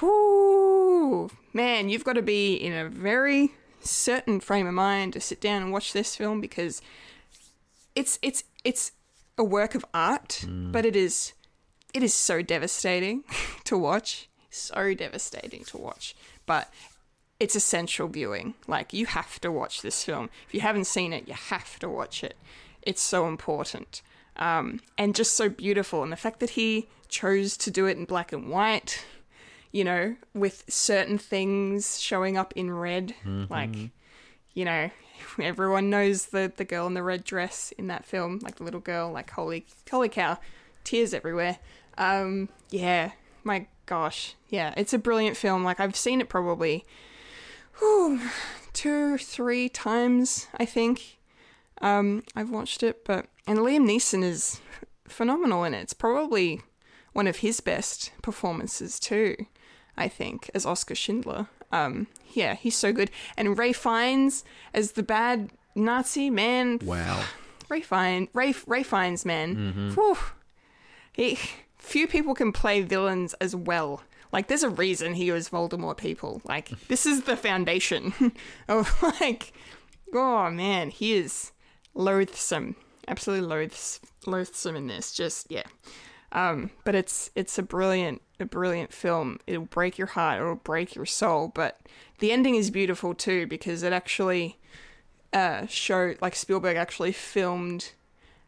Whoo, 0.00 1.30
man, 1.52 1.88
you've 1.88 2.04
got 2.04 2.14
to 2.14 2.22
be 2.22 2.54
in 2.54 2.72
a 2.72 2.88
very 2.88 3.52
certain 3.84 4.40
frame 4.40 4.66
of 4.66 4.74
mind 4.74 5.12
to 5.12 5.20
sit 5.20 5.40
down 5.40 5.62
and 5.62 5.72
watch 5.72 5.92
this 5.92 6.16
film 6.16 6.40
because 6.40 6.82
it's 7.94 8.18
it's 8.22 8.44
it's 8.64 8.92
a 9.36 9.44
work 9.44 9.74
of 9.74 9.84
art, 9.92 10.44
but 10.48 10.84
it 10.84 10.96
is 10.96 11.32
it 11.92 12.02
is 12.02 12.14
so 12.14 12.42
devastating 12.42 13.24
to 13.64 13.78
watch. 13.78 14.28
So 14.50 14.94
devastating 14.94 15.64
to 15.64 15.78
watch. 15.78 16.14
But 16.46 16.72
it's 17.40 17.56
essential 17.56 18.08
viewing. 18.08 18.54
Like 18.66 18.92
you 18.92 19.06
have 19.06 19.40
to 19.40 19.50
watch 19.50 19.82
this 19.82 20.04
film. 20.04 20.30
If 20.46 20.54
you 20.54 20.60
haven't 20.60 20.86
seen 20.86 21.12
it, 21.12 21.26
you 21.26 21.34
have 21.34 21.78
to 21.80 21.88
watch 21.88 22.22
it. 22.22 22.36
It's 22.82 23.02
so 23.02 23.26
important. 23.26 24.02
Um, 24.36 24.80
and 24.98 25.14
just 25.14 25.36
so 25.36 25.48
beautiful. 25.48 26.02
And 26.02 26.12
the 26.12 26.16
fact 26.16 26.40
that 26.40 26.50
he 26.50 26.88
chose 27.08 27.56
to 27.58 27.70
do 27.70 27.86
it 27.86 27.96
in 27.96 28.04
black 28.04 28.32
and 28.32 28.48
white, 28.48 29.04
you 29.74 29.82
know, 29.82 30.14
with 30.34 30.62
certain 30.68 31.18
things 31.18 32.00
showing 32.00 32.36
up 32.36 32.52
in 32.54 32.72
red, 32.72 33.12
like 33.50 33.74
you 34.54 34.64
know, 34.64 34.88
everyone 35.42 35.90
knows 35.90 36.26
the 36.26 36.52
the 36.56 36.64
girl 36.64 36.86
in 36.86 36.94
the 36.94 37.02
red 37.02 37.24
dress 37.24 37.72
in 37.76 37.88
that 37.88 38.04
film, 38.04 38.38
like 38.40 38.54
the 38.54 38.62
little 38.62 38.78
girl, 38.78 39.10
like 39.10 39.30
holy 39.30 39.66
holy 39.90 40.08
cow, 40.08 40.38
tears 40.84 41.12
everywhere. 41.12 41.58
Um, 41.98 42.50
yeah, 42.70 43.10
my 43.42 43.66
gosh, 43.86 44.36
yeah, 44.48 44.72
it's 44.76 44.92
a 44.92 44.98
brilliant 44.98 45.36
film. 45.36 45.64
Like 45.64 45.80
I've 45.80 45.96
seen 45.96 46.20
it 46.20 46.28
probably, 46.28 46.84
whew, 47.80 48.20
two, 48.72 49.18
three 49.18 49.68
times, 49.68 50.46
I 50.56 50.66
think. 50.66 51.18
Um, 51.80 52.22
I've 52.36 52.50
watched 52.50 52.84
it, 52.84 53.04
but 53.04 53.26
and 53.44 53.58
Liam 53.58 53.88
Neeson 53.88 54.22
is 54.22 54.60
phenomenal 55.08 55.64
in 55.64 55.74
it. 55.74 55.80
It's 55.80 55.94
probably 55.94 56.62
one 57.12 57.26
of 57.26 57.38
his 57.38 57.60
best 57.60 58.12
performances 58.22 59.00
too. 59.00 59.34
I 59.96 60.08
think 60.08 60.50
as 60.54 60.66
Oskar 60.66 60.94
Schindler. 60.94 61.48
Um, 61.72 62.06
yeah, 62.32 62.54
he's 62.54 62.76
so 62.76 62.92
good. 62.92 63.10
And 63.36 63.58
Ray 63.58 63.72
Fiennes 63.72 64.44
as 64.72 64.92
the 64.92 65.02
bad 65.02 65.50
Nazi 65.74 66.30
man. 66.30 66.78
wow. 66.82 67.24
Ray 67.70 67.80
Fiennes, 67.80 68.28
Ray 68.34 68.54
Ray 68.66 68.82
Fiennes, 68.82 69.24
man. 69.24 69.92
Whew. 69.94 70.18
He, 71.12 71.38
few 71.78 72.06
people 72.06 72.34
can 72.34 72.52
play 72.52 72.82
villains 72.82 73.34
as 73.34 73.56
well. 73.56 74.02
Like, 74.32 74.48
there's 74.48 74.64
a 74.64 74.68
reason 74.68 75.14
he 75.14 75.30
was 75.30 75.48
Voldemort. 75.48 75.96
People 75.96 76.42
like 76.44 76.68
this 76.88 77.06
is 77.06 77.22
the 77.22 77.36
foundation 77.36 78.12
of 78.68 79.02
like, 79.02 79.52
oh 80.12 80.50
man, 80.50 80.90
he 80.90 81.14
is 81.14 81.52
loathsome, 81.94 82.76
absolutely 83.08 83.46
loaths 83.46 84.00
loathsome 84.26 84.76
in 84.76 84.86
this. 84.88 85.12
Just 85.12 85.50
yeah. 85.50 85.64
Um, 86.34 86.70
but 86.84 86.94
it's 86.94 87.30
it's 87.34 87.58
a 87.58 87.62
brilliant 87.62 88.20
a 88.40 88.44
brilliant 88.44 88.92
film. 88.92 89.38
It'll 89.46 89.64
break 89.64 89.96
your 89.96 90.08
heart. 90.08 90.40
It'll 90.40 90.56
break 90.56 90.94
your 90.94 91.06
soul. 91.06 91.52
But 91.54 91.80
the 92.18 92.32
ending 92.32 92.56
is 92.56 92.70
beautiful 92.70 93.14
too 93.14 93.46
because 93.46 93.82
it 93.82 93.92
actually 93.92 94.58
uh, 95.32 95.66
show 95.66 96.14
like 96.20 96.34
Spielberg 96.34 96.76
actually 96.76 97.12
filmed 97.12 97.92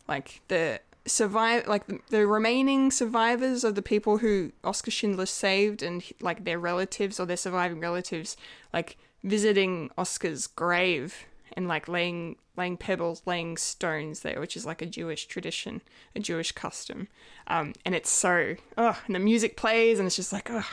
like 0.08 0.40
the 0.48 0.80
survive 1.06 1.68
like 1.68 1.86
the, 1.86 2.00
the 2.10 2.26
remaining 2.26 2.90
survivors 2.90 3.62
of 3.62 3.76
the 3.76 3.82
people 3.82 4.18
who 4.18 4.50
Oskar 4.64 4.90
Schindler 4.90 5.26
saved 5.26 5.82
and 5.82 6.02
like 6.20 6.44
their 6.44 6.58
relatives 6.58 7.20
or 7.20 7.26
their 7.26 7.36
surviving 7.36 7.78
relatives 7.78 8.36
like 8.72 8.96
visiting 9.22 9.90
Oskar's 9.96 10.48
grave 10.48 11.26
and 11.54 11.68
like 11.68 11.88
laying 11.88 12.36
laying 12.56 12.76
pebbles 12.76 13.22
laying 13.26 13.56
stones 13.56 14.20
there 14.20 14.40
which 14.40 14.56
is 14.56 14.64
like 14.66 14.80
a 14.82 14.86
Jewish 14.86 15.26
tradition 15.26 15.82
a 16.14 16.20
Jewish 16.20 16.52
custom 16.52 17.08
um 17.46 17.72
and 17.84 17.94
it's 17.94 18.10
so 18.10 18.56
oh 18.78 18.98
and 19.06 19.14
the 19.14 19.18
music 19.20 19.56
plays 19.56 19.98
and 19.98 20.06
it's 20.06 20.16
just 20.16 20.32
like 20.32 20.50
oh 20.50 20.66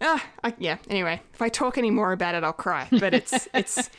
ah 0.00 0.24
I, 0.44 0.54
yeah 0.58 0.78
anyway 0.88 1.20
if 1.34 1.42
I 1.42 1.48
talk 1.48 1.76
any 1.78 1.90
more 1.90 2.12
about 2.12 2.34
it 2.34 2.44
I'll 2.44 2.52
cry 2.52 2.86
but 2.90 3.12
it's 3.14 3.48
it's 3.54 3.90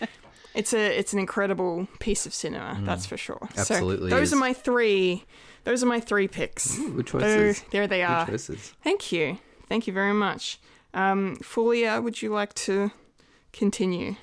it's 0.54 0.74
a 0.74 0.98
it's 1.00 1.14
an 1.14 1.20
incredible 1.20 1.88
piece 2.00 2.26
of 2.26 2.34
cinema, 2.34 2.78
that's 2.84 3.06
for 3.06 3.16
sure. 3.16 3.48
Absolutely 3.58 4.10
So 4.10 4.18
those 4.18 4.28
is. 4.30 4.34
are 4.34 4.38
my 4.40 4.52
three. 4.52 5.24
Those 5.64 5.82
are 5.82 5.86
my 5.86 6.02
three 6.02 6.28
picks. 6.28 6.76
Good 6.78 7.08
There, 7.08 7.54
choices. 7.54 7.64
there 7.72 7.88
they 7.88 8.00
Good 8.00 8.04
are. 8.04 8.28
choices. 8.28 8.74
Thank 8.84 9.14
you. 9.14 9.38
Thank 9.70 9.88
you 9.88 9.94
very 9.94 10.12
much. 10.12 10.60
Um, 10.94 11.38
Fulia, 11.42 12.04
would 12.04 12.22
you 12.22 12.32
like 12.34 12.54
to 12.56 12.92
continue? 13.54 14.16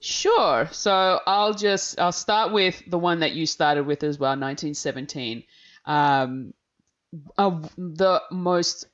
Sure. 0.00 0.68
So 0.70 1.20
I'll 1.26 1.54
just 1.54 1.98
I'll 1.98 2.12
start 2.12 2.52
with 2.52 2.82
the 2.86 2.98
one 2.98 3.20
that 3.20 3.32
you 3.32 3.46
started 3.46 3.84
with 3.84 4.02
as 4.02 4.18
well, 4.18 4.30
1917. 4.30 5.42
Um, 5.84 6.54
uh, 7.36 7.62
the 7.76 8.22
most 8.30 8.86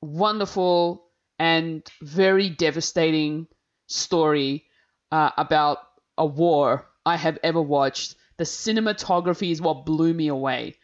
wonderful 0.00 1.04
and 1.38 1.86
very 2.02 2.48
devastating 2.48 3.46
story 3.86 4.64
uh, 5.12 5.30
about 5.36 5.78
a 6.16 6.26
war 6.26 6.86
I 7.06 7.16
have 7.16 7.38
ever 7.42 7.62
watched. 7.62 8.16
The 8.36 8.44
cinematography 8.44 9.50
is 9.50 9.60
what 9.60 9.86
blew 9.86 10.12
me 10.12 10.28
away. 10.28 10.74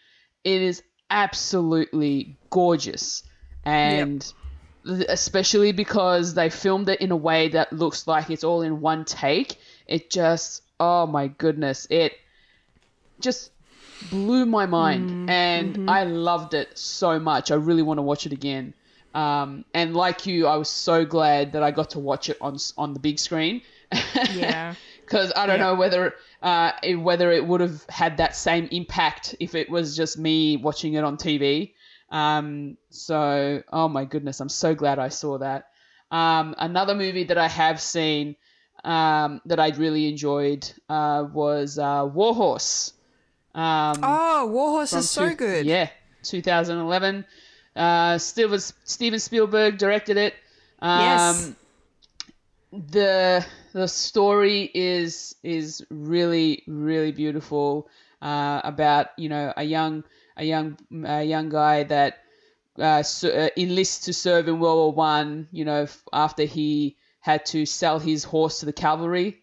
It 0.45 0.63
is 0.63 0.83
absolutely 1.11 2.39
gorgeous, 2.51 3.23
and 3.65 4.33
especially 4.85 5.73
because 5.73 6.35
they 6.35 6.51
filmed 6.51 6.89
it 6.89 7.01
in 7.01 7.11
a 7.11 7.17
way 7.17 7.49
that 7.49 7.73
looks 7.73 8.07
like 8.07 8.31
it's 8.31 8.45
all 8.45 8.63
in 8.63 8.81
one 8.81 9.05
take. 9.05 9.59
It 9.87 10.11
just, 10.11 10.63
oh 10.81 11.07
my 11.07 11.29
goodness, 11.29 11.87
it 11.91 12.13
just 13.21 13.51
blew 14.01 14.47
my 14.47 14.67
mind, 14.67 15.17
and 15.27 15.79
I 15.89 16.05
loved 16.05 16.55
it 16.55 16.77
so 16.79 17.19
much. 17.19 17.51
I 17.51 17.55
really 17.55 17.83
want 17.83 17.99
to 17.99 18.03
watch 18.03 18.27
it 18.27 18.33
again. 18.33 18.75
Um, 19.15 19.65
and 19.73 19.95
like 19.95 20.27
you, 20.27 20.47
I 20.47 20.57
was 20.57 20.69
so 20.69 21.05
glad 21.05 21.53
that 21.53 21.63
I 21.63 21.71
got 21.71 21.91
to 21.91 22.01
watch 22.01 22.29
it 22.29 22.37
on 22.41 22.57
on 22.77 22.95
the 22.95 23.01
big 23.01 23.19
screen. 23.19 23.63
Yeah. 24.27 24.75
because 25.07 25.33
I 25.37 25.47
don't 25.47 25.59
Yeah. 25.59 25.65
know 25.67 25.75
whether 25.75 26.15
uh, 26.43 26.73
whether 26.97 27.31
it 27.31 27.47
would 27.47 27.61
have 27.61 27.85
had 27.89 28.17
that 28.19 28.35
same 28.37 28.69
impact 28.73 29.37
if 29.41 29.55
it 29.55 29.71
was 29.71 29.97
just 29.97 30.19
me 30.19 30.57
watching 30.57 30.95
it 30.95 31.05
on 31.05 31.17
TV. 31.17 31.73
Um, 32.11 32.77
so, 32.91 33.63
oh 33.73 33.89
my 33.89 34.05
goodness, 34.05 34.41
I'm 34.41 34.49
so 34.49 34.75
glad 34.75 34.99
I 34.99 35.09
saw 35.09 35.39
that. 35.39 35.69
Um, 36.11 36.55
another 36.59 36.95
movie 36.95 37.25
that 37.25 37.39
I 37.39 37.49
have 37.49 37.81
seen 37.81 38.37
um, 38.85 39.41
that 39.47 39.59
I 39.59 39.71
really 39.71 40.09
enjoyed 40.09 40.71
uh, 40.89 41.27
was 41.33 41.79
uh, 41.79 42.05
Warhorse. 42.13 42.93
Um, 43.55 43.97
Oh, 44.03 44.47
Warhorse 44.53 44.93
is 44.93 45.11
so 45.11 45.31
two- 45.31 45.35
good. 45.37 45.67
Yeah, 45.67 45.89
2011. 46.23 47.25
Uh, 47.75 48.19
Steven, 48.19 48.61
Steven 48.85 49.19
Spielberg 49.19 49.79
directed 49.79 50.17
it. 50.17 50.35
Um, 50.81 51.01
Yes. 51.01 51.53
The 52.73 53.47
the 53.73 53.87
story 53.87 54.69
is 54.75 55.37
is 55.45 55.85
really 55.91 56.65
really 56.67 57.13
beautiful 57.13 57.89
uh, 58.21 58.61
about 58.65 59.09
you 59.17 59.29
know 59.29 59.53
a 59.57 59.63
young 59.63 60.03
a 60.37 60.45
young 60.45 60.79
a 61.05 61.23
young 61.23 61.49
guy 61.49 61.85
that 61.85 62.19
uh, 62.79 63.03
uh, 63.25 63.49
enlists 63.57 64.07
to 64.07 64.13
serve 64.13 64.49
in 64.49 64.61
World 64.61 64.79
War 64.79 64.93
One. 64.93 65.49
You 65.53 65.65
know 65.65 65.87
after 66.13 66.45
he 66.45 66.97
had 67.21 67.47
to 67.47 67.67
sell 67.67 67.99
his 67.99 68.25
horse 68.25 68.61
to 68.61 68.67
the 68.67 68.73
cavalry, 68.73 69.43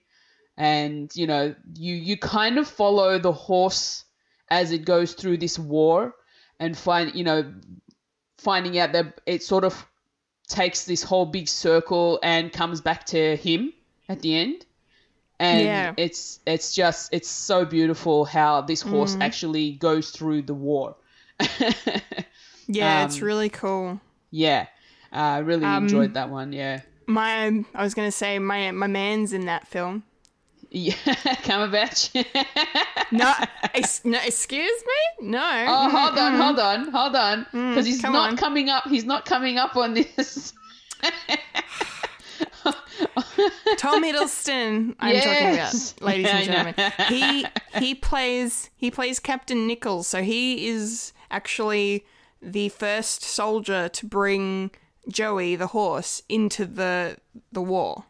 and 0.57 1.11
you 1.15 1.27
know 1.27 1.55
you 1.76 1.95
you 1.95 2.18
kind 2.18 2.57
of 2.57 2.68
follow 2.68 3.19
the 3.19 3.31
horse 3.31 4.05
as 4.49 4.72
it 4.72 4.85
goes 4.85 5.13
through 5.13 5.38
this 5.38 5.57
war 5.57 6.13
and 6.59 6.77
find 6.77 7.15
you 7.15 7.23
know 7.23 7.53
finding 8.38 8.77
out 8.77 8.91
that 8.91 9.22
it 9.26 9.43
sort 9.43 9.63
of 9.63 9.88
takes 10.47 10.85
this 10.85 11.03
whole 11.03 11.26
big 11.26 11.47
circle 11.47 12.19
and 12.22 12.51
comes 12.51 12.81
back 12.81 13.05
to 13.05 13.35
him 13.38 13.72
at 14.09 14.22
the 14.22 14.35
end 14.35 14.65
and 15.41 15.65
Yeah. 15.65 15.93
it's 15.97 16.39
it's 16.45 16.73
just 16.73 17.09
it's 17.13 17.27
so 17.30 17.65
beautiful 17.65 18.26
how 18.26 18.61
this 18.61 18.81
horse 18.81 19.15
Mm. 19.15 19.23
actually 19.23 19.72
goes 19.73 20.11
through 20.11 20.43
the 20.43 20.53
war 20.53 20.95
Yeah, 22.68 23.05
it's 23.05 23.18
Um, 23.18 23.23
really 23.27 23.49
cool. 23.49 23.99
yeah 24.30 24.68
uh, 25.11 25.18
i 25.18 25.38
really 25.39 25.65
Um, 25.65 25.84
enjoyed 25.84 26.13
that 26.13 26.30
one 26.30 26.53
yeah 26.53 26.81
My, 27.07 27.47
I 27.76 27.84
was 27.84 27.93
gonna 27.93 28.11
say 28.11 28.39
my 28.39 28.72
my 28.72 28.88
man's 28.88 29.34
in 29.34 29.45
that 29.45 29.68
film. 29.68 30.03
yeah 30.69 30.93
Cumberbatch. 31.47 32.01
No, 33.13 33.30
ex- 33.73 34.05
no 34.05 34.18
excuse 34.23 34.81
me. 34.91 35.27
No. 35.35 35.65
oh 35.68 35.89
hold 35.89 36.18
on 36.18 36.34
hold 36.43 36.59
on 36.59 36.80
hold 36.91 37.15
on 37.15 37.43
because 37.51 37.85
he's 37.85 37.99
Mm, 37.99 38.03
come 38.03 38.13
not 38.13 38.30
on. 38.30 38.38
coming 38.38 38.69
up 38.69 38.84
he's 38.88 39.03
not 39.03 39.26
coming 39.26 39.57
up 39.57 39.76
on 39.76 39.93
this 39.95 40.53
Tom 43.78 44.04
Hiddleston. 44.04 44.96
I'm 45.00 45.14
Yes. 45.16 45.24
talking 45.24 45.54
about, 45.54 46.02
ladies 46.08 46.32
and 46.32 46.46
Yeah, 46.46 46.60
I 46.60 46.64
know. 46.64 46.72
gentlemen. 46.72 46.94
He 47.10 47.46
he 47.80 47.96
plays 47.96 48.70
he 48.76 48.92
plays 48.92 49.20
Captain 49.20 49.68
Nichols, 49.68 50.08
so 50.08 50.22
he 50.22 50.68
is 50.68 51.14
actually 51.30 52.06
the 52.42 52.70
first 52.70 53.24
soldier 53.24 53.90
to 53.90 54.06
bring 54.06 54.72
Joey 55.10 55.56
the 55.56 55.68
horse 55.68 56.22
into 56.30 56.66
the 56.66 57.18
the 57.52 57.62
war. 57.62 58.06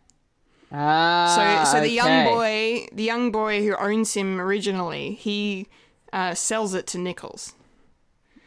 ah, 0.72 1.64
So 1.66 1.72
so 1.72 1.82
the 1.82 1.90
young 1.90 2.26
boy, 2.26 2.88
the 2.94 3.04
young 3.04 3.32
boy 3.32 3.64
who 3.64 3.76
owns 3.76 4.14
him 4.14 4.40
originally, 4.40 5.14
he 5.14 5.68
uh, 6.14 6.34
sells 6.34 6.74
it 6.74 6.88
to 6.88 6.98
Nichols. 6.98 7.54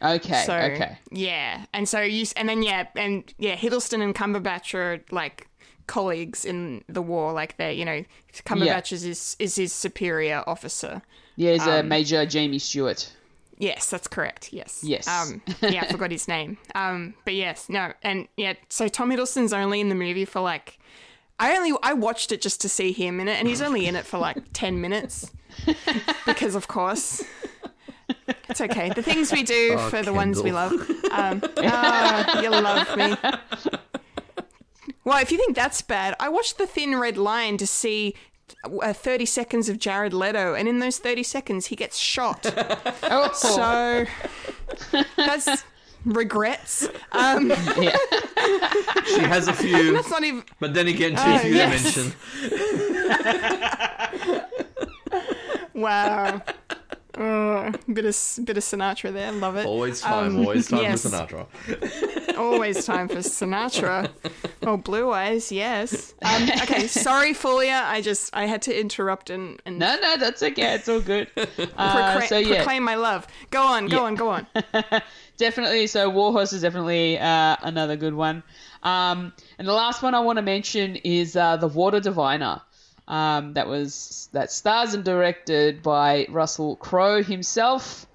okay 0.01 0.43
So 0.45 0.55
okay 0.55 0.99
yeah, 1.11 1.65
and 1.73 1.87
so 1.89 2.01
you 2.01 2.25
and 2.35 2.47
then 2.49 2.61
yeah, 2.63 2.87
and 2.95 3.33
yeah, 3.37 3.55
Hiddleston 3.55 4.01
and 4.01 4.13
Cumberbatch 4.13 4.73
are 4.75 5.01
like 5.11 5.47
colleagues 5.87 6.45
in 6.45 6.83
the 6.89 7.01
war. 7.01 7.33
Like 7.33 7.57
they, 7.57 7.73
you 7.73 7.85
know, 7.85 8.03
Cumberbatch 8.45 8.91
is 8.91 9.01
his 9.03 9.35
is 9.39 9.55
his 9.55 9.73
superior 9.73 10.43
officer. 10.47 11.01
yeah 11.35 11.53
he's 11.53 11.65
a 11.67 11.79
Um, 11.79 11.87
major 11.89 12.25
jamie 12.25 12.59
stewart 12.59 13.11
Yes, 13.57 13.89
that's 13.89 14.09
correct. 14.09 14.51
Yes. 14.51 14.81
Yes. 14.83 15.07
Um, 15.07 15.41
yeah, 15.61 15.83
I 15.83 15.87
forgot 15.91 16.11
his 16.11 16.27
name. 16.27 16.57
Um, 16.75 17.13
but 17.23 17.35
yes, 17.35 17.69
no, 17.69 17.93
and 18.03 18.27
yeah. 18.35 18.55
So 18.67 18.89
Tom 18.89 19.09
Hiddleston's 19.11 19.53
only 19.53 19.79
in 19.79 19.87
the 19.87 19.95
movie 19.95 20.25
for 20.25 20.41
like, 20.41 20.77
I 21.39 21.55
only 21.55 21.71
I 21.81 21.93
watched 21.93 22.33
it 22.33 22.41
just 22.41 22.59
to 22.61 22.69
see 22.69 22.91
him 22.91 23.21
in 23.21 23.29
it, 23.29 23.39
and 23.39 23.47
he's 23.47 23.61
only 23.61 23.85
in 23.87 23.95
it 23.95 24.05
for 24.05 24.17
like 24.17 24.37
ten 24.53 24.81
minutes, 24.81 25.31
because 26.25 26.55
of 26.55 26.67
course. 26.67 27.23
It's 28.49 28.59
okay. 28.59 28.89
The 28.89 29.01
things 29.01 29.31
we 29.31 29.43
do 29.43 29.75
Oh, 29.77 29.89
for 29.89 30.01
the 30.03 30.11
ones 30.13 30.43
we 30.43 30.51
love. 30.51 30.73
Um, 31.11 31.41
oh, 31.57 32.39
you 32.43 32.49
love 32.49 32.97
me. 32.97 33.15
Well, 35.05 35.19
if 35.21 35.31
you 35.31 35.37
think 35.37 35.55
that's 35.55 35.81
bad, 35.81 36.15
I 36.19 36.29
watched 36.29 36.57
The 36.57 36.65
Thin 36.67 36.97
Red 36.99 37.15
Line 37.17 37.57
to 37.57 37.67
see 37.67 38.15
uh, 38.81 38.91
30 38.91 39.25
seconds 39.25 39.69
of 39.69 39.77
Jared 39.79 40.13
Leto, 40.13 40.53
and 40.55 40.67
in 40.67 40.79
those 40.79 40.97
30 40.97 41.21
seconds, 41.23 41.67
he 41.67 41.75
gets 41.75 41.97
shot. 41.97 42.45
oh 43.03 43.31
So 43.33 44.05
that's 45.15 45.63
regrets. 46.05 46.87
Um, 47.11 47.49
yeah 47.79 47.95
She 49.05 49.19
has 49.21 49.47
a 49.47 49.53
few, 49.63 49.93
that's 49.93 50.09
not 50.09 50.23
even. 50.23 50.43
but 50.59 50.73
then 50.73 50.87
again, 50.87 51.11
too 51.11 51.21
Oh, 51.23 51.37
few 51.39 51.53
yes. 51.55 51.93
to 51.93 51.99
mention. 52.01 52.13
Wow. 55.73 56.41
Oh, 57.17 57.71
bit 57.91 58.05
of 58.05 58.45
bit 58.45 58.57
of 58.57 58.63
Sinatra 58.63 59.13
there. 59.13 59.31
Love 59.31 59.55
it. 59.55 59.65
Always 59.65 60.01
time, 60.01 60.35
Um, 60.35 60.39
always 60.39 60.67
time 60.67 60.81
yes. 60.81 61.03
for 61.03 61.09
Sinatra. 61.09 62.37
Always 62.37 62.85
time 62.85 63.07
for 63.07 63.15
Sinatra. 63.19 64.09
Oh, 64.63 64.75
Blue 64.75 65.11
Eyes. 65.11 65.51
Yes. 65.53 66.13
Um, 66.21 66.43
okay. 66.63 66.87
Sorry, 67.07 67.33
Fulia. 67.33 67.83
I 67.85 68.01
just 68.01 68.35
I 68.35 68.45
had 68.45 68.61
to 68.63 68.77
interrupt 68.77 69.29
and 69.29 69.61
and 69.65 69.79
no 69.79 69.95
no 70.01 70.17
that's 70.17 70.43
okay 70.43 70.73
it's 70.73 70.89
all 70.89 70.99
good 70.99 71.29
uh, 71.37 71.45
procra- 71.47 72.27
so 72.27 72.37
yeah 72.37 72.55
proclaim 72.57 72.83
my 72.83 72.95
love. 72.95 73.25
Go 73.51 73.61
on. 73.63 73.87
Go 73.87 73.97
Yeah. 73.97 74.03
on. 74.03 74.15
Go 74.15 74.29
on. 74.29 74.47
definitely. 75.37 75.87
So 75.87 76.09
Warhorse 76.09 76.51
is 76.53 76.61
definitely 76.63 77.17
uh, 77.17 77.55
another 77.61 77.95
good 77.95 78.13
one. 78.13 78.43
Um, 78.83 79.33
and 79.57 79.67
the 79.67 79.73
last 79.73 80.03
one 80.03 80.13
I 80.13 80.19
want 80.19 80.37
to 80.37 80.43
mention 80.43 80.97
is 80.97 81.35
uh, 81.35 81.57
the 81.57 81.67
Water 81.67 81.99
Diviner. 82.01 82.61
Um, 83.07 83.53
that 83.53 83.67
was 83.67 84.29
that 84.33 84.51
stars 84.51 84.93
and 84.95 85.03
directed 85.03 85.83
by 85.83 86.25
Russell 86.29 86.75
Crowe 86.75 87.21
himself. 87.23 88.07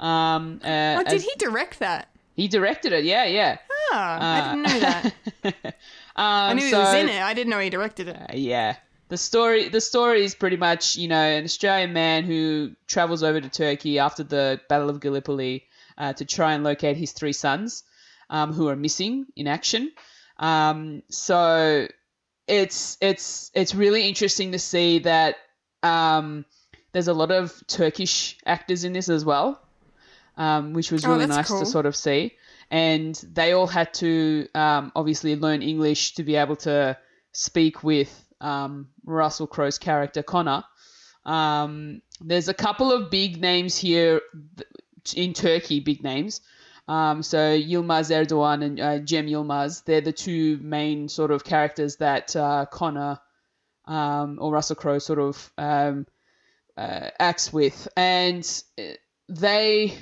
Um, 0.00 0.60
uh, 0.64 0.96
Oh, 1.00 1.04
did 1.08 1.22
he 1.22 1.32
direct 1.38 1.80
that? 1.80 2.08
He 2.34 2.48
directed 2.48 2.92
it. 2.92 3.04
Yeah, 3.04 3.24
yeah. 3.24 3.58
Ah, 3.92 4.18
I 4.20 4.54
didn't 4.54 4.62
know 4.62 4.80
that. 4.80 5.74
I 6.16 6.50
Um, 6.50 6.56
knew 6.56 6.70
so, 6.70 6.76
he 6.78 6.82
was 6.84 6.94
in 6.94 7.08
it. 7.08 7.20
I 7.22 7.34
didn't 7.34 7.50
know 7.50 7.58
he 7.58 7.70
directed 7.70 8.08
it. 8.08 8.16
uh, 8.16 8.26
yeah. 8.34 8.76
The 9.08 9.16
story 9.16 9.68
the 9.68 9.80
story 9.80 10.24
is 10.24 10.34
pretty 10.34 10.56
much, 10.56 10.96
you 10.96 11.08
know, 11.08 11.16
an 11.20 11.44
Australian 11.44 11.92
man 11.92 12.24
who 12.24 12.72
travels 12.86 13.22
over 13.22 13.40
to 13.40 13.48
Turkey 13.48 13.98
after 13.98 14.22
the 14.22 14.60
Battle 14.68 14.90
of 14.90 15.00
Gallipoli 15.00 15.64
uh, 15.96 16.12
to 16.14 16.24
try 16.24 16.52
and 16.54 16.62
locate 16.62 16.96
his 16.96 17.12
three 17.12 17.32
sons 17.32 17.84
um, 18.30 18.52
who 18.52 18.68
are 18.68 18.76
missing 18.76 19.26
in 19.34 19.46
action. 19.46 19.90
Um, 20.38 21.02
so 21.08 21.88
it's 22.48 22.96
it's 23.00 23.50
it's 23.54 23.74
really 23.74 24.08
interesting 24.08 24.52
to 24.52 24.58
see 24.58 25.00
that 25.00 25.36
um, 25.82 26.44
there's 26.92 27.08
a 27.08 27.14
lot 27.14 27.30
of 27.30 27.52
Turkish 27.66 28.38
actors 28.46 28.84
in 28.84 28.92
this 28.92 29.08
as 29.08 29.24
well, 29.24 29.60
um, 30.36 30.72
which 30.72 30.90
was 30.90 31.04
Oh, 31.04 31.10
really 31.10 31.26
that's 31.26 31.36
nice 31.36 31.48
cool. 31.48 31.60
to 31.60 31.66
sort 31.66 31.86
of 31.86 31.94
see. 31.94 32.34
And 32.70 33.14
they 33.32 33.52
all 33.52 33.66
had 33.66 33.94
to 33.94 34.46
um, 34.54 34.92
obviously 34.94 35.36
learn 35.36 35.62
English 35.62 36.14
to 36.14 36.22
be 36.22 36.36
able 36.36 36.56
to 36.56 36.98
speak 37.32 37.82
with 37.82 38.10
um, 38.40 38.88
Russell 39.04 39.46
Crowe's 39.46 39.78
character 39.78 40.22
Connor. 40.22 40.64
Um, 41.24 42.02
there's 42.20 42.48
a 42.48 42.54
couple 42.54 42.92
of 42.92 43.10
big 43.10 43.40
names 43.40 43.76
here 43.76 44.20
in 45.14 45.32
Turkey, 45.32 45.80
big 45.80 46.02
names. 46.02 46.40
Um, 46.88 47.22
so 47.22 47.38
Yilmaz 47.38 48.10
Erdogan 48.10 48.64
and 48.64 48.80
uh, 48.80 48.98
Yilmaz, 49.00 49.84
they're 49.84 50.00
the 50.00 50.12
two 50.12 50.58
main 50.62 51.08
sort 51.08 51.30
of 51.30 51.44
characters 51.44 51.96
that 51.96 52.34
uh, 52.34 52.64
Connor 52.70 53.20
um, 53.84 54.38
or 54.40 54.50
Russell 54.50 54.76
Crowe 54.76 54.98
sort 54.98 55.18
of 55.18 55.52
um, 55.58 56.06
uh, 56.76 57.10
acts 57.18 57.52
with, 57.52 57.88
and 57.96 58.44
uh, 58.78 58.82
they 59.28 59.98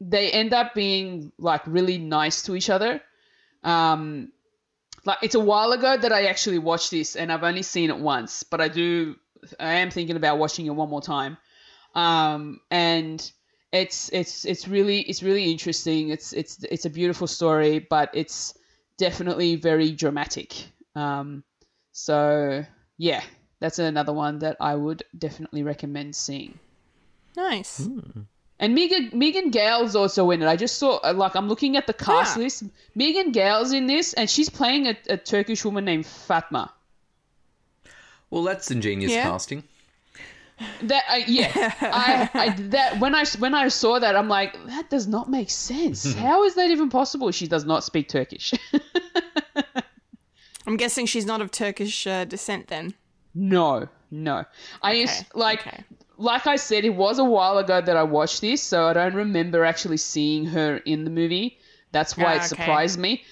they 0.00 0.30
end 0.30 0.52
up 0.52 0.74
being 0.74 1.32
like 1.38 1.66
really 1.66 1.96
nice 1.98 2.42
to 2.42 2.54
each 2.54 2.68
other. 2.68 3.00
Um, 3.64 4.30
like 5.04 5.18
it's 5.22 5.34
a 5.34 5.40
while 5.40 5.72
ago 5.72 5.96
that 5.96 6.12
I 6.12 6.24
actually 6.26 6.58
watched 6.58 6.90
this, 6.90 7.16
and 7.16 7.32
I've 7.32 7.44
only 7.44 7.62
seen 7.62 7.88
it 7.88 7.98
once, 7.98 8.42
but 8.42 8.60
I 8.60 8.68
do 8.68 9.16
I 9.58 9.74
am 9.74 9.90
thinking 9.90 10.16
about 10.16 10.38
watching 10.38 10.66
it 10.66 10.74
one 10.74 10.90
more 10.90 11.00
time. 11.00 11.38
Um, 11.94 12.60
and 12.70 13.32
it's 13.72 14.08
it's 14.10 14.44
it's 14.44 14.66
really 14.68 15.00
it's 15.00 15.22
really 15.22 15.50
interesting. 15.50 16.10
It's 16.10 16.32
it's 16.32 16.62
it's 16.64 16.84
a 16.86 16.90
beautiful 16.90 17.26
story, 17.26 17.78
but 17.78 18.10
it's 18.14 18.54
definitely 18.96 19.56
very 19.56 19.90
dramatic. 19.92 20.54
Um, 20.96 21.44
so 21.92 22.64
yeah, 22.96 23.22
that's 23.60 23.78
another 23.78 24.12
one 24.12 24.38
that 24.40 24.56
I 24.60 24.74
would 24.74 25.02
definitely 25.16 25.62
recommend 25.62 26.16
seeing. 26.16 26.58
Nice. 27.36 27.88
And 28.60 28.74
Megan 28.74 29.10
Megan 29.12 29.50
Gale's 29.50 29.94
also 29.94 30.30
in 30.32 30.42
it. 30.42 30.48
I 30.48 30.56
just 30.56 30.78
saw 30.78 30.96
uh, 31.04 31.12
like 31.14 31.36
I'm 31.36 31.48
looking 31.48 31.76
at 31.76 31.86
the 31.86 31.92
cast 31.92 32.36
Ah. 32.36 32.40
list. 32.40 32.64
Megan 32.94 33.30
Gale's 33.32 33.72
in 33.72 33.86
this, 33.86 34.14
and 34.14 34.28
she's 34.28 34.50
playing 34.50 34.88
a, 34.88 34.96
a 35.10 35.16
Turkish 35.16 35.64
woman 35.64 35.84
named 35.84 36.06
Fatma. 36.06 36.72
Well, 38.30 38.42
that's 38.42 38.70
ingenious 38.70 39.12
Yeah. 39.12 39.22
casting. 39.22 39.62
That 40.82 41.04
uh, 41.08 41.20
yeah, 41.26 41.74
I, 41.80 42.30
I 42.34 42.48
that 42.70 43.00
when 43.00 43.14
I 43.14 43.24
when 43.38 43.54
I 43.54 43.68
saw 43.68 43.98
that, 43.98 44.16
I'm 44.16 44.28
like, 44.28 44.56
that 44.66 44.90
does 44.90 45.06
not 45.06 45.30
make 45.30 45.50
sense. 45.50 46.14
How 46.14 46.44
is 46.44 46.54
that 46.54 46.70
even 46.70 46.88
possible? 46.88 47.30
She 47.30 47.46
does 47.46 47.64
not 47.64 47.84
speak 47.84 48.08
Turkish. 48.08 48.52
I'm 50.66 50.76
guessing 50.76 51.06
she's 51.06 51.26
not 51.26 51.40
of 51.40 51.50
Turkish 51.50 52.06
uh, 52.06 52.24
descent 52.24 52.68
then. 52.68 52.94
no, 53.34 53.88
no. 54.10 54.44
I 54.82 54.92
used 54.92 55.24
like 55.34 55.66
okay. 55.66 55.84
like 56.16 56.46
I 56.46 56.56
said, 56.56 56.84
it 56.84 56.94
was 56.94 57.18
a 57.18 57.24
while 57.24 57.58
ago 57.58 57.80
that 57.80 57.96
I 57.96 58.02
watched 58.02 58.40
this, 58.40 58.62
so 58.62 58.86
I 58.86 58.92
don't 58.92 59.14
remember 59.14 59.64
actually 59.64 59.98
seeing 59.98 60.46
her 60.46 60.78
in 60.78 61.04
the 61.04 61.10
movie. 61.10 61.58
That's 61.92 62.16
why 62.16 62.24
Ah, 62.24 62.32
it 62.32 62.36
okay. 62.38 62.46
surprised 62.48 62.98
me. 62.98 63.22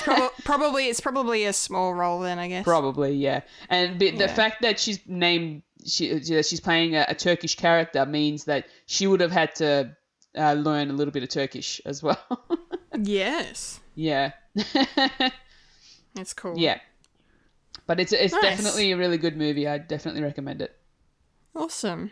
Prob- 0.00 0.32
probably 0.44 0.88
it's 0.88 1.00
probably 1.00 1.44
a 1.46 1.52
small 1.52 1.92
role 1.94 2.20
then, 2.20 2.38
I 2.38 2.46
guess. 2.48 2.64
Probably, 2.64 3.12
yeah. 3.14 3.40
And 3.68 3.98
the, 3.98 4.10
the 4.12 4.24
Yeah. 4.24 4.34
fact 4.34 4.62
that 4.62 4.78
she's 4.78 5.00
named, 5.06 5.62
she, 5.84 6.20
she's 6.22 6.60
playing 6.60 6.94
a, 6.94 7.04
a 7.08 7.14
Turkish 7.14 7.56
character 7.56 8.06
means 8.06 8.44
that 8.44 8.66
she 8.86 9.06
would 9.08 9.20
have 9.20 9.32
had 9.32 9.54
to 9.56 9.96
uh, 10.38 10.52
learn 10.52 10.90
a 10.90 10.92
little 10.92 11.12
bit 11.12 11.22
of 11.24 11.28
Turkish 11.28 11.80
as 11.84 12.02
well. 12.02 12.18
Yes. 13.02 13.80
yeah, 13.94 14.32
It's 16.16 16.34
cool. 16.34 16.58
yeah. 16.58 16.78
But 17.86 18.00
it's 18.00 18.12
it's 18.12 18.34
Nice. 18.34 18.42
definitely 18.42 18.92
a 18.92 18.96
really 18.98 19.16
good 19.18 19.36
movie. 19.36 19.66
I 19.66 19.78
definitely 19.78 20.22
recommend 20.22 20.60
it. 20.60 20.76
Awesome. 21.56 22.10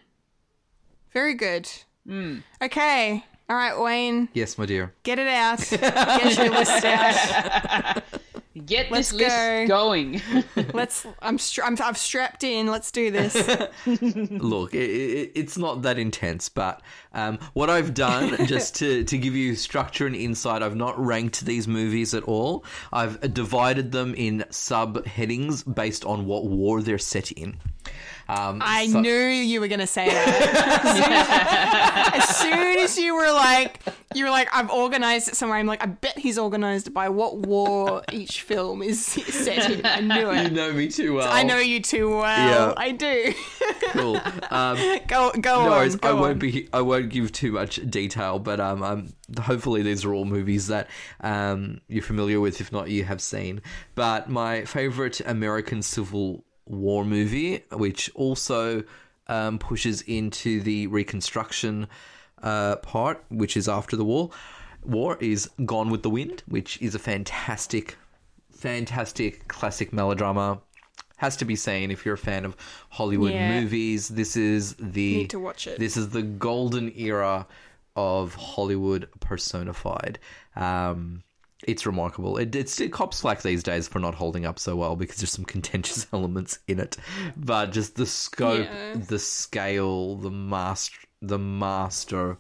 Very 1.13 1.35
good. 1.35 1.69
Hmm. 2.07 2.39
Okay. 2.63 3.25
All 3.51 3.57
right, 3.57 3.77
Wayne, 3.77 4.29
Yes, 4.33 4.57
my 4.59 4.65
dear. 4.65 4.95
get 5.03 5.19
it 5.19 5.27
out. 5.27 5.59
Get 5.71 6.39
your 6.39 6.51
list 6.51 6.85
out. 6.85 8.05
Get 8.65 8.93
Let's 8.93 9.11
this 9.11 9.21
list 9.21 9.29
go. 9.37 9.67
going. 9.67 10.23
Let's. 10.73 11.05
I'm. 11.21 11.37
Stra- 11.37 11.67
I'm. 11.67 11.77
I've 11.83 11.99
strapped 11.99 12.45
in. 12.45 12.69
Let's 12.69 12.93
do 12.93 13.11
this. 13.11 13.35
Look, 13.87 14.73
it, 14.75 14.79
it, 14.79 15.33
it's 15.35 15.59
not 15.59 15.83
that 15.83 15.99
intense, 15.99 16.49
but 16.49 16.81
um, 17.13 17.39
what 17.53 17.71
I've 17.71 17.95
done, 17.95 18.37
just 18.47 18.77
to, 18.77 19.05
to 19.05 19.19
give 19.19 19.35
you 19.35 19.57
structure 19.57 20.07
and 20.07 20.15
insight, 20.15 20.63
I've 20.63 20.77
not 20.77 20.99
ranked 21.05 21.45
these 21.45 21.67
movies 21.67 22.15
at 22.15 22.23
all. 22.25 22.65
I've 22.93 23.35
divided 23.35 23.93
them 23.93 24.15
in 24.15 24.45
subheadings 24.51 25.75
based 25.75 26.05
on 26.05 26.27
what 26.27 26.47
war 26.47 26.83
they're 26.83 26.99
set 26.99 27.33
in. 27.33 27.57
Um, 28.29 28.63
I 28.65 28.87
so- 28.87 29.01
knew 29.01 29.11
you 29.11 29.61
were 29.61 29.67
going 29.67 29.81
to 29.81 29.89
say 29.89 30.09
that. 30.09 32.11
as 32.15 32.37
soon 32.37 32.79
as 32.79 32.97
you 32.97 33.17
were 33.17 33.33
like, 33.33 33.81
you 34.15 34.25
were 34.25 34.31
like, 34.31 34.49
I've 34.53 34.71
organized 34.71 35.29
it 35.29 35.35
somewhere. 35.35 35.59
I'm 35.59 35.67
like, 35.67 35.83
I 35.83 35.87
bet 35.87 36.17
he's 36.17 36.39
organized 36.39 36.95
by 36.95 37.09
what 37.09 37.39
war 37.39 38.03
each 38.13 38.43
film 38.43 38.83
is 38.83 39.05
set 39.05 39.71
in. 39.71 39.85
I 39.85 40.01
knew 40.01 40.31
it. 40.31 40.45
You 40.45 40.51
know 40.51 40.73
me 40.73 40.89
too 40.89 41.15
well. 41.15 41.29
I 41.29 41.43
know 41.43 41.59
you 41.59 41.81
too 41.81 42.11
well. 42.11 42.69
Yeah. 42.69 42.75
I 42.77 42.93
do. 42.93 43.35
Cool. 43.91 44.21
Um, 44.51 44.77
go 45.09 45.33
go 45.33 45.65
no 45.65 45.73
on. 45.73 45.91
Go 45.97 46.09
I 46.09 46.13
won't 46.13 46.39
be. 46.39 46.69
I 46.73 46.83
won't 46.83 47.00
give 47.03 47.33
too 47.33 47.53
much 47.53 47.81
detail, 47.89 48.39
but 48.39 48.61
um, 48.61 48.83
um, 48.83 49.09
hopefully 49.41 49.83
these 49.83 50.05
are 50.05 50.13
all 50.13 50.25
movies 50.25 50.67
that 50.69 50.89
um 51.21 51.81
you're 51.89 52.03
familiar 52.03 52.41
with. 52.41 52.61
If 52.61 52.73
not, 52.73 52.91
you 52.91 53.05
have 53.05 53.21
seen. 53.21 53.63
But 53.95 54.29
my 54.29 54.65
favorite 54.65 55.21
American 55.21 55.83
Civil 55.83 56.45
War 56.67 57.05
movie, 57.05 57.65
which 57.73 58.11
also 58.15 58.85
um, 59.27 59.59
pushes 59.59 60.03
into 60.03 60.61
the 60.61 60.87
Reconstruction 60.89 61.89
uh, 62.43 62.77
part, 62.77 63.25
which 63.29 63.57
is 63.57 63.69
after 63.69 63.97
the 63.97 64.05
war. 64.05 64.31
War 64.85 65.17
is 65.21 65.51
Gone 65.65 65.91
with 65.91 66.03
the 66.03 66.11
Wind, 66.11 66.43
which 66.47 66.81
is 66.81 66.95
a 66.95 66.99
fantastic, 66.99 67.97
fantastic 68.51 69.47
classic 69.49 69.93
melodrama. 69.93 70.61
Has 71.21 71.37
to 71.37 71.45
be 71.45 71.55
seen 71.57 71.91
if 71.91 72.05
you're 72.07 72.15
a 72.15 72.19
fan 72.19 72.45
of 72.47 72.57
Hollywood 72.89 73.33
Yeah. 73.33 73.61
movies. 73.61 74.09
This 74.09 74.37
is 74.37 74.75
the 74.79 75.19
Need 75.19 75.31
to 75.31 75.39
watch 75.39 75.67
it. 75.67 75.79
This 75.79 75.97
is 75.97 76.09
the 76.11 76.23
golden 76.23 76.91
era 76.99 77.47
of 77.95 78.35
Hollywood 78.35 79.09
personified. 79.21 80.19
Um, 80.57 81.23
it's 81.69 81.85
remarkable. 81.85 82.39
It, 82.39 82.55
it's 82.57 82.81
it 82.81 82.91
cops 82.91 83.19
slack 83.19 83.43
these 83.43 83.63
days 83.63 83.87
for 83.87 83.99
not 83.99 84.15
holding 84.15 84.47
up 84.47 84.59
so 84.59 84.77
well 84.77 84.97
because 84.97 85.17
there's 85.17 85.31
some 85.31 85.45
contentious 85.57 86.07
elements 86.13 86.59
in 86.67 86.81
it, 86.81 86.97
but 87.37 87.71
just 87.73 87.97
the 87.97 88.07
scope, 88.07 88.65
Yeah. 88.65 88.95
the 88.95 89.19
scale, 89.19 90.17
the 90.17 90.31
master, 90.31 90.99
the 91.21 91.39
master 91.39 92.39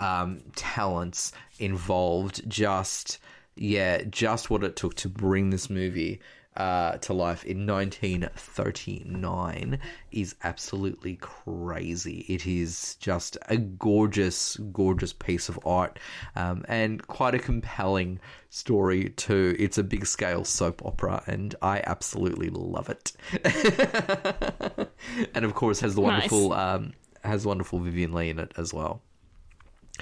um, 0.00 0.40
talents 0.56 1.30
involved. 1.60 2.48
Just 2.50 3.18
yeah, 3.56 4.02
just 4.10 4.50
what 4.50 4.64
it 4.64 4.74
took 4.74 4.94
to 4.96 5.08
bring 5.08 5.50
this 5.50 5.70
movie 5.70 6.20
uh, 6.58 6.98
to 6.98 7.12
life 7.12 7.44
in 7.44 7.66
1939 7.66 9.78
is 10.10 10.34
absolutely 10.42 11.14
crazy. 11.16 12.24
It 12.28 12.46
is 12.46 12.96
just 12.96 13.38
a 13.48 13.56
gorgeous, 13.56 14.56
gorgeous 14.72 15.12
piece 15.12 15.48
of 15.48 15.60
art 15.64 16.00
um, 16.34 16.64
and 16.68 17.06
quite 17.06 17.36
a 17.36 17.38
compelling 17.38 18.18
story 18.50 19.10
too. 19.10 19.54
It's 19.58 19.78
a 19.78 19.84
big 19.84 20.04
scale 20.04 20.44
soap 20.44 20.84
opera, 20.84 21.22
and 21.28 21.54
I 21.62 21.80
absolutely 21.86 22.50
love 22.50 22.90
it. 22.90 23.12
and 25.34 25.44
of 25.44 25.54
course, 25.54 25.78
has 25.80 25.94
the 25.94 26.00
wonderful 26.00 26.52
um, 26.52 26.92
has 27.22 27.46
wonderful 27.46 27.78
Vivien 27.78 28.12
Leigh 28.12 28.30
in 28.30 28.40
it 28.40 28.52
as 28.56 28.74
well. 28.74 29.00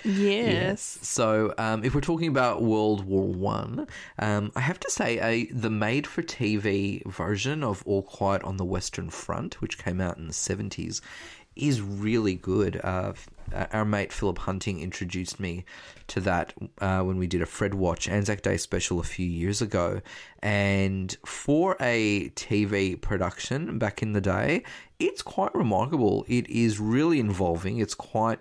Yes. 0.04 0.98
So, 1.02 1.54
um, 1.58 1.84
if 1.84 1.94
we're 1.94 2.00
talking 2.00 2.28
about 2.28 2.62
World 2.62 3.04
War 3.04 3.26
One, 3.26 3.86
um, 4.18 4.52
I 4.54 4.60
have 4.60 4.80
to 4.80 4.90
say, 4.90 5.18
a 5.20 5.46
the 5.52 5.70
made-for-TV 5.70 7.06
version 7.06 7.62
of 7.62 7.82
All 7.86 8.02
Quiet 8.02 8.42
on 8.44 8.56
the 8.56 8.64
Western 8.64 9.10
Front, 9.10 9.60
which 9.60 9.78
came 9.78 10.00
out 10.00 10.18
in 10.18 10.26
the 10.26 10.32
seventies, 10.32 11.02
is 11.56 11.80
really 11.80 12.34
good. 12.34 12.80
Uh, 12.84 13.14
our 13.72 13.84
mate 13.84 14.12
Philip 14.12 14.38
Hunting 14.38 14.80
introduced 14.80 15.40
me 15.40 15.64
to 16.08 16.20
that 16.20 16.52
uh, 16.80 17.00
when 17.00 17.16
we 17.16 17.26
did 17.26 17.42
a 17.42 17.46
Fred 17.46 17.74
Watch 17.74 18.08
Anzac 18.08 18.42
Day 18.42 18.56
special 18.56 19.00
a 19.00 19.04
few 19.04 19.26
years 19.26 19.62
ago, 19.62 20.00
and 20.42 21.16
for 21.24 21.76
a 21.80 22.28
TV 22.30 23.00
production 23.00 23.78
back 23.78 24.02
in 24.02 24.12
the 24.12 24.20
day, 24.20 24.62
it's 24.98 25.22
quite 25.22 25.54
remarkable. 25.54 26.24
It 26.28 26.48
is 26.48 26.78
really 26.78 27.18
involving. 27.18 27.78
It's 27.78 27.94
quite 27.94 28.40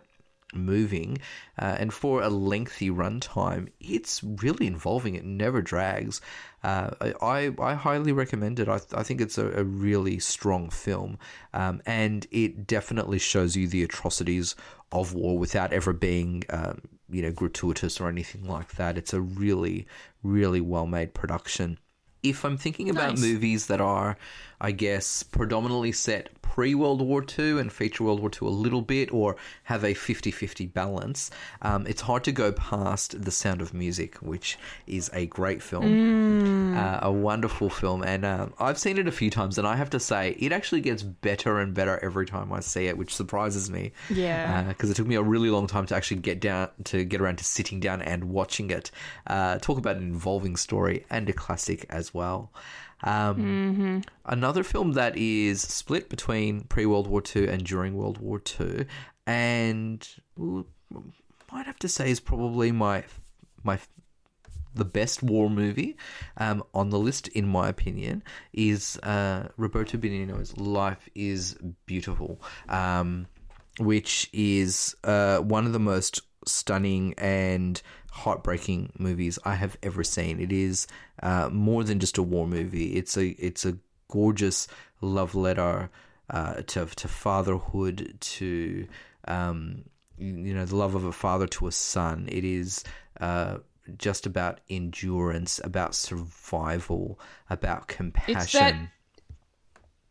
moving, 0.56 1.18
uh, 1.60 1.76
and 1.80 1.94
for 1.94 2.22
a 2.22 2.30
lengthy 2.30 2.90
runtime, 2.90 3.70
it's 3.80 4.24
really 4.24 4.68
involving. 4.68 5.16
It 5.16 5.26
never 5.26 5.62
drags. 5.62 6.22
Uh, 6.64 6.92
I 7.22 7.54
I 7.60 7.74
highly 7.76 8.12
recommend 8.12 8.60
it. 8.60 8.68
I, 8.68 8.80
I 8.94 9.04
think 9.04 9.22
it's 9.22 9.38
a, 9.38 9.52
a 9.60 9.64
really 9.64 10.20
strong 10.20 10.70
film, 10.70 11.18
um, 11.54 11.82
and 11.86 12.26
it 12.32 12.66
definitely 12.68 13.20
shows 13.20 13.56
you 13.56 13.68
the 13.68 13.84
atrocities 13.84 14.56
of 14.92 15.14
war 15.14 15.38
without 15.38 15.74
ever 15.74 15.94
being 15.94 16.44
um, 16.50 16.82
you 17.10 17.22
know 17.22 17.32
gratuitous 17.32 18.00
or 18.00 18.10
anything 18.10 18.46
like 18.46 18.76
that. 18.76 18.98
It's 18.98 19.14
a 19.14 19.22
really 19.22 19.86
really 20.24 20.62
well 20.62 20.88
made 20.88 21.14
production. 21.14 21.78
If 22.24 22.44
I'm 22.44 22.58
thinking 22.58 22.90
about 22.90 23.12
Nice. 23.12 23.20
movies 23.20 23.68
that 23.68 23.80
are, 23.80 24.18
I 24.60 24.72
guess, 24.72 25.22
predominantly 25.22 25.92
set 25.92 26.35
pre 26.56 26.74
World 26.74 27.02
War 27.02 27.22
II 27.38 27.60
and 27.60 27.70
feature 27.70 28.06
World 28.06 28.22
War 28.22 28.32
II 28.32 28.48
a 28.48 28.52
little 28.52 28.82
bit 28.82 29.14
or 29.14 29.36
have 29.64 29.84
a 29.84 29.94
50 29.94 30.32
50 30.32 30.68
balance, 30.68 31.30
um, 31.62 31.86
it's 31.86 32.00
hard 32.00 32.24
to 32.24 32.32
go 32.32 32.54
past 32.54 33.22
The 33.22 33.30
Sound 33.30 33.62
of 33.62 33.74
Music, 33.74 34.16
which 34.22 34.58
is 34.88 35.12
a 35.12 35.26
great 35.26 35.62
film, 35.62 36.78
uh, 36.78 37.00
a 37.02 37.12
wonderful 37.12 37.70
film. 37.70 38.04
And 38.04 38.24
uh, 38.24 38.48
I've 38.58 38.78
seen 38.78 38.98
it 38.98 39.06
a 39.06 39.12
few 39.12 39.30
times, 39.30 39.58
and 39.58 39.68
I 39.68 39.76
have 39.76 39.90
to 39.90 40.00
say, 40.00 40.38
it 40.40 40.54
actually 40.54 40.80
gets 40.80 41.04
better 41.04 41.60
and 41.60 41.74
better 41.74 42.00
every 42.02 42.26
time 42.26 42.54
I 42.54 42.62
see 42.62 42.88
it, 42.88 42.98
which 42.98 43.14
surprises 43.14 43.70
me. 43.70 43.92
Yeah. 44.10 44.64
Because 44.64 44.90
it 44.90 44.94
took 44.94 45.08
me 45.08 45.16
a 45.16 45.22
really 45.22 45.50
long 45.50 45.68
time 45.68 45.86
to 45.88 45.96
actually 45.96 46.22
get 46.22 46.40
down, 46.40 46.70
to 46.86 47.04
get 47.04 47.20
around 47.20 47.40
to 47.40 47.44
sitting 47.44 47.82
down 47.82 48.02
and 48.02 48.30
watching 48.30 48.70
it. 48.70 48.92
Uh, 49.28 49.58
talk 49.58 49.78
about 49.78 49.98
an 49.98 50.04
involving 50.04 50.56
story 50.56 51.06
and 51.10 51.28
a 51.28 51.34
classic 51.34 51.86
as 51.90 52.14
well. 52.14 52.50
Um, 53.06 54.02
Another 54.26 54.64
film 54.64 54.94
that 54.94 55.16
is 55.18 55.62
split 55.62 56.10
between 56.10 56.62
pre 56.62 56.86
World 56.86 57.08
War 57.08 57.22
II 57.36 57.48
and 57.48 57.64
during 57.64 57.96
World 57.96 58.18
War 58.18 58.42
II, 58.60 58.86
and 59.28 60.08
might 61.52 61.66
have 61.66 61.80
to 61.80 61.88
say 61.88 62.10
is 62.10 62.20
probably 62.20 62.72
my 62.72 63.04
my 63.64 63.80
the 64.74 64.86
best 64.86 65.24
war 65.24 65.50
movie 65.50 65.96
um, 66.38 66.64
on 66.74 66.90
the 66.90 67.00
list, 67.00 67.30
in 67.30 67.48
my 67.48 67.70
opinion, 67.70 68.22
is 68.52 69.00
uh, 69.04 69.48
Roberto 69.56 69.98
Benigni's 69.98 70.58
Life 70.58 71.08
is 71.16 71.58
Beautiful, 71.86 72.42
um, 72.68 73.28
which 73.80 74.30
is 74.34 74.96
uh, 75.06 75.38
one 75.38 75.66
of 75.66 75.72
the 75.72 75.80
most 75.80 76.22
stunning 76.46 77.14
and 77.18 77.82
heartbreaking 78.16 78.94
movies 78.98 79.38
I 79.44 79.56
have 79.56 79.78
ever 79.84 80.02
seen. 80.04 80.40
It 80.40 80.54
is 80.54 80.88
uh, 81.22 81.50
more 81.52 81.84
than 81.84 82.00
just 82.00 82.18
a 82.18 82.24
war 82.24 82.48
movie. 82.48 82.96
It's 82.96 83.18
a 83.18 83.28
it's 83.44 83.66
a 83.66 83.78
gorgeous 84.08 84.70
love 85.02 85.36
letter 85.36 85.90
uh, 86.30 86.56
to 86.68 86.86
to 86.86 87.08
fatherhood, 87.10 88.16
to 88.20 88.88
um, 89.28 89.84
you 90.18 90.54
know 90.54 90.66
the 90.66 90.78
love 90.78 90.96
of 90.96 91.04
a 91.04 91.12
father 91.12 91.46
to 91.48 91.68
a 91.68 91.72
son. 91.74 92.30
It 92.32 92.46
is 92.46 92.86
uh, 93.20 93.58
just 93.98 94.26
about 94.26 94.62
endurance, 94.70 95.60
about 95.64 95.94
survival, 95.94 97.20
about 97.50 97.88
compassion. 97.90 98.92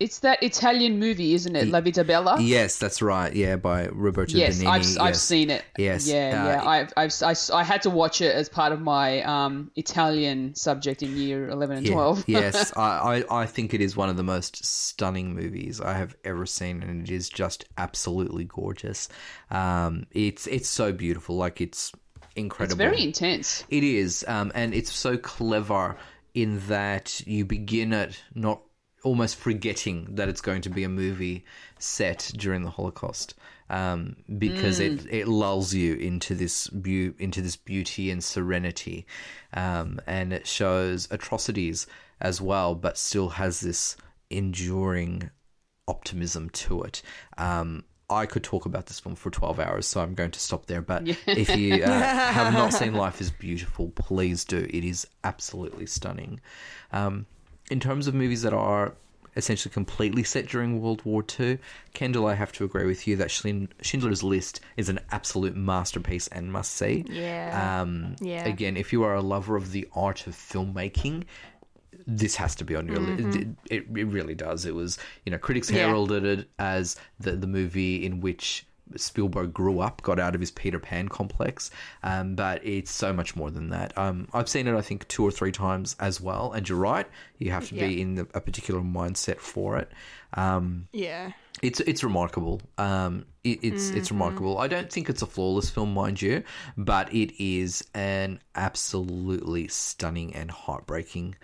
It's 0.01 0.19
that 0.21 0.43
Italian 0.43 0.99
movie, 0.99 1.35
isn't 1.35 1.55
it? 1.55 1.69
La 1.69 1.81
Vita 1.81 2.03
Bella. 2.03 2.41
Yes, 2.41 2.79
that's 2.79 3.01
right. 3.01 3.33
Yeah, 3.33 3.57
by 3.57 3.87
Roberto 3.87 4.37
Yes, 4.37 4.61
Benigni. 4.61 4.99
I've, 4.99 5.09
I've 5.09 5.17
seen 5.17 5.51
it. 5.51 5.65
Yes, 5.79 6.09
Yeah, 6.09 6.15
uh, 6.15 6.47
yeah. 6.47 6.69
I've, 6.69 6.93
I've, 6.97 7.51
I, 7.53 7.63
had 7.63 7.83
to 7.83 7.91
watch 7.91 8.21
it 8.21 8.35
as 8.35 8.49
part 8.49 8.73
of 8.73 8.81
my 8.81 9.23
um, 9.23 9.71
Italian 9.77 10.57
subject 10.57 11.05
in 11.05 11.17
year 11.17 11.49
11 11.49 11.79
and 11.79 11.87
Yeah. 11.87 11.93
12. 11.93 12.25
yes, 12.29 12.77
I, 12.77 13.23
I, 13.31 13.43
I 13.43 13.47
think 13.47 13.73
it 13.73 13.81
is 13.81 13.97
one 13.97 14.09
of 14.09 14.17
the 14.17 14.25
most 14.25 14.65
stunning 14.65 15.33
movies 15.35 15.81
I 15.81 15.93
have 15.95 16.17
ever 16.25 16.45
seen, 16.45 16.83
and 16.83 17.09
it 17.09 17.13
is 17.13 17.29
just 17.29 17.65
absolutely 17.79 18.45
gorgeous. 18.45 19.09
Um, 19.53 20.07
it's 20.11 20.49
it's 20.49 20.69
so 20.69 20.93
beautiful, 20.93 21.37
like 21.37 21.61
it's 21.61 21.93
incredible. 22.35 22.83
it's 22.83 22.91
very 22.91 23.03
intense. 23.05 23.65
It 23.69 23.85
is, 23.85 24.25
um, 24.27 24.51
and 24.57 24.75
it's 24.75 24.93
so 24.93 25.17
clever 25.17 25.97
in 26.35 26.59
that 26.67 27.25
you 27.27 27.45
begin 27.45 27.93
it 27.93 28.21
not 28.35 28.61
almost 29.05 29.37
forgetting 29.37 30.09
that 30.17 30.29
it's 30.29 30.41
going 30.41 30.63
to 30.63 30.71
be 30.71 30.85
a 30.85 30.89
movie 30.89 31.45
set 31.79 32.33
during 32.37 32.63
the 32.63 32.71
Holocaust, 32.71 33.35
um, 33.71 34.17
because 34.39 34.81
it 34.81 35.07
it 35.11 35.29
lulls 35.29 35.73
you 35.73 35.95
into 35.95 36.35
this 36.35 36.69
into 36.69 37.41
this 37.41 37.57
beauty 37.57 38.11
and 38.11 38.23
serenity, 38.23 39.07
um, 39.53 40.01
and 40.07 40.33
it 40.33 40.47
shows 40.47 41.07
atrocities 41.11 41.87
as 42.21 42.41
well, 42.41 42.75
but 42.75 42.99
still 42.99 43.29
has 43.29 43.61
this 43.61 43.97
enduring 44.31 45.31
optimism 45.87 46.51
to 46.51 46.83
it. 46.83 47.03
Um, 47.37 47.85
I 48.11 48.27
could 48.27 48.45
talk 48.45 48.67
about 48.67 48.87
this 48.87 49.01
film 49.01 49.15
for 49.15 49.31
12 49.31 49.59
hours, 49.61 49.87
so 49.87 50.01
I'm 50.01 50.15
going 50.15 50.31
to 50.33 50.41
stop 50.41 50.67
there. 50.67 50.83
But 50.83 51.09
if 51.27 51.57
you 51.57 51.83
uh, 51.83 51.89
have 51.89 52.53
not 52.53 52.73
seen 52.73 52.95
Life 53.05 53.21
is 53.21 53.31
Beautiful, 53.31 53.91
please 53.95 54.45
do. 54.45 54.67
It 54.71 54.85
is 54.85 55.07
absolutely 55.25 55.87
stunning. 55.87 56.41
Um, 56.93 57.27
in 57.71 57.81
terms 57.81 58.07
of 58.07 58.15
movies 58.15 58.43
that 58.43 58.53
are 58.53 58.93
essentially 59.37 59.73
completely 59.73 60.23
set 60.23 60.47
during 60.47 60.81
World 60.81 61.05
War 61.05 61.25
II, 61.41 61.59
Kendall, 61.93 62.27
I 62.27 62.35
have 62.35 62.53
to 62.53 62.65
agree 62.65 62.87
with 62.87 63.07
you 63.09 63.17
that 63.17 63.31
Schindler's 63.31 64.23
List 64.23 64.61
is 64.77 64.89
an 64.89 65.01
absolute 65.11 65.57
masterpiece 65.57 66.29
and 66.29 66.53
must 66.53 66.73
see. 66.73 67.05
Yeah. 67.09 67.81
Um, 67.83 68.15
Yeah. 68.21 68.47
Again, 68.47 68.77
if 68.77 68.93
you 68.93 69.03
are 69.03 69.15
a 69.15 69.21
lover 69.23 69.57
of 69.57 69.73
the 69.73 69.89
art 69.95 70.27
of 70.29 70.35
filmmaking, 70.35 71.25
this 72.07 72.37
has 72.37 72.55
to 72.57 72.65
be 72.65 72.77
on 72.77 72.87
your 72.87 72.99
list. 72.99 73.39
It, 73.71 73.87
it, 73.89 74.07
really 74.09 74.35
does. 74.35 74.67
It 74.67 74.75
was, 74.75 74.99
you 75.25 75.33
know, 75.33 75.39
critics 75.39 75.69
Mm-hmm. 75.69 75.77
Yeah. 75.79 75.87
heralded 75.87 76.25
it 76.25 76.49
as 76.59 76.97
the 77.19 77.33
the 77.33 77.47
movie 77.47 78.05
in 78.05 78.21
which 78.21 78.67
Spielberg 78.97 79.53
grew 79.53 79.81
up, 79.81 80.03
got 80.03 80.19
out 80.21 80.35
of 80.35 80.41
his 80.41 80.51
Peter 80.51 80.79
Pan 80.79 81.09
complex. 81.09 81.71
Um, 82.03 82.35
but 82.35 82.65
it's 82.65 82.91
so 82.91 83.13
much 83.13 83.35
more 83.35 83.51
than 83.51 83.71
that. 83.71 83.97
Um, 83.97 84.29
I've 84.33 84.49
seen 84.49 84.67
it, 84.67 84.77
I 84.77 84.83
think, 84.83 85.09
two 85.09 85.25
or 85.25 85.31
three 85.31 85.53
times 85.53 85.97
as 86.01 86.21
well. 86.21 86.53
And 86.53 86.69
you're 86.69 86.79
right, 86.79 87.07
you 87.39 87.51
have 87.51 87.69
to 87.69 87.75
be 87.75 88.01
in 88.01 88.15
the, 88.17 88.23
a 88.35 88.41
particular 88.41 88.81
mindset 88.81 89.39
for 89.39 89.79
it. 89.79 89.91
Um, 90.35 90.89
yeah. 90.93 91.31
it's 91.63 91.79
it's 91.81 92.03
remarkable. 92.03 92.61
Um, 92.77 93.25
it, 93.45 93.61
it's 93.63 93.91
it's 93.91 94.09
Mm-hmm. 94.09 94.15
remarkable. 94.15 94.59
I 94.59 94.67
don't 94.67 94.93
think 94.93 95.09
it's 95.09 95.23
a 95.23 95.27
flawless 95.27 95.71
film, 95.71 95.95
mind 95.95 96.21
you, 96.21 96.43
but 96.77 97.13
it 97.15 97.33
is 97.43 97.85
an 97.95 98.41
absolutely 98.55 99.69
stunning 99.69 100.35
and 100.35 100.51
heartbreaking 100.51 101.37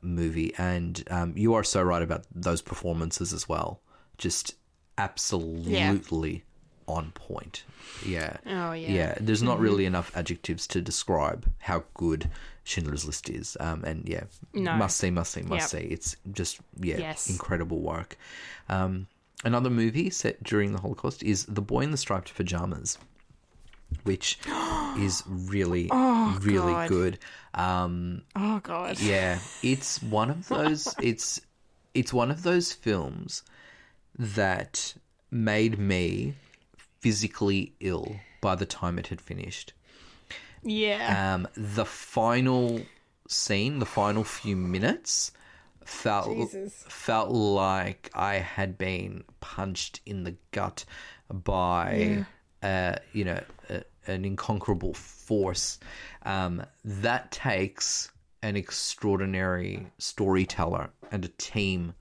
movie. 0.00 0.54
And 0.56 1.02
um, 1.10 1.34
you 1.36 1.54
are 1.54 1.64
so 1.64 1.82
right 1.82 2.02
about 2.02 2.24
those 2.34 2.62
performances 2.62 3.32
as 3.34 3.48
well. 3.48 3.80
Just 4.16 4.54
absolutely 4.96 6.44
on 6.88 7.12
point. 7.12 7.62
Yeah. 8.04 8.36
Oh, 8.46 8.72
yeah. 8.72 8.90
Yeah. 8.90 9.14
There's 9.20 9.42
not 9.42 9.60
really 9.60 9.84
enough 9.86 10.10
adjectives 10.16 10.66
to 10.68 10.80
describe 10.80 11.46
how 11.58 11.84
good 11.94 12.28
Schindler's 12.64 13.04
List 13.04 13.28
is. 13.30 13.56
Um, 13.60 13.84
and 13.84 14.08
yeah, 14.08 14.24
No. 14.54 14.74
must 14.74 14.96
see, 14.96 15.10
must 15.10 15.32
see, 15.32 15.42
must 15.42 15.72
Yep. 15.72 15.82
see. 15.82 15.88
It's 15.88 16.16
just 16.32 16.60
yeah, 16.80 16.98
Yes. 16.98 17.28
incredible 17.30 17.80
work. 17.80 18.16
Um, 18.68 19.06
another 19.44 19.70
movie 19.70 20.10
set 20.10 20.42
during 20.42 20.72
the 20.72 20.80
Holocaust 20.80 21.22
is 21.22 21.44
The 21.46 21.60
Boy 21.62 21.82
in 21.82 21.90
the 21.92 21.96
Striped 21.96 22.34
Pajamas, 22.34 22.98
which 24.04 24.38
is 24.98 25.22
really, 25.26 25.88
really 25.90 26.72
Oh, 26.72 26.76
God. 26.76 26.88
good. 26.88 27.18
Um, 27.54 28.22
Oh, 28.36 28.60
God. 28.60 28.98
yeah, 29.00 29.38
it's 29.62 30.02
one 30.02 30.30
of 30.30 30.48
those. 30.48 30.94
It's 31.00 31.40
it's 31.94 32.12
one 32.12 32.30
of 32.30 32.42
those 32.44 32.72
films 32.72 33.42
that 34.18 34.94
made 35.30 35.78
me 35.78 36.34
physically 37.00 37.74
ill 37.80 38.16
by 38.40 38.54
the 38.54 38.66
time 38.66 38.98
it 38.98 39.08
had 39.08 39.20
finished. 39.20 39.72
Yeah. 40.62 41.34
Um, 41.34 41.48
the 41.56 41.84
final 41.84 42.82
scene, 43.28 43.78
the 43.78 43.86
final 43.86 44.24
few 44.24 44.56
minutes, 44.56 45.32
felt 45.84 46.28
Jesus. 46.28 46.84
felt 46.88 47.30
like 47.30 48.10
I 48.14 48.36
had 48.36 48.76
been 48.76 49.24
punched 49.40 50.00
in 50.04 50.24
the 50.24 50.36
gut 50.50 50.84
by, 51.30 52.26
uh, 52.62 52.96
you 53.12 53.24
know, 53.24 53.42
a, 53.70 53.82
an 54.06 54.24
inconquerable 54.24 54.94
force. 54.94 55.78
Um, 56.24 56.62
that 56.84 57.30
takes 57.30 58.10
an 58.42 58.56
extraordinary 58.56 59.86
storyteller 59.98 60.90
and 61.10 61.24
a 61.24 61.28
team 61.28 61.94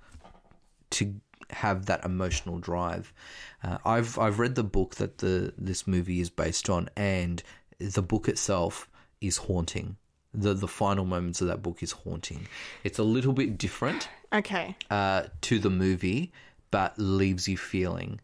to 0.92 1.16
have 1.50 1.86
that 1.86 2.04
emotional 2.04 2.60
drive. 2.60 3.14
Uh, 3.68 3.78
I've 3.86 4.18
I've 4.18 4.40
read 4.40 4.56
the 4.56 4.64
book 4.64 4.96
that 4.96 5.18
the 5.18 5.54
this 5.58 5.88
movie 5.88 6.22
is 6.22 6.30
based 6.30 6.70
on, 6.70 6.90
and 6.96 7.44
the 7.80 8.02
book 8.02 8.30
itself 8.30 8.90
is 9.20 9.38
haunting. 9.38 9.98
the 10.34 10.54
The 10.54 10.68
final 10.68 11.06
moments 11.06 11.42
of 11.42 11.48
that 11.48 11.62
book 11.62 11.84
is 11.84 11.92
haunting. 11.92 12.48
It's 12.84 13.00
a 13.00 13.04
little 13.04 13.34
bit 13.34 13.58
different 13.58 14.10
okay. 14.32 14.76
uh, 14.90 15.24
to 15.42 15.60
the 15.60 15.70
movie, 15.70 16.32
but 16.72 16.98
leaves 16.98 17.48
you 17.48 17.58
feeling 17.58 18.22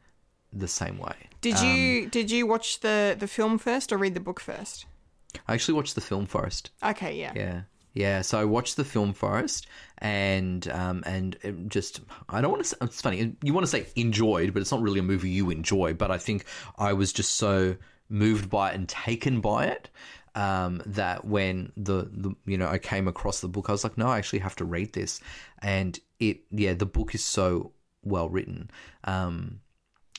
the 0.52 0.68
same 0.68 0.98
way. 0.98 1.16
Did 1.42 1.56
um, 1.56 1.66
you 1.66 2.10
did 2.10 2.32
you 2.32 2.48
watch 2.48 2.80
the 2.80 3.16
the 3.18 3.28
film 3.28 3.58
first 3.58 3.92
or 3.92 3.98
read 3.98 4.14
the 4.14 4.22
book 4.22 4.40
first? 4.40 4.86
I 5.48 5.56
actually 5.56 5.74
watched 5.74 5.96
the 5.96 6.02
film 6.02 6.26
first. 6.26 6.70
Okay, 6.84 7.18
yeah. 7.20 7.34
Yeah. 7.36 7.62
Yeah, 7.96 8.22
so 8.22 8.40
I 8.40 8.46
watched 8.46 8.76
the 8.76 8.84
film 8.84 9.14
first, 9.14 9.68
and 10.04 10.68
um, 10.68 11.02
and 11.06 11.66
just 11.70 12.02
I 12.30 12.42
don't 12.42 12.52
want 12.52 12.64
to. 12.64 12.70
Say, 12.70 12.78
it's 12.82 13.02
funny. 13.02 13.36
You 13.42 13.54
want 13.54 13.66
to 13.66 13.72
say 13.72 13.88
enjoyed, 13.96 14.54
but 14.54 14.62
it's 14.62 14.72
not 14.72 14.82
really 14.82 15.00
a 15.00 15.04
movie 15.04 15.30
you 15.30 15.50
enjoy. 15.50 15.94
But 15.94 16.12
I 16.12 16.18
think 16.18 16.46
I 16.78 16.92
was 16.94 17.14
just 17.14 17.36
so 17.36 17.78
moved 18.10 18.50
by 18.50 18.72
it 18.72 18.76
and 18.76 18.88
taken 18.88 19.40
by 19.40 19.68
it. 19.68 19.90
Um, 20.36 20.82
that 20.88 21.26
when 21.26 21.72
the, 21.78 22.10
the 22.12 22.36
you 22.46 22.58
know 22.58 22.68
I 22.68 22.80
came 22.80 23.08
across 23.08 23.40
the 23.40 23.48
book, 23.48 23.70
I 23.70 23.72
was 23.72 23.84
like, 23.84 23.98
no, 23.98 24.08
I 24.08 24.18
actually 24.18 24.40
have 24.40 24.58
to 24.58 24.66
read 24.66 24.92
this, 24.94 25.22
and 25.62 25.98
it 26.20 26.42
yeah, 26.52 26.74
the 26.74 26.86
book 26.86 27.16
is 27.16 27.24
so 27.24 27.72
well 28.04 28.28
written. 28.28 28.70
Um, 29.06 29.62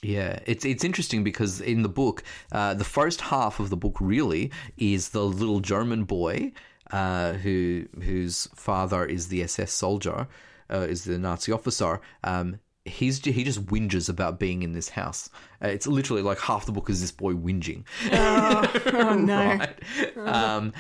yeah, 0.02 0.38
it's 0.46 0.64
it's 0.64 0.84
interesting 0.84 1.24
because 1.24 1.60
in 1.60 1.82
the 1.82 1.88
book, 1.90 2.22
uh, 2.52 2.72
the 2.72 2.84
first 2.84 3.20
half 3.20 3.60
of 3.60 3.68
the 3.68 3.76
book 3.76 3.96
really 4.00 4.50
is 4.78 5.10
the 5.10 5.24
little 5.24 5.60
German 5.60 6.04
boy 6.04 6.52
uh, 6.90 7.34
who 7.34 7.86
whose 8.02 8.48
father 8.54 9.04
is 9.04 9.28
the 9.28 9.42
SS 9.42 9.72
soldier, 9.72 10.28
uh, 10.70 10.78
is 10.80 11.04
the 11.04 11.18
Nazi 11.18 11.52
officer. 11.52 12.00
Um, 12.22 12.60
he's 12.84 13.24
he 13.24 13.44
just 13.44 13.64
whinges 13.66 14.08
about 14.08 14.38
being 14.38 14.62
in 14.62 14.72
this 14.72 14.90
house. 14.90 15.30
Uh, 15.62 15.68
it's 15.68 15.86
literally 15.86 16.22
like 16.22 16.38
half 16.40 16.66
the 16.66 16.72
book 16.72 16.90
is 16.90 17.00
this 17.00 17.12
boy 17.12 17.32
whinging. 17.32 17.84
Oh 18.12 19.14
no. 19.18 19.36
right? 19.36 19.78
Um, 20.16 20.72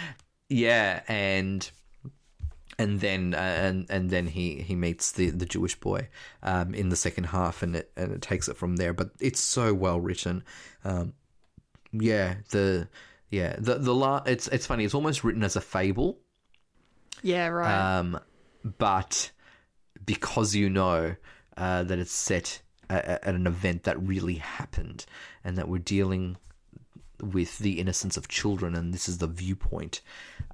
yeah, 0.48 1.02
and 1.08 1.68
and 2.78 3.00
then 3.00 3.34
uh, 3.34 3.38
and 3.38 3.86
and 3.88 4.10
then 4.10 4.26
he 4.26 4.60
he 4.62 4.74
meets 4.74 5.12
the 5.12 5.30
the 5.30 5.46
Jewish 5.46 5.78
boy 5.78 6.08
um, 6.42 6.74
in 6.74 6.88
the 6.88 6.96
second 6.96 7.24
half, 7.24 7.62
and 7.62 7.76
it 7.76 7.90
and 7.96 8.12
it 8.12 8.22
takes 8.22 8.48
it 8.48 8.56
from 8.56 8.76
there. 8.76 8.92
But 8.92 9.10
it's 9.20 9.40
so 9.40 9.72
well 9.72 10.00
written. 10.00 10.44
Um, 10.84 11.14
yeah, 11.92 12.36
the 12.50 12.88
yeah 13.34 13.56
the 13.58 13.74
the 13.74 13.94
la- 13.94 14.22
it's 14.26 14.48
it's 14.48 14.66
funny. 14.66 14.84
It's 14.84 14.94
almost 14.94 15.24
written 15.24 15.42
as 15.42 15.56
a 15.56 15.60
fable. 15.60 16.18
Yeah, 17.22 17.48
right. 17.48 17.98
Um, 17.98 18.20
but 18.78 19.30
because 20.04 20.54
you 20.54 20.70
know 20.70 21.16
uh, 21.56 21.82
that 21.84 21.98
it's 21.98 22.12
set 22.12 22.60
at, 22.88 23.04
at 23.04 23.34
an 23.34 23.46
event 23.46 23.84
that 23.84 24.00
really 24.00 24.36
happened 24.36 25.06
and 25.42 25.56
that 25.58 25.68
we're 25.68 25.78
dealing 25.78 26.36
with 27.20 27.58
the 27.58 27.80
innocence 27.80 28.16
of 28.16 28.28
children 28.28 28.74
and 28.74 28.92
this 28.92 29.08
is 29.08 29.18
the 29.18 29.26
viewpoint, 29.26 30.00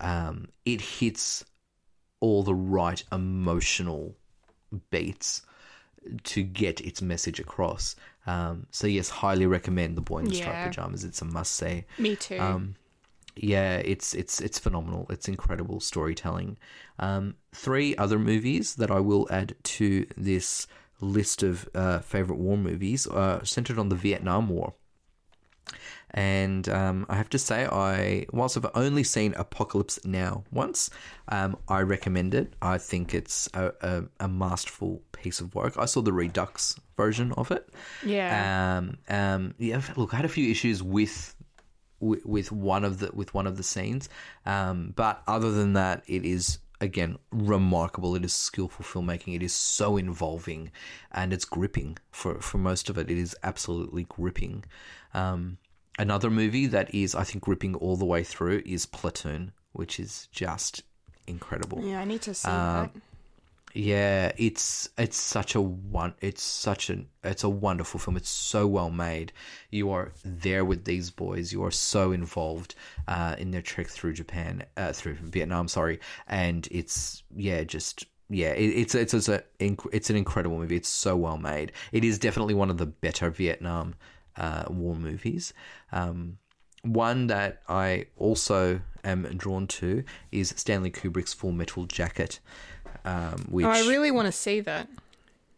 um, 0.01 0.49
it 0.65 0.81
hits 0.81 1.45
all 2.21 2.43
the 2.43 2.55
right 2.55 3.03
emotional 3.11 4.15
beats 4.91 5.43
to 6.25 6.43
get 6.43 6.81
its 6.81 7.03
message 7.03 7.41
across. 7.41 7.97
Um, 8.27 8.67
so 8.71 8.87
yes, 8.87 9.09
highly 9.09 9.47
recommend 9.47 9.97
The 9.97 10.03
Boy 10.03 10.19
in 10.19 10.25
the 10.27 10.35
Striped 10.35 10.59
Yeah. 10.59 10.67
Pajamas. 10.69 11.05
It's 11.05 11.23
a 11.23 11.25
must 11.25 11.55
say. 11.55 11.87
Me 11.99 12.17
too. 12.17 12.39
Um, 12.39 12.77
yeah, 13.37 13.77
it's 13.79 14.15
it's 14.15 14.41
it's 14.41 14.59
phenomenal. 14.59 15.07
It's 15.09 15.29
incredible 15.29 15.81
storytelling. 15.81 16.59
Um, 16.99 17.37
three 17.53 17.97
other 17.97 18.19
movies 18.19 18.75
that 18.75 18.91
I 18.91 19.01
will 19.01 19.27
add 19.31 19.55
to 19.63 20.07
this 20.17 20.67
list 21.01 21.43
of 21.43 21.69
uh, 21.75 22.01
favorite 22.01 22.39
war 22.39 22.59
movies 22.59 23.07
are 23.07 23.45
centered 23.45 23.79
on 23.79 23.89
the 23.89 23.97
Vietnam 23.97 24.49
War. 24.49 24.75
And 26.13 26.69
um, 26.69 27.07
I 27.09 27.17
have 27.17 27.31
to 27.31 27.39
say, 27.39 27.67
I 27.67 28.27
whilst 28.33 28.57
I've 28.57 28.67
only 28.75 29.05
seen 29.05 29.33
Apocalypse 29.35 30.05
Now 30.05 30.43
once, 30.51 30.91
um, 31.29 31.57
I 31.69 31.81
recommend 31.83 32.35
it. 32.35 32.55
I 32.61 32.79
think 32.79 33.15
it's 33.15 33.49
a, 33.55 33.73
a, 33.81 34.05
a 34.19 34.29
masterful 34.29 35.03
piece 35.13 35.41
of 35.41 35.55
work. 35.55 35.79
I 35.79 35.85
saw 35.85 36.03
the 36.03 36.13
Redux 36.13 36.75
version 37.03 37.33
of 37.33 37.51
it. 37.51 37.69
yeah. 38.05 38.79
Um, 38.79 38.99
um, 39.09 39.55
yeah. 39.59 39.81
Look, 39.97 40.13
I 40.13 40.17
had 40.17 40.25
a 40.25 40.29
few 40.29 40.51
issues 40.51 40.83
with 40.83 41.35
with, 42.01 42.25
with 42.25 42.53
one 42.53 42.85
of 42.85 42.99
the 42.99 43.11
with 43.13 43.33
one 43.35 43.47
of 43.47 43.57
the 43.57 43.63
scenes, 43.63 44.09
um, 44.47 44.93
but 44.97 45.23
other 45.27 45.51
than 45.51 45.75
that, 45.75 46.03
it 46.07 46.25
is 46.25 46.59
again 46.81 47.19
remarkable. 47.31 48.15
It 48.17 48.25
is 48.25 48.33
skillful 48.33 48.85
filmmaking. 48.85 49.35
It 49.35 49.43
is 49.43 49.53
so 49.53 49.97
involving, 49.97 50.71
and 51.13 51.33
it's 51.33 51.45
gripping 51.45 51.99
for 52.11 52.41
for 52.41 52.59
most 52.59 52.91
of 52.91 52.99
it. 52.99 53.11
It 53.11 53.19
is 53.19 53.37
absolutely 53.43 54.05
gripping. 54.09 54.65
Um, 55.15 55.59
another 55.99 56.31
movie 56.31 56.67
that 56.67 56.95
is, 56.95 57.15
I 57.15 57.25
think, 57.25 57.45
gripping 57.45 57.75
all 57.75 57.97
the 57.97 58.07
way 58.07 58.25
through 58.25 58.63
is 58.65 58.87
Platoon, 58.87 59.53
which 59.73 60.01
is 60.01 60.29
just 60.33 60.83
incredible. 61.27 61.83
yeah, 61.85 62.01
I 62.01 62.05
need 62.05 62.23
to 62.23 62.35
see 62.35 62.49
uh, 62.49 62.83
that. 62.83 62.91
Yeah, 63.73 64.33
it's 64.37 64.89
it's 64.99 65.17
such 65.17 65.55
a 65.55 65.61
one. 65.61 66.15
It's 66.21 66.43
such 66.43 66.91
an 66.91 67.09
it's 67.23 67.45
a 67.45 67.49
wonderful 67.49 68.01
film. 68.01 68.17
It's 68.17 68.29
so 68.29 68.67
well 68.67 68.91
made. 68.91 69.33
You 69.71 69.91
are 69.91 70.13
there 70.25 70.65
with 70.65 70.85
these 70.85 71.11
boys. 71.11 71.53
You 71.53 71.63
are 71.65 71.71
so 71.71 72.11
involved 72.11 72.75
uh, 73.07 73.37
in 73.39 73.53
their 73.53 73.63
trek 73.63 73.87
through 73.87 74.15
Japan, 74.15 74.65
uh, 74.77 74.93
through 74.93 75.15
Vietnam. 75.15 75.69
Sorry, 75.69 76.01
and 76.27 76.67
it's 76.71 77.23
yeah, 77.37 77.63
just 77.63 78.07
yeah, 78.29 78.51
it, 78.51 78.71
it's 78.71 78.95
it's 78.95 79.15
it's 79.15 79.29
a 79.29 79.43
it's 79.61 80.11
an 80.11 80.17
incredible 80.17 80.59
movie. 80.59 80.77
It's 80.77 80.89
so 80.89 81.17
well 81.17 81.39
made. 81.39 81.71
It 81.93 82.05
is 82.05 82.19
definitely 82.19 82.55
one 82.55 82.71
of 82.71 82.79
the 82.79 82.87
better 82.87 83.31
Vietnam 83.31 83.95
uh, 84.37 84.65
war 84.69 84.97
movies. 84.97 85.53
Um, 85.93 86.39
one 86.83 87.27
that 87.27 87.63
I 87.69 88.07
also 88.17 88.81
am 89.05 89.23
drawn 89.37 89.67
to 89.67 90.03
is 90.33 90.55
Stanley 90.57 90.91
Kubrick's 90.91 91.35
Full 91.35 91.53
Metal 91.53 91.85
Jacket. 91.85 92.41
Um, 93.05 93.47
which 93.49 93.67
Oh, 93.67 93.71
I 93.71 93.81
really 93.81 94.11
want 94.11 94.27
to 94.27 94.33
see 94.33 94.61
that. 94.61 94.89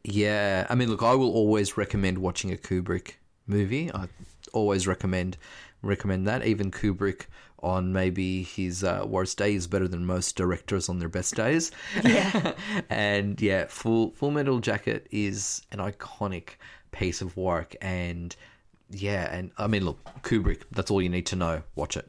yeah, 0.05 0.67
I 0.71 0.75
mean, 0.75 0.89
look, 0.89 1.03
I 1.03 1.15
will 1.15 1.33
always 1.33 1.77
recommend 1.77 2.19
watching 2.19 2.53
a 2.53 2.57
Kubrick 2.57 3.15
movie. 3.47 3.91
I 3.93 4.09
always 4.53 4.87
recommend 4.87 5.37
recommend 5.83 6.27
that. 6.27 6.45
Even 6.47 6.71
Kubrick 6.71 7.27
on 7.61 7.93
maybe 7.93 8.43
his 8.43 8.83
uh, 8.83 9.05
worst 9.07 9.39
day 9.39 9.55
is 9.55 9.67
better 9.69 9.87
than 9.87 10.05
most 10.05 10.35
directors 10.37 10.89
on 10.89 10.99
their 10.99 11.09
best 11.09 11.35
days. 11.37 11.71
Yeah, 12.05 12.53
and 12.91 13.41
yeah, 13.41 13.67
Full 13.69 14.11
Full 14.13 14.31
Metal 14.31 14.59
Jacket 14.61 15.07
is 15.11 15.63
an 15.73 15.79
iconic 15.79 16.51
piece 16.91 17.21
of 17.23 17.37
work, 17.37 17.75
and 17.81 18.35
yeah, 18.93 19.35
and 19.35 19.51
I 19.59 19.67
mean, 19.67 19.85
look, 19.85 19.99
Kubrick. 20.23 20.63
That's 20.71 20.91
all 20.91 21.01
you 21.03 21.09
need 21.09 21.27
to 21.27 21.37
know. 21.37 21.63
Watch 21.75 21.97
it. 21.97 22.09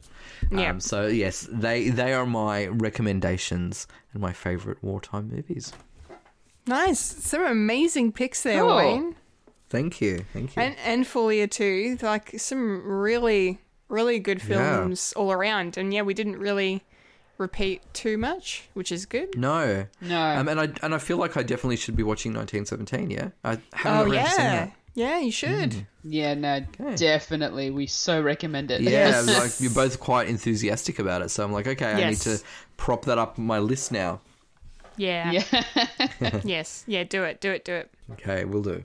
Yeah. 0.52 0.70
Um, 0.70 0.80
so 0.80 1.06
yes, 1.06 1.48
they 1.50 1.88
they 1.90 2.12
are 2.12 2.26
my 2.26 2.66
recommendations 2.66 3.86
and 4.12 4.20
my 4.22 4.32
favorite 4.32 4.82
wartime 4.82 5.30
movies. 5.30 5.72
Nice. 6.66 7.00
Some 7.00 7.44
amazing 7.44 8.12
picks 8.12 8.42
there, 8.42 8.60
Cool. 8.62 8.76
Wayne. 8.76 9.16
Thank 9.68 10.00
you, 10.00 10.24
thank 10.32 10.54
you. 10.56 10.62
And 10.62 10.76
and 10.84 11.04
Fulia 11.04 11.50
too. 11.50 11.98
Like 12.00 12.38
some 12.38 12.82
really, 12.86 13.58
really 13.88 14.18
good 14.18 14.38
Yeah. 14.40 14.76
films 14.78 15.12
all 15.16 15.32
around. 15.32 15.76
And 15.76 15.92
yeah, 15.92 16.02
we 16.02 16.14
didn't 16.14 16.38
really 16.38 16.84
repeat 17.38 17.82
too 17.92 18.16
much, 18.16 18.68
which 18.74 18.92
is 18.92 19.06
good. 19.06 19.36
No. 19.36 19.86
No. 20.00 20.20
Um, 20.36 20.48
and 20.48 20.60
I 20.60 20.68
and 20.82 20.94
I 20.94 20.98
feel 20.98 21.16
like 21.16 21.36
I 21.36 21.42
definitely 21.42 21.76
should 21.76 21.96
be 21.96 22.02
watching 22.04 22.32
1917. 22.32 23.10
Yeah, 23.10 23.30
I 23.42 23.58
haven't 23.72 23.98
Oh 23.98 24.10
already 24.10 24.28
seen 24.30 24.36
that. 24.38 24.72
Yeah, 24.94 25.18
you 25.18 25.32
should. 25.32 25.86
yeah, 26.04 26.34
no, 26.34 26.60
definitely. 26.96 27.70
We 27.70 27.86
so 27.86 28.22
recommend 28.22 28.70
it. 28.70 28.80
Yeah, 28.82 29.20
like 29.26 29.60
you're 29.60 29.72
both 29.72 29.98
quite 29.98 30.28
enthusiastic 30.28 30.98
about 31.00 31.22
it, 31.22 31.30
so 31.30 31.42
I'm 31.44 31.52
like, 31.52 31.66
okay, 31.66 31.92
I 31.92 32.10
need 32.10 32.18
to 32.18 32.40
prop 32.76 33.04
that 33.06 33.18
up 33.18 33.38
on 33.38 33.44
my 33.46 33.58
list 33.58 33.90
now. 33.90 34.20
Yeah. 34.96 35.32
yeah. 35.32 36.40
yes. 36.44 36.84
Yeah, 36.86 37.02
do 37.02 37.24
it. 37.24 37.40
Do 37.40 37.50
it. 37.50 37.64
Do 37.64 37.72
it. 37.74 37.90
Okay, 38.12 38.44
we'll 38.44 38.62
do. 38.62 38.84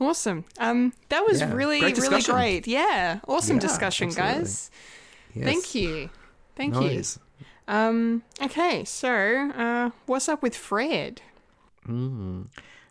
Awesome. 0.00 0.44
Um 0.58 0.92
that 1.10 1.24
was 1.24 1.38
Yeah. 1.40 1.52
really 1.52 1.78
Great 1.78 1.98
really 1.98 2.22
great. 2.22 2.66
Yeah. 2.66 3.20
Awesome 3.28 3.56
Yeah, 3.56 3.60
discussion, 3.60 4.08
absolutely. 4.08 4.38
guys. 4.40 4.70
Yes. 5.34 5.44
Thank 5.44 5.74
you. 5.76 6.10
Thank 6.56 6.74
you. 6.74 7.02
Um 7.68 8.24
okay, 8.42 8.82
so 8.84 9.08
uh 9.56 9.90
what's 10.06 10.28
up 10.28 10.42
with 10.42 10.56
Fred? 10.56 11.22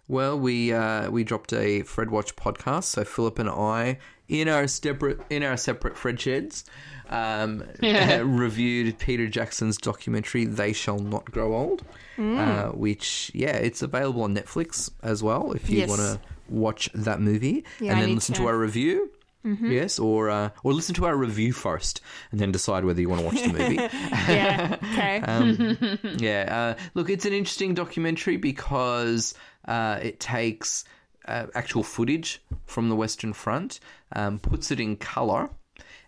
Well, 0.07 0.37
we 0.39 0.73
uh, 0.73 1.09
we 1.09 1.23
dropped 1.23 1.53
a 1.53 1.83
Fred 1.83 2.09
Watch 2.11 2.35
podcast, 2.35 2.83
so 2.85 3.03
Philip 3.03 3.39
and 3.39 3.49
I, 3.49 3.99
in 4.27 4.47
our 4.49 4.67
separate 4.67 5.21
in 5.29 5.43
our 5.43 5.55
separate 5.57 5.97
Fred 5.97 6.19
sheds, 6.19 6.65
um, 7.09 7.63
Yeah. 7.81 8.17
reviewed 8.25 8.97
Peter 8.99 9.27
Jackson's 9.27 9.77
documentary 9.77 10.43
"They 10.45 10.73
Shall 10.73 10.99
Not 10.99 11.25
Grow 11.31 11.55
Old," 11.55 11.83
uh, 12.19 12.69
which 12.69 13.31
yeah, 13.33 13.55
it's 13.55 13.81
available 13.81 14.23
on 14.23 14.35
Netflix 14.35 14.91
as 15.01 15.23
well 15.23 15.53
if 15.53 15.69
you 15.69 15.79
Yes. 15.79 15.89
want 15.89 16.01
to 16.01 16.19
watch 16.49 16.89
that 16.93 17.21
movie 17.21 17.63
Yeah, 17.79 17.93
and 17.93 18.01
then 18.01 18.15
listen 18.15 18.35
to 18.35 18.41
to. 18.41 18.47
our 18.47 18.57
review. 18.57 19.11
Yes, 19.43 19.97
or 19.97 20.29
uh, 20.29 20.49
or 20.63 20.71
listen 20.71 20.93
to 20.95 21.05
our 21.07 21.15
review 21.17 21.51
first, 21.51 22.01
and 22.31 22.39
then 22.39 22.51
decide 22.51 22.85
whether 22.85 23.01
you 23.01 23.09
want 23.09 23.21
to 23.21 23.25
watch 23.25 23.41
the 23.41 23.47
movie. 23.57 23.75
Yeah. 23.75 24.77
Okay. 24.93 25.19
Um, 25.21 25.97
yeah, 26.19 26.75
uh, 26.77 26.83
look, 26.93 27.09
it's 27.09 27.25
an 27.25 27.33
interesting 27.33 27.73
documentary 27.73 28.37
because 28.37 29.33
uh, 29.65 29.99
it 30.01 30.19
takes 30.19 30.83
uh, 31.27 31.47
actual 31.53 31.83
footage 31.83 32.41
from 32.65 32.89
the 32.89 32.95
Western 32.95 33.33
Front, 33.33 33.79
um, 34.15 34.39
puts 34.39 34.71
it 34.71 34.79
in 34.79 34.95
color, 34.95 35.49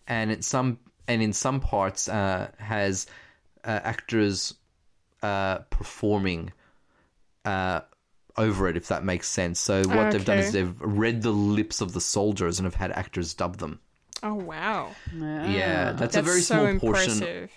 and 0.07 0.31
in 0.31 0.41
some 0.41 0.79
and 1.07 1.21
in 1.21 1.33
some 1.33 1.59
parts 1.59 2.07
uh, 2.09 2.49
has 2.57 3.07
uh, 3.63 3.79
actors 3.83 4.55
uh, 5.21 5.59
performing 5.69 6.51
uh, 7.45 7.81
over 8.37 8.67
it, 8.67 8.75
if 8.77 8.87
that 8.87 9.03
makes 9.03 9.27
sense. 9.29 9.59
So 9.59 9.83
what 9.83 10.11
they've 10.11 10.25
done 10.25 10.39
is 10.39 10.51
they've 10.53 10.75
read 10.79 11.21
the 11.21 11.31
lips 11.31 11.81
of 11.81 11.93
the 11.93 12.01
soldiers 12.01 12.59
and 12.59 12.65
have 12.65 12.75
had 12.75 12.91
actors 12.91 13.33
dub 13.33 13.57
them. 13.57 13.79
oh 14.23 14.33
wow. 14.33 14.95
Yeah, 15.13 15.91
that's, 15.91 15.99
That's 15.99 16.15
a 16.17 16.21
very 16.21 16.41
so 16.41 16.55
small 16.55 16.65
impressive. 16.67 17.19
portion. 17.19 17.49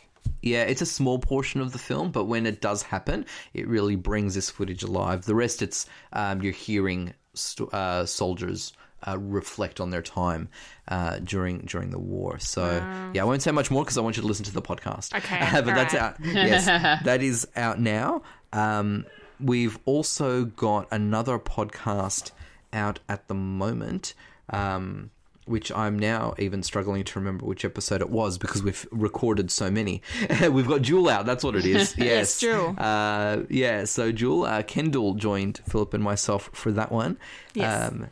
Yeah, 0.43 0.63
it's 0.63 0.83
a 0.83 0.87
small 0.87 1.19
portion 1.19 1.61
of 1.61 1.73
the 1.73 1.79
film, 1.79 2.11
but 2.11 2.25
when 2.25 2.47
it 2.47 2.61
does 2.61 2.83
happen, 2.83 3.27
it 3.55 3.67
really 3.67 3.97
brings 3.97 4.35
this 4.35 4.51
footage 4.51 4.83
alive. 4.83 5.25
The 5.25 5.35
rest, 5.35 5.63
it's 5.63 5.87
um, 6.13 6.43
you're 6.43 6.53
hearing 6.53 7.15
st- 7.35 7.73
uh, 7.73 8.07
soldiers 8.07 8.73
uh, 9.07 9.19
reflect 9.19 9.81
on 9.81 9.91
their 9.91 10.03
time 10.03 10.49
uh, 10.89 11.19
during 11.21 11.61
during 11.61 11.91
the 11.91 11.99
war. 11.99 12.39
So 12.39 12.67
yeah, 13.13 13.23
I 13.23 13.25
won't 13.25 13.43
say 13.43 13.51
much 13.51 13.71
more 13.71 13.85
because 13.85 13.99
I 13.99 14.01
want 14.01 14.17
you 14.17 14.23
to 14.23 14.29
listen 14.29 14.45
to 14.47 14.53
the 14.53 14.63
podcast. 14.63 15.15
Okay, 15.15 15.39
but 15.53 15.75
that's 15.75 15.95
alright. 15.95 16.13
out. 16.13 16.25
Yes, 16.25 16.67
that 17.05 17.23
is 17.23 17.47
out 17.57 17.81
now. 17.81 18.23
Um, 18.53 19.05
we've 19.41 19.79
also 19.85 20.45
got 20.45 20.89
another 20.91 21.39
podcast 21.39 22.31
out 22.73 23.01
at 23.09 23.29
the 23.29 23.35
moment. 23.35 24.15
Um, 24.51 25.11
which 25.47 25.73
I'm 25.73 25.99
now 25.99 26.35
even 26.39 26.63
struggling 26.63 27.03
to 27.05 27.19
remember 27.19 27.47
which 27.47 27.65
episode 27.65 28.01
it 28.03 28.11
was 28.11 28.37
because 28.39 28.63
we've 28.63 28.87
recorded 28.91 29.51
so 29.51 29.71
many. 29.71 30.03
we've 30.51 30.69
got 30.69 30.83
Duel 30.83 31.09
out. 31.09 31.25
That's 31.27 31.43
what 31.43 31.57
it 31.57 31.65
is. 31.65 31.97
Yes, 32.07 32.39
Duel. 32.39 32.75
Uh, 32.79 33.39
yeah, 33.49 33.85
so 33.85 34.13
Duel, 34.13 34.45
uh, 34.45 34.63
Kendall 34.63 35.15
joined 35.15 35.61
Philip 35.69 35.95
and 35.95 36.03
myself 36.05 36.51
for 36.53 36.71
that 36.73 36.93
one. 36.93 37.17
Yes. 37.55 37.91
Um, 37.91 38.09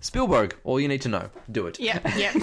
Spielberg, 0.00 0.56
all 0.64 0.80
you 0.80 0.88
need 0.88 1.02
to 1.02 1.08
know. 1.08 1.30
Do 1.50 1.68
it. 1.68 1.78
Yep, 1.78 2.02
yep. 2.16 2.34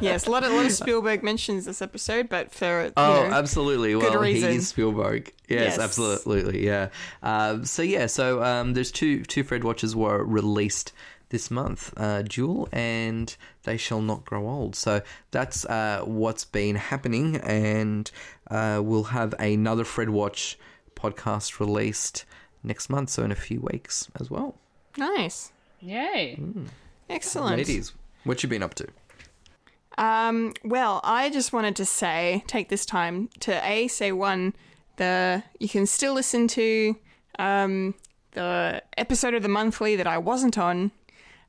yes, 0.00 0.26
a 0.26 0.30
lot 0.30 0.42
of, 0.44 0.52
a 0.52 0.56
lot 0.56 0.64
of 0.64 0.72
Spielberg 0.72 1.22
mentions 1.22 1.66
this 1.66 1.82
episode, 1.82 2.28
but 2.30 2.50
for 2.52 2.90
Oh, 2.96 3.28
know, 3.28 3.34
absolutely. 3.34 3.94
Well, 3.94 4.18
reason. 4.18 4.50
he 4.50 4.56
is 4.56 4.68
Spielberg. 4.68 5.32
Yes, 5.48 5.76
Yes. 5.76 5.78
absolutely. 5.78 6.64
Yeah. 6.64 6.88
Um, 7.22 7.64
so 7.66 7.82
yeah, 7.82 8.06
so 8.06 8.42
um, 8.42 8.72
there's 8.74 8.90
two 8.90 9.22
two 9.24 9.42
Fred 9.44 9.64
watches 9.64 9.94
were 9.94 10.24
released 10.24 10.92
this 11.30 11.50
month, 11.50 11.92
uh, 11.96 12.22
Duel 12.22 12.68
and 12.72 13.36
They 13.64 13.76
Shall 13.76 14.00
Not 14.00 14.24
Grow 14.24 14.48
Old. 14.48 14.74
So 14.76 15.02
that's 15.30 15.64
uh, 15.66 16.02
what's 16.04 16.44
been 16.44 16.76
happening, 16.76 17.36
and 17.36 18.10
uh, 18.50 18.80
we'll 18.82 19.04
have 19.04 19.34
another 19.38 19.84
Fred 19.84 20.10
Watch 20.10 20.58
podcast 20.96 21.60
released 21.60 22.24
next 22.62 22.88
month, 22.90 23.10
so 23.10 23.22
in 23.24 23.30
a 23.32 23.36
few 23.36 23.60
weeks 23.60 24.08
as 24.20 24.30
well. 24.30 24.56
nice, 24.96 25.52
Yay. 25.80 26.38
excellent. 27.08 27.56
Ladies, 27.58 27.92
what 28.24 28.42
you 28.42 28.48
been 28.48 28.62
up 28.62 28.74
to? 28.74 28.86
Um, 29.96 30.54
well, 30.64 31.00
I 31.02 31.28
just 31.30 31.52
wanted 31.52 31.76
to 31.76 31.84
say, 31.84 32.44
take 32.46 32.68
this 32.68 32.86
time 32.86 33.30
to 33.40 33.64
a 33.66 33.88
say 33.88 34.12
one, 34.12 34.54
the 34.96 35.42
you 35.58 35.68
can 35.68 35.86
still 35.86 36.14
listen 36.14 36.46
to 36.48 36.96
um, 37.38 37.94
the 38.32 38.82
episode 38.96 39.34
of 39.34 39.42
the 39.42 39.48
monthly 39.48 39.96
that 39.96 40.06
I 40.06 40.18
wasn't 40.18 40.56
on, 40.58 40.92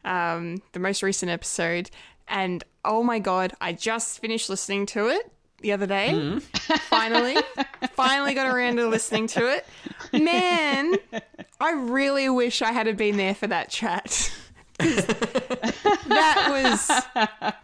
um, 0.05 0.61
the 0.73 0.79
most 0.79 1.03
recent 1.03 1.31
episode, 1.31 1.89
and 2.27 2.63
oh 2.85 3.03
my 3.03 3.19
god, 3.19 3.53
I 3.61 3.73
just 3.73 4.19
finished 4.19 4.49
listening 4.49 4.85
to 4.87 5.07
it 5.09 5.31
the 5.61 5.71
other 5.73 5.85
day. 5.87 6.39
finally, 6.89 7.35
finally 7.93 8.33
got 8.33 8.47
around 8.47 8.77
to 8.77 8.87
listening 8.87 9.27
to 9.27 9.47
it. 9.47 9.65
Man, 10.13 10.95
I 11.59 11.71
really 11.73 12.29
wish 12.29 12.61
I 12.61 12.71
had 12.71 12.95
been 12.97 13.17
there 13.17 13.35
for 13.35 13.47
that 13.47 13.69
chat. 13.69 14.31
'Cause 14.79 15.05
that 16.07 16.47
was 16.49 16.87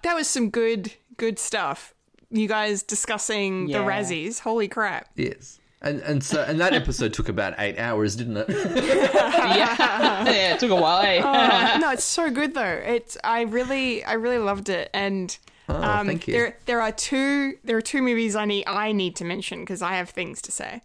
that 0.04 0.14
was 0.16 0.28
some 0.28 0.50
good 0.50 0.94
good 1.18 1.40
stuff. 1.40 1.94
You 2.30 2.48
guys 2.50 2.84
discussing 2.84 3.68
the 3.68 3.72
Yeah. 3.74 3.86
Razzies. 3.86 4.40
Holy 4.40 4.68
crap. 4.68 5.08
Yes. 5.16 5.60
And 5.86 6.02
and 6.02 6.24
so 6.24 6.44
and 6.44 6.60
that 6.60 6.74
episode 6.74 7.14
took 7.14 7.30
about 7.30 7.54
eight 7.60 7.78
hours, 7.80 8.16
didn't 8.16 8.38
it? 8.38 8.50
yeah. 8.50 10.26
yeah, 10.26 10.54
it 10.56 10.60
took 10.60 10.72
a 10.72 10.76
while. 10.76 11.06
eh? 11.06 11.22
Uh, 11.22 11.78
no, 11.82 11.92
it's 11.92 12.04
so 12.04 12.30
good 12.32 12.54
though. 12.56 12.82
It's 12.86 13.18
I 13.24 13.42
really 13.44 14.04
I 14.04 14.14
really 14.14 14.40
loved 14.40 14.70
it 14.70 14.90
and 14.94 15.38
Oh, 15.68 15.82
um, 15.82 16.06
thank 16.06 16.28
you. 16.28 16.34
there 16.34 16.58
there 16.66 16.82
are 16.82 16.92
two 16.92 17.58
there 17.64 17.76
are 17.78 17.82
two 17.82 18.02
movies 18.04 18.36
I 18.36 18.46
need 18.46 18.66
I 18.68 18.92
need 18.92 19.16
to 19.16 19.24
mention 19.26 19.62
because 19.62 19.82
I 19.82 19.94
have 19.96 20.10
things 20.12 20.42
to 20.44 20.52
say. 20.52 20.82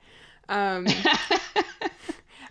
Um, 0.48 0.86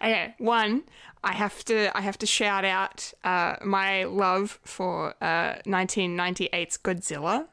okay, 0.01 0.35
one 0.37 0.83
I 1.23 1.33
have 1.33 1.63
to 1.65 1.95
I 1.97 2.01
have 2.01 2.17
to 2.19 2.25
shout 2.25 2.65
out 2.65 3.11
uh, 3.23 3.55
my 3.63 4.03
love 4.05 4.59
for 4.63 5.13
uh, 5.21 5.55
1998's 5.65 6.77
Godzilla 6.77 7.47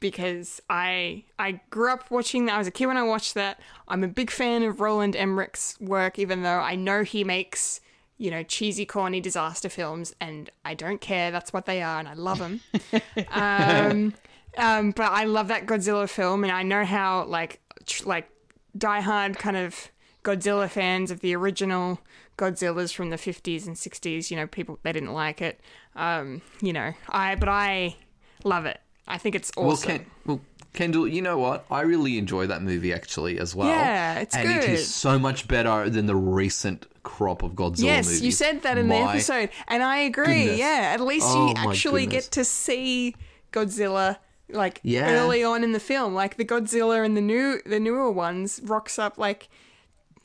because 0.00 0.60
I 0.68 1.24
I 1.38 1.60
grew 1.70 1.92
up 1.92 2.10
watching 2.10 2.46
that. 2.46 2.54
I 2.54 2.58
was 2.58 2.66
a 2.66 2.72
kid 2.72 2.86
when 2.86 2.96
I 2.96 3.02
watched 3.02 3.34
that. 3.34 3.60
I'm 3.88 4.04
a 4.04 4.08
big 4.08 4.30
fan 4.30 4.62
of 4.62 4.80
Roland 4.80 5.16
Emmerich's 5.16 5.76
work, 5.80 6.18
even 6.18 6.42
though 6.42 6.58
I 6.58 6.74
know 6.74 7.02
he 7.02 7.24
makes 7.24 7.80
you 8.18 8.30
know 8.30 8.42
cheesy, 8.42 8.86
corny 8.86 9.20
disaster 9.20 9.68
films, 9.68 10.14
and 10.20 10.50
I 10.64 10.74
don't 10.74 11.00
care. 11.00 11.30
That's 11.30 11.52
what 11.52 11.66
they 11.66 11.82
are, 11.82 11.98
and 11.98 12.08
I 12.08 12.14
love 12.14 12.38
them. 12.38 12.60
um, 13.30 14.14
um, 14.56 14.90
but 14.92 15.12
I 15.12 15.24
love 15.24 15.48
that 15.48 15.66
Godzilla 15.66 16.08
film, 16.08 16.44
and 16.44 16.52
I 16.52 16.62
know 16.62 16.84
how 16.84 17.24
like 17.24 17.60
tr- 17.84 18.06
like 18.06 18.28
diehard 18.76 19.36
kind 19.36 19.56
of 19.56 19.90
Godzilla 20.22 20.68
fans 20.68 21.10
of 21.10 21.20
the 21.20 21.34
original 21.34 22.00
Godzillas 22.36 22.92
from 22.92 23.10
the 23.10 23.16
50s 23.16 23.66
and 23.66 23.76
60s, 23.76 24.30
you 24.30 24.36
know, 24.36 24.46
people 24.46 24.78
they 24.82 24.92
didn't 24.92 25.12
like 25.12 25.40
it. 25.40 25.60
Um, 25.94 26.42
you 26.60 26.72
know, 26.72 26.92
I 27.08 27.36
but 27.36 27.48
I 27.48 27.96
love 28.44 28.66
it. 28.66 28.80
I 29.08 29.18
think 29.18 29.34
it's 29.34 29.50
Well, 29.56 29.70
awesome. 29.70 29.88
Ken, 29.88 30.06
well, 30.24 30.40
Kendall, 30.72 31.08
you 31.08 31.22
know 31.22 31.38
what? 31.38 31.64
I 31.70 31.82
really 31.82 32.18
enjoy 32.18 32.46
that 32.48 32.62
movie 32.62 32.92
actually 32.92 33.38
as 33.38 33.54
well. 33.54 33.68
Yeah, 33.68 34.18
it's 34.20 34.34
and 34.36 34.50
it 34.50 34.60
good. 34.62 34.70
is 34.70 34.92
so 34.94 35.18
much 35.18 35.48
better 35.48 35.88
than 35.88 36.06
the 36.06 36.16
recent 36.16 36.86
crop 37.02 37.42
of 37.42 37.52
Godzilla 37.52 37.84
yes, 37.84 38.06
movies. 38.06 38.22
you 38.22 38.30
said 38.32 38.62
that 38.62 38.76
in 38.76 38.88
the 38.88 38.96
episode, 38.96 39.50
and 39.68 39.82
I 39.82 39.98
agree. 39.98 40.26
goodness. 40.44 40.58
Yeah, 40.58 40.90
at 40.92 41.00
least 41.00 41.26
Oh 41.30 41.48
you 41.48 41.54
actually 41.56 42.06
get 42.06 42.24
to 42.32 42.44
see 42.44 43.14
Godzilla 43.52 44.18
like 44.50 44.80
Yeah. 44.82 45.10
early 45.12 45.42
on 45.44 45.64
in 45.64 45.72
the 45.72 45.80
film. 45.80 46.14
Like 46.14 46.36
the 46.36 46.44
Godzilla 46.44 47.04
in 47.06 47.14
the 47.14 47.20
new 47.20 47.60
the 47.64 47.80
newer 47.80 48.10
ones 48.10 48.60
rocks 48.64 48.98
up 48.98 49.16
like 49.18 49.48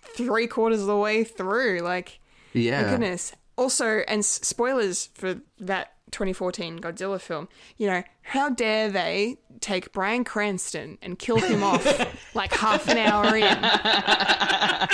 three 0.02 0.48
quarters 0.48 0.82
of 0.82 0.88
the 0.88 0.98
way 0.98 1.24
through. 1.24 1.80
Like 1.80 2.20
Yeah. 2.53 2.82
My 2.84 2.90
goodness. 2.90 3.34
Also, 3.58 3.99
and 4.08 4.20
s- 4.20 4.40
spoilers 4.44 5.10
for 5.14 5.41
that 5.60 5.94
2014 6.11 6.79
Godzilla 6.79 7.19
film. 7.19 7.47
You 7.77 7.88
know, 7.88 8.03
how 8.21 8.49
dare 8.49 8.89
they 8.89 9.38
take 9.59 9.91
Bryan 9.91 10.23
Cranston 10.23 10.97
and 11.01 11.17
kill 11.17 11.39
him 11.39 11.63
off 11.63 11.85
like 12.35 12.53
half 12.53 12.88
an 12.88 12.97
hour 12.97 13.35
in? 13.35 14.89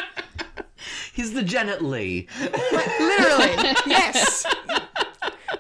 He's 1.13 1.33
the 1.33 1.43
Janet 1.43 1.83
Leigh. 1.83 2.27
Literally, 2.39 3.75
yes. 3.87 4.45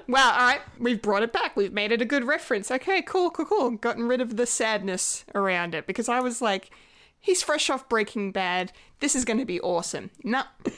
Wow, 0.07 0.31
all 0.31 0.45
right, 0.45 0.61
we've 0.79 1.01
brought 1.01 1.23
it 1.23 1.33
back. 1.33 1.57
We've 1.57 1.73
made 1.73 1.91
it 1.91 2.01
a 2.01 2.05
good 2.05 2.23
reference. 2.23 2.71
Okay, 2.71 3.01
cool, 3.01 3.29
cool, 3.29 3.45
cool. 3.45 3.71
Gotten 3.71 4.07
rid 4.07 4.21
of 4.21 4.37
the 4.37 4.45
sadness 4.45 5.25
around 5.35 5.75
it 5.75 5.85
because 5.85 6.07
I 6.07 6.21
was 6.21 6.41
like, 6.41 6.69
he's 7.19 7.43
fresh 7.43 7.69
off 7.69 7.89
Breaking 7.89 8.31
Bad. 8.31 8.71
This 8.99 9.15
is 9.15 9.25
going 9.25 9.39
to 9.39 9.45
be 9.45 9.59
awesome. 9.59 10.11
No, 10.23 10.43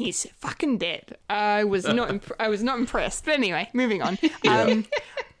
he's 0.00 0.26
fucking 0.38 0.78
dead. 0.78 1.16
I 1.28 1.64
was 1.64 1.84
not. 1.86 2.10
Imp- 2.10 2.32
I 2.40 2.48
was 2.48 2.62
not 2.62 2.78
impressed. 2.78 3.24
But 3.24 3.34
anyway, 3.34 3.68
moving 3.72 4.02
on. 4.02 4.18
Um, 4.48 4.86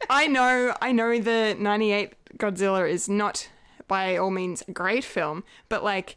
I 0.08 0.26
know. 0.26 0.74
I 0.80 0.92
know 0.92 1.18
the 1.20 1.56
'98 1.58 2.12
Godzilla 2.36 2.88
is 2.88 3.08
not 3.08 3.48
by 3.88 4.16
all 4.16 4.30
means 4.30 4.62
a 4.68 4.72
great 4.72 5.04
film, 5.04 5.44
but 5.68 5.82
like 5.82 6.16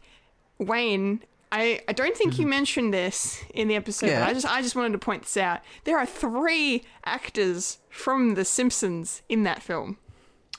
Wayne. 0.58 1.22
I, 1.52 1.80
I 1.86 1.92
don't 1.92 2.16
think 2.16 2.38
you 2.38 2.46
mentioned 2.48 2.92
this 2.92 3.44
in 3.54 3.68
the 3.68 3.76
episode. 3.76 4.06
Yeah. 4.06 4.20
But 4.20 4.28
I 4.28 4.32
just 4.32 4.46
I 4.46 4.62
just 4.62 4.74
wanted 4.74 4.92
to 4.92 4.98
point 4.98 5.22
this 5.22 5.36
out. 5.36 5.60
There 5.84 5.98
are 5.98 6.06
three 6.06 6.82
actors 7.04 7.78
from 7.88 8.34
The 8.34 8.44
Simpsons 8.44 9.22
in 9.28 9.44
that 9.44 9.62
film. 9.62 9.98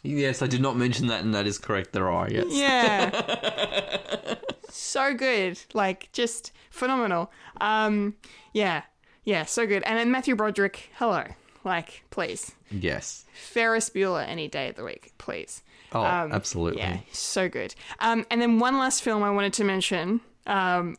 Yes, 0.03 0.41
I 0.41 0.47
did 0.47 0.61
not 0.61 0.77
mention 0.77 1.07
that, 1.07 1.23
and 1.23 1.33
that 1.33 1.47
is 1.47 1.57
correct. 1.57 1.91
There 1.91 2.09
are 2.09 2.29
yes. 2.29 2.45
Yeah. 2.49 4.35
so 4.69 5.13
good. 5.15 5.59
Like, 5.73 6.09
just 6.11 6.51
phenomenal. 6.75 7.31
Um, 7.61 8.15
yeah. 8.53 8.83
Yeah, 9.23 9.45
so 9.45 9.65
good. 9.65 9.81
And 9.83 9.97
then 9.97 10.11
Matthew 10.11 10.35
Broderick, 10.35 10.89
hello. 10.95 11.23
Like, 11.63 12.03
please. 12.11 12.51
Yes. 12.69 13.25
Ferris 13.33 13.89
Bueller 13.89 14.23
any 14.27 14.47
day 14.47 14.69
of 14.69 14.75
the 14.75 14.83
week, 14.83 15.13
please. 15.17 15.63
Oh, 15.93 16.03
Um, 16.03 16.31
absolutely. 16.31 16.81
Yeah, 16.81 16.99
so 17.11 17.49
good. 17.49 17.73
Um, 17.99 18.25
and 18.29 18.39
then 18.41 18.59
one 18.59 18.77
last 18.77 19.01
film 19.01 19.23
I 19.23 19.31
wanted 19.31 19.53
to 19.53 19.63
mention, 19.63 20.21
um, 20.45 20.97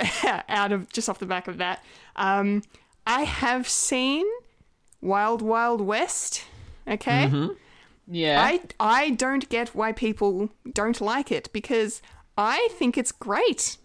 out 0.48 0.72
of 0.72 0.92
just 0.92 1.08
off 1.08 1.18
the 1.20 1.26
back 1.26 1.46
of 1.46 1.58
that, 1.58 1.84
um, 2.16 2.62
I 3.06 3.22
have 3.22 3.68
seen 3.68 4.26
Wild 5.00 5.40
Wild 5.42 5.80
West. 5.80 6.44
Okay, 6.86 7.30
Yeah. 8.08 8.42
I 8.42 8.60
I 8.80 9.10
don't 9.10 9.48
get 9.50 9.68
why 9.74 9.92
people 9.92 10.48
don't 10.72 11.00
like 11.00 11.30
it 11.30 11.50
because 11.52 12.00
I 12.36 12.68
think 12.72 12.96
it's 12.96 13.12
great. 13.12 13.76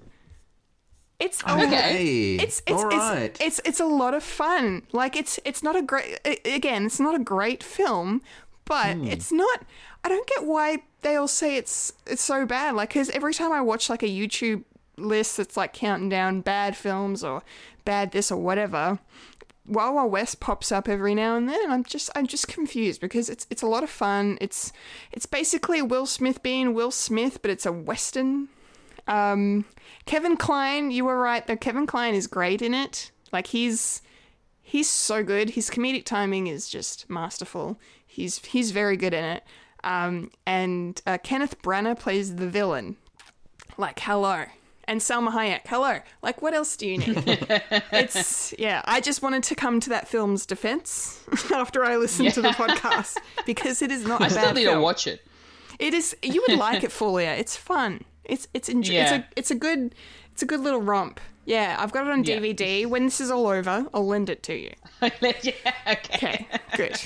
It's 1.19 1.41
a 1.44 1.53
Okay. 1.64 2.35
it's 2.35 2.61
it's, 2.68 2.72
All 2.84 2.88
it's 2.88 2.95
right. 2.98 3.38
it's 3.40 3.61
it's 3.64 3.80
a 3.80 3.85
lot 3.85 4.14
of 4.14 4.23
fun. 4.23 4.84
Like 4.91 5.15
it's 5.15 5.40
it's 5.45 5.64
not 5.64 5.76
a 5.76 5.81
great 5.81 6.19
again, 6.45 6.85
it's 6.85 6.99
not 6.99 7.15
a 7.15 7.19
great 7.23 7.64
film, 7.64 8.22
but 8.65 8.95
Hmm. 8.98 9.07
it's 9.07 9.31
not 9.31 9.61
I 10.03 10.10
don't 10.10 10.27
get 10.27 10.44
why 10.45 10.80
they 11.02 11.15
all 11.15 11.27
say 11.27 11.56
it's 11.56 11.94
it's 12.06 12.22
so 12.22 12.45
bad. 12.45 12.76
Like 12.76 12.90
cuz 12.94 13.10
every 13.11 13.34
time 13.34 13.52
I 13.52 13.61
watch 13.61 13.90
like 13.90 14.03
a 14.03 14.07
YouTube 14.10 14.64
list 14.98 15.38
that's 15.38 15.56
like 15.57 15.73
counting 15.73 16.10
down 16.10 16.41
bad 16.41 16.76
films 16.76 17.23
or 17.23 17.41
bad 17.85 18.11
this 18.11 18.31
or 18.31 18.38
whatever, 18.41 18.99
Wild 19.65 19.95
Wild 19.95 20.11
West 20.11 20.40
pops 20.41 20.72
up 20.73 20.90
every 20.90 21.15
now 21.15 21.35
and 21.38 21.48
then. 21.48 21.60
And 21.64 21.72
I'm 21.72 21.84
just 21.85 22.10
I'm 22.15 22.27
just 22.27 22.48
confused 22.49 22.99
because 22.99 23.30
it's 23.30 23.48
it's 23.49 23.61
a 23.61 23.68
lot 23.68 23.84
of 23.84 23.90
fun. 23.90 24.38
It's 24.41 24.73
it's 25.14 25.26
basically 25.26 25.81
Will 25.81 26.06
Smith 26.06 26.44
being 26.44 26.73
Will 26.73 26.91
Smith, 26.91 27.41
but 27.41 27.49
it's 27.52 27.65
a 27.65 27.72
western. 27.72 28.49
Um, 29.07 29.65
Kevin 30.05 30.38
Kline, 30.38 30.91
you 30.91 31.05
were 31.05 31.17
right. 31.17 31.45
though. 31.45 31.55
Kevin 31.55 31.85
Kline 31.85 32.15
is 32.15 32.27
great 32.27 32.61
in 32.61 32.73
it. 32.73 33.11
Like 33.31 33.47
he's 33.47 34.01
he's 34.61 34.89
so 34.89 35.23
good. 35.23 35.51
His 35.51 35.69
comedic 35.69 36.05
timing 36.05 36.47
is 36.47 36.69
just 36.69 37.09
masterful. 37.09 37.80
He's 38.05 38.43
he's 38.45 38.71
very 38.71 38.97
good 38.97 39.13
in 39.13 39.23
it. 39.23 39.43
Um, 39.84 40.31
and 40.45 41.01
uh, 41.05 41.17
Kenneth 41.23 41.61
Branagh 41.61 41.99
plays 41.99 42.35
the 42.35 42.47
villain. 42.47 42.97
Like 43.77 43.99
hello. 43.99 44.45
And 44.85 44.99
Salma 44.99 45.31
Hayek, 45.31 45.61
hello. 45.65 45.99
Like, 46.21 46.41
what 46.41 46.53
else 46.53 46.75
do 46.75 46.85
you 46.85 46.97
need? 46.97 47.23
it's 47.25 48.53
yeah. 48.59 48.81
I 48.84 48.99
just 48.99 49.21
wanted 49.21 49.43
to 49.43 49.55
come 49.55 49.80
to 49.80 49.89
that 49.89 50.09
film's 50.09 50.45
defense 50.45 51.23
after 51.53 51.85
I 51.85 51.95
listened 51.95 52.34
to 52.34 52.41
the 52.41 52.49
podcast 52.49 53.17
because 53.45 53.81
it 53.81 53.91
is 53.91 54.05
not 54.05 54.21
a 54.21 54.25
I 54.25 54.27
still 54.27 54.53
need 54.53 54.65
film. 54.65 54.75
to 54.75 54.81
watch 54.81 55.07
it. 55.07 55.25
It 55.80 55.93
is. 55.93 56.15
You 56.21 56.43
would 56.47 56.59
like 56.59 56.84
it, 56.84 56.91
Fulia. 56.91 57.38
It's 57.38 57.55
fun. 57.55 58.03
It's 58.25 58.47
it's 58.53 58.69
enj- 58.69 58.89
it's 58.91 59.11
a 59.11 59.27
it's 59.35 59.51
a 59.51 59.55
good 59.55 59.93
it's 60.31 60.41
a 60.41 60.45
good 60.45 60.59
little 60.61 60.81
romp. 60.81 61.19
Yeah, 61.45 61.75
I've 61.79 61.91
got 61.91 62.07
it 62.07 62.11
on 62.11 62.23
Yeah. 62.23 62.37
DVD. 62.39 62.85
When 62.85 63.03
this 63.05 63.19
is 63.19 63.29
all 63.29 63.47
over, 63.47 63.85
I'll 63.93 64.07
lend 64.07 64.29
it 64.29 64.43
to 64.43 64.55
you. 64.55 64.71
yeah, 65.01 65.11
okay. 65.87 65.91
Okay, 65.91 66.47
good, 66.77 66.97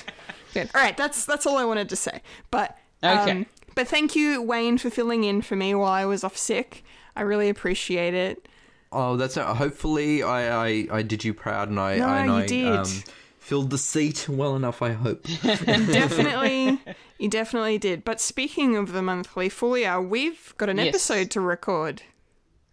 good. 0.54 0.70
All 0.76 0.82
right, 0.82 0.96
that's 0.96 1.26
that's 1.26 1.46
all 1.48 1.58
I 1.58 1.66
wanted 1.66 1.90
to 1.90 1.96
say. 1.96 2.22
But 2.52 2.78
Okay. 3.04 3.32
um, 3.32 3.46
but 3.76 3.88
thank 3.88 4.16
you, 4.16 4.42
Wayne, 4.42 4.78
for 4.78 4.90
filling 4.90 5.24
in 5.24 5.42
for 5.42 5.56
me 5.56 5.74
while 5.76 5.92
I 5.92 6.06
was 6.06 6.24
off 6.24 6.38
sick. 6.38 6.84
I 7.16 7.22
really 7.22 7.50
appreciate 7.50 8.14
it. 8.14 8.48
Oh, 8.92 9.18
that's 9.18 9.38
uh, 9.38 9.54
hopefully 9.56 10.22
I, 10.24 10.68
I 10.68 10.88
I 10.92 11.02
did 11.02 11.24
you 11.26 11.34
proud 11.34 11.70
and 11.70 11.80
I 11.80 11.98
No, 11.98 12.08
and 12.08 12.28
you 12.28 12.34
I 12.36 12.46
did. 12.46 12.68
Um, 12.68 13.04
filled 13.48 13.70
the 13.70 13.78
seat 13.78 14.28
well 14.28 14.58
enough. 14.58 14.82
I 14.82 14.92
hope. 14.92 15.24
Definitely, 15.42 16.80
you 17.18 17.30
definitely 17.30 17.78
did. 17.78 18.04
But 18.04 18.20
speaking 18.20 18.76
of 18.76 18.92
the 18.92 19.02
monthly 19.02 19.50
Fulia, 19.50 20.06
we've 20.06 20.54
got 20.58 20.68
an 20.70 20.78
Yes. 20.78 20.90
episode 20.90 21.32
to 21.32 21.40
record. 21.42 22.02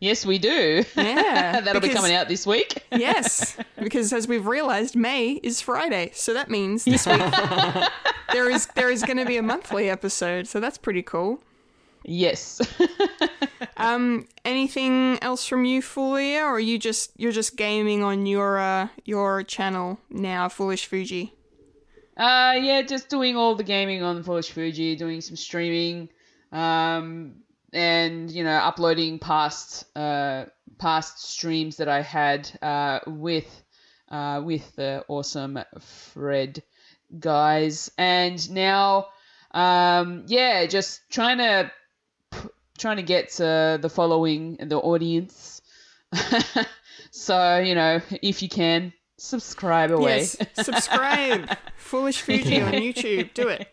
Yes, 0.01 0.27
we 0.27 0.39
do. 0.39 0.85
Yeah, 0.97 1.61
That'll 1.65 1.81
be 1.81 1.89
coming 1.91 2.13
out 2.13 2.29
this 2.29 2.45
week. 2.47 2.83
Yes, 2.91 3.57
because 3.81 4.13
as 4.13 4.27
we've 4.27 4.47
realised, 4.47 4.97
May 4.97 5.41
is 5.45 5.61
Friday, 5.61 6.11
so 6.13 6.35
that 6.35 6.51
means 6.51 6.85
this 6.85 7.07
week 7.07 7.23
there 8.33 8.51
is 8.51 8.67
there 8.75 8.91
is 8.91 9.03
going 9.05 9.17
to 9.19 9.25
be 9.25 9.37
a 9.37 9.43
monthly 9.43 9.89
episode. 9.89 10.49
So 10.49 10.59
that's 10.61 10.77
pretty 10.77 11.03
cool. 11.03 11.41
Yes. 12.05 12.61
Um, 13.77 14.29
anything 14.45 15.19
else 15.21 15.47
from 15.47 15.65
you, 15.65 15.83
Fulia, 15.83 16.43
or 16.43 16.55
are 16.55 16.61
you 16.61 16.79
just 16.79 17.11
you're 17.17 17.33
just 17.33 17.57
gaming 17.57 18.03
on 18.03 18.25
your 18.27 18.59
uh, 18.59 18.89
your 19.05 19.43
channel 19.43 19.99
now, 20.11 20.49
Foolish 20.49 20.87
Fuji? 20.87 21.35
Uh, 22.17 22.55
yeah, 22.61 22.83
just 22.83 23.09
doing 23.09 23.37
all 23.37 23.57
the 23.57 23.65
gaming 23.65 24.03
on 24.03 24.23
Foolish 24.23 24.53
Fuji, 24.53 24.95
doing 24.95 25.21
some 25.21 25.35
streaming, 25.35 26.09
um, 26.53 27.35
and 27.73 28.31
you 28.31 28.45
know, 28.45 28.57
uploading 28.57 29.19
past 29.19 29.85
uh 29.97 30.45
past 30.79 31.25
streams 31.25 31.77
that 31.79 31.89
I 31.89 32.03
had 32.03 32.49
uh 32.63 33.01
with 33.07 33.63
uh 34.09 34.41
with 34.45 34.77
the 34.77 35.05
awesome 35.09 35.59
Fred 35.81 36.63
guys, 37.19 37.91
and 37.99 38.51
now 38.51 39.09
um 39.51 40.25
yeah, 40.29 40.67
just 40.67 41.01
trying 41.11 41.39
to 41.39 41.73
trying 42.79 42.97
to 42.97 43.03
get 43.03 43.41
uh, 43.41 43.79
the 43.79 43.89
following 43.89 44.57
and 44.61 44.71
the 44.71 44.79
audience. 44.79 45.63
so 47.11 47.59
you 47.59 47.75
know, 47.75 48.01
if 48.23 48.43
you 48.43 48.49
can 48.49 48.93
subscribe 49.17 49.91
away. 49.91 50.19
Yes, 50.19 50.37
subscribe, 50.55 51.57
Foolish 51.77 52.21
Fuji 52.23 52.61
on 52.61 52.73
YouTube. 52.73 53.35
Do 53.35 53.49
it. 53.49 53.69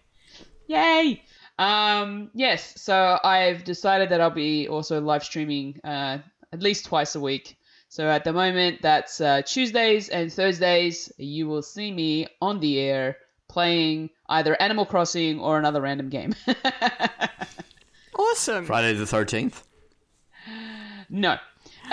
Yay! 0.67 1.23
Um, 1.59 2.31
yes, 2.33 2.81
so 2.81 3.19
I've 3.23 3.63
decided 3.63 4.09
that 4.09 4.21
I'll 4.21 4.31
be 4.31 4.67
also 4.67 4.99
live 5.01 5.23
streaming 5.23 5.79
uh, 5.83 6.19
at 6.51 6.61
least 6.61 6.85
twice 6.85 7.15
a 7.15 7.19
week. 7.19 7.57
So 7.89 8.07
at 8.07 8.23
the 8.23 8.31
moment, 8.31 8.81
that's 8.81 9.19
uh, 9.19 9.41
Tuesdays 9.41 10.09
and 10.09 10.31
Thursdays. 10.31 11.11
You 11.17 11.47
will 11.47 11.61
see 11.61 11.91
me 11.91 12.27
on 12.41 12.59
the 12.61 12.79
air 12.79 13.17
playing 13.49 14.09
either 14.29 14.59
Animal 14.61 14.85
Crossing 14.85 15.39
or 15.39 15.59
another 15.59 15.81
random 15.81 16.09
game. 16.09 16.33
Awesome. 18.21 18.65
Friday 18.65 18.93
the 18.93 19.05
thirteenth. 19.05 19.63
no. 21.09 21.37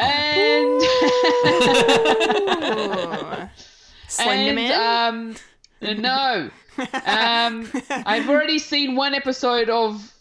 And, 0.00 0.82
Slender 4.08 4.60
and 4.60 5.40
um, 5.82 6.00
no. 6.02 6.50
Um, 7.04 7.68
I've 7.90 8.28
already 8.30 8.60
seen 8.60 8.94
one 8.94 9.12
episode 9.12 9.68
of 9.68 10.14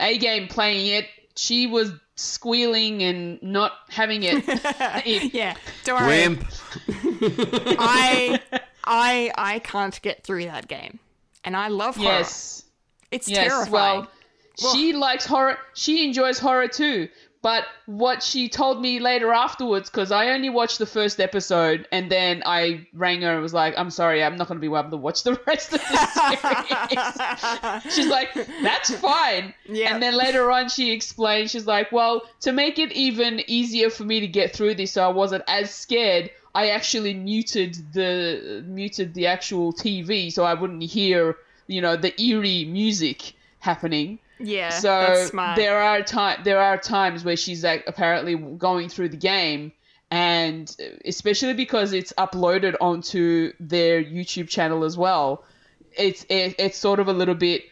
A 0.00 0.18
Game 0.18 0.48
playing 0.48 0.88
it. 0.88 1.06
She 1.36 1.68
was 1.68 1.92
squealing 2.16 3.00
and 3.04 3.40
not 3.40 3.70
having 3.90 4.24
it. 4.24 4.42
It- 5.06 5.32
yeah, 5.32 5.54
don't 5.84 6.00
worry. 6.00 6.08
Wimp. 6.28 6.44
I 7.78 8.40
I 8.84 9.30
I 9.38 9.58
can't 9.60 10.02
get 10.02 10.24
through 10.24 10.46
that 10.46 10.66
game, 10.66 10.98
and 11.44 11.56
I 11.56 11.68
love 11.68 11.94
horror. 11.96 12.08
yes. 12.18 12.64
it's 13.12 13.28
Yes. 13.28 13.46
terrifying. 13.46 14.00
Well, 14.00 14.10
she 14.58 14.92
likes 14.92 15.26
horror. 15.26 15.58
She 15.74 16.06
enjoys 16.06 16.38
horror 16.38 16.68
too. 16.68 17.08
But 17.44 17.66
what 17.84 18.22
she 18.22 18.48
told 18.48 18.80
me 18.80 19.00
later 19.00 19.30
afterwards, 19.30 19.90
because 19.90 20.10
I 20.10 20.30
only 20.30 20.48
watched 20.48 20.78
the 20.78 20.86
first 20.86 21.20
episode, 21.20 21.86
and 21.92 22.10
then 22.10 22.42
I 22.46 22.86
rang 22.94 23.20
her 23.20 23.34
and 23.34 23.42
was 23.42 23.52
like, 23.52 23.74
"I'm 23.76 23.90
sorry, 23.90 24.24
I'm 24.24 24.38
not 24.38 24.48
going 24.48 24.58
to 24.58 24.66
be 24.66 24.74
able 24.74 24.88
to 24.88 24.96
watch 24.96 25.24
the 25.24 25.38
rest 25.46 25.74
of 25.74 25.80
the 25.80 27.80
series." 27.82 27.94
she's 27.94 28.06
like, 28.06 28.32
"That's 28.62 28.96
fine." 28.96 29.52
Yeah. 29.66 29.92
And 29.92 30.02
then 30.02 30.14
later 30.14 30.50
on, 30.50 30.70
she 30.70 30.92
explained, 30.92 31.50
she's 31.50 31.66
like, 31.66 31.92
"Well, 31.92 32.22
to 32.40 32.52
make 32.52 32.78
it 32.78 32.92
even 32.92 33.42
easier 33.46 33.90
for 33.90 34.04
me 34.04 34.20
to 34.20 34.26
get 34.26 34.56
through 34.56 34.76
this, 34.76 34.92
so 34.92 35.04
I 35.04 35.08
wasn't 35.08 35.44
as 35.46 35.70
scared." 35.70 36.30
I 36.54 36.68
actually 36.68 37.12
muted 37.12 37.76
the 37.92 38.64
muted 38.66 39.12
the 39.12 39.26
actual 39.26 39.74
TV 39.74 40.32
so 40.32 40.44
I 40.44 40.54
wouldn't 40.54 40.84
hear, 40.84 41.36
you 41.66 41.82
know, 41.82 41.96
the 41.96 42.18
eerie 42.18 42.64
music 42.64 43.34
happening. 43.58 44.18
Yeah, 44.38 44.70
So 44.70 45.28
there 45.56 45.78
are 45.80 46.02
time 46.02 46.40
there 46.44 46.58
are 46.60 46.76
times 46.78 47.24
where 47.24 47.36
she's 47.36 47.64
like 47.64 47.84
apparently 47.86 48.34
going 48.36 48.88
through 48.88 49.10
the 49.10 49.16
game, 49.16 49.72
and 50.10 50.74
especially 51.04 51.54
because 51.54 51.92
it's 51.92 52.12
uploaded 52.18 52.74
onto 52.80 53.52
their 53.60 54.02
YouTube 54.02 54.48
channel 54.48 54.84
as 54.84 54.96
well, 54.96 55.44
it's 55.96 56.24
it, 56.28 56.56
it's 56.58 56.78
sort 56.78 57.00
of 57.00 57.08
a 57.08 57.12
little 57.12 57.34
bit 57.34 57.62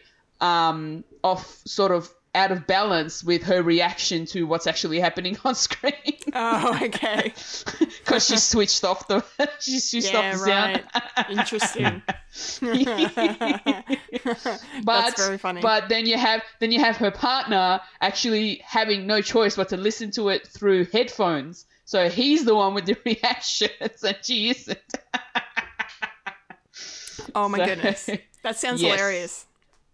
um 0.41 1.03
off, 1.23 1.61
sort 1.65 1.91
of 1.91 2.09
out 2.35 2.51
of 2.51 2.65
balance 2.65 3.23
with 3.23 3.43
her 3.43 3.61
reaction 3.61 4.25
to 4.25 4.43
what's 4.43 4.65
actually 4.65 4.99
happening 4.99 5.37
on 5.45 5.53
screen 5.55 5.93
Oh, 6.33 6.79
okay. 6.81 7.31
because 7.79 8.25
she 8.25 8.37
switched 8.37 8.83
off 8.83 9.07
the 9.07 9.23
she 9.59 9.79
switched 9.79 10.13
yeah, 10.13 10.19
off 10.19 10.33
the 10.33 10.37
sound. 10.39 10.83
right. 11.17 11.29
Interesting. 11.29 12.01
but 14.83 15.15
very 15.17 15.37
funny. 15.37 15.61
but 15.61 15.87
then 15.89 16.05
you 16.05 16.17
have 16.17 16.41
then 16.59 16.71
you 16.71 16.79
have 16.79 16.97
her 16.97 17.11
partner 17.11 17.79
actually 18.01 18.55
having 18.65 19.05
no 19.05 19.21
choice 19.21 19.55
but 19.55 19.69
to 19.69 19.77
listen 19.77 20.09
to 20.11 20.29
it 20.29 20.47
through 20.47 20.85
headphones. 20.85 21.65
So 21.85 22.09
he's 22.09 22.45
the 22.45 22.55
one 22.55 22.73
with 22.73 22.85
the 22.85 22.97
reactions, 23.05 24.03
and 24.03 24.17
she 24.21 24.49
isn't. 24.49 24.79
Oh 27.35 27.47
my 27.47 27.57
So- 27.59 27.65
goodness, 27.65 28.09
that 28.43 28.57
sounds 28.57 28.81
Yes. 28.81 28.95
hilarious. 28.95 29.45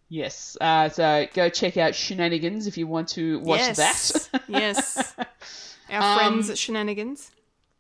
Yes. 0.10 0.58
Uh, 0.60 0.90
so 0.90 1.28
go 1.34 1.50
check 1.50 1.78
out 1.78 1.94
Shenanigans 1.96 2.66
if 2.68 2.78
you 2.78 2.88
want 2.88 3.10
to 3.10 3.40
watch 3.40 3.60
yes, 3.60 4.28
that. 4.32 4.42
yes. 4.48 5.14
Our 5.90 6.02
Um, 6.02 6.18
friends 6.18 6.50
at 6.50 6.58
Shenanigans. 6.58 7.30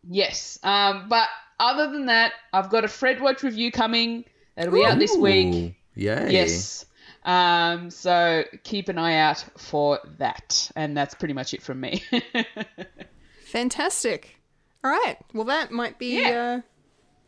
yes. 0.10 0.60
Um, 0.64 1.10
but 1.10 1.28
other 1.60 1.90
than 1.92 2.06
that, 2.06 2.34
I've 2.54 2.70
got 2.70 2.86
a 2.86 2.88
Fred 2.88 3.20
Watch 3.22 3.42
review 3.44 3.72
coming. 3.72 4.26
That'll 4.56 4.74
be 4.74 4.86
out 4.86 5.00
this 5.00 5.16
week. 5.16 5.56
Ooh, 5.56 5.74
Yay. 5.96 6.32
Yes. 6.32 6.86
Um, 7.24 7.90
so 7.90 8.44
keep 8.64 8.90
an 8.90 8.98
eye 8.98 9.18
out 9.18 9.44
for 9.58 10.00
that. 10.18 10.72
And 10.76 10.96
that's 10.96 11.14
pretty 11.16 11.34
much 11.34 11.54
it 11.54 11.62
from 11.62 11.80
me. 11.82 12.04
Fantastic. 13.46 14.40
All 14.84 14.92
right. 14.92 15.18
Well, 15.34 15.46
that 15.46 15.72
might 15.72 15.98
be 16.00 16.22
Yeah. 16.22 16.60
uh, 16.60 16.62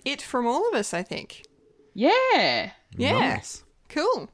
it 0.05 0.21
from 0.21 0.47
all 0.47 0.67
of 0.69 0.73
us, 0.75 0.93
I 0.93 1.03
think. 1.03 1.43
yeah. 1.93 2.71
Yeah. 2.97 3.19
Nice. 3.35 3.63
Cool. 3.89 4.29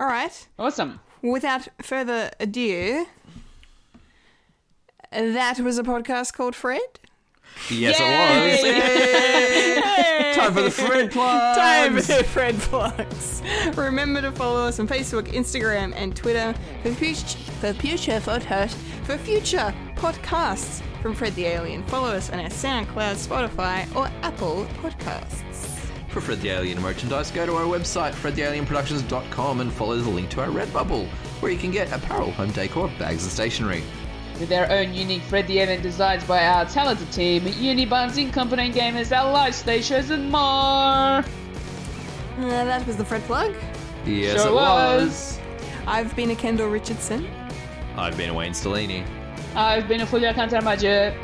All 0.00 0.06
right. 0.06 0.48
Awesome. 0.58 1.00
Without 1.22 1.68
further 1.80 2.30
ado, 2.40 3.06
that 5.12 5.60
was 5.60 5.78
a 5.78 5.82
podcast 5.84 6.32
called 6.32 6.56
Fred. 6.56 6.80
Yes, 7.70 7.98
it 8.00 8.04
was. 10.34 10.36
Time 10.36 10.52
for 10.54 10.62
the 10.62 10.70
Fred 10.70 11.10
plugs. 11.12 11.56
Time 11.56 11.96
for 11.96 12.02
the 12.02 12.24
Fred 12.24 12.56
plugs. 12.58 13.42
Remember 13.76 14.20
to 14.20 14.32
follow 14.32 14.66
us 14.66 14.78
on 14.80 14.88
Facebook, 14.88 15.28
Instagram, 15.32 15.92
and 15.96 16.14
Twitter 16.16 16.54
for 16.82 16.92
future, 16.92 17.38
for 17.60 17.72
future 17.72 18.20
photos, 18.20 18.74
for 19.04 19.16
future 19.18 19.74
podcasts 19.94 20.82
from 21.00 21.14
Fred 21.14 21.34
the 21.34 21.46
Alien. 21.46 21.82
Follow 21.84 22.10
us 22.10 22.30
on 22.30 22.40
our 22.40 22.48
SoundCloud, 22.48 23.16
Spotify, 23.26 23.94
or 23.94 24.08
Apple 24.22 24.66
Podcasts. 24.82 25.68
For 26.08 26.20
Fred 26.20 26.40
the 26.40 26.50
Alien 26.50 26.80
merchandise, 26.82 27.30
go 27.30 27.46
to 27.46 27.54
our 27.54 27.64
website, 27.64 28.12
fredthealienproductions.com, 28.12 29.60
and 29.60 29.72
follow 29.72 29.96
the 29.96 30.10
link 30.10 30.28
to 30.30 30.40
our 30.42 30.48
Redbubble, 30.48 31.06
where 31.40 31.50
you 31.50 31.58
can 31.58 31.70
get 31.70 31.90
apparel, 31.90 32.30
home 32.32 32.50
decor, 32.50 32.88
bags, 32.98 33.22
and 33.22 33.32
stationery. 33.32 33.82
With 34.40 34.48
their 34.48 34.70
own 34.72 34.92
unique 34.92 35.22
Fred 35.22 35.46
the 35.46 35.58
Event 35.60 35.82
designs 35.82 36.24
by 36.24 36.44
our 36.44 36.64
talented 36.64 37.10
team, 37.12 37.46
Unibuns, 37.46 38.16
Incompetent 38.18 38.74
Gamers, 38.74 39.16
our 39.16 39.30
live 39.32 39.54
stations, 39.54 40.10
and 40.10 40.30
more. 40.30 40.40
Uh, 40.40 41.24
that 42.38 42.84
was 42.86 42.96
the 42.96 43.04
Fred 43.04 43.22
plug. 43.24 43.54
Yes, 44.04 44.40
Sure 44.42 44.48
it 44.50 44.54
was. 44.54 45.38
I've 45.86 46.14
been 46.16 46.30
a 46.30 46.34
Kendall 46.34 46.68
Richardson, 46.70 47.28
I've 47.96 48.16
been 48.16 48.30
a 48.30 48.34
Wayne 48.34 48.52
Stellini. 48.52 49.04
I've 49.54 49.86
been 49.86 50.00
a 50.00 50.06
Fulia 50.06 50.32
Cantaramaggio. 50.32 51.14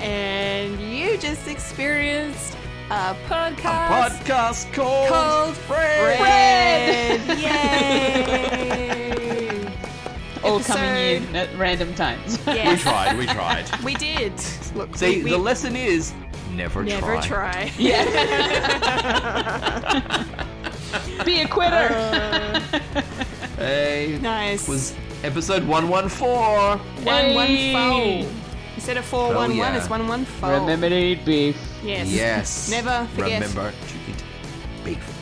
and 0.00 0.78
you 0.80 1.16
just 1.18 1.48
experienced 1.48 2.56
a 2.90 3.16
podcast 3.26 4.10
A 4.10 4.24
Podcast 4.24 4.72
called, 4.74 5.08
called 5.08 5.56
Fred. 5.56 7.20
Fred. 7.26 7.38
Yay! 7.40 9.07
All 10.44 10.60
coming 10.60 10.84
Episode- 10.84 11.28
in 11.30 11.36
at 11.36 11.58
random 11.58 11.94
times. 11.94 12.38
We 12.46 12.76
tried, 12.76 13.16
we 13.18 13.26
tried. 13.26 13.66
we 13.84 13.94
did. 13.94 14.32
Look, 14.74 14.96
See, 14.96 15.18
we, 15.18 15.24
we 15.24 15.30
the 15.30 15.38
lesson 15.38 15.76
is 15.76 16.12
never, 16.52 16.82
never 16.84 17.20
try. 17.20 17.68
try. 17.68 17.72
Be 21.24 21.40
a 21.40 21.48
quitter. 21.48 21.74
Uh, 21.74 22.60
hey, 23.56 24.18
Nice. 24.22 24.68
was 24.68 24.94
episode 25.24 25.64
114. 25.64 27.04
one 27.04 27.34
one 27.34 27.46
Hey. 27.46 28.22
four. 28.22 28.32
Instead 28.76 28.96
of 28.96 29.04
four 29.04 29.26
Hell 29.32 29.36
one 29.36 29.50
one, 29.50 29.52
oh, 29.52 29.54
yeah. 29.72 29.76
it's 29.76 29.90
one 29.90 30.06
one 30.08 30.24
four. 30.24 30.50
Remember 30.52 30.88
to 30.88 30.96
eat 30.96 31.24
beef. 31.24 31.56
Yes. 31.82 32.08
Yes. 32.08 32.70
Never 32.70 33.06
forget. 33.14 33.40
Remember 33.42 33.72
to 33.72 34.10
eat 34.10 34.24
beef. 34.84 35.14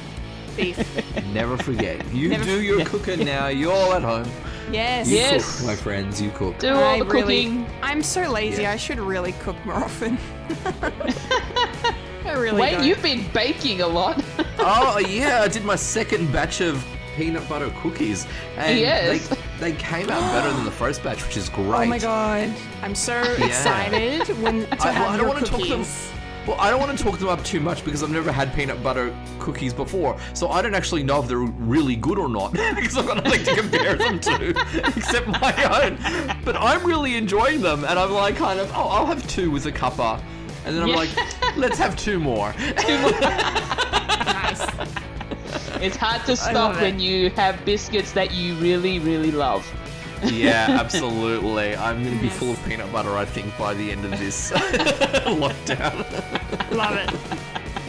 Beef. 0.56 1.26
Never 1.32 1.56
forget. 1.56 2.04
You 2.12 2.28
Never 2.28 2.44
do 2.44 2.60
your 2.62 2.84
cooking 2.84 3.24
now. 3.24 3.48
You're 3.48 3.72
all 3.72 3.94
at 3.94 4.02
home. 4.02 4.30
Yes. 4.72 5.08
You 5.08 5.16
Yes. 5.16 5.58
cook, 5.58 5.66
my 5.66 5.76
friends. 5.76 6.20
You 6.20 6.30
cook. 6.30 6.58
Do 6.58 6.70
all 6.74 6.82
I 6.82 6.98
the 6.98 7.04
really, 7.04 7.44
cooking. 7.44 7.66
I'm 7.82 8.02
so 8.02 8.22
lazy. 8.30 8.62
Yeah. 8.62 8.72
I 8.72 8.76
should 8.76 8.98
really 8.98 9.32
cook 9.32 9.56
more 9.64 9.76
often. 9.76 10.18
I 12.24 12.32
really 12.32 12.60
Wait, 12.60 12.70
don't. 12.72 12.84
you've 12.84 13.02
been 13.02 13.24
baking 13.32 13.80
a 13.82 13.86
lot. 13.86 14.22
oh 14.58 14.98
yeah, 15.08 15.42
I 15.42 15.48
did 15.48 15.64
my 15.64 15.76
second 15.76 16.32
batch 16.32 16.60
of 16.60 16.84
peanut 17.16 17.48
butter 17.48 17.72
cookies, 17.80 18.26
and 18.56 18.78
Yes. 18.78 19.28
they, 19.28 19.70
they 19.70 19.76
came 19.78 20.10
out 20.10 20.20
better 20.32 20.50
than 20.52 20.64
the 20.64 20.70
first 20.70 21.02
batch, 21.02 21.24
which 21.24 21.36
is 21.36 21.48
great. 21.48 21.66
Oh 21.86 21.86
my 21.86 21.98
god! 21.98 22.52
I'm 22.82 22.94
so 22.94 23.22
excited 23.38 24.26
when 24.42 24.66
to 24.66 24.82
I, 24.82 24.90
have 24.90 25.08
I 25.08 25.16
don't 25.16 25.26
your 25.26 25.28
want 25.28 25.44
to 25.46 25.50
talk 25.50 25.60
cookies. 25.60 26.10
them. 26.10 26.18
Well, 26.46 26.56
I 26.60 26.70
don't 26.70 26.78
want 26.80 26.96
to 26.96 27.02
talk 27.02 27.18
them 27.18 27.28
up 27.28 27.42
too 27.44 27.58
much 27.60 27.84
because 27.84 28.02
I've 28.04 28.10
never 28.10 28.30
had 28.30 28.54
peanut 28.54 28.80
butter 28.82 29.12
cookies 29.40 29.74
before, 29.74 30.16
so 30.32 30.48
I 30.48 30.62
don't 30.62 30.74
actually 30.76 31.02
know 31.02 31.20
if 31.20 31.26
they're 31.28 31.38
really 31.38 31.96
good 31.96 32.18
or 32.18 32.28
not 32.28 32.52
because 32.76 32.96
I've 32.96 33.06
got 33.06 33.24
nothing 33.24 33.44
to 33.44 33.54
compare 33.56 33.96
them 33.96 34.20
to 34.20 34.50
except 34.96 35.26
my 35.26 35.84
own. 35.84 35.98
But 36.44 36.56
I'm 36.56 36.86
really 36.86 37.16
enjoying 37.16 37.60
them, 37.62 37.84
and 37.84 37.98
I'm 37.98 38.12
like, 38.12 38.36
kind 38.36 38.60
of, 38.60 38.70
oh, 38.70 38.88
I'll 38.88 39.06
have 39.06 39.26
two 39.26 39.50
with 39.50 39.66
a 39.66 39.72
cuppa, 39.72 40.20
and 40.64 40.76
then 40.76 40.82
I'm 40.84 40.88
Yeah. 40.90 40.96
like, 40.96 41.56
let's 41.56 41.78
have 41.78 41.96
two 41.96 42.20
more. 42.20 42.52
Two 42.78 42.96
Nice. 44.26 44.66
It's 45.80 45.96
hard 45.96 46.24
to 46.26 46.36
stop 46.36 46.76
when 46.80 47.00
you 47.00 47.30
have 47.30 47.62
biscuits 47.64 48.12
that 48.12 48.32
you 48.32 48.54
really, 48.56 48.98
really 49.00 49.30
love. 49.30 49.66
Yeah, 50.24 50.66
absolutely. 50.80 51.76
I'm 51.76 52.02
going 52.02 52.16
to 52.16 52.22
be 52.22 52.28
full 52.28 52.52
of 52.52 52.64
peanut 52.64 52.90
butter, 52.92 53.16
I 53.16 53.24
think, 53.24 53.56
by 53.58 53.74
the 53.74 53.90
end 53.92 54.04
of 54.04 54.12
this 54.18 54.50
lockdown. 55.40 56.04
Love 56.72 56.96
it. 56.96 57.10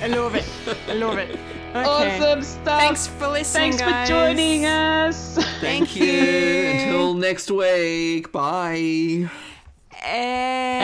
I 0.02 0.08
love 0.08 0.36
it. 0.36 0.46
I 0.88 0.94
love 0.94 1.18
it. 1.18 1.40
Okay. 1.76 2.18
Awesome 2.20 2.42
stuff. 2.44 2.80
Thanks 2.80 3.08
for 3.08 3.28
listening, 3.28 3.74
Thanks 3.74 3.82
guys. 3.82 4.08
for 4.08 4.14
joining 4.16 4.66
us. 4.66 5.38
Thank 5.60 5.96
you. 5.96 6.12
Until 6.12 7.14
next 7.14 7.52
week. 7.52 8.32
Bye. 8.32 9.30
And, 10.04 10.84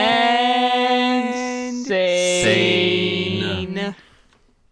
And 1.36 1.86
say. 1.86 2.44
Say 2.44 3.94